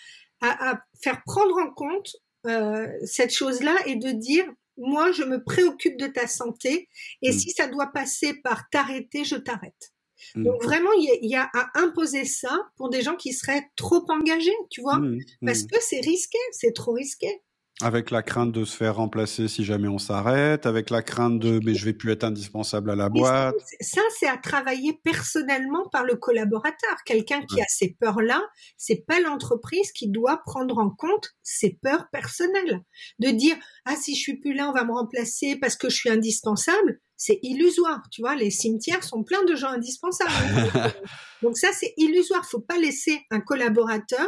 à, 0.41 0.71
à 0.71 0.81
faire 1.03 1.23
prendre 1.25 1.57
en 1.59 1.71
compte 1.73 2.17
euh, 2.47 2.89
cette 3.05 3.35
chose-là 3.35 3.77
et 3.87 3.97
de 3.97 4.11
dire 4.11 4.47
moi, 4.79 5.13
je 5.13 5.25
me 5.25 5.45
préoccupe 5.45 5.99
de 5.99 6.07
ta 6.07 6.27
santé 6.27 6.89
et 7.21 7.33
si 7.33 7.51
ça 7.51 7.67
doit 7.67 7.89
passer 7.89 8.35
par 8.43 8.71
t'arrêter, 8.71 9.25
je 9.25 9.37
t'arrête. 9.37 9.93
Donc 10.35 10.63
vraiment, 10.63 10.91
il 10.93 11.29
y, 11.29 11.37
a 11.37 11.51
à 11.55 11.79
imposer 11.81 12.25
ça 12.25 12.57
pour 12.77 12.91
des 12.91 13.03
gens 13.03 13.17
qui 13.17 13.33
seraient 13.33 13.69
trop 13.77 14.05
engagés, 14.09 14.57
tu 14.71 14.81
vois, 14.81 15.01
parce 15.45 15.65
que 15.65 15.77
c'est 15.81 16.01
risqué, 16.01 16.39
c'est 16.53 16.73
trop 16.73 16.93
risqué. 16.93 17.43
Avec 17.83 18.11
la 18.11 18.23
crainte 18.23 18.53
de 18.53 18.65
se 18.65 18.77
faire 18.77 18.97
remplacer 18.97 19.49
si 19.49 19.65
jamais 19.65 19.89
on 19.89 19.99
s'arrête, 19.99 20.67
avec 20.67 20.91
la 20.91 21.03
crainte 21.03 21.39
de 21.39 21.61
mais 21.65 21.75
je 21.75 21.85
vais 21.85 21.93
plus 21.93 22.13
être 22.13 22.25
indispensable 22.25 22.91
à 22.91 22.97
la 22.97 23.09
boîte. 23.09 23.55
Ça, 23.81 24.01
c'est 24.19 24.29
à 24.29 24.37
travailler 24.37 24.99
personnellement 25.05 25.89
par 25.91 26.05
le 26.05 26.17
collaborateur. 26.17 26.97
Quelqu'un 27.05 27.43
qui 27.43 27.61
a 27.61 27.65
ces 27.69 27.97
peurs-là, 28.01 28.43
c'est 28.77 29.05
pas 29.07 29.21
l'entreprise 29.21 29.93
qui 29.93 30.09
doit 30.09 30.43
prendre 30.45 30.79
en 30.79 30.91
compte 30.91 31.31
ses 31.43 31.79
peurs 31.83 32.09
personnelles. 32.11 32.83
De 33.19 33.31
dire 33.31 33.57
ah 33.85 33.97
si 33.97 34.15
je 34.15 34.21
suis 34.21 34.39
plus 34.39 34.55
là, 34.55 34.69
on 34.69 34.73
va 34.73 34.85
me 34.85 34.93
remplacer 34.93 35.57
parce 35.57 35.77
que 35.77 35.89
je 35.89 35.97
suis 35.97 36.11
indispensable, 36.11 37.01
c'est 37.17 37.39
illusoire. 37.43 38.03
Tu 38.11 38.23
vois, 38.23 38.35
les 38.35 38.51
cimetières 38.51 39.05
sont 39.05 39.23
pleins 39.23 39.45
de 39.45 39.55
gens 39.55 39.69
indispensables. 39.69 40.33
Donc 41.43 41.59
ça, 41.59 41.69
c'est 41.73 41.93
illusoire. 41.99 42.47
Faut 42.47 42.61
pas 42.61 42.79
laisser 42.79 43.21
un 43.31 43.41
collaborateur 43.41 44.27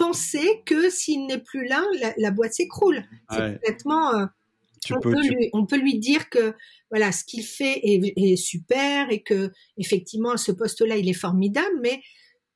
penser 0.00 0.62
que 0.64 0.88
s'il 0.88 1.26
n'est 1.26 1.42
plus 1.42 1.66
là, 1.66 1.84
la, 2.16 2.30
boîte 2.30 2.54
s'écroule. 2.54 3.04
C'est 3.30 3.52
complètement. 3.52 4.14
Euh, 4.14 4.26
on, 4.90 5.00
peut 5.00 5.20
lui, 5.20 5.50
on, 5.52 5.66
peut 5.66 5.76
lui, 5.76 5.98
dire 5.98 6.30
que 6.30 6.54
voilà, 6.90 7.12
ce 7.12 7.22
qu'il 7.22 7.44
fait 7.44 7.80
est, 7.84 8.36
super 8.36 9.10
et 9.10 9.22
que 9.22 9.50
effectivement, 9.76 10.30
à 10.32 10.36
ce 10.38 10.52
poste-là, 10.52 10.96
il 10.96 11.08
est 11.08 11.12
formidable, 11.12 11.78
mais 11.82 12.00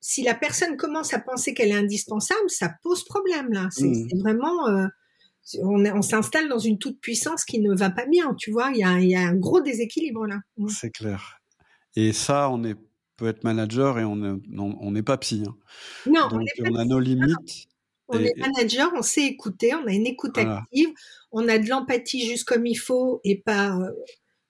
si 0.01 0.23
la 0.23 0.33
personne 0.33 0.75
commence 0.75 1.13
à 1.13 1.19
penser 1.19 1.53
qu'elle 1.53 1.69
est 1.69 1.75
indispensable, 1.75 2.49
ça 2.49 2.73
pose 2.81 3.03
problème 3.05 3.51
là. 3.51 3.67
C'est 3.71 3.85
mmh. 3.85 4.19
vraiment. 4.19 4.67
Euh, 4.67 4.87
on, 5.61 5.85
on 5.85 6.01
s'installe 6.01 6.49
dans 6.49 6.57
une 6.57 6.79
toute 6.79 6.99
puissance 6.99 7.45
qui 7.45 7.59
ne 7.59 7.75
va 7.75 7.91
pas 7.91 8.07
bien, 8.07 8.33
tu 8.33 8.49
vois. 8.49 8.71
Il 8.73 8.79
y 8.79 8.83
a, 8.83 8.99
y 8.99 9.15
a 9.15 9.21
un 9.21 9.35
gros 9.35 9.61
déséquilibre 9.61 10.25
là. 10.25 10.39
C'est 10.67 10.89
clair. 10.89 11.39
Et 11.95 12.11
ça, 12.11 12.49
on 12.49 12.63
est 12.63 12.75
peut 13.17 13.27
être 13.27 13.43
manager 13.43 13.99
et 13.99 14.03
on 14.03 14.15
n'est 14.15 15.03
pas 15.03 15.17
psy. 15.17 15.43
Hein. 15.47 15.55
Non, 16.05 16.27
Donc, 16.27 16.47
on, 16.59 16.75
a 16.75 16.85
nos 16.85 16.99
limites. 16.99 17.67
On 18.07 18.19
est 18.19 18.35
manager, 18.37 18.91
on 18.95 19.01
sait 19.01 19.25
écouter, 19.25 19.73
on 19.73 19.87
a 19.87 19.91
une 19.91 20.05
écoute 20.05 20.37
active, 20.37 20.89
on 21.31 21.47
a 21.47 21.57
de 21.57 21.67
l'empathie 21.67 22.25
juste 22.25 22.43
comme 22.43 22.65
il 22.65 22.75
faut 22.75 23.19
et 23.23 23.41
pas 23.41 23.75
euh, 23.75 23.91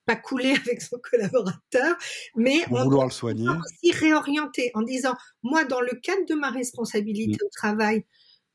pas 0.05 0.15
couler 0.15 0.51
avec 0.65 0.81
son 0.81 0.97
collaborateur, 0.99 1.95
mais 2.35 2.63
on 2.69 2.83
vouloir 2.83 3.05
le 3.05 3.11
soigner. 3.11 3.47
aussi 3.47 3.91
réorienter 3.91 4.71
en 4.73 4.81
disant 4.81 5.13
moi 5.41 5.63
dans 5.63 5.81
le 5.81 5.93
cadre 6.01 6.25
de 6.27 6.35
ma 6.35 6.49
responsabilité 6.49 7.37
mmh. 7.41 7.45
au 7.45 7.49
travail, 7.49 8.05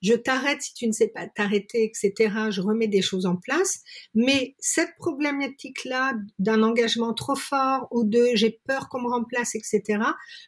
je 0.03 0.14
t'arrête 0.14 0.62
si 0.62 0.74
tu 0.74 0.86
ne 0.86 0.92
sais 0.92 1.09
pas 1.09 1.26
t'arrêter, 1.26 1.84
etc. 1.84 2.34
Je 2.51 2.61
remets 2.61 2.88
des 2.88 3.03
choses 3.03 3.26
en 3.26 3.36
place. 3.36 3.80
Mais 4.14 4.55
cette 4.59 4.96
problématique-là 4.96 6.14
d'un 6.38 6.62
engagement 6.62 7.12
trop 7.12 7.36
fort 7.36 7.86
ou 7.90 8.05
de 8.05 8.30
j'ai 8.34 8.61
peur 8.66 8.88
qu'on 8.88 9.03
me 9.03 9.11
remplace, 9.11 9.55
etc., 9.55 10.03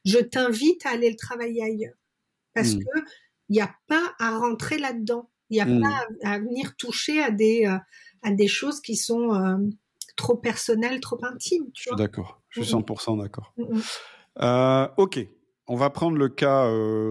je 0.05 0.19
t'invite 0.19 0.87
à 0.87 0.91
aller 0.91 1.11
le 1.11 1.17
travailler 1.17 1.63
ailleurs. 1.63 1.95
Parce 2.55 2.75
hmm. 2.75 2.81
que 2.81 3.01
il 3.49 3.57
n'y 3.57 3.61
a 3.61 3.75
pas 3.87 4.15
à 4.19 4.39
rentrer 4.39 4.79
là-dedans. 4.79 5.31
Il 5.51 5.55
n'y 5.55 5.61
a 5.61 5.67
hmm. 5.67 5.83
pas 5.83 6.07
à, 6.23 6.39
venir 6.39 6.75
toucher 6.77 7.23
à 7.23 7.31
des, 7.31 7.67
euh, 7.67 7.77
à 8.23 8.31
des 8.31 8.49
choses 8.49 8.81
qui 8.81 8.97
sont 8.97 9.35
euh, 9.35 9.59
trop 10.17 10.37
personnelles, 10.37 11.01
trop 11.01 11.23
intimes. 11.23 11.67
Je 11.75 11.83
suis 11.83 11.97
d'accord. 11.97 12.41
Je 12.49 12.63
suis 12.63 12.73
100% 12.73 13.21
d'accord. 13.21 13.55
Euh, 14.41 14.89
ok. 14.97 15.19
On 15.67 15.77
va 15.77 15.91
prendre 15.91 16.17
le 16.17 16.29
cas 16.29 16.71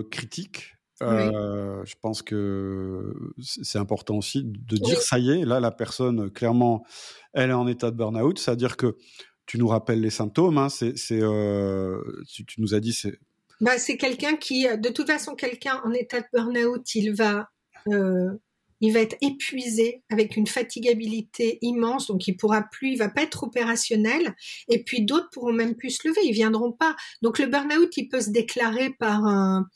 critique 0.10 0.71
euh, 1.02 1.84
je 1.86 1.96
pense 2.02 2.22
que 2.22 3.14
c'est 3.40 3.80
important 3.80 4.18
aussi 4.18 4.44
de 4.44 4.78
dire 4.78 5.02
ça 5.02 5.20
y 5.20 5.32
est, 5.32 5.46
là 5.46 5.60
la 5.60 5.72
personne 5.72 6.30
clairement, 6.30 6.86
elle 7.34 7.50
est 7.50 7.54
en 7.54 7.68
état 7.68 7.92
de 7.92 7.96
burn-out, 7.96 8.38
c'est-à-dire 8.40 8.78
que 8.78 8.98
tu 9.46 9.58
nous 9.58 9.68
rappelles 9.68 10.02
les 10.02 10.10
symptômes. 10.10 10.58
Hein, 10.58 10.70
c'est, 10.70 10.96
euh, 11.12 12.02
tu, 12.28 12.46
nous 12.60 12.74
as 12.74 12.80
dit 12.80 12.94
c'est. 12.94 13.20
Bah, 13.60 13.78
c'est 13.78 13.98
quelqu'un 13.98 14.36
qui, 14.36 14.66
de 14.66 14.90
toute 14.90 15.08
façon, 15.08 15.36
quelqu'un 15.36 15.82
en 15.84 15.92
état 15.92 16.20
de 16.20 16.26
burn-out, 16.34 16.96
il 16.96 17.14
va, 17.14 17.50
euh, 17.90 18.32
il 18.80 18.94
va 18.94 19.00
être 19.00 19.16
épuisé 19.22 20.04
avec 20.10 20.36
une 20.36 20.48
fatigabilité 20.48 21.60
immense, 21.62 22.08
donc 22.08 22.28
il 22.28 22.36
pourra 22.36 22.64
plus, 22.64 22.94
il 22.94 22.98
va 22.98 23.10
pas 23.10 23.22
être 23.22 23.44
opérationnel. 23.44 24.36
Et 24.68 24.84
puis 24.84 25.04
d'autres 25.04 25.30
pourront 25.32 25.54
même 25.54 25.76
plus 25.76 25.92
se 25.92 26.08
lever, 26.08 26.22
ils 26.24 26.34
viendront 26.34 26.72
pas. 26.72 26.96
Donc 27.22 27.38
le 27.38 27.46
burn-out, 27.46 27.96
il 27.98 28.08
peut 28.08 28.22
se 28.22 28.32
déclarer 28.32 28.90
par 28.90 29.26
un, 29.26 29.68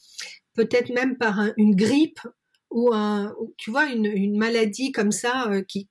peut-être 0.56 0.90
même 0.90 1.18
par 1.18 1.40
une 1.58 1.76
grippe 1.76 2.20
ou 2.72 2.94
un, 2.94 3.34
tu 3.58 3.72
vois, 3.72 3.86
une, 3.86 4.38
maladie 4.38 4.92
comme 4.92 5.12
ça 5.12 5.50
euh, 5.50 5.62
qui, 5.62 5.90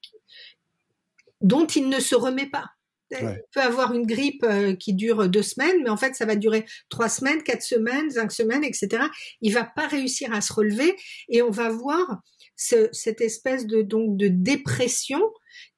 dont 1.40 1.66
il 1.66 1.88
ne 1.88 2.00
se 2.00 2.14
remet 2.14 2.48
pas. 2.48 2.66
Il 3.10 3.42
peut 3.52 3.60
avoir 3.60 3.94
une 3.94 4.06
grippe 4.06 4.42
euh, 4.42 4.74
qui 4.74 4.92
dure 4.92 5.28
deux 5.28 5.42
semaines, 5.42 5.82
mais 5.84 5.90
en 5.90 5.96
fait, 5.96 6.16
ça 6.16 6.26
va 6.26 6.34
durer 6.34 6.64
trois 6.88 7.08
semaines, 7.08 7.42
quatre 7.44 7.62
semaines, 7.62 8.10
cinq 8.10 8.32
semaines, 8.32 8.64
etc. 8.64 9.04
Il 9.40 9.52
va 9.52 9.62
pas 9.62 9.86
réussir 9.86 10.32
à 10.32 10.40
se 10.40 10.52
relever 10.52 10.96
et 11.28 11.42
on 11.42 11.50
va 11.50 11.68
voir 11.68 12.22
cette 12.56 13.20
espèce 13.20 13.66
de 13.66 13.82
donc 13.82 14.16
de 14.16 14.28
dépression 14.28 15.20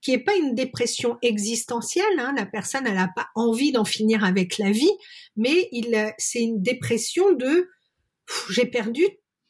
qui 0.01 0.13
est 0.13 0.19
pas 0.19 0.37
une 0.37 0.55
dépression 0.55 1.19
existentielle. 1.23 2.19
Hein. 2.19 2.35
La 2.37 2.47
personne, 2.47 2.87
elle 2.87 2.95
n'a 2.95 3.11
pas 3.15 3.29
envie 3.35 3.73
d'en 3.73 3.85
finir 3.85 4.25
avec 4.25 4.59
la 4.59 4.71
vie, 4.71 4.93
mais 5.37 5.69
il, 5.73 6.15
c'est 6.19 6.43
une 6.43 6.63
dépression 6.63 7.33
de 7.33 7.69
j'ai 8.51 8.67
perdu 8.67 9.05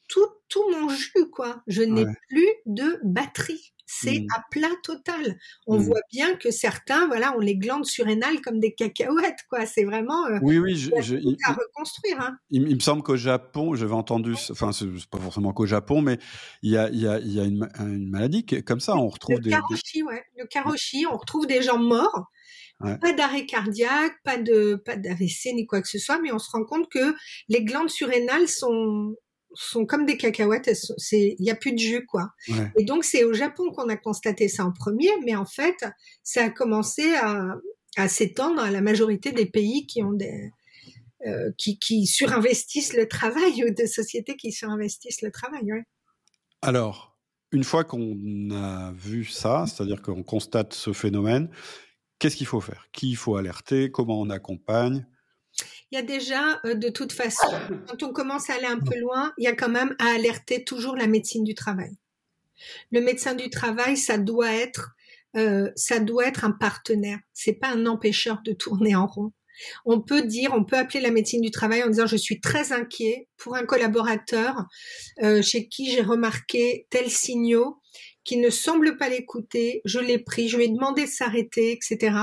tout, 0.09 0.27
tout 0.49 0.65
mon 0.71 0.89
jus, 0.89 1.31
quoi. 1.33 1.63
Je 1.67 1.83
n'ai 1.83 2.05
plus 2.29 2.49
de 2.67 3.01
batterie. 3.03 3.73
C'est 3.89 4.19
mmh. 4.19 4.27
à 4.35 4.43
plat 4.51 4.75
total. 4.83 5.39
On 5.69 5.79
mmh. 5.79 5.83
voit 5.83 6.01
bien 6.13 6.35
que 6.35 6.51
certains, 6.51 7.07
voilà, 7.07 7.37
ont 7.37 7.41
les 7.41 7.57
glandes 7.57 7.85
surrénales 7.85 8.41
comme 8.41 8.59
des 8.59 8.75
cacahuètes, 8.75 9.45
quoi. 9.49 9.65
C'est 9.65 9.85
vraiment 9.85 10.27
euh, 10.27 10.39
oui, 10.43 10.59
oui, 10.59 10.77
je, 10.77 10.91
à 10.93 11.53
reconstruire. 11.53 12.21
Hein. 12.21 12.37
Il, 12.51 12.63
me 12.75 12.81
semble 12.81 13.05
qu'au 13.05 13.17
Japon, 13.17 13.77
j'avais 13.77 13.95
entendu, 13.95 14.35
enfin, 14.51 14.73
c'est 14.73 14.87
pas 15.09 15.19
forcément 15.19 15.53
qu'au 15.53 15.67
Japon, 15.67 16.03
mais 16.03 16.19
il 16.63 16.73
y 16.73 16.77
a, 16.77 16.89
il 16.91 16.99
y 16.99 17.07
a, 17.07 17.21
il 17.21 17.33
y 17.33 17.39
a 17.39 17.45
une, 17.45 17.69
une, 17.79 18.11
maladie 18.11 18.45
comme 18.45 18.81
ça. 18.81 18.97
On 18.97 19.07
retrouve 19.07 19.37
le 19.37 19.43
des, 19.43 19.51
karoshi, 19.51 20.03
ouais, 20.03 20.25
le 20.37 20.47
karoshi. 20.47 21.07
On 21.07 21.17
retrouve 21.17 21.47
des 21.47 21.63
gens 21.63 21.79
morts 21.79 22.27
Pas 22.79 23.13
d'arrêt 23.13 23.47
cardiaque, 23.47 24.15
pas 24.23 24.37
de 24.37 24.75
pas 24.75 24.97
d'AVC 24.97 25.55
ni 25.55 25.67
quoi 25.67 25.81
que 25.81 25.89
ce 25.89 25.99
soit, 25.99 26.21
mais 26.21 26.31
on 26.33 26.39
se 26.39 26.51
rend 26.51 26.65
compte 26.65 26.91
que 26.91 27.15
les 27.49 27.65
glandes 27.65 27.89
surrénales 27.89 28.49
sont 28.49 29.15
sont 29.55 29.87
comme 29.87 30.05
des 30.05 30.19
cacahuètes, 30.19 30.71
il 31.13 31.37
y 31.39 31.51
a 31.51 31.55
plus 31.55 31.73
de 31.73 31.79
jus 31.79 32.05
quoi. 32.05 32.29
Et 32.79 32.85
donc 32.85 33.05
c'est 33.05 33.25
au 33.25 33.33
Japon 33.33 33.71
qu'on 33.71 33.89
a 33.89 33.97
constaté 33.97 34.49
ça 34.49 34.67
en 34.67 34.73
premier, 34.73 35.09
mais 35.25 35.35
en 35.35 35.47
fait 35.47 35.87
ça 36.23 36.45
a 36.45 36.51
commencé 36.51 37.15
à, 37.15 37.55
à 37.97 38.09
s'étendre 38.09 38.61
à 38.61 38.71
la 38.71 38.83
majorité 38.83 39.33
des 39.33 39.47
pays 39.47 39.87
qui 39.87 40.03
ont 40.03 40.13
des 40.13 40.51
euh, 41.27 41.51
qui, 41.57 41.79
qui, 41.79 42.07
surinvestissent 42.07 42.93
le 42.93 43.09
travail 43.09 43.65
ou 43.65 43.73
des 43.73 43.87
sociétés 43.87 44.37
qui 44.37 44.53
surinvestissent 44.53 45.23
le 45.23 45.31
travail. 45.31 45.73
Ouais. 45.73 45.83
Alors, 46.61 47.19
une 47.53 47.65
fois 47.65 47.85
qu'on 47.85 48.51
a 48.53 48.93
vu 48.93 49.25
ça, 49.25 49.65
c'est-à-dire 49.67 50.03
qu'on 50.03 50.23
constate 50.23 50.75
ce 50.75 50.93
phénomène, 50.93 51.49
qu'est-ce 52.19 52.37
qu'il 52.37 52.47
faut 52.47 52.61
faire? 52.61 52.89
Qui 52.93 53.11
il 53.11 53.17
faut 53.17 53.37
alerter? 53.37 53.91
Comment 53.91 54.21
on 54.21 54.31
accompagne? 54.31 55.07
Il 55.91 55.97
y 55.97 55.99
a 55.99 56.03
déjà, 56.03 56.61
euh, 56.65 56.75
de 56.75 56.89
toute 56.89 57.13
façon, 57.13 57.47
quand 57.89 58.03
on 58.03 58.13
commence 58.13 58.51
à 58.51 58.55
aller 58.55 58.67
un 58.67 58.81
peu 58.81 58.99
loin, 58.99 59.33
il 59.39 59.45
y 59.45 59.49
a 59.49 59.55
quand 59.55 59.69
même 59.69 59.95
à 59.99 60.15
alerter 60.15 60.65
toujours 60.65 60.97
la 60.97 61.07
médecine 61.07 61.45
du 61.45 61.55
travail. 61.55 61.97
Le 62.91 63.01
médecin 63.01 63.35
du 63.35 63.51
travail, 63.51 63.97
ça 63.97 64.19
doit 64.19 64.53
être, 64.53 64.97
euh, 65.37 65.71
ça 65.77 66.01
doit 66.01 66.27
être 66.27 66.45
un 66.45 66.51
partenaire. 66.51 67.19
C'est 67.33 67.55
pas 67.55 67.69
un 67.69 67.87
empêcheur 67.87 68.41
de 68.45 68.53
tourner 68.53 68.97
en 68.97 69.07
rond. 69.07 69.33
On 69.87 70.01
peut 70.01 70.23
dire, 70.23 70.53
on 70.55 70.65
peut 70.65 70.77
appeler 70.77 71.01
la 71.01 71.11
médecine 71.11 71.41
du 71.41 71.51
travail 71.51 71.83
en 71.83 71.89
disant 71.89 72.07
je 72.07 72.17
suis 72.17 72.41
très 72.41 72.73
inquiet 72.73 73.29
pour 73.39 73.57
un 73.57 73.65
collaborateur 73.65 74.67
euh, 75.23 75.41
chez 75.41 75.69
qui 75.69 75.91
j'ai 75.91 76.03
remarqué 76.03 76.87
tels 76.91 77.11
signaux 77.11 77.81
qui 78.27 78.37
ne 78.37 78.51
semble 78.51 78.99
pas 78.99 79.09
l'écouter. 79.09 79.81
Je 79.85 80.01
l'ai 80.01 80.19
pris, 80.19 80.49
je 80.49 80.57
lui 80.59 80.65
ai 80.65 80.69
demandé 80.69 81.05
de 81.05 81.09
s'arrêter, 81.09 81.71
etc. 81.73 82.19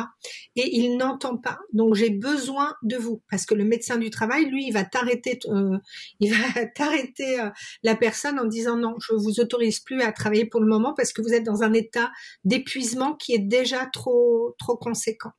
Et 0.58 0.78
il 0.78 0.98
n'entend 0.98 1.38
pas. 1.38 1.58
Donc 1.72 1.96
j'ai 1.96 2.10
besoin 2.10 2.76
de 2.84 2.98
vous 2.98 3.24
parce 3.32 3.46
que 3.46 3.56
le 3.56 3.64
médecin 3.64 3.98
du 3.98 4.10
travail, 4.10 4.46
lui, 4.46 4.68
il 4.68 4.74
va 4.74 4.84
t'arrêter, 4.84 5.40
euh, 5.48 5.78
il 6.20 6.32
va 6.32 6.66
t'arrêter 6.76 7.40
euh, 7.40 7.50
la 7.84 7.96
personne 7.96 8.38
en 8.38 8.46
disant 8.46 8.76
non, 8.76 8.96
je 9.00 9.16
vous 9.16 9.40
autorise 9.40 9.80
plus 9.80 10.02
à 10.02 10.12
travailler 10.12 10.46
pour 10.46 10.60
le 10.60 10.68
moment 10.68 10.94
parce 10.94 11.14
que 11.14 11.22
vous 11.22 11.34
êtes 11.34 11.46
dans 11.46 11.64
un 11.64 11.74
état 11.74 12.12
d'épuisement 12.44 13.16
qui 13.16 13.34
est 13.34 13.40
déjà 13.40 13.86
trop 13.86 14.56
trop 14.60 14.76
conséquent. 14.76 15.32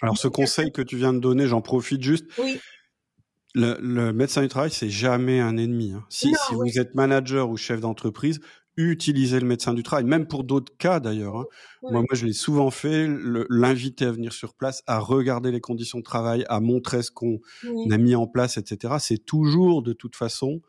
Alors 0.00 0.16
ce 0.16 0.28
conseil 0.28 0.70
que 0.70 0.82
tu 0.82 0.96
viens 0.96 1.12
de 1.12 1.18
donner, 1.18 1.48
j'en 1.48 1.60
profite 1.60 2.02
juste. 2.02 2.26
Oui. 2.38 2.60
Le, 3.56 4.12
médecin 4.12 4.42
du 4.42 4.48
travail, 4.48 4.72
c'est 4.72 4.90
jamais 4.90 5.38
un 5.38 5.56
ennemi. 5.56 5.92
Hein. 5.92 6.04
Si, 6.08 6.34
si 6.48 6.54
vous 6.54 6.76
êtes 6.80 6.96
manager 6.96 7.48
ou 7.48 7.56
chef 7.56 7.78
d'entreprise, 7.78 8.40
utiliser 8.76 9.40
le 9.40 9.46
médecin 9.46 9.74
du 9.74 9.82
travail, 9.82 10.04
même 10.04 10.26
pour 10.26 10.44
d'autres 10.44 10.76
cas 10.76 11.00
d'ailleurs. 11.00 11.36
Hein. 11.36 11.46
Moi, 11.82 12.00
moi, 12.00 12.06
je 12.12 12.26
l'ai 12.26 12.32
souvent 12.32 12.70
fait, 12.70 13.08
l'inviter 13.50 14.06
à 14.06 14.12
venir 14.12 14.32
sur 14.32 14.54
place, 14.54 14.82
à 14.86 14.98
regarder 14.98 15.50
les 15.50 15.60
conditions 15.60 15.98
de 15.98 16.04
travail, 16.04 16.44
à 16.48 16.60
montrer 16.60 17.02
ce 17.02 17.10
qu'on 17.10 17.38
a 17.90 17.98
mis 17.98 18.14
en 18.14 18.26
place, 18.26 18.56
etc. 18.56 18.94
C'est 18.98 19.24
toujours 19.24 19.82
de 19.82 19.92
toute 19.92 20.16
façon 20.16 20.60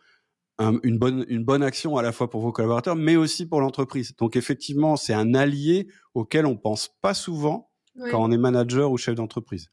une 0.59 0.97
bonne 0.97 1.25
une 1.27 1.43
bonne 1.43 1.63
action 1.63 1.97
à 1.97 2.01
la 2.01 2.13
fois 2.13 2.29
pour 2.29 2.41
vos 2.41 2.51
collaborateurs, 2.51 2.95
mais 2.95 3.15
aussi 3.17 3.45
pour 3.45 3.59
l'entreprise. 3.59 4.15
Donc 4.17 4.35
effectivement, 4.35 4.95
c'est 4.95 5.13
un 5.13 5.33
allié 5.33 5.87
auquel 6.13 6.45
on 6.45 6.55
pense 6.55 6.89
pas 7.01 7.13
souvent 7.13 7.71
quand 8.11 8.23
on 8.23 8.31
est 8.31 8.37
manager 8.37 8.91
ou 8.91 8.97
chef 8.97 9.15
d'entreprise. 9.15 9.69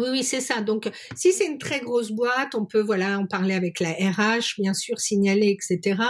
Oui, 0.00 0.08
oui, 0.10 0.24
c'est 0.24 0.40
ça. 0.40 0.62
Donc, 0.62 0.90
si 1.14 1.32
c'est 1.32 1.46
une 1.46 1.58
très 1.58 1.80
grosse 1.80 2.10
boîte, 2.10 2.54
on 2.54 2.64
peut 2.64 2.80
voilà 2.80 3.18
en 3.18 3.26
parler 3.26 3.54
avec 3.54 3.80
la 3.80 3.90
RH, 3.90 4.54
bien 4.58 4.72
sûr, 4.72 4.98
signaler, 4.98 5.48
etc. 5.48 6.00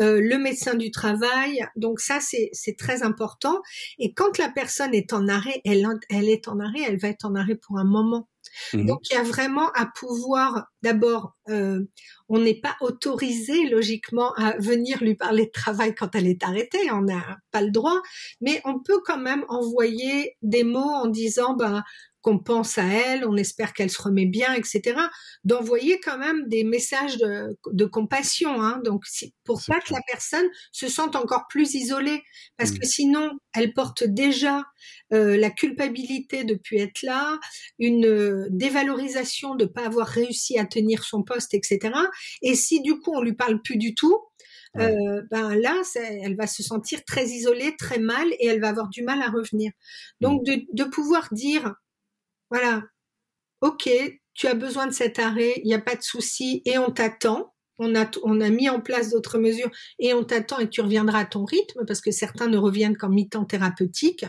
Euh, 0.00 0.20
le 0.20 0.38
médecin 0.38 0.74
du 0.74 0.90
travail. 0.90 1.64
Donc 1.76 2.00
ça, 2.00 2.18
c'est 2.20 2.76
très 2.76 3.02
important. 3.02 3.60
Et 3.98 4.12
quand 4.12 4.38
la 4.38 4.48
personne 4.48 4.94
est 4.94 5.12
en 5.12 5.28
arrêt, 5.28 5.60
elle 5.64 5.86
elle 6.10 6.28
est 6.28 6.48
en 6.48 6.58
arrêt, 6.60 6.80
elle 6.86 6.98
va 6.98 7.08
être 7.08 7.24
en 7.24 7.34
arrêt 7.34 7.56
pour 7.56 7.78
un 7.78 7.84
moment. 7.84 8.28
Mmh 8.72 8.86
Donc 8.86 9.00
il 9.10 9.14
y 9.14 9.16
a 9.16 9.22
vraiment 9.22 9.70
à 9.72 9.86
pouvoir, 9.86 10.66
d'abord, 10.82 11.36
euh, 11.48 11.80
on 12.28 12.38
n'est 12.38 12.60
pas 12.60 12.76
autorisé 12.80 13.68
logiquement 13.68 14.32
à 14.34 14.56
venir 14.58 15.02
lui 15.02 15.14
parler 15.14 15.46
de 15.46 15.50
travail 15.50 15.94
quand 15.94 16.14
elle 16.14 16.26
est 16.26 16.42
arrêtée, 16.42 16.90
on 16.90 17.02
n'a 17.02 17.38
pas 17.50 17.62
le 17.62 17.70
droit, 17.70 18.00
mais 18.40 18.60
on 18.64 18.80
peut 18.80 19.00
quand 19.04 19.18
même 19.18 19.44
envoyer 19.48 20.36
des 20.42 20.64
mots 20.64 20.80
en 20.80 21.06
disant, 21.06 21.54
bah 21.54 21.82
qu'on 22.22 22.38
pense 22.38 22.78
à 22.78 22.84
elle, 22.84 23.26
on 23.26 23.36
espère 23.36 23.72
qu'elle 23.74 23.90
se 23.90 24.00
remet 24.00 24.26
bien, 24.26 24.54
etc. 24.54 24.96
D'envoyer 25.44 26.00
quand 26.00 26.18
même 26.18 26.48
des 26.48 26.64
messages 26.64 27.18
de, 27.18 27.84
compassion, 27.84 28.62
hein. 28.62 28.80
donc 28.84 29.04
pour 29.44 29.60
pas 29.66 29.80
que 29.80 29.92
la 29.92 30.00
personne 30.06 30.46
se 30.70 30.88
sente 30.88 31.16
encore 31.16 31.46
plus 31.48 31.74
isolée, 31.74 32.22
parce 32.56 32.70
mmh. 32.70 32.78
que 32.78 32.86
sinon 32.86 33.30
elle 33.54 33.72
porte 33.74 34.04
déjà 34.04 34.64
euh, 35.12 35.36
la 35.36 35.50
culpabilité 35.50 36.44
de 36.44 36.54
plus 36.54 36.78
être 36.78 37.02
là, 37.02 37.38
une 37.78 38.06
euh, 38.06 38.46
dévalorisation 38.50 39.54
de 39.54 39.64
pas 39.64 39.84
avoir 39.86 40.06
réussi 40.06 40.58
à 40.58 40.64
tenir 40.64 41.04
son 41.04 41.22
poste, 41.22 41.54
etc. 41.54 41.92
Et 42.42 42.54
si 42.54 42.80
du 42.80 42.98
coup 42.98 43.12
on 43.14 43.22
lui 43.22 43.34
parle 43.34 43.60
plus 43.62 43.76
du 43.76 43.94
tout, 43.94 44.18
euh, 44.78 45.22
ben 45.30 45.54
là, 45.54 45.82
elle 45.96 46.34
va 46.34 46.46
se 46.46 46.62
sentir 46.62 47.04
très 47.04 47.26
isolée, 47.26 47.76
très 47.78 47.98
mal, 47.98 48.26
et 48.38 48.46
elle 48.46 48.60
va 48.60 48.68
avoir 48.68 48.88
du 48.88 49.02
mal 49.02 49.20
à 49.20 49.28
revenir. 49.28 49.70
Donc 50.22 50.48
mmh. 50.48 50.62
de 50.72 50.84
pouvoir 50.84 51.28
dire 51.32 51.74
voilà, 52.50 52.82
ok, 53.62 53.88
tu 54.34 54.46
as 54.46 54.54
besoin 54.54 54.86
de 54.86 54.92
cet 54.92 55.18
arrêt, 55.18 55.54
il 55.64 55.66
n'y 55.66 55.74
a 55.74 55.80
pas 55.80 55.96
de 55.96 56.02
souci 56.02 56.62
et 56.64 56.78
on 56.78 56.90
t'attend. 56.90 57.51
On 57.78 57.94
a, 57.94 58.08
on 58.22 58.40
a 58.40 58.50
mis 58.50 58.68
en 58.68 58.80
place 58.80 59.10
d'autres 59.10 59.38
mesures 59.38 59.70
et 59.98 60.14
on 60.14 60.24
t'attend 60.24 60.58
et 60.58 60.68
tu 60.68 60.80
reviendras 60.80 61.20
à 61.20 61.24
ton 61.24 61.44
rythme 61.44 61.84
parce 61.86 62.00
que 62.00 62.10
certains 62.10 62.48
ne 62.48 62.58
reviennent 62.58 62.96
qu'en 62.96 63.08
mi-temps 63.08 63.44
thérapeutique. 63.44 64.24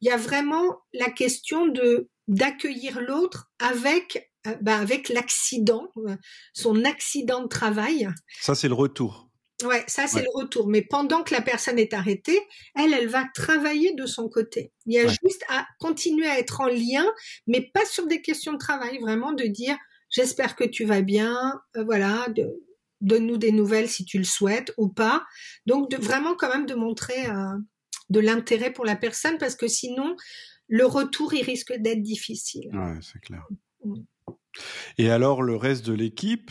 Il 0.00 0.08
y 0.08 0.10
a 0.10 0.16
vraiment 0.16 0.78
la 0.92 1.10
question 1.10 1.66
de 1.66 2.08
d'accueillir 2.28 3.00
l'autre 3.00 3.50
avec 3.58 4.32
euh, 4.46 4.54
bah, 4.60 4.78
avec 4.78 5.08
l'accident, 5.08 5.88
euh, 5.98 6.16
son 6.52 6.84
accident 6.84 7.42
de 7.42 7.48
travail. 7.48 8.08
Ça 8.40 8.54
c'est 8.54 8.68
le 8.68 8.74
retour. 8.74 9.28
Ouais, 9.64 9.84
ça 9.86 10.08
c'est 10.08 10.22
le 10.22 10.30
retour. 10.34 10.66
Mais 10.66 10.82
pendant 10.82 11.22
que 11.22 11.32
la 11.32 11.40
personne 11.40 11.78
est 11.78 11.94
arrêtée, 11.94 12.40
elle, 12.74 12.92
elle 12.92 13.06
va 13.06 13.24
travailler 13.34 13.94
de 13.94 14.06
son 14.06 14.28
côté. 14.28 14.72
Il 14.86 14.94
y 14.94 14.98
a 14.98 15.06
juste 15.06 15.44
à 15.48 15.66
continuer 15.78 16.26
à 16.26 16.38
être 16.38 16.60
en 16.60 16.66
lien, 16.66 17.06
mais 17.46 17.70
pas 17.72 17.84
sur 17.86 18.06
des 18.08 18.20
questions 18.20 18.54
de 18.54 18.58
travail, 18.58 18.98
vraiment 18.98 19.32
de 19.32 19.44
dire 19.44 19.76
j'espère 20.12 20.54
que 20.54 20.64
tu 20.64 20.84
vas 20.84 21.02
bien, 21.02 21.60
euh, 21.76 21.82
voilà, 21.82 22.28
de, 22.28 22.62
donne-nous 23.00 23.36
des 23.36 23.50
nouvelles 23.50 23.88
si 23.88 24.04
tu 24.04 24.18
le 24.18 24.24
souhaites 24.24 24.72
ou 24.76 24.88
pas. 24.88 25.26
Donc 25.66 25.90
de, 25.90 25.96
vraiment 25.96 26.36
quand 26.36 26.48
même 26.48 26.66
de 26.66 26.74
montrer 26.74 27.26
euh, 27.26 27.58
de 28.10 28.20
l'intérêt 28.20 28.72
pour 28.72 28.84
la 28.84 28.94
personne 28.94 29.38
parce 29.38 29.56
que 29.56 29.66
sinon 29.66 30.14
le 30.68 30.86
retour 30.86 31.34
il 31.34 31.42
risque 31.42 31.72
d'être 31.72 32.02
difficile. 32.02 32.70
Ouais, 32.72 32.98
c'est 33.02 33.20
clair. 33.20 33.44
Mm. 33.84 34.02
Et 34.98 35.10
alors 35.10 35.42
le 35.42 35.56
reste 35.56 35.84
de 35.86 35.94
l'équipe, 35.94 36.50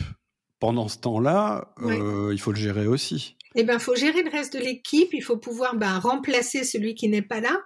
pendant 0.58 0.88
ce 0.88 0.98
temps-là, 0.98 1.72
euh, 1.82 2.30
il 2.32 2.40
faut 2.40 2.52
le 2.52 2.58
gérer 2.58 2.86
aussi. 2.86 3.36
Eh 3.54 3.64
ben, 3.64 3.78
faut 3.78 3.94
gérer 3.94 4.22
le 4.22 4.30
reste 4.30 4.54
de 4.54 4.58
l'équipe. 4.58 5.10
Il 5.12 5.22
faut 5.22 5.36
pouvoir 5.36 5.76
bah, 5.76 5.98
remplacer 5.98 6.64
celui 6.64 6.94
qui 6.94 7.08
n'est 7.08 7.22
pas 7.22 7.40
là, 7.40 7.60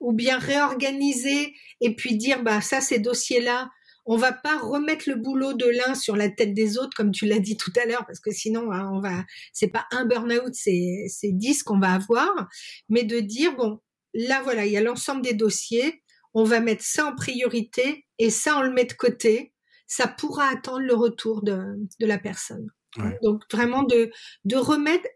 ou 0.00 0.12
bien 0.12 0.38
réorganiser 0.38 1.54
et 1.80 1.94
puis 1.94 2.16
dire 2.16 2.42
bah 2.42 2.60
ça 2.60 2.80
ces 2.80 2.98
dossiers-là, 2.98 3.70
on 4.06 4.16
va 4.16 4.32
pas 4.32 4.58
remettre 4.58 5.08
le 5.08 5.16
boulot 5.16 5.52
de 5.52 5.66
l'un 5.66 5.94
sur 5.94 6.16
la 6.16 6.28
tête 6.28 6.54
des 6.54 6.78
autres 6.78 6.96
comme 6.96 7.12
tu 7.12 7.26
l'as 7.26 7.38
dit 7.38 7.56
tout 7.56 7.72
à 7.80 7.86
l'heure 7.86 8.04
parce 8.06 8.20
que 8.20 8.30
sinon 8.30 8.72
hein, 8.72 8.90
on 8.92 9.00
va 9.00 9.24
c'est 9.52 9.68
pas 9.68 9.86
un 9.90 10.04
burn-out 10.04 10.52
c'est 10.52 11.06
c'est 11.08 11.32
dix 11.32 11.62
qu'on 11.62 11.78
va 11.78 11.92
avoir. 11.92 12.48
Mais 12.88 13.04
de 13.04 13.20
dire 13.20 13.54
bon 13.56 13.80
là 14.14 14.40
voilà 14.42 14.66
il 14.66 14.72
y 14.72 14.76
a 14.76 14.82
l'ensemble 14.82 15.22
des 15.22 15.34
dossiers 15.34 16.02
on 16.34 16.44
va 16.44 16.60
mettre 16.60 16.84
ça 16.84 17.06
en 17.06 17.14
priorité 17.14 18.06
et 18.18 18.30
ça 18.30 18.56
on 18.58 18.62
le 18.62 18.72
met 18.72 18.84
de 18.84 18.92
côté. 18.92 19.52
Ça 19.86 20.06
pourra 20.06 20.46
attendre 20.46 20.80
le 20.80 20.94
retour 20.94 21.42
de, 21.42 21.58
de 21.98 22.06
la 22.06 22.18
personne. 22.18 22.68
Donc 23.22 23.42
vraiment 23.52 23.82
de, 23.82 24.10
de 24.44 24.56
remettre, 24.56 25.08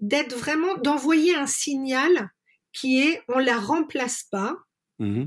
d'être 0.00 0.36
vraiment, 0.36 0.76
d'envoyer 0.78 1.34
un 1.34 1.46
signal 1.46 2.30
qui 2.72 3.00
est 3.00 3.22
on 3.28 3.38
la 3.38 3.58
remplace 3.58 4.24
pas, 4.30 4.56
mmh 4.98 5.24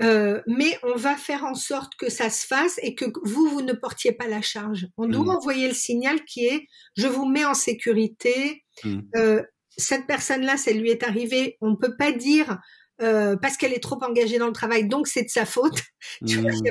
euh, 0.00 0.40
mais 0.46 0.78
on 0.84 0.94
va 0.94 1.16
faire 1.16 1.44
en 1.44 1.54
sorte 1.54 1.94
que 1.96 2.08
ça 2.08 2.30
se 2.30 2.46
fasse 2.46 2.78
et 2.82 2.94
que 2.94 3.06
vous, 3.24 3.48
vous 3.48 3.62
ne 3.62 3.72
portiez 3.72 4.12
pas 4.12 4.28
la 4.28 4.42
charge. 4.42 4.86
On 4.96 5.08
doit 5.08 5.24
mmh. 5.24 5.36
envoyer 5.36 5.68
le 5.68 5.74
signal 5.74 6.24
qui 6.24 6.46
est 6.46 6.66
je 6.96 7.08
vous 7.08 7.26
mets 7.26 7.44
en 7.44 7.54
sécurité. 7.54 8.64
Mmh. 8.84 9.00
Euh, 9.16 9.42
cette 9.76 10.06
personne-là, 10.06 10.56
ça 10.56 10.72
lui 10.72 10.90
est 10.90 11.02
arrivé. 11.02 11.56
On 11.60 11.70
ne 11.70 11.76
peut 11.76 11.96
pas 11.96 12.12
dire 12.12 12.58
euh, 13.00 13.36
parce 13.36 13.56
qu'elle 13.56 13.72
est 13.72 13.82
trop 13.82 14.02
engagée 14.02 14.38
dans 14.38 14.46
le 14.46 14.52
travail, 14.52 14.88
donc 14.88 15.08
c'est 15.08 15.24
de 15.24 15.30
sa 15.30 15.46
faute. 15.46 15.82
tu 16.26 16.38
vois, 16.38 16.52
mmh. 16.52 16.62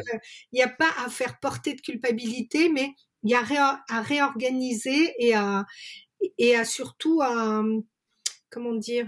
il 0.54 0.58
n'y 0.58 0.64
a, 0.64 0.70
pas 0.70 0.90
à 1.06 1.10
faire 1.10 1.40
porter 1.40 1.74
de 1.74 1.82
culpabilité, 1.82 2.70
mais 2.70 2.94
il 3.24 3.32
y 3.32 3.36
a 3.36 3.84
à 3.90 4.02
réorganiser 4.02 5.14
et 5.20 5.34
à 5.36 5.66
et 6.38 6.56
à 6.56 6.66
surtout 6.66 7.22
à 7.22 7.62
comment 8.50 8.74
dire 8.74 9.08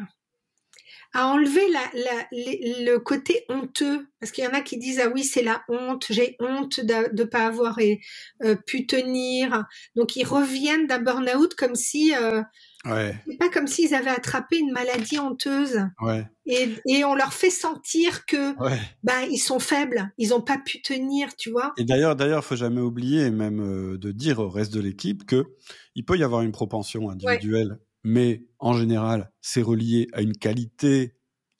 à 1.13 1.27
enlever 1.27 1.67
la, 1.69 1.79
la, 1.93 2.27
le 2.31 2.97
côté 2.97 3.43
honteux, 3.49 4.07
parce 4.19 4.31
qu'il 4.31 4.43
y 4.43 4.47
en 4.47 4.53
a 4.53 4.61
qui 4.61 4.77
disent 4.77 5.01
ah 5.03 5.09
oui 5.13 5.23
c'est 5.23 5.41
la 5.41 5.63
honte, 5.67 6.05
j'ai 6.09 6.35
honte 6.39 6.79
de 6.79 7.15
ne 7.15 7.23
pas 7.23 7.47
avoir 7.47 7.79
euh, 8.43 8.55
pu 8.67 8.85
tenir, 8.85 9.65
donc 9.95 10.15
ils 10.15 10.25
reviennent 10.25 10.85
d'un 10.87 10.99
burn-out 10.99 11.55
comme 11.55 11.73
si 11.75 12.13
euh, 12.15 12.43
ouais. 12.85 13.15
c'est 13.27 13.37
pas 13.37 13.49
comme 13.49 13.65
s'ils 13.65 13.95
avaient 13.95 14.09
attrapé 14.11 14.57
une 14.57 14.71
maladie 14.71 15.17
honteuse, 15.17 15.79
ouais. 16.01 16.27
et, 16.45 16.69
et 16.85 17.03
on 17.03 17.15
leur 17.15 17.33
fait 17.33 17.49
sentir 17.49 18.25
que 18.27 18.55
Ouais. 18.63 18.79
bah 19.03 19.23
ils 19.31 19.39
sont 19.39 19.59
faibles, 19.59 20.11
ils 20.17 20.33
ont 20.33 20.41
pas 20.41 20.57
pu 20.57 20.81
tenir, 20.81 21.35
tu 21.35 21.49
vois. 21.49 21.73
Et 21.77 21.85
d'ailleurs, 21.85 22.15
d'ailleurs, 22.15 22.43
faut 22.45 22.55
jamais 22.55 22.81
oublier, 22.81 23.31
même 23.31 23.61
euh, 23.61 23.97
de 23.97 24.11
dire 24.11 24.39
au 24.39 24.49
reste 24.49 24.73
de 24.73 24.79
l'équipe 24.81 25.25
que 25.25 25.45
il 25.95 26.05
peut 26.05 26.17
y 26.17 26.23
avoir 26.23 26.41
une 26.41 26.51
propension 26.51 27.09
individuelle, 27.09 27.79
mais 28.03 28.45
en 28.59 28.73
général, 28.73 29.31
c'est 29.41 29.61
relié 29.61 30.07
à 30.13 30.21
une 30.21 30.37
qualité 30.37 31.15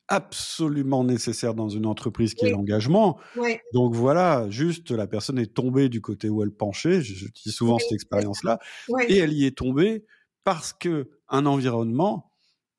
absolument 0.08 1.04
nécessaire 1.04 1.54
dans 1.54 1.70
une 1.70 1.86
entreprise 1.86 2.34
qui 2.34 2.46
est 2.46 2.48
Oui. 2.50 2.54
l'engagement. 2.54 3.20
Ouais, 3.36 3.62
Donc 3.74 3.94
voilà, 3.94 4.50
juste 4.50 4.90
la 4.92 5.06
personne 5.08 5.38
est 5.38 5.54
tombée 5.54 5.88
du 5.88 6.02
côté 6.02 6.30
où 6.30 6.42
elle 6.44 6.52
penchait. 6.52 7.02
Je, 7.02 7.28
dis 7.28 7.52
souvent 7.52 7.76
Oui, 7.76 7.82
cette 7.84 7.94
expérience-là, 7.94 8.60
et 9.08 9.18
elle 9.18 9.34
y 9.34 9.46
est 9.46 9.56
tombée 9.58 10.06
parce 10.44 10.74
que 10.74 11.10
un 11.30 11.46
environnement 11.46 12.32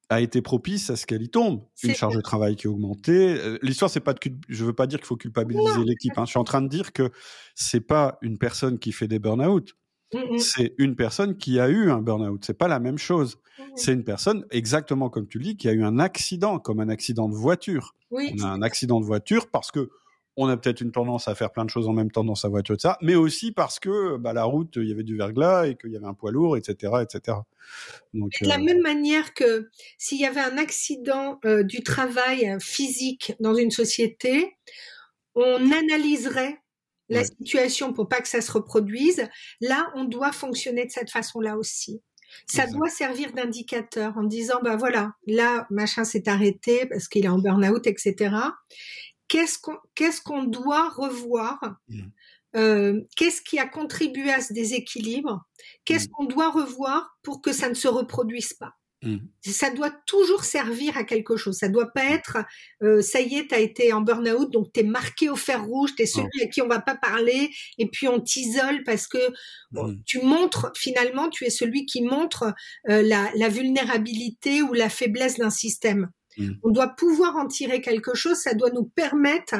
a 0.09 0.21
été 0.21 0.43
propice 0.43 0.91
à 0.91 0.97
ce 0.97 1.07
qu'elle 1.07 1.23
y 1.23 1.31
tombe. 1.31 1.65
Une 1.85 1.95
charge 1.95 2.17
de 2.17 2.21
travail 2.21 2.57
qui 2.57 2.67
a 2.67 2.71
augmenté. 2.71 3.13
Euh, 3.39 3.59
L'histoire, 3.63 3.89
c'est 3.89 4.01
pas 4.01 4.13
de 4.13 4.19
cul- 4.19 4.41
je 4.49 4.65
veux 4.65 4.73
pas 4.73 4.89
dire 4.89 4.99
qu'il 4.99 5.07
faut 5.07 5.17
culpabiliser 5.17 5.85
l'équipe. 5.85 6.19
Hein. 6.19 6.25
Je 6.25 6.31
suis 6.31 6.39
en 6.41 6.45
train 6.45 6.63
de 6.63 6.67
dire 6.69 6.93
que 6.93 7.13
c'est 7.55 7.81
pas 7.81 8.19
une 8.21 8.37
personne 8.37 8.81
qui 8.81 8.91
fait 8.91 9.07
des 9.07 9.21
burn-out, 9.21 9.73
Mm, 10.13 10.35
mm, 10.35 10.39
c'est 10.39 10.75
une 10.79 10.97
personne 10.97 11.37
qui 11.37 11.61
a 11.61 11.69
eu 11.69 11.91
un 11.91 12.01
burn-out. 12.01 12.43
C'est 12.45 12.59
pas 12.59 12.69
la 12.69 12.81
même 12.81 12.99
chose. 12.99 13.39
mm. 13.59 13.63
C'est 13.77 13.93
une 13.93 14.05
personne 14.05 14.45
exactement 14.51 15.11
comme 15.11 15.27
tu 15.27 15.39
le 15.39 15.45
dis 15.45 15.57
qui 15.57 15.69
a 15.69 15.73
eu 15.73 15.85
un 15.85 15.99
accident, 15.99 16.59
comme 16.59 16.81
un 16.81 16.89
accident 16.89 17.29
de 17.29 17.35
voiture. 17.35 17.95
oui, 18.11 18.35
On 18.39 18.45
a 18.45 18.49
un 18.49 18.63
accident 18.63 19.01
de 19.01 19.07
voiture 19.07 19.49
parce 19.51 19.71
que 19.71 19.91
on 20.37 20.49
a 20.49 20.57
peut-être 20.57 20.81
une 20.81 20.93
tendance 20.93 21.29
à 21.29 21.35
faire 21.35 21.51
plein 21.51 21.65
de 21.65 21.71
choses 21.71 21.89
en 21.89 21.93
même 21.93 22.11
temps 22.11 22.25
dans 22.25 22.35
sa 22.35 22.49
voiture, 22.49 22.75
etc. 22.75 22.95
Mais 23.03 23.15
aussi 23.15 23.53
parce 23.53 23.79
que 23.79 24.17
bah, 24.17 24.33
la 24.33 24.45
route, 24.45 24.77
il 24.77 24.89
y 24.89 24.93
avait 24.93 25.03
du 25.03 25.17
verglas 25.17 25.67
et 25.67 25.77
qu'il 25.77 25.91
y 25.91 25.97
avait 25.97 26.07
un 26.07 26.15
poids 26.15 26.31
lourd, 26.31 26.57
etc., 26.57 26.95
etc. 27.03 27.39
Donc, 28.15 28.33
De 28.41 28.49
la 28.49 28.57
euh, 28.57 28.63
même 28.63 28.81
manière 28.81 29.35
que 29.35 29.69
s'il 29.99 30.21
y 30.21 30.25
avait 30.25 30.41
un 30.41 30.57
accident 30.57 31.39
euh, 31.45 31.63
du 31.63 31.83
travail 31.83 32.49
euh, 32.49 32.59
physique 32.59 33.35
dans 33.41 33.55
une 33.55 33.71
société, 33.71 34.57
on 35.35 35.71
analyserait 35.73 36.60
la 37.11 37.21
Ouais. 37.21 37.25
situation 37.25 37.93
pour 37.93 38.09
pas 38.09 38.21
que 38.23 38.29
ça 38.29 38.41
se 38.41 38.53
reproduise. 38.53 39.27
Là, 39.61 39.91
on 39.97 40.05
doit 40.05 40.33
fonctionner 40.33 40.87
de 40.87 40.91
cette 40.93 41.11
façon-là 41.11 41.59
aussi. 41.59 42.03
Ça 42.47 42.67
doit 42.69 42.89
servir 42.91 43.33
d'indicateur 43.33 44.17
en 44.17 44.23
disant, 44.25 44.61
bah 44.63 44.77
voilà, 44.77 45.13
là, 45.27 45.67
machin 45.71 46.05
s'est 46.05 46.29
arrêté 46.29 46.87
parce 46.87 47.09
qu'il 47.09 47.25
est 47.25 47.29
en 47.29 47.39
burn-out, 47.41 47.87
etc. 47.89 48.37
Qu'est-ce 49.29 49.59
qu'on 49.59 49.77
qu'est-ce 49.97 50.21
qu'on 50.23 50.45
doit 50.45 50.89
revoir 50.91 51.61
Mm. 51.89 52.03
Euh, 52.57 53.01
Qu'est-ce 53.17 53.43
qui 53.43 53.59
a 53.61 53.67
contribué 53.67 54.31
à 54.33 54.41
ce 54.41 54.53
déséquilibre? 54.53 55.45
Qu'est-ce 55.85 56.07
Mm. 56.07 56.11
qu'on 56.13 56.25
doit 56.25 56.51
revoir 56.51 57.17
pour 57.23 57.43
que 57.43 57.53
ça 57.53 57.69
ne 57.69 57.75
se 57.75 57.87
reproduise 57.89 58.55
pas? 58.55 58.73
Mm, 59.03 59.19
ça 59.43 59.71
doit 59.71 59.91
toujours 60.07 60.45
servir 60.45 60.97
à 60.97 61.05
quelque 61.05 61.37
chose. 61.37 61.57
Ça 61.57 61.69
doit 61.69 61.93
pas 61.93 62.05
être, 62.05 62.39
euh, 62.83 63.01
ça 63.03 63.21
y 63.21 63.37
est, 63.37 63.49
tu 63.49 63.55
as 63.55 63.61
été 63.61 63.93
en 63.93 64.01
burn-out, 64.01 64.51
donc 64.51 64.73
tu 64.73 64.81
es 64.81 64.83
marqué 64.83 65.29
au 65.29 65.37
fer 65.37 65.65
rouge, 65.65 65.95
tu 65.97 66.03
es 66.03 66.07
celui 66.07 66.43
à 66.43 66.47
qui 66.47 66.63
on 66.63 66.69
va 66.69 66.81
pas 66.81 66.97
parler, 66.97 67.51
et 67.79 67.87
puis 67.87 68.09
on 68.09 68.21
t'isole 68.21 68.83
parce 68.85 69.07
que 69.07 69.33
bon, 69.71 69.89
mm. 69.89 70.03
tu 70.07 70.21
montres, 70.23 70.73
finalement, 70.77 71.29
tu 71.29 71.45
es 71.45 71.51
celui 71.51 71.87
qui 71.87 72.03
montre 72.03 72.55
euh, 72.89 73.03
la, 73.03 73.31
la 73.35 73.49
vulnérabilité 73.49 74.63
ou 74.63 74.73
la 74.73 74.89
faiblesse 74.89 75.39
d'un 75.39 75.51
système. 75.51 76.11
Mm. 76.39 76.53
On 76.63 76.71
doit 76.71 76.89
pouvoir 76.89 77.37
en 77.37 77.47
tirer 77.47 77.81
quelque 77.81 78.15
chose, 78.15 78.37
ça 78.37 78.55
doit 78.55 78.71
nous 78.71 78.85
permettre 78.85 79.57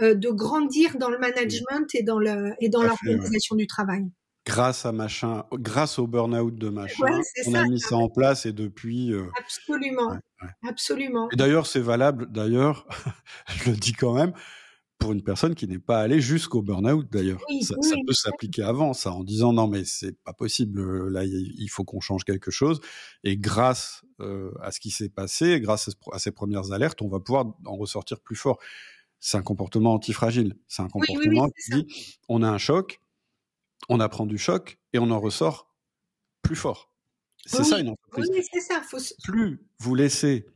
euh, 0.00 0.14
de 0.14 0.28
grandir 0.30 0.96
dans 0.98 1.10
le 1.10 1.18
management 1.18 1.86
et 1.94 2.02
dans 2.02 2.18
l'organisation 2.18 3.56
du 3.56 3.66
travail. 3.66 4.04
Grâce 4.46 4.84
à 4.86 4.92
machin, 4.92 5.44
grâce 5.54 5.98
au 5.98 6.06
burn-out 6.06 6.54
de 6.54 6.68
machin, 6.68 7.04
Ouais, 7.04 7.20
on 7.46 7.52
ça. 7.52 7.60
a 7.60 7.64
mis 7.68 7.80
ça 7.80 7.96
en 7.96 8.08
place 8.08 8.46
et 8.46 8.52
depuis. 8.52 9.12
euh, 9.12 9.26
Absolument, 9.38 10.10
ouais, 10.10 10.18
ouais. 10.42 10.68
absolument. 10.68 11.28
Et 11.32 11.36
d'ailleurs, 11.36 11.66
c'est 11.66 11.80
valable. 11.80 12.30
D'ailleurs, 12.30 12.86
je 13.64 13.70
le 13.70 13.76
dis 13.76 13.92
quand 13.92 14.14
même 14.14 14.32
pour 14.98 15.12
une 15.12 15.22
personne 15.22 15.54
qui 15.54 15.66
n'est 15.66 15.78
pas 15.78 16.00
allée 16.00 16.20
jusqu'au 16.20 16.62
burn-out. 16.62 17.06
D'ailleurs, 17.10 17.40
Oui, 17.50 17.62
ça, 17.62 17.74
oui, 17.78 17.88
ça 17.88 17.94
oui. 17.96 18.02
peut 18.06 18.12
s'appliquer 18.12 18.62
avant, 18.62 18.92
ça, 18.94 19.12
en 19.12 19.24
disant 19.24 19.52
non 19.52 19.66
mais 19.66 19.84
c'est 19.84 20.16
pas 20.22 20.32
possible. 20.32 20.80
euh, 20.80 21.10
Là, 21.10 21.24
il 21.24 21.68
faut 21.68 21.84
qu'on 21.84 22.00
change 22.00 22.24
quelque 22.24 22.50
chose. 22.50 22.80
Et 23.24 23.36
grâce 23.36 24.02
euh, 24.20 24.52
à 24.62 24.70
ce 24.70 24.80
qui 24.80 24.90
s'est 24.90 25.08
passé, 25.08 25.60
grâce 25.60 25.88
à, 25.88 25.90
ce- 25.90 25.96
à 26.12 26.18
ces 26.18 26.30
premières 26.32 26.72
alertes, 26.72 27.02
on 27.02 27.08
va 27.08 27.20
pouvoir 27.20 27.46
en 27.66 27.76
ressortir 27.76 28.20
plus 28.20 28.36
fort. 28.36 28.58
C'est 29.20 29.38
un 29.38 29.42
comportement 29.42 29.94
antifragile. 29.94 30.54
C'est 30.68 30.82
un 30.82 30.88
oui, 30.94 31.06
comportement 31.06 31.48
qui 31.48 31.70
dit 31.72 31.86
on 32.28 32.42
a 32.42 32.48
un 32.50 32.58
choc, 32.58 33.00
on 33.88 34.00
apprend 34.00 34.26
du 34.26 34.38
choc 34.38 34.78
et 34.92 34.98
on 34.98 35.10
en 35.10 35.20
ressort 35.20 35.74
plus 36.42 36.56
fort. 36.56 36.90
C'est 37.46 37.58
Oui, 37.60 37.64
ça 37.66 37.78
une 37.80 37.90
entreprise 37.90 38.30
Oui, 38.32 38.42
c'est 38.52 38.60
ça. 38.60 38.80
Faut 38.82 38.98
se- 38.98 39.14
plus 39.22 39.60
vous 39.78 39.94
laissez 39.94 40.46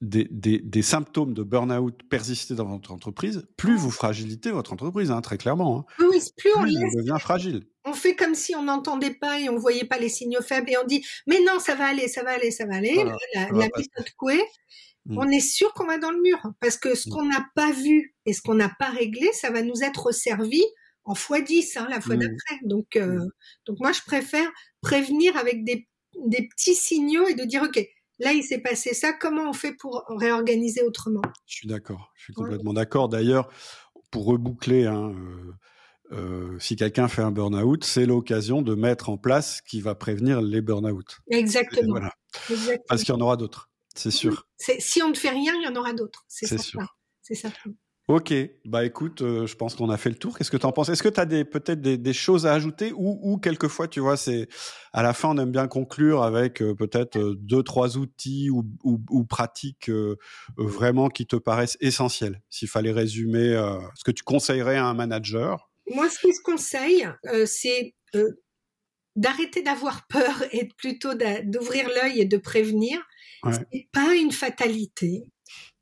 des, 0.00 0.26
des, 0.30 0.58
des 0.58 0.82
symptômes 0.82 1.32
de 1.32 1.42
burn-out 1.44 2.00
persister 2.08 2.54
dans 2.54 2.64
votre 2.64 2.90
entreprise, 2.92 3.46
plus 3.56 3.76
vous 3.76 3.90
fragilitez 3.90 4.50
votre 4.50 4.72
entreprise, 4.72 5.10
hein, 5.12 5.20
très 5.20 5.38
clairement. 5.38 5.78
Hein. 5.78 6.04
Oui, 6.10 6.18
plus 6.36 6.50
on 6.56 6.64
laisse, 6.64 6.94
devient 6.96 7.18
fragile. 7.20 7.64
on 7.84 7.92
fait 7.92 8.16
comme 8.16 8.34
si 8.34 8.54
on 8.56 8.62
n'entendait 8.64 9.14
pas 9.14 9.38
et 9.40 9.48
on 9.48 9.56
voyait 9.58 9.84
pas 9.84 9.98
les 9.98 10.08
signaux 10.08 10.42
faibles 10.42 10.70
et 10.70 10.76
on 10.76 10.84
dit 10.86 11.04
mais 11.28 11.38
non, 11.46 11.60
ça 11.60 11.74
va 11.76 11.86
aller, 11.86 12.08
ça 12.08 12.24
va 12.24 12.30
aller, 12.32 12.50
ça 12.50 12.66
va 12.66 12.76
aller. 12.76 12.94
Voilà, 12.94 13.16
la, 13.34 13.52
méthode 13.52 14.10
Coué, 14.16 14.40
Mm. 15.04 15.18
on 15.18 15.28
est 15.30 15.40
sûr 15.40 15.72
qu'on 15.74 15.86
va 15.86 15.98
dans 15.98 16.12
le 16.12 16.20
mur 16.22 16.38
parce 16.60 16.76
que 16.76 16.94
ce 16.94 17.08
Mm. 17.08 17.12
qu'on 17.12 17.24
n'a 17.24 17.44
pas 17.56 17.72
vu 17.72 18.14
et 18.24 18.32
ce 18.32 18.40
qu'on 18.40 18.54
n'a 18.54 18.68
pas 18.78 18.88
réglé, 18.90 19.28
ça 19.32 19.50
va 19.50 19.62
nous 19.62 19.82
être 19.82 20.12
servi 20.12 20.62
en 21.04 21.14
fois 21.14 21.40
10 21.40 21.76
hein, 21.76 21.86
la 21.90 22.00
fois 22.00 22.16
Mm. 22.16 22.20
d'après. 22.20 22.58
Donc, 22.64 22.96
euh, 22.96 23.06
Mm. 23.18 23.28
donc 23.66 23.80
moi, 23.80 23.92
je 23.92 24.00
préfère 24.06 24.48
prévenir 24.80 25.36
avec 25.36 25.64
des, 25.64 25.88
des 26.26 26.46
petits 26.48 26.74
signaux 26.74 27.26
et 27.28 27.34
de 27.34 27.44
dire 27.44 27.62
ok, 27.62 27.80
là 28.18 28.32
il 28.32 28.42
s'est 28.44 28.60
passé 28.60 28.94
ça, 28.94 29.12
comment 29.12 29.48
on 29.48 29.52
fait 29.52 29.74
pour 29.74 30.04
réorganiser 30.08 30.82
autrement? 30.82 31.22
Je 31.46 31.56
suis 31.56 31.68
d'accord. 31.68 32.12
Je 32.16 32.24
suis 32.24 32.32
Ouais. 32.36 32.44
complètement 32.44 32.72
d'accord. 32.74 33.08
D'ailleurs, 33.08 33.48
pour 34.10 34.26
reboucler, 34.26 34.86
hein, 34.86 35.12
euh, 35.16 35.52
euh, 36.12 36.58
si 36.58 36.76
quelqu'un 36.76 37.08
fait 37.08 37.22
un 37.22 37.30
burn-out, 37.30 37.82
c'est 37.84 38.04
l'occasion 38.06 38.60
de 38.62 38.74
mettre 38.74 39.08
en 39.08 39.16
place 39.16 39.56
ce 39.56 39.62
qui 39.62 39.80
va 39.80 39.94
prévenir 39.94 40.42
les 40.42 40.60
burn-out. 40.60 41.18
Exactement. 41.30 41.88
Voilà. 41.92 42.12
exactement. 42.50 42.84
Parce 42.88 43.02
qu'il 43.04 43.14
y 43.14 43.16
en 43.16 43.20
aura 43.22 43.36
d'autres, 43.38 43.70
c'est 43.94 44.10
sûr. 44.10 44.46
Si 44.58 45.02
on 45.02 45.08
ne 45.08 45.14
fait 45.14 45.30
rien, 45.30 45.54
il 45.56 45.64
y 45.64 45.68
en 45.68 45.74
aura 45.76 45.94
d'autres. 45.94 46.24
C'est 46.28 46.58
sûr. 46.58 46.80
C'est 47.22 47.34
certain. 47.34 47.70
Ok, 48.08 48.34
bah 48.64 48.84
écoute, 48.84 49.22
euh, 49.22 49.46
je 49.46 49.54
pense 49.54 49.76
qu'on 49.76 49.88
a 49.88 49.96
fait 49.96 50.10
le 50.10 50.16
tour. 50.16 50.36
Qu'est-ce 50.36 50.50
que 50.50 50.56
tu 50.56 50.66
en 50.66 50.72
penses? 50.72 50.88
Est-ce 50.88 51.04
que 51.04 51.08
tu 51.08 51.20
as 51.20 51.24
des, 51.24 51.44
peut-être 51.44 51.80
des, 51.80 51.96
des 51.96 52.12
choses 52.12 52.46
à 52.46 52.52
ajouter 52.52 52.92
ou, 52.96 53.18
ou 53.22 53.38
quelquefois, 53.38 53.86
tu 53.86 54.00
vois, 54.00 54.16
c'est 54.16 54.48
à 54.92 55.02
la 55.02 55.14
fin, 55.14 55.28
on 55.30 55.38
aime 55.38 55.52
bien 55.52 55.68
conclure 55.68 56.22
avec 56.22 56.60
euh, 56.62 56.74
peut-être 56.74 57.16
euh, 57.16 57.36
deux, 57.38 57.62
trois 57.62 57.96
outils 57.96 58.50
ou, 58.50 58.64
ou, 58.82 59.00
ou 59.08 59.24
pratiques 59.24 59.90
vraiment 60.56 61.08
qui 61.08 61.26
te 61.26 61.36
paraissent 61.36 61.78
essentiels. 61.80 62.42
S'il 62.50 62.68
fallait 62.68 62.92
résumer 62.92 63.54
ce 63.94 64.04
que 64.04 64.10
tu 64.10 64.24
conseillerais 64.24 64.76
à 64.76 64.86
un 64.86 64.94
manager? 64.94 65.70
Moi, 65.86 66.08
ce 66.10 66.18
que 66.18 66.28
je 66.28 66.42
conseille, 66.42 67.08
c'est 67.46 67.94
d'arrêter 69.16 69.62
d'avoir 69.62 70.06
peur 70.06 70.42
et 70.52 70.68
plutôt 70.76 71.14
d'ouvrir 71.44 71.88
l'œil 71.88 72.20
et 72.20 72.24
de 72.24 72.36
prévenir. 72.36 72.98
Ouais. 73.44 73.52
C'est 73.52 73.88
pas 73.92 74.14
une 74.14 74.32
fatalité. 74.32 75.24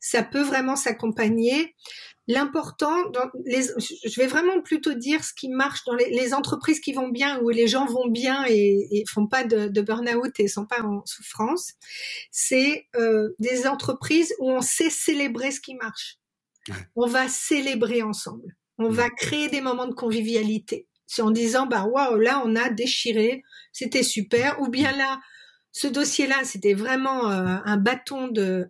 Ça 0.01 0.23
peut 0.23 0.43
vraiment 0.43 0.77
s'accompagner. 0.77 1.75
L'important, 2.33 3.09
dans 3.11 3.29
les, 3.45 3.63
je 3.63 4.21
vais 4.21 4.27
vraiment 4.29 4.61
plutôt 4.63 4.95
dire 4.95 5.25
ce 5.25 5.33
qui 5.35 5.49
marche 5.49 5.85
dans 5.85 5.95
les, 5.95 6.11
les 6.11 6.33
entreprises 6.33 6.81
qui 6.81 6.93
vont 6.93 7.09
bien, 7.09 7.41
où 7.43 7.49
les 7.51 7.67
gens 7.67 7.87
vont 7.87 8.09
bien 8.09 8.45
et, 8.49 8.87
et 8.93 9.05
font 9.09 9.27
pas 9.27 9.43
de, 9.45 9.67
de 9.69 9.81
burn-out 9.81 10.33
et 10.39 10.47
sont 10.49 10.67
pas 10.67 10.83
en 10.83 11.03
souffrance, 11.07 11.73
c'est 12.31 12.87
euh, 12.97 13.31
des 13.39 13.67
entreprises 13.67 14.33
où 14.39 14.51
on 14.51 14.61
sait 14.63 14.91
célébrer 14.91 15.51
ce 15.51 15.61
qui 15.61 15.75
marche. 15.75 16.19
On 16.95 17.07
va 17.07 17.29
célébrer 17.29 18.03
ensemble. 18.03 18.57
On 18.79 18.91
va 18.91 19.11
créer 19.11 19.49
des 19.49 19.61
moments 19.61 19.89
de 19.89 19.95
convivialité. 19.95 20.87
C'est 21.07 21.23
en 21.23 21.31
disant, 21.33 21.67
bah 21.67 21.85
waouh, 21.87 22.19
là 22.19 22.43
on 22.47 22.55
a 22.55 22.71
déchiré, 22.71 23.43
c'était 23.73 24.05
super. 24.05 24.61
Ou 24.61 24.69
bien 24.69 24.93
là, 24.97 25.19
ce 25.73 25.87
dossier-là, 25.89 26.45
c'était 26.45 26.75
vraiment 26.75 27.31
euh, 27.31 27.57
un 27.65 27.77
bâton 27.77 28.29
de, 28.29 28.69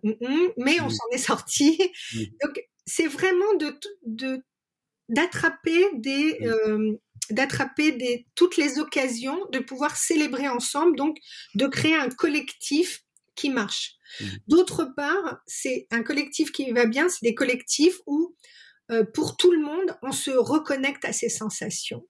mais 0.57 0.79
on 0.81 0.87
Mm. 0.87 0.89
s'en 0.89 1.07
est 1.13 1.17
sorti. 1.17 1.77
Mm. 2.13 2.19
Donc 2.43 2.55
c'est 2.85 3.07
vraiment 3.07 3.53
de 3.55 3.77
de 4.05 4.43
d'attraper 5.09 5.85
des 5.95 6.37
Mm. 6.39 6.45
euh, 6.45 6.97
d'attraper 7.29 7.91
des 7.93 8.27
toutes 8.35 8.57
les 8.57 8.79
occasions 8.79 9.37
de 9.51 9.59
pouvoir 9.59 9.95
célébrer 9.95 10.47
ensemble, 10.47 10.95
donc 10.97 11.17
de 11.55 11.67
créer 11.67 11.95
un 11.95 12.09
collectif 12.09 13.03
qui 13.35 13.49
marche. 13.49 13.93
Mm. 14.19 14.25
D'autre 14.47 14.85
part, 14.95 15.41
c'est 15.47 15.87
un 15.91 16.03
collectif 16.03 16.51
qui 16.51 16.71
va 16.71 16.85
bien, 16.85 17.09
c'est 17.09 17.23
des 17.23 17.35
collectifs 17.35 17.97
où 18.05 18.35
euh, 18.91 19.05
pour 19.13 19.37
tout 19.37 19.51
le 19.51 19.61
monde, 19.61 19.97
on 20.01 20.11
se 20.11 20.31
reconnecte 20.31 21.05
à 21.05 21.13
ses 21.13 21.29
sensations. 21.29 22.05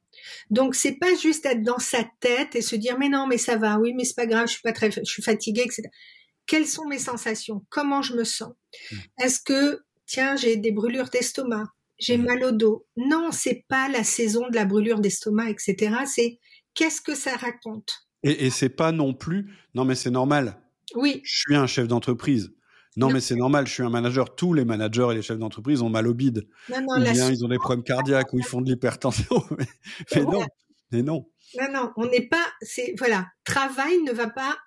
Donc 0.49 0.75
c'est 0.75 0.97
pas 0.97 1.13
juste 1.15 1.45
être 1.45 1.61
dans 1.63 1.79
sa 1.79 2.03
tête 2.19 2.55
et 2.55 2.61
se 2.61 2.75
dire 2.75 2.97
mais 2.97 3.09
non 3.09 3.27
mais 3.27 3.37
ça 3.37 3.57
va, 3.57 3.77
oui 3.79 3.93
mais 3.93 4.03
c'est 4.03 4.15
pas 4.15 4.25
grave, 4.25 4.47
je 4.47 4.53
suis 4.53 4.61
pas 4.61 4.73
très, 4.73 4.91
je 4.91 5.03
suis 5.03 5.23
fatiguée, 5.23 5.63
etc. 5.63 5.83
Quelles 6.47 6.67
sont 6.67 6.85
mes 6.87 6.99
sensations? 6.99 7.65
Comment 7.69 8.01
je 8.01 8.15
me 8.15 8.23
sens? 8.23 8.53
Mmh. 8.91 8.95
Est-ce 9.19 9.39
que, 9.41 9.79
tiens, 10.11 10.35
j'ai 10.35 10.57
des 10.57 10.71
brûlures 10.71 11.09
d'estomac, 11.09 11.67
j'ai 11.97 12.17
mmh. 12.17 12.25
mal 12.25 12.43
au 12.43 12.51
dos. 12.51 12.85
Non, 12.97 13.29
c'est 13.31 13.63
pas 13.67 13.87
la 13.87 14.03
saison 14.03 14.49
de 14.49 14.55
la 14.55 14.65
brûlure 14.65 14.99
d'estomac, 14.99 15.49
etc. 15.49 15.95
C'est 16.05 16.39
qu'est-ce 16.73 17.01
que 17.01 17.15
ça 17.15 17.35
raconte? 17.37 18.07
Et, 18.23 18.45
et 18.45 18.49
c'est 18.49 18.69
pas 18.69 18.91
non 18.91 19.13
plus, 19.13 19.55
non 19.73 19.85
mais 19.85 19.95
c'est 19.95 20.11
normal. 20.11 20.61
Oui. 20.95 21.21
Je 21.23 21.39
suis 21.39 21.55
un 21.55 21.67
chef 21.67 21.87
d'entreprise. 21.87 22.53
Non, 22.97 23.09
mais 23.09 23.21
c'est 23.21 23.35
normal, 23.35 23.67
je 23.67 23.73
suis 23.73 23.83
un 23.83 23.89
manager. 23.89 24.35
Tous 24.35 24.53
les 24.53 24.65
managers 24.65 25.07
et 25.11 25.15
les 25.15 25.21
chefs 25.21 25.37
d'entreprise 25.37 25.81
ont 25.81 25.89
mal 25.89 26.07
au 26.07 26.13
bide. 26.13 26.45
Non, 26.69 26.81
non, 26.81 26.99
ou 26.99 27.11
bien 27.11 27.31
ils 27.31 27.45
ont 27.45 27.47
des 27.47 27.57
problèmes 27.57 27.83
cardiaques 27.83 28.33
ou 28.33 28.39
ils 28.39 28.45
font 28.45 28.59
de 28.59 28.69
l'hypertension. 28.69 29.45
mais, 30.13 30.21
non, 30.23 30.45
mais 30.91 31.01
non. 31.01 31.25
Non, 31.57 31.71
non, 31.71 31.91
on 31.95 32.07
n'est 32.07 32.27
pas. 32.27 32.45
C'est 32.61 32.93
voilà, 32.97 33.27
travail 33.45 34.01
ne 34.03 34.11
va 34.11 34.29
pas 34.29 34.57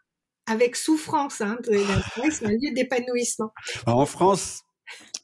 avec 0.46 0.74
souffrance. 0.74 1.42
Hein, 1.42 1.58
c'est 1.64 2.46
un 2.46 2.50
lieu 2.50 2.72
d'épanouissement. 2.74 3.52
En 3.86 4.06
France, 4.06 4.62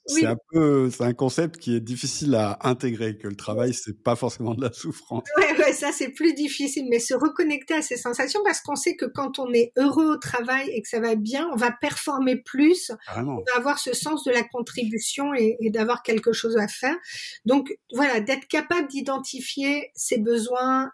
c'est 0.07 0.27
un 0.27 0.37
peu, 0.53 0.91
c'est 0.91 1.05
un 1.05 1.12
concept 1.12 1.59
qui 1.59 1.77
est 1.77 1.81
difficile 1.81 2.35
à 2.35 2.59
intégrer, 2.62 3.16
que 3.16 3.28
le 3.28 3.37
travail, 3.37 3.74
c'est 3.74 4.03
pas 4.03 4.16
forcément 4.16 4.55
de 4.55 4.62
la 4.62 4.73
souffrance. 4.73 5.24
Ouais, 5.37 5.59
ouais, 5.59 5.73
ça 5.73 5.93
c'est 5.93 6.11
plus 6.11 6.35
difficile, 6.35 6.87
mais 6.91 6.99
se 6.99 7.15
reconnecter 7.15 7.74
à 7.74 7.82
ces 7.82 7.97
sensations 7.97 8.41
parce 8.45 8.61
qu'on 8.61 8.77
sait 8.77 8.97
que 8.97 9.07
quand 9.07 9.39
on 9.39 9.53
est 9.53 9.73
heureux 9.77 10.15
au 10.15 10.16
travail 10.16 10.69
et 10.70 10.82
que 10.82 10.89
ça 10.89 11.01
va 11.01 11.15
bien, 11.15 11.49
on 11.53 11.57
va 11.57 11.70
performer 11.70 12.37
plus, 12.37 12.91
on 13.16 13.23
va 13.23 13.57
avoir 13.57 13.78
ce 13.78 13.95
sens 13.95 14.24
de 14.24 14.32
la 14.32 14.43
contribution 14.43 15.35
et, 15.35 15.57
et 15.61 15.70
d'avoir 15.70 16.03
quelque 16.03 16.32
chose 16.32 16.57
à 16.57 16.69
faire. 16.69 16.97
Donc 17.45 17.73
voilà, 17.95 18.20
d'être 18.20 18.47
capable 18.49 18.89
d'identifier 18.89 19.91
ses 19.95 20.19
besoins, 20.19 20.91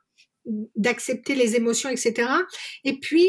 d'accepter 0.76 1.34
les 1.34 1.56
émotions, 1.56 1.90
etc. 1.90 2.28
Et 2.84 2.98
puis 2.98 3.28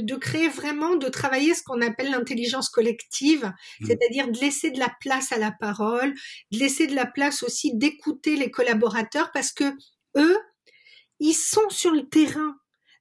de 0.00 0.16
créer 0.16 0.48
vraiment, 0.48 0.96
de 0.96 1.08
travailler 1.08 1.54
ce 1.54 1.62
qu'on 1.62 1.80
appelle 1.80 2.10
l'intelligence 2.10 2.68
collective, 2.68 3.44
mmh. 3.80 3.86
c'est-à-dire 3.86 4.28
de 4.30 4.38
laisser 4.38 4.70
de 4.70 4.78
la 4.78 4.92
place 5.00 5.32
à 5.32 5.38
la 5.38 5.52
parole, 5.52 6.14
de 6.52 6.58
laisser 6.58 6.86
de 6.86 6.94
la 6.94 7.06
place 7.06 7.42
aussi 7.42 7.74
d'écouter 7.74 8.36
les 8.36 8.50
collaborateurs 8.50 9.30
parce 9.32 9.52
que 9.52 9.64
eux, 10.16 10.38
ils 11.20 11.34
sont 11.34 11.68
sur 11.70 11.90
le 11.92 12.08
terrain. 12.08 12.54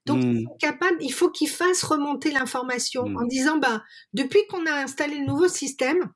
Donc, 0.06 0.24
ils 0.24 0.42
mmh. 0.42 0.44
sont 0.46 0.58
capables, 0.60 0.98
il 1.02 1.12
faut 1.12 1.30
qu'ils 1.30 1.50
fassent 1.50 1.84
remonter 1.84 2.32
l'information 2.32 3.10
mmh. 3.10 3.18
en 3.18 3.26
disant, 3.26 3.58
bah, 3.58 3.84
depuis 4.14 4.40
qu'on 4.50 4.66
a 4.66 4.72
installé 4.72 5.18
le 5.18 5.26
nouveau 5.26 5.50
système, 5.50 6.12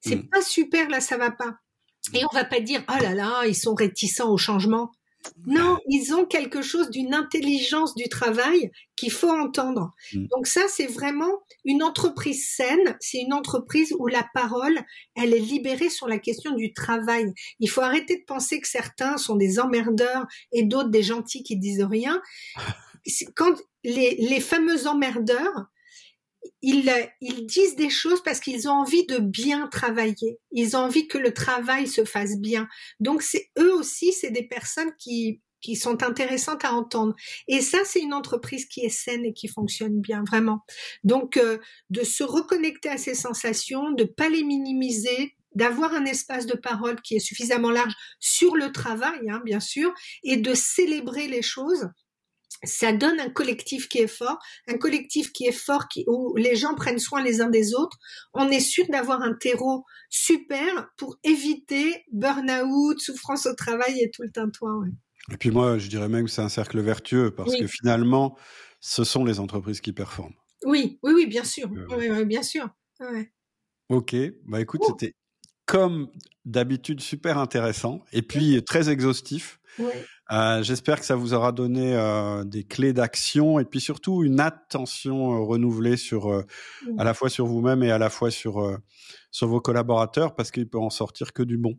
c'est 0.00 0.28
pas 0.28 0.42
super, 0.42 0.88
là, 0.90 1.00
ça 1.00 1.16
va 1.16 1.30
pas. 1.30 1.56
Et 2.12 2.22
on 2.30 2.34
va 2.34 2.44
pas 2.44 2.60
dire, 2.60 2.84
oh 2.88 3.02
là 3.02 3.14
là, 3.14 3.46
ils 3.46 3.56
sont 3.56 3.74
réticents 3.74 4.30
au 4.30 4.36
changement. 4.36 4.92
Non, 5.46 5.78
ils 5.88 6.14
ont 6.14 6.24
quelque 6.24 6.62
chose 6.62 6.90
d'une 6.90 7.14
intelligence 7.14 7.94
du 7.94 8.08
travail 8.08 8.70
qu'il 8.96 9.10
faut 9.10 9.30
entendre. 9.30 9.92
Mm. 10.12 10.26
Donc 10.26 10.46
ça, 10.46 10.62
c'est 10.68 10.86
vraiment 10.86 11.40
une 11.64 11.82
entreprise 11.82 12.48
saine. 12.48 12.96
C'est 13.00 13.18
une 13.18 13.32
entreprise 13.32 13.94
où 13.98 14.06
la 14.06 14.26
parole, 14.34 14.78
elle 15.16 15.34
est 15.34 15.40
libérée 15.40 15.90
sur 15.90 16.08
la 16.08 16.18
question 16.18 16.54
du 16.54 16.72
travail. 16.72 17.32
Il 17.60 17.68
faut 17.68 17.80
arrêter 17.80 18.16
de 18.16 18.24
penser 18.24 18.60
que 18.60 18.68
certains 18.68 19.16
sont 19.16 19.36
des 19.36 19.58
emmerdeurs 19.58 20.26
et 20.52 20.64
d'autres 20.64 20.90
des 20.90 21.02
gentils 21.02 21.42
qui 21.42 21.56
disent 21.56 21.84
rien. 21.84 22.20
Quand 23.36 23.54
les, 23.82 24.16
les 24.16 24.40
fameux 24.40 24.86
emmerdeurs, 24.86 25.66
ils, 26.62 26.90
ils, 27.20 27.46
disent 27.46 27.76
des 27.76 27.90
choses 27.90 28.22
parce 28.22 28.40
qu'ils 28.40 28.68
ont 28.68 28.72
envie 28.72 29.06
de 29.06 29.18
bien 29.18 29.66
travailler. 29.68 30.38
Ils 30.50 30.76
ont 30.76 30.80
envie 30.80 31.08
que 31.08 31.18
le 31.18 31.32
travail 31.32 31.86
se 31.86 32.04
fasse 32.04 32.38
bien. 32.38 32.68
Donc 33.00 33.22
c'est 33.22 33.50
eux 33.58 33.74
aussi, 33.74 34.12
c'est 34.12 34.30
des 34.30 34.46
personnes 34.46 34.92
qui 34.98 35.40
qui 35.64 35.76
sont 35.76 36.02
intéressantes 36.02 36.62
à 36.66 36.74
entendre. 36.74 37.14
Et 37.48 37.62
ça, 37.62 37.78
c'est 37.86 38.00
une 38.00 38.12
entreprise 38.12 38.66
qui 38.66 38.80
est 38.82 38.90
saine 38.90 39.24
et 39.24 39.32
qui 39.32 39.48
fonctionne 39.48 39.98
bien, 39.98 40.22
vraiment. 40.22 40.60
Donc, 41.04 41.38
euh, 41.38 41.56
de 41.88 42.04
se 42.04 42.22
reconnecter 42.22 42.90
à 42.90 42.98
ces 42.98 43.14
sensations, 43.14 43.90
de 43.92 44.04
pas 44.04 44.28
les 44.28 44.44
minimiser, 44.44 45.34
d'avoir 45.54 45.94
un 45.94 46.04
espace 46.04 46.44
de 46.44 46.54
parole 46.54 47.00
qui 47.00 47.16
est 47.16 47.20
suffisamment 47.20 47.70
large 47.70 47.94
sur 48.20 48.56
le 48.56 48.72
travail, 48.72 49.30
hein, 49.30 49.40
bien 49.42 49.60
sûr, 49.60 49.94
et 50.22 50.36
de 50.36 50.52
célébrer 50.52 51.28
les 51.28 51.40
choses 51.40 51.88
ça 52.62 52.92
donne 52.92 53.20
un 53.20 53.30
collectif 53.30 53.88
qui 53.88 53.98
est 53.98 54.06
fort, 54.06 54.38
un 54.68 54.78
collectif 54.78 55.32
qui 55.32 55.46
est 55.46 55.52
fort, 55.52 55.88
qui, 55.88 56.04
où 56.06 56.34
les 56.36 56.56
gens 56.56 56.74
prennent 56.74 56.98
soin 56.98 57.22
les 57.22 57.40
uns 57.40 57.50
des 57.50 57.74
autres. 57.74 57.98
On 58.32 58.48
est 58.48 58.60
sûr 58.60 58.86
d'avoir 58.88 59.22
un 59.22 59.34
terreau 59.34 59.84
super 60.08 60.88
pour 60.96 61.16
éviter 61.24 62.04
burn-out, 62.12 63.00
souffrance 63.00 63.46
au 63.46 63.54
travail 63.54 64.00
et 64.00 64.10
tout 64.10 64.22
le 64.22 64.30
tintouin. 64.30 64.84
Et 65.32 65.36
puis 65.36 65.50
moi, 65.50 65.78
je 65.78 65.88
dirais 65.88 66.08
même 66.08 66.24
que 66.24 66.30
c'est 66.30 66.42
un 66.42 66.48
cercle 66.48 66.80
vertueux 66.80 67.34
parce 67.34 67.56
que 67.56 67.66
finalement, 67.66 68.36
ce 68.80 69.04
sont 69.04 69.24
les 69.24 69.40
entreprises 69.40 69.80
qui 69.80 69.92
performent. 69.92 70.34
Oui, 70.64 70.98
oui, 71.02 71.12
oui, 71.14 71.26
bien 71.26 71.44
sûr, 71.44 71.70
euh, 71.74 71.86
oui, 71.96 72.24
bien 72.24 72.42
sûr. 72.42 72.68
Ok, 73.88 74.14
bah 74.46 74.60
écoute, 74.60 74.82
c'était 74.86 75.14
comme 75.66 76.10
d'habitude 76.44 77.00
super 77.00 77.38
intéressant 77.38 78.02
et 78.12 78.22
puis 78.22 78.62
très 78.64 78.90
exhaustif. 78.90 79.60
Euh, 80.32 80.62
j'espère 80.62 81.00
que 81.00 81.06
ça 81.06 81.16
vous 81.16 81.34
aura 81.34 81.52
donné 81.52 81.94
euh, 81.94 82.44
des 82.44 82.64
clés 82.64 82.94
d'action 82.94 83.58
et 83.58 83.64
puis 83.64 83.80
surtout 83.80 84.22
une 84.22 84.40
attention 84.40 85.34
euh, 85.34 85.44
renouvelée 85.44 85.98
sur 85.98 86.44
à 86.98 87.04
la 87.04 87.12
fois 87.12 87.28
sur 87.28 87.46
vous-même 87.46 87.82
et 87.82 87.90
à 87.90 87.98
la 87.98 88.08
fois 88.08 88.30
sur 88.30 88.78
sur 89.30 89.48
vos 89.48 89.60
collaborateurs 89.60 90.34
parce 90.34 90.50
qu'il 90.50 90.68
peut 90.68 90.78
en 90.78 90.90
sortir 90.90 91.32
que 91.32 91.42
du 91.42 91.58
bon. 91.58 91.78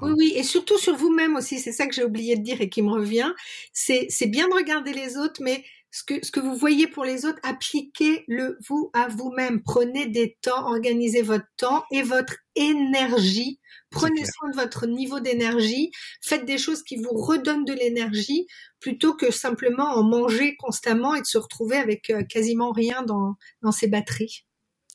Oui, 0.00 0.12
oui, 0.16 0.32
et 0.36 0.42
surtout 0.44 0.78
sur 0.78 0.94
vous-même 0.94 1.34
aussi. 1.34 1.58
C'est 1.58 1.72
ça 1.72 1.86
que 1.86 1.94
j'ai 1.94 2.04
oublié 2.04 2.36
de 2.36 2.42
dire 2.42 2.60
et 2.60 2.68
qui 2.68 2.82
me 2.82 2.90
revient. 2.90 3.32
C'est 3.72 4.06
c'est 4.10 4.26
bien 4.26 4.48
de 4.48 4.54
regarder 4.54 4.92
les 4.92 5.16
autres, 5.16 5.42
mais 5.42 5.64
ce 5.90 6.04
que, 6.04 6.24
ce 6.24 6.30
que 6.30 6.40
vous 6.40 6.54
voyez 6.54 6.86
pour 6.86 7.04
les 7.04 7.24
autres, 7.24 7.40
appliquez-le 7.42 8.58
vous 8.68 8.90
à 8.92 9.08
vous-même. 9.08 9.62
Prenez 9.62 10.06
des 10.06 10.36
temps, 10.42 10.66
organisez 10.66 11.22
votre 11.22 11.46
temps 11.56 11.84
et 11.90 12.02
votre 12.02 12.36
énergie. 12.54 13.58
Prenez 13.90 14.24
soin 14.24 14.50
de 14.50 14.56
votre 14.56 14.86
niveau 14.86 15.20
d'énergie. 15.20 15.90
Faites 16.20 16.44
des 16.44 16.58
choses 16.58 16.82
qui 16.82 16.96
vous 16.96 17.12
redonnent 17.12 17.64
de 17.64 17.72
l'énergie 17.72 18.46
plutôt 18.80 19.14
que 19.14 19.30
simplement 19.30 19.94
en 19.94 20.02
manger 20.02 20.56
constamment 20.56 21.14
et 21.14 21.20
de 21.20 21.26
se 21.26 21.38
retrouver 21.38 21.76
avec 21.76 22.10
euh, 22.10 22.22
quasiment 22.22 22.70
rien 22.70 23.02
dans, 23.02 23.36
dans 23.62 23.72
ses 23.72 23.88
batteries. 23.88 24.44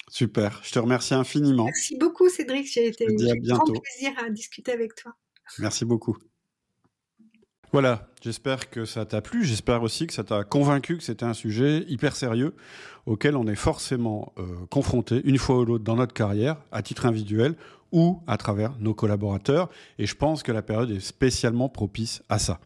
Super. 0.10 0.61
Je 0.64 0.72
te 0.72 0.80
remercie 0.80 1.14
infiniment. 1.14 1.65
Merci 1.65 1.98
beaucoup, 1.98 2.30
Cédric. 2.30 2.68
J'ai 2.72 2.88
été 2.88 3.07
un 3.07 3.56
grand 3.56 3.65
plaisir 3.65 4.11
à 4.24 4.30
discuter 4.30 4.72
avec 4.72 4.95
toi. 4.95 5.14
Merci 5.60 5.86
beaucoup. 5.86 6.18
Voilà, 7.72 8.07
j'espère 8.22 8.70
que 8.70 8.86
ça 8.86 9.03
t'a 9.03 9.20
plu, 9.22 9.44
j'espère 9.44 9.82
aussi 9.82 10.06
que 10.06 10.14
ça 10.14 10.24
t'a 10.24 10.44
convaincu 10.44 10.95
que 10.95 11.03
c'était 11.03 11.26
un 11.26 11.34
sujet 11.34 11.84
hyper 11.88 12.15
sérieux 12.15 12.53
auquel 13.07 13.36
on 13.36 13.48
est 13.48 13.56
forcément 13.56 14.32
euh, 14.38 14.44
confronté 14.70 15.22
une 15.24 15.40
fois 15.40 15.57
ou 15.57 15.65
l'autre 15.65 15.84
dans 15.84 15.95
notre 15.95 16.14
carrière, 16.14 16.57
à 16.72 16.84
titre 16.84 17.07
individuel 17.07 17.56
ou 17.94 18.22
à 18.28 18.36
travers 18.36 18.78
nos 18.80 18.94
collaborateurs. 18.94 19.70
Et 19.98 20.06
je 20.06 20.15
pense 20.15 20.44
que 20.44 20.52
la 20.52 20.61
période 20.61 20.91
est 20.91 20.99
spécialement 20.99 21.70
propice 21.70 22.22
à 22.28 22.40
ça. 22.40 22.60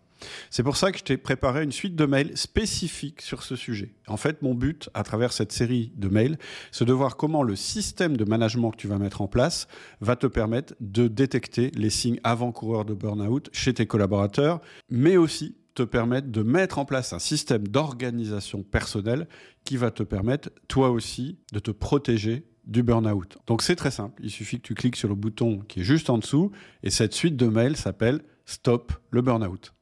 C'est 0.49 0.63
pour 0.63 0.77
ça 0.77 0.91
que 0.91 0.97
je 0.97 1.03
t'ai 1.03 1.17
préparé 1.17 1.63
une 1.63 1.71
suite 1.71 1.95
de 1.95 2.05
mails 2.05 2.35
spécifiques 2.35 3.21
sur 3.21 3.43
ce 3.43 3.55
sujet. 3.55 3.93
En 4.07 4.17
fait, 4.17 4.41
mon 4.41 4.55
but 4.55 4.89
à 4.95 5.03
travers 5.03 5.31
cette 5.31 5.51
série 5.51 5.91
de 5.95 6.07
mails, 6.07 6.37
c'est 6.71 6.85
de 6.85 6.93
voir 6.93 7.17
comment 7.17 7.43
le 7.43 7.55
système 7.55 8.17
de 8.17 8.25
management 8.25 8.71
que 8.71 8.77
tu 8.77 8.87
vas 8.87 8.97
mettre 8.97 9.21
en 9.21 9.27
place 9.27 9.67
va 10.01 10.15
te 10.15 10.25
permettre 10.25 10.73
de 10.79 11.07
détecter 11.07 11.71
les 11.75 11.91
signes 11.91 12.19
avant-coureurs 12.23 12.85
de 12.85 12.95
burn-out 12.95 13.49
chez 13.51 13.75
tes 13.75 13.85
collaborateurs, 13.85 14.59
mais 14.89 15.17
aussi 15.17 15.55
te 15.75 15.83
permettre 15.83 16.29
de 16.29 16.41
mettre 16.41 16.79
en 16.79 16.85
place 16.85 17.13
un 17.13 17.19
système 17.19 17.67
d'organisation 17.67 18.63
personnelle 18.63 19.27
qui 19.63 19.77
va 19.77 19.91
te 19.91 20.01
permettre, 20.01 20.49
toi 20.67 20.89
aussi, 20.89 21.37
de 21.53 21.59
te 21.59 21.69
protéger 21.69 22.47
du 22.67 22.83
burn-out. 22.83 23.37
Donc 23.47 23.61
c'est 23.61 23.75
très 23.75 23.91
simple, 23.91 24.21
il 24.23 24.29
suffit 24.29 24.57
que 24.57 24.67
tu 24.67 24.75
cliques 24.75 24.97
sur 24.97 25.09
le 25.09 25.15
bouton 25.15 25.59
qui 25.67 25.79
est 25.79 25.83
juste 25.83 26.09
en 26.09 26.17
dessous 26.17 26.51
et 26.83 26.89
cette 26.89 27.13
suite 27.13 27.35
de 27.35 27.47
mails 27.47 27.77
s'appelle 27.77 28.21
Stop 28.45 28.93
le 29.09 29.21
burn-out. 29.21 29.73